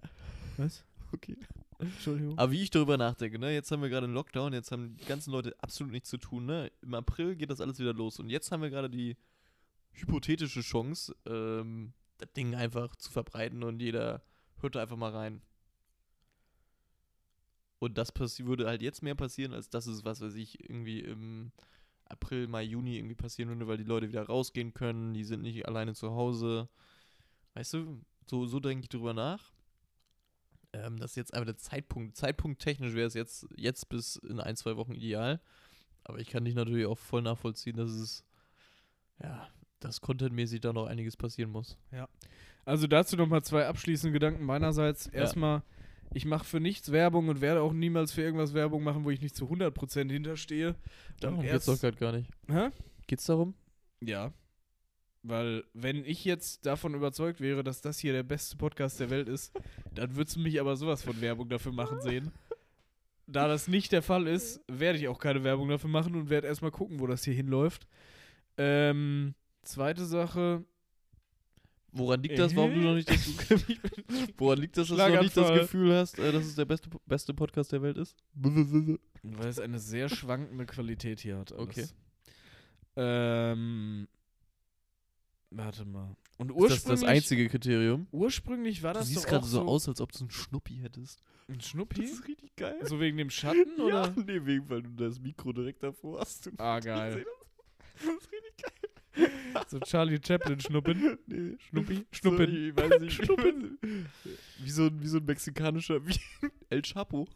Was? 0.57 0.83
Okay. 1.13 1.35
Entschuldigung. 1.79 2.37
Aber 2.37 2.51
wie 2.51 2.61
ich 2.61 2.69
darüber 2.69 2.95
nachdenke, 2.95 3.39
ne, 3.39 3.55
jetzt 3.55 3.71
haben 3.71 3.81
wir 3.81 3.89
gerade 3.89 4.05
einen 4.05 4.13
Lockdown, 4.13 4.53
jetzt 4.53 4.71
haben 4.71 4.95
die 4.97 5.05
ganzen 5.05 5.31
Leute 5.31 5.55
absolut 5.61 5.91
nichts 5.91 6.09
zu 6.09 6.17
tun, 6.17 6.45
ne? 6.45 6.71
Im 6.83 6.93
April 6.93 7.35
geht 7.35 7.49
das 7.49 7.59
alles 7.59 7.79
wieder 7.79 7.93
los 7.93 8.19
und 8.19 8.29
jetzt 8.29 8.51
haben 8.51 8.61
wir 8.61 8.69
gerade 8.69 8.89
die 8.91 9.17
hypothetische 9.97 10.61
Chance, 10.61 11.15
ähm, 11.25 11.93
das 12.17 12.31
Ding 12.33 12.55
einfach 12.55 12.95
zu 12.95 13.11
verbreiten 13.11 13.63
und 13.63 13.81
jeder 13.81 14.23
hört 14.59 14.75
da 14.75 14.81
einfach 14.81 14.97
mal 14.97 15.11
rein. 15.11 15.41
Und 17.79 17.97
das 17.97 18.11
würde 18.15 18.67
halt 18.67 18.81
jetzt 18.81 19.03
mehr 19.03 19.15
passieren, 19.15 19.53
als 19.53 19.69
das 19.69 19.85
ist, 19.85 20.03
was 20.03 20.21
weiß 20.21 20.33
ich, 20.35 20.67
irgendwie 20.67 21.01
im 21.01 21.51
April, 22.05 22.47
Mai, 22.47 22.63
Juni 22.63 22.97
irgendwie 22.97 23.15
passieren 23.15 23.49
würde, 23.49 23.67
weil 23.67 23.77
die 23.77 23.83
Leute 23.83 24.07
wieder 24.07 24.25
rausgehen 24.25 24.73
können, 24.73 25.13
die 25.13 25.23
sind 25.23 25.41
nicht 25.41 25.67
alleine 25.67 25.93
zu 25.93 26.11
Hause. 26.11 26.69
Weißt 27.53 27.73
du, 27.73 28.01
so, 28.25 28.45
so 28.45 28.59
denke 28.59 28.83
ich 28.83 28.89
drüber 28.89 29.13
nach. 29.13 29.51
Ähm, 30.73 30.97
das 30.97 31.11
ist 31.11 31.17
jetzt 31.17 31.33
einfach 31.33 31.45
der 31.45 31.57
Zeitpunkt. 31.57 32.15
Zeitpunkt 32.15 32.61
technisch 32.61 32.93
wäre 32.93 33.07
es 33.07 33.13
jetzt, 33.13 33.47
jetzt 33.55 33.89
bis 33.89 34.15
in 34.17 34.39
ein, 34.39 34.55
zwei 34.55 34.75
Wochen 34.75 34.93
ideal. 34.93 35.39
Aber 36.03 36.19
ich 36.19 36.29
kann 36.29 36.45
dich 36.45 36.55
natürlich 36.55 36.85
auch 36.85 36.97
voll 36.97 37.21
nachvollziehen, 37.21 37.77
dass 37.77 37.91
es, 37.91 38.23
ja, 39.21 39.47
dass 39.79 40.01
contentmäßig 40.01 40.61
da 40.61 40.73
noch 40.73 40.87
einiges 40.87 41.17
passieren 41.17 41.51
muss. 41.51 41.77
Also 42.65 42.87
dazu 42.87 43.15
nochmal 43.15 43.43
zwei 43.43 43.65
abschließende 43.67 44.11
Gedanken 44.11 44.43
meinerseits. 44.43 45.07
Erstmal, 45.07 45.63
ich 46.13 46.25
mache 46.25 46.43
für 46.43 46.59
nichts 46.59 46.91
Werbung 46.91 47.29
und 47.29 47.41
werde 47.41 47.61
auch 47.61 47.73
niemals 47.73 48.11
für 48.11 48.21
irgendwas 48.21 48.53
Werbung 48.53 48.83
machen, 48.83 49.05
wo 49.05 49.09
ich 49.09 49.21
nicht 49.21 49.35
zu 49.35 49.45
100% 49.45 50.11
hinterstehe. 50.11 50.75
Darum 51.19 51.39
Und 51.39 51.45
geht's 51.45 51.65
doch 51.65 51.79
gerade 51.79 51.97
gar 51.97 52.11
nicht. 52.11 52.29
Hä? 52.49 52.69
Geht's 53.07 53.25
darum? 53.25 53.53
Ja. 54.01 54.33
Weil, 55.23 55.63
wenn 55.73 56.05
ich 56.05 56.23
jetzt 56.25 56.65
davon 56.65 56.93
überzeugt 56.93 57.41
wäre, 57.41 57.63
dass 57.63 57.81
das 57.81 57.99
hier 57.99 58.13
der 58.13 58.23
beste 58.23 58.55
Podcast 58.57 58.99
der 58.99 59.09
Welt 59.09 59.27
ist, 59.27 59.53
dann 59.93 60.15
würdest 60.15 60.37
du 60.37 60.41
mich 60.41 60.59
aber 60.59 60.75
sowas 60.75 61.03
von 61.03 61.19
Werbung 61.21 61.49
dafür 61.49 61.71
machen 61.71 62.01
sehen. 62.01 62.31
Da 63.27 63.47
das 63.47 63.67
nicht 63.67 63.91
der 63.91 64.01
Fall 64.01 64.25
ist, 64.27 64.61
werde 64.67 64.99
ich 64.99 65.07
auch 65.09 65.19
keine 65.19 65.43
Werbung 65.43 65.67
dafür 65.67 65.89
machen 65.89 66.15
und 66.15 66.29
werde 66.29 66.47
erstmal 66.47 66.71
gucken, 66.71 66.99
wo 66.99 67.07
das 67.07 67.25
hier 67.25 67.33
hinläuft. 67.33 67.87
Ähm, 68.57 69.35
zweite 69.67 70.05
Sache. 70.05 70.63
Woran 71.93 72.21
liegt 72.21 72.37
das, 72.37 72.55
warum 72.55 72.73
du 72.73 72.81
noch 72.81 72.93
nicht 72.95 73.09
das, 73.09 73.25
Woran 74.37 74.59
liegt 74.59 74.77
das, 74.77 74.89
dass 74.89 74.97
du 74.97 75.13
noch 75.15 75.21
nicht 75.21 75.37
das. 75.37 75.59
Gefühl 75.59 75.95
hast, 75.95 76.19
äh, 76.19 76.31
dass 76.31 76.45
es 76.45 76.55
der 76.55 76.65
beste, 76.65 76.89
beste 77.05 77.33
Podcast 77.33 77.71
der 77.71 77.81
Welt 77.81 77.97
ist? 77.97 78.15
Weil 78.35 79.47
es 79.47 79.59
eine 79.59 79.79
sehr 79.79 80.09
schwankende 80.09 80.65
Qualität 80.65 81.19
hier 81.21 81.37
hat. 81.39 81.53
Alles. 81.53 81.61
Okay. 81.67 81.85
Ähm, 82.97 84.07
warte 85.49 85.85
mal. 85.85 86.15
Und 86.37 86.51
Ist 86.51 86.55
das 86.55 86.61
ursprünglich, 86.71 87.01
das 87.01 87.09
einzige 87.09 87.49
Kriterium? 87.49 88.07
ursprünglich 88.11 88.83
war 88.83 88.93
Du 88.93 88.99
das 88.99 89.07
siehst 89.07 89.23
doch 89.23 89.29
gerade 89.29 89.43
auch 89.45 89.49
so 89.49 89.61
aus, 89.63 89.87
als 89.87 90.01
ob 90.01 90.11
du 90.11 90.19
einen 90.19 90.29
Schnuppi 90.31 90.75
hättest. 90.81 91.23
Ein 91.47 91.61
Schnuppi? 91.61 92.01
richtig 92.27 92.55
geil. 92.57 92.77
So 92.83 92.99
wegen 92.99 93.17
dem 93.17 93.29
Schatten, 93.29 93.79
oder? 93.79 94.03
Ja, 94.03 94.13
nee, 94.15 94.45
wegen, 94.45 94.69
weil 94.69 94.83
du 94.83 94.89
das 94.91 95.19
Mikro 95.19 95.53
direkt 95.53 95.81
davor 95.81 96.19
hast. 96.19 96.51
Ah, 96.57 96.79
geil. 96.79 97.25
Das 97.25 98.05
Das 98.05 98.15
ist 98.15 98.31
richtig 98.31 98.31
geil. 98.31 98.36
So 99.67 99.79
Charlie 99.79 100.19
Chaplin 100.25 100.59
Schnuppen. 100.59 101.17
Nee, 101.27 101.57
Schnuppi? 101.59 101.95
So, 101.95 102.03
Schnuppen. 102.11 102.69
ich 102.69 102.77
weiß 102.77 102.99
nicht. 103.01 103.13
Schnuppen. 103.25 103.77
Wie 104.59 104.69
so, 104.69 104.85
ein- 104.85 105.01
wie 105.01 105.07
so 105.07 105.17
ein 105.17 105.25
mexikanischer, 105.25 106.05
wie 106.07 106.15
El 106.69 106.81
Chapo. 106.83 107.27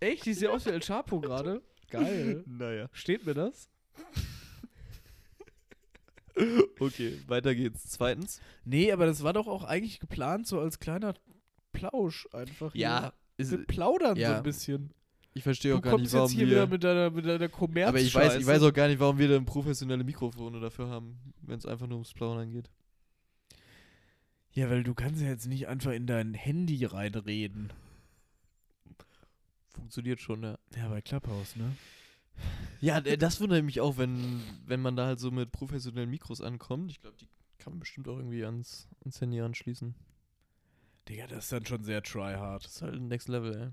Echt? 0.00 0.26
Die 0.26 0.34
sieht 0.34 0.48
aus 0.48 0.66
wie 0.66 0.70
El 0.70 0.80
Chapo 0.80 1.20
gerade. 1.20 1.62
Geil. 1.90 2.44
Naja. 2.46 2.88
Steht 2.92 3.24
mir 3.24 3.34
das? 3.34 3.70
Okay, 6.78 7.20
weiter 7.26 7.54
geht's. 7.54 7.84
Zweitens. 7.90 8.40
Nee, 8.64 8.92
aber 8.92 9.06
das 9.06 9.22
war 9.22 9.32
doch 9.32 9.46
auch 9.46 9.64
eigentlich 9.64 10.00
geplant, 10.00 10.46
so 10.46 10.60
als 10.60 10.78
kleiner 10.78 11.14
Plausch 11.72 12.26
einfach. 12.32 12.74
Ja, 12.74 13.12
hier. 13.36 13.50
Wir 13.50 13.66
plaudern 13.66 14.16
so 14.16 14.22
ja. 14.22 14.36
ein 14.38 14.42
bisschen. 14.42 14.92
Ich 15.32 15.42
verstehe 15.42 15.76
auch 15.76 15.82
gar 15.82 15.96
nicht, 15.98 16.12
warum 16.12 16.28
jetzt 16.28 16.36
hier 16.36 16.46
wir... 16.46 16.56
wieder 16.56 16.66
mit 16.66 16.84
deiner, 16.84 17.10
mit 17.10 17.24
deiner 17.24 17.48
Kommerz 17.48 17.88
aber 17.88 18.00
ich 18.00 18.14
weiß, 18.14 18.36
ich 18.36 18.46
weiß 18.46 18.62
auch 18.62 18.72
gar 18.72 18.88
nicht, 18.88 18.98
warum 18.98 19.18
wir 19.18 19.28
dann 19.28 19.46
professionelle 19.46 20.02
Mikrofone 20.02 20.60
dafür 20.60 20.88
haben, 20.88 21.18
wenn 21.42 21.58
es 21.58 21.66
einfach 21.66 21.86
nur 21.86 21.96
ums 21.96 22.12
Plaudern 22.12 22.50
geht. 22.50 22.70
Ja, 24.52 24.68
weil 24.68 24.82
du 24.82 24.94
kannst 24.94 25.22
ja 25.22 25.28
jetzt 25.28 25.46
nicht 25.46 25.68
einfach 25.68 25.92
in 25.92 26.06
dein 26.06 26.34
Handy 26.34 26.84
reinreden. 26.84 27.72
Funktioniert 29.68 30.20
schon, 30.20 30.42
ja. 30.42 30.58
Ja, 30.76 30.88
bei 30.88 31.00
Clubhouse, 31.00 31.54
ne? 31.54 31.76
Ja, 32.80 33.00
das 33.00 33.40
wundert 33.40 33.64
mich 33.64 33.80
auch, 33.80 33.98
wenn, 33.98 34.40
wenn 34.66 34.80
man 34.80 34.96
da 34.96 35.06
halt 35.06 35.20
so 35.20 35.30
mit 35.30 35.52
professionellen 35.52 36.10
Mikros 36.10 36.40
ankommt. 36.40 36.90
Ich 36.90 37.00
glaube, 37.00 37.16
die 37.20 37.28
kann 37.58 37.74
man 37.74 37.80
bestimmt 37.80 38.08
auch 38.08 38.16
irgendwie 38.16 38.44
ans, 38.44 38.88
ans 39.02 39.20
Handy 39.20 39.40
anschließen. 39.40 39.94
Digga, 41.08 41.26
das 41.26 41.44
ist 41.44 41.52
dann 41.52 41.66
schon 41.66 41.84
sehr 41.84 42.02
tryhard. 42.02 42.64
Das 42.64 42.76
ist 42.76 42.82
halt 42.82 42.94
ein 42.94 43.08
Next 43.08 43.28
Level, 43.28 43.56
ey. 43.56 43.68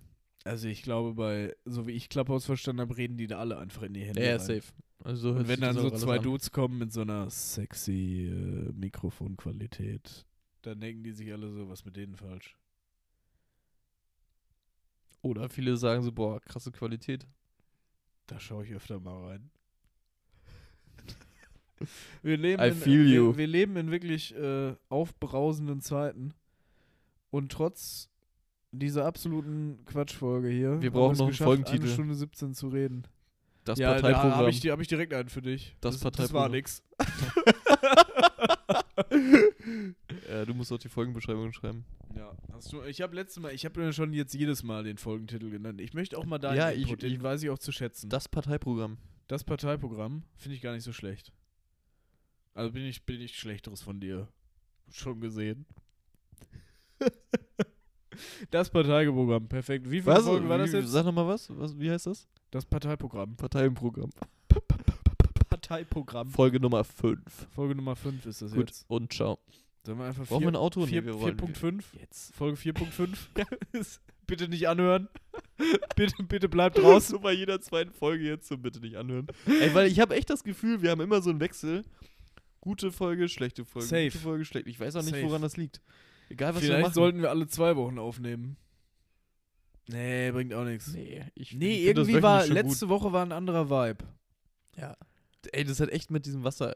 Also 0.48 0.68
ich 0.68 0.82
glaube, 0.82 1.14
bei, 1.14 1.56
so 1.66 1.88
wie 1.88 1.92
ich 1.92 2.10
Clubhouse 2.10 2.46
verstanden 2.46 2.82
habe, 2.82 2.98
reden 2.98 3.18
die 3.18 3.28
da 3.28 3.40
alle 3.40 3.58
einfach 3.58 3.84
in 3.84 3.94
die 3.94 4.04
Hände. 4.04 4.24
Ja, 4.24 4.32
rein. 4.32 4.40
safe. 4.40 4.64
Also 5.04 5.32
Und 5.32 5.48
wenn 5.48 5.62
dann 5.62 5.76
so 5.76 5.90
zwei 5.92 6.18
an. 6.18 6.24
Dudes 6.24 6.52
kommen 6.52 6.80
mit 6.80 6.92
so 6.92 7.02
einer 7.02 7.30
sexy 7.30 8.30
äh, 8.32 8.72
Mikrofonqualität, 8.74 10.26
dann 10.64 10.80
denken 10.80 11.04
die 11.04 11.12
sich 11.12 11.32
alle 11.32 11.52
so, 11.52 11.70
was 11.70 11.86
mit 11.86 11.96
denen 11.96 12.16
falsch. 12.16 12.58
Oder 15.22 15.50
viele 15.50 15.78
sagen 15.78 16.04
so, 16.04 16.12
boah, 16.12 16.40
krasse 16.42 16.72
Qualität. 16.72 17.28
Da 18.28 18.40
schaue 18.40 18.66
ich 18.66 18.74
öfter 18.74 19.00
mal 19.00 19.28
rein. 19.28 19.50
Wir 22.24 22.38
leben, 22.38 22.62
I 22.62 22.70
in, 22.70 22.86
wir, 22.86 23.38
wir 23.38 23.48
leben 23.48 23.78
in 23.78 23.92
wirklich 23.92 24.36
äh, 24.36 24.76
aufbrausenden 24.90 25.82
Zeiten. 25.82 26.34
Und 27.30 27.52
trotz 27.52 28.10
dieser 28.72 29.06
absoluten 29.06 29.84
Quatschfolge 29.86 30.50
hier, 30.50 30.82
Wir 30.82 30.92
brauchen 30.92 31.18
noch 31.18 31.26
einen 31.28 31.34
Folgentitel. 31.36 31.84
Eine 31.84 31.94
Stunde 31.94 32.16
17 32.16 32.54
zu 32.54 32.68
reden. 32.70 33.04
Das 33.64 33.80
ja, 33.80 33.94
da 33.96 34.02
Parteiprogramm. 34.02 34.38
habe 34.40 34.50
ich, 34.50 34.66
hab 34.70 34.80
ich 34.80 34.88
direkt 34.88 35.14
einen 35.14 35.30
für 35.30 35.42
dich. 35.42 35.76
Das 35.82 35.96
das 35.96 36.04
war 36.04 36.12
Parteiprogramm. 36.12 36.52
nix. 36.52 36.84
ja, 40.30 40.46
du 40.46 40.54
musst 40.54 40.72
auch 40.72 40.78
die 40.78 40.90
Folgenbeschreibung 40.90 41.52
schreiben. 41.54 41.86
Ja, 42.16 42.36
hast 42.54 42.72
du, 42.72 42.82
ich 42.84 43.02
habe 43.02 43.16
letztes 43.16 43.42
Mal, 43.42 43.54
ich 43.54 43.66
habe 43.66 43.80
mir 43.80 43.92
schon 43.94 44.14
jetzt 44.14 44.34
jedes 44.34 44.64
Mal 44.64 44.84
den 44.84 44.98
Folgentitel 44.98 45.50
genannt. 45.50 45.82
Ich 45.82 45.94
möchte 45.94 46.18
auch 46.18 46.26
mal 46.26 46.38
deinen 46.40 46.58
Ja, 46.58 46.72
ich- 46.72 46.84
Input, 46.84 47.02
den 47.04 47.14
ich- 47.14 47.22
weiß 47.22 47.44
ich 47.44 47.50
auch 47.50 47.60
zu 47.60 47.72
schätzen. 47.72 48.10
Das 48.10 48.28
Parteiprogramm. 48.30 48.98
Das 49.28 49.44
Parteiprogramm 49.44 50.24
finde 50.38 50.56
ich 50.56 50.62
gar 50.62 50.74
nicht 50.74 50.84
so 50.84 50.94
schlecht. 50.94 51.34
Also 52.54 52.72
bin 52.72 52.84
ich, 52.86 53.06
bin 53.06 53.20
ich 53.22 53.38
Schlechteres 53.38 53.82
von 53.82 54.00
dir 54.00 54.28
schon 54.90 55.20
gesehen. 55.20 55.66
das 58.52 58.70
Parteiprogramm, 58.70 59.48
perfekt. 59.48 59.86
Wie 59.86 60.02
viele 60.02 60.16
Was? 60.16 60.26
Folgen 60.26 60.50
war 60.50 60.58
das 60.58 60.72
jetzt? 60.72 60.90
Sag 60.90 61.06
nochmal 61.06 61.28
was? 61.28 61.50
was? 61.58 61.78
Wie 61.80 61.90
heißt 61.90 62.08
das? 62.08 62.28
Das 62.52 62.66
Parteiprogramm. 62.66 63.36
Parteienprogramm. 63.36 64.10
Parteiprogramm. 65.50 66.30
Folge 66.30 66.60
Nummer 66.60 66.84
5. 66.84 67.20
Folge 67.54 67.76
Nummer 67.76 67.96
5 67.96 68.26
ist 68.26 68.42
das 68.42 68.52
Gut, 68.52 68.70
jetzt. 68.70 68.86
und 68.90 69.14
ciao. 69.14 69.40
Sollen 69.86 70.00
wir 70.00 70.06
einfach 70.06 70.26
Brauchen 70.28 70.42
wir 70.44 70.50
ein 70.50 70.56
Auto? 70.56 70.82
Nee, 70.82 70.88
vier- 70.88 71.06
wir 71.06 71.20
wollen- 71.20 71.38
4.5? 71.38 71.84
Jetzt. 72.00 72.36
Folge 72.36 72.58
4.5? 72.58 73.18
bitte 74.28 74.50
nicht 74.50 74.68
anhören. 74.68 75.08
bitte, 75.96 76.24
bitte 76.24 76.50
bleibt 76.50 76.82
raus. 76.84 77.08
So 77.08 77.20
bei 77.20 77.32
jeder 77.32 77.62
zweiten 77.62 77.92
Folge 77.94 78.26
jetzt, 78.26 78.48
so 78.50 78.58
bitte 78.58 78.80
nicht 78.82 78.98
anhören. 78.98 79.28
Ey, 79.46 79.74
weil 79.74 79.88
ich 79.88 80.00
habe 80.02 80.16
echt 80.16 80.30
das 80.30 80.44
Gefühl, 80.44 80.82
wir 80.82 80.92
haben 80.92 81.02
immer 81.02 81.22
so 81.22 81.30
einen 81.30 81.40
Wechsel. 81.40 81.86
Gute 82.60 82.92
Folge, 82.92 83.30
schlechte 83.30 83.64
Folge. 83.64 83.88
Safe. 83.88 84.06
Gute 84.10 84.18
Folge, 84.18 84.46
schlecht. 84.46 84.68
Ich 84.68 84.78
weiß 84.80 84.98
auch 84.98 85.02
nicht, 85.04 85.12
Safe. 85.12 85.24
woran 85.24 85.42
das 85.42 85.56
liegt. 85.56 85.82
Egal, 86.30 86.56
was 86.56 86.62
wir 86.62 86.68
Vielleicht 86.68 86.82
machen. 86.84 86.94
sollten 86.94 87.22
wir 87.22 87.30
alle 87.30 87.48
zwei 87.48 87.76
Wochen 87.76 88.00
aufnehmen. 88.00 88.58
Nee, 89.88 90.32
bringt 90.32 90.54
auch 90.54 90.66
nichts. 90.66 90.88
Nee, 90.94 91.24
ich 91.34 91.54
Nee, 91.54 91.88
ich 91.88 91.96
das 91.96 92.08
irgendwie 92.08 92.22
war, 92.24 92.46
letzte 92.46 92.90
Woche 92.90 93.14
war 93.14 93.26
ein 93.26 93.32
anderer 93.32 93.70
Vibe. 93.70 94.04
Gut. 94.04 94.84
Ja. 94.84 94.98
Ey, 95.54 95.64
das 95.64 95.80
hat 95.80 95.90
echt 95.90 96.12
mit 96.12 96.26
diesem 96.26 96.44
Wasser. 96.44 96.76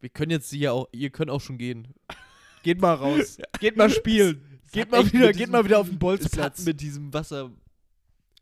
Wir 0.00 0.10
können 0.10 0.30
jetzt 0.30 0.50
hier 0.50 0.74
auch, 0.74 0.88
ihr 0.92 1.10
könnt 1.10 1.30
auch 1.30 1.40
schon 1.40 1.56
gehen. 1.58 1.88
Geht 2.62 2.80
mal 2.80 2.94
raus. 2.94 3.38
Geht 3.60 3.76
mal 3.76 3.88
spielen. 3.88 4.60
Es 4.66 4.72
Geht 4.72 4.90
mal 4.90 5.10
wieder, 5.10 5.32
geht 5.32 5.50
mal 5.50 5.64
wieder 5.64 5.80
auf 5.80 5.88
den 5.88 5.98
Bolzplatz. 5.98 6.64
mit 6.64 6.80
diesem 6.80 7.12
Wasser. 7.12 7.50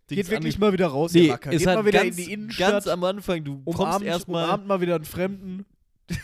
Geht 0.09 0.29
wirklich 0.31 0.59
mal 0.59 0.73
wieder 0.73 0.89
raus, 0.89 1.13
Nee, 1.13 1.27
ihr 1.27 1.33
Macker. 1.33 1.51
Geht 1.51 1.65
mal 1.65 1.87
wieder 1.87 2.03
ganz, 2.05 2.19
in 2.19 2.25
die 2.25 2.33
Innenstadt. 2.33 2.71
ganz 2.73 2.87
am 2.87 3.05
Anfang, 3.05 3.45
du 3.45 3.63
kommst 3.63 3.79
umarmt, 3.79 4.05
erstmal 4.05 4.45
umarmt 4.45 4.67
mal 4.67 4.81
wieder 4.81 4.97
einen 4.97 5.05
Fremden. 5.05 5.65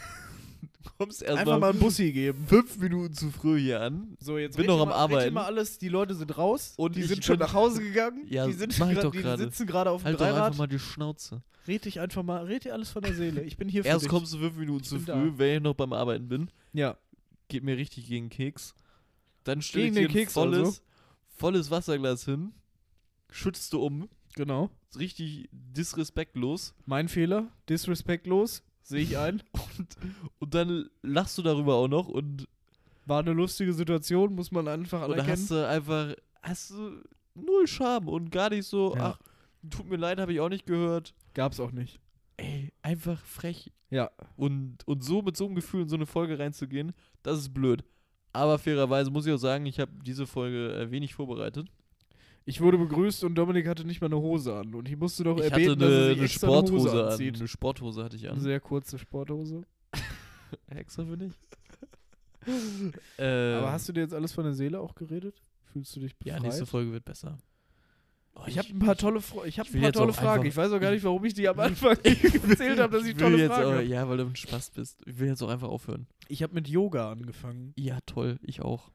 kommst 0.98 1.22
Einfach 1.22 1.36
erstmal 1.38 1.58
mal 1.60 1.70
einen 1.70 1.78
Bussi 1.80 2.12
geben. 2.12 2.44
fünf 2.46 2.76
Minuten 2.78 3.14
zu 3.14 3.30
früh 3.30 3.60
hier 3.60 3.80
an. 3.80 4.16
So, 4.20 4.38
jetzt 4.38 4.56
Bin 4.56 4.66
noch 4.66 4.80
am 4.80 4.88
mal, 4.88 4.94
Arbeiten. 4.94 5.34
mal 5.34 5.44
alles, 5.44 5.78
die 5.78 5.88
Leute 5.88 6.14
sind 6.14 6.36
raus 6.36 6.74
Und 6.76 6.96
die 6.96 7.00
ich 7.02 7.08
sind 7.08 7.24
schon 7.24 7.38
nach 7.38 7.52
Hause 7.54 7.82
gegangen. 7.82 8.24
Ja, 8.28 8.46
die 8.46 8.52
sind 8.52 8.78
mach 8.78 8.88
ich 8.88 8.94
grad- 8.94 9.04
doch 9.04 9.12
die 9.12 9.18
gerade. 9.22 9.42
sitzen 9.44 9.66
gerade 9.66 9.90
auf 9.90 10.02
dem 10.02 10.06
Halt 10.06 10.14
doch 10.16 10.20
Dreirad. 10.26 10.42
einfach 10.46 10.58
mal 10.58 10.66
die 10.66 10.78
Schnauze. 10.78 11.42
Red 11.66 11.84
dich 11.86 11.98
einfach 12.00 12.22
mal, 12.22 12.44
red 12.44 12.64
dir 12.64 12.74
alles 12.74 12.90
von 12.90 13.02
der 13.02 13.14
Seele. 13.14 13.42
Ich 13.42 13.56
bin 13.56 13.68
hier 13.68 13.82
für 13.82 13.88
Erst 13.88 14.02
dich. 14.04 14.10
kommst 14.10 14.34
du 14.34 14.38
fünf 14.38 14.56
Minuten 14.56 14.84
zu 14.84 14.96
bin 14.96 15.04
früh, 15.06 15.30
da. 15.30 15.38
wenn 15.38 15.56
ich 15.56 15.62
noch 15.62 15.74
beim 15.74 15.92
Arbeiten 15.92 16.28
bin. 16.28 16.50
Ja, 16.72 16.96
Geht 17.48 17.62
mir 17.62 17.76
richtig 17.76 18.06
gegen 18.08 18.26
den 18.26 18.30
Keks. 18.30 18.74
Dann 19.44 19.60
stell 19.62 19.82
Gegen 19.82 19.94
ich 19.96 20.00
dir 20.02 20.08
den 20.08 20.10
ein 20.10 20.14
Keks 20.20 20.32
volles, 20.32 20.58
also? 20.68 20.80
volles 21.36 21.70
Wasserglas 21.70 22.24
hin, 22.24 22.52
schützt 23.30 23.72
du 23.74 23.82
um, 23.84 24.08
genau. 24.34 24.70
richtig 24.98 25.48
disrespektlos 25.52 26.74
Mein 26.86 27.08
Fehler, 27.08 27.48
disrespektlos, 27.68 28.62
sehe 28.84 29.02
ich 29.02 29.18
ein. 29.18 29.42
und, 29.78 29.96
und 30.38 30.54
dann 30.54 30.88
lachst 31.02 31.36
du 31.38 31.42
darüber 31.42 31.74
auch 31.74 31.88
noch 31.88 32.08
und, 32.08 32.46
War 33.06 33.20
eine 33.20 33.32
lustige 33.32 33.72
Situation, 33.74 34.34
muss 34.34 34.50
man 34.50 34.66
einfach 34.68 35.04
und 35.04 35.12
anerkennen. 35.14 35.32
hast 35.32 35.50
du 35.50 35.68
einfach, 35.68 36.14
hast 36.42 36.70
du 36.70 37.02
null 37.34 37.66
Charme 37.66 38.08
und 38.08 38.30
gar 38.30 38.50
nicht 38.50 38.66
so, 38.66 38.94
Ja. 38.94 39.18
ach, 39.18 39.20
tut 39.70 39.88
mir 39.88 39.96
leid, 39.96 40.18
habe 40.20 40.32
ich 40.32 40.40
auch 40.40 40.48
nicht 40.48 40.66
gehört. 40.66 41.14
Gab's 41.34 41.58
auch 41.60 41.72
nicht. 41.72 41.98
Ey, 42.36 42.72
einfach 42.82 43.20
frech. 43.24 43.72
Ja. 43.90 44.10
Und, 44.36 44.78
und 44.86 45.04
so 45.04 45.22
mit 45.22 45.36
so 45.36 45.46
einem 45.46 45.54
Gefühl 45.54 45.82
in 45.82 45.88
so 45.88 45.96
eine 45.96 46.06
Folge 46.06 46.38
reinzugehen, 46.38 46.92
das 47.22 47.38
ist 47.38 47.54
blöd. 47.54 47.84
Aber 48.32 48.58
fairerweise 48.58 49.10
muss 49.10 49.26
ich 49.26 49.32
auch 49.32 49.38
sagen, 49.38 49.66
ich 49.66 49.78
habe 49.78 49.92
diese 50.02 50.26
Folge 50.26 50.74
äh, 50.74 50.90
wenig 50.90 51.14
vorbereitet. 51.14 51.68
Ich 52.46 52.60
wurde 52.60 52.76
begrüßt 52.78 53.24
und 53.24 53.34
Dominik 53.36 53.66
hatte 53.66 53.86
nicht 53.86 54.00
mal 54.00 54.08
eine 54.08 54.18
Hose 54.18 54.54
an. 54.54 54.74
Und 54.74 54.88
ich 54.88 54.96
musste 54.96 55.24
doch 55.24 55.38
Ich 55.38 55.44
erbeten, 55.44 55.70
hatte 55.72 55.76
dass 55.80 55.90
er 55.90 55.96
eine, 55.96 56.28
sich 56.28 56.42
eine 56.42 56.52
eine 56.52 56.62
Hose 56.62 56.68
Sporthose 56.68 57.04
an. 57.04 57.08
anzieht. 57.12 57.36
Eine 57.36 57.48
Sporthose 57.48 58.04
hatte 58.04 58.16
ich 58.16 58.24
Eine 58.24 58.32
an. 58.34 58.40
sehr 58.40 58.60
kurze 58.60 58.98
Sporthose. 58.98 59.62
Extra 60.68 61.04
für 61.06 61.16
dich. 61.16 61.32
äh, 63.18 63.54
Aber 63.54 63.72
hast 63.72 63.88
du 63.88 63.92
dir 63.92 64.00
jetzt 64.02 64.12
alles 64.14 64.32
von 64.32 64.44
der 64.44 64.52
Seele 64.54 64.78
auch 64.80 64.94
geredet? 64.94 65.40
Fühlst 65.72 65.96
du 65.96 66.00
dich 66.00 66.12
Ja, 66.22 66.34
befreit? 66.34 66.42
nächste 66.42 66.66
Folge 66.66 66.92
wird 66.92 67.04
besser. 67.04 67.38
Oh, 68.36 68.42
ich 68.46 68.58
habe 68.58 68.68
ein 68.68 68.78
paar 68.80 68.96
tolle, 68.96 69.20
Fro 69.20 69.44
ich 69.44 69.58
hab 69.60 69.68
ich 69.68 69.74
ein 69.76 69.80
paar 69.82 69.92
tolle 69.92 70.12
Fragen. 70.12 70.44
Ich 70.44 70.56
weiß 70.56 70.72
auch 70.72 70.80
gar 70.80 70.90
nicht, 70.90 71.04
warum 71.04 71.24
ich 71.24 71.34
die 71.34 71.48
am 71.48 71.58
Anfang 71.60 71.96
erzählt 72.02 72.80
habe, 72.80 72.96
dass 72.98 73.06
ich, 73.06 73.16
will 73.16 73.22
tolle 73.22 73.46
Fragen 73.48 73.70
habe. 73.70 73.82
Ja, 73.84 74.08
weil 74.08 74.16
du 74.18 74.24
ein 74.26 74.34
Spaß 74.36 74.70
bist. 74.70 75.00
Ich 75.06 75.18
will 75.18 75.28
jetzt 75.28 75.40
auch 75.42 75.48
einfach 75.48 75.68
aufhören. 75.68 76.08
Ich 76.28 76.42
habe 76.42 76.52
mit 76.52 76.66
Yoga 76.68 77.10
angefangen. 77.12 77.72
Ja, 77.78 77.98
toll. 78.06 78.38
Ich 78.42 78.60
auch. 78.60 78.90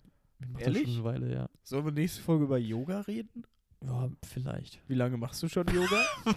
Ehrlich? 0.57 0.83
schon 0.83 0.93
eine 0.95 1.03
Weile, 1.03 1.33
ja. 1.33 1.49
Sollen 1.63 1.85
wir 1.85 1.91
nächste 1.91 2.21
Folge 2.21 2.45
über 2.45 2.57
Yoga 2.57 3.01
reden? 3.01 3.45
Ja, 3.83 4.09
vielleicht. 4.25 4.81
Wie 4.87 4.95
lange 4.95 5.17
machst 5.17 5.41
du 5.43 5.47
schon 5.49 5.67
Yoga? 5.67 6.03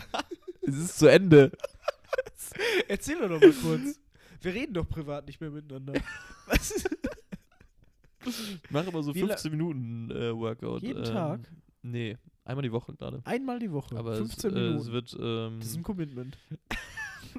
Es 0.65 0.77
ist 0.77 0.99
zu 1.01 1.09
Ende. 1.09 1.51
Erzähl 2.89 3.19
doch 3.19 3.29
noch 3.29 3.41
mal 3.41 3.53
kurz. 3.53 4.01
Wir 4.41 4.55
reden 4.55 4.75
doch 4.75 4.89
privat 4.89 5.27
nicht 5.27 5.41
mehr 5.41 5.51
miteinander. 5.51 5.95
Was? 6.47 6.85
Ich 8.25 8.71
mache 8.71 8.89
immer 8.91 9.03
so 9.03 9.13
Wie 9.13 9.23
la- 9.23 9.29
15 9.37 9.51
Minuten 9.51 10.11
äh, 10.13 10.33
Workout. 10.35 10.83
Jeden 10.83 11.05
ähm, 11.05 11.13
Tag? 11.13 11.41
Nee, 11.83 12.17
einmal 12.45 12.63
die 12.63 12.71
Woche 12.71 12.95
gerade. 12.95 13.23
Einmal 13.25 13.59
die 13.59 13.73
Woche. 13.73 13.97
Aber 13.97 14.15
15 14.15 14.51
es, 14.51 14.57
äh, 14.57 14.61
Minuten. 14.61 14.79
es 14.79 14.93
wird. 14.93 15.17
Ähm, 15.21 15.59
das 15.59 15.69
ist 15.71 15.77
ein 15.77 15.83
Commitment. 15.83 16.39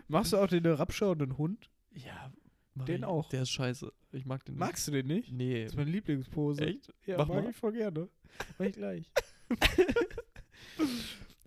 Machst 0.09 0.33
du 0.33 0.37
auch 0.37 0.47
den 0.47 0.63
herabschauenden 0.65 1.37
Hund? 1.37 1.69
ja, 1.93 2.31
mach 2.75 2.85
den 2.85 2.97
ich. 2.97 3.05
auch. 3.05 3.29
Der 3.29 3.41
ist 3.43 3.51
scheiße. 3.51 3.91
Ich 4.11 4.25
mag 4.25 4.43
den 4.45 4.57
Magst 4.57 4.87
du 4.87 4.91
den 4.91 5.07
nicht? 5.07 5.31
nicht. 5.31 5.37
Nee. 5.37 5.63
Das 5.63 5.71
ist 5.73 5.77
meine 5.77 5.91
Lieblingspose. 5.91 6.65
Echt? 6.65 6.93
Ja, 7.05 7.17
Mach 7.17 7.27
mag 7.27 7.43
mal. 7.43 7.49
ich 7.49 7.55
voll 7.55 7.73
gerne. 7.73 8.07
Mach 8.57 8.65
ich 8.65 8.73
gleich. 8.73 9.11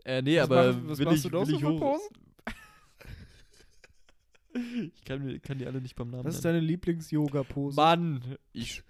Äh, 0.05 0.23
nee, 0.23 0.36
was 0.39 0.44
aber 0.44 0.73
mach, 0.73 0.89
was 0.90 0.98
will 0.98 1.07
machst 1.07 1.24
ich, 1.24 1.31
du 1.32 1.39
will 1.39 1.47
so 1.47 1.59
für 1.59 1.69
hoch. 1.69 1.81
Posen? 1.81 2.16
Ich 4.94 5.05
kann, 5.05 5.43
kann 5.43 5.59
die 5.59 5.66
alle 5.66 5.82
nicht 5.82 5.97
beim 5.97 6.09
Namen 6.11 6.24
Was 6.24 6.36
ist 6.36 6.44
nennen. 6.44 6.57
deine 6.59 6.66
Lieblings-Yoga-Pose? 6.66 7.77
Mann! 7.77 8.36
Ich. 8.53 8.82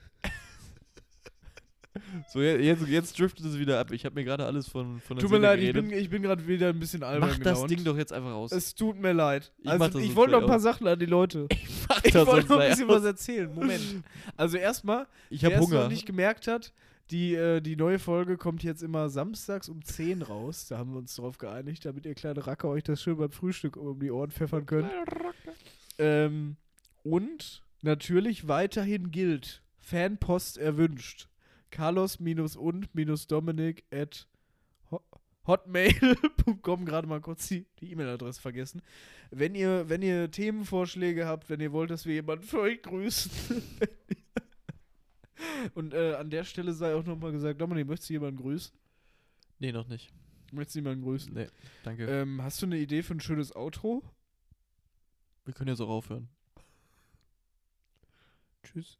So, 2.28 2.40
je- 2.40 2.56
jetzt, 2.58 2.86
jetzt 2.88 3.18
driftet 3.18 3.44
es 3.46 3.58
wieder 3.58 3.78
ab. 3.80 3.90
Ich 3.92 4.04
habe 4.04 4.14
mir 4.14 4.24
gerade 4.24 4.44
alles 4.46 4.68
von, 4.68 5.00
von 5.00 5.16
der 5.16 5.22
Tut 5.22 5.30
mir 5.32 5.38
leid, 5.38 5.58
ich 5.60 5.66
geredet. 5.72 5.88
bin, 5.90 5.98
ich 5.98 6.10
bin 6.10 6.22
gerade 6.22 6.46
wieder 6.46 6.68
ein 6.70 6.78
bisschen 6.78 7.02
albern 7.02 7.28
Mach 7.30 7.38
das 7.38 7.54
gelaunt. 7.54 7.70
Ding 7.70 7.84
doch 7.84 7.96
jetzt 7.96 8.12
einfach 8.12 8.30
raus. 8.32 8.52
Es 8.52 8.74
tut 8.74 8.98
mir 9.00 9.12
leid. 9.12 9.52
Ich 9.62 9.68
Also, 9.70 9.98
ich 9.98 10.14
wollte 10.16 10.32
noch 10.32 10.40
ein 10.42 10.46
paar. 10.46 10.60
Sachen 10.60 10.86
an 10.86 10.98
die 10.98 11.06
Leute. 11.06 11.48
Ich 12.02 12.12
das 12.12 12.26
wollte 12.26 12.48
noch 12.48 12.58
ein 12.58 12.70
bisschen 12.70 12.88
aus. 12.90 12.96
was 12.96 13.04
erzählen. 13.04 13.52
Moment. 13.54 13.80
Also 14.36 14.56
erstmal, 14.58 15.06
Ich 15.30 15.42
wer 15.42 15.58
es 15.60 15.68
noch 15.68 15.88
nicht 15.88 16.04
gemerkt 16.06 16.46
hat, 16.48 16.72
die, 17.10 17.34
äh, 17.34 17.60
die 17.60 17.76
neue 17.76 17.98
Folge 18.00 18.36
kommt 18.36 18.62
jetzt 18.64 18.82
immer 18.82 19.08
samstags 19.08 19.68
um 19.68 19.84
10 19.84 20.22
raus. 20.22 20.66
Da 20.68 20.78
haben 20.78 20.92
wir 20.92 20.98
uns 20.98 21.14
drauf 21.14 21.38
geeinigt, 21.38 21.84
damit 21.84 22.04
ihr 22.06 22.14
kleine 22.14 22.44
Racker 22.46 22.68
euch 22.68 22.82
das 22.82 23.00
schön 23.02 23.16
beim 23.16 23.30
Frühstück 23.30 23.76
um 23.76 24.00
die 24.00 24.10
Ohren 24.10 24.30
pfeffern 24.32 24.66
könnt. 24.66 24.90
Ähm, 25.98 26.56
und 27.04 27.62
natürlich 27.82 28.48
weiterhin 28.48 29.10
gilt, 29.10 29.62
Fanpost 29.78 30.58
erwünscht. 30.58 31.28
Carlos-und-dominic 31.76 33.84
at 33.92 34.26
ho- 34.90 35.02
hotmail.com, 35.46 36.86
gerade 36.86 37.06
mal 37.06 37.20
kurz 37.20 37.48
die 37.48 37.66
die 37.80 37.92
E-Mail-Adresse 37.92 38.40
vergessen. 38.40 38.80
Wenn 39.30 39.54
ihr, 39.54 39.86
wenn 39.90 40.00
ihr 40.00 40.30
Themenvorschläge 40.30 41.26
habt, 41.26 41.50
wenn 41.50 41.60
ihr 41.60 41.72
wollt, 41.72 41.90
dass 41.90 42.06
wir 42.06 42.14
jemanden 42.14 42.46
für 42.46 42.60
euch 42.60 42.80
grüßen. 42.82 43.30
Und 45.74 45.92
äh, 45.92 46.14
an 46.14 46.30
der 46.30 46.44
Stelle 46.44 46.72
sei 46.72 46.94
auch 46.94 47.04
nochmal 47.04 47.32
gesagt, 47.32 47.60
Dominik, 47.60 47.86
möchtest 47.86 48.08
du 48.08 48.14
jemanden 48.14 48.40
grüßen? 48.40 48.72
Nee, 49.58 49.72
noch 49.72 49.86
nicht. 49.86 50.10
Möchtest 50.52 50.76
du 50.76 50.78
jemanden 50.78 51.04
grüßen? 51.04 51.34
Nee, 51.34 51.48
danke. 51.82 52.06
Ähm, 52.06 52.42
hast 52.42 52.62
du 52.62 52.66
eine 52.66 52.78
Idee 52.78 53.02
für 53.02 53.14
ein 53.14 53.20
schönes 53.20 53.54
Outro? 53.54 54.02
Wir 55.44 55.52
können 55.52 55.68
jetzt 55.68 55.80
auch 55.80 55.90
aufhören. 55.90 56.28
Tschüss. 58.62 58.96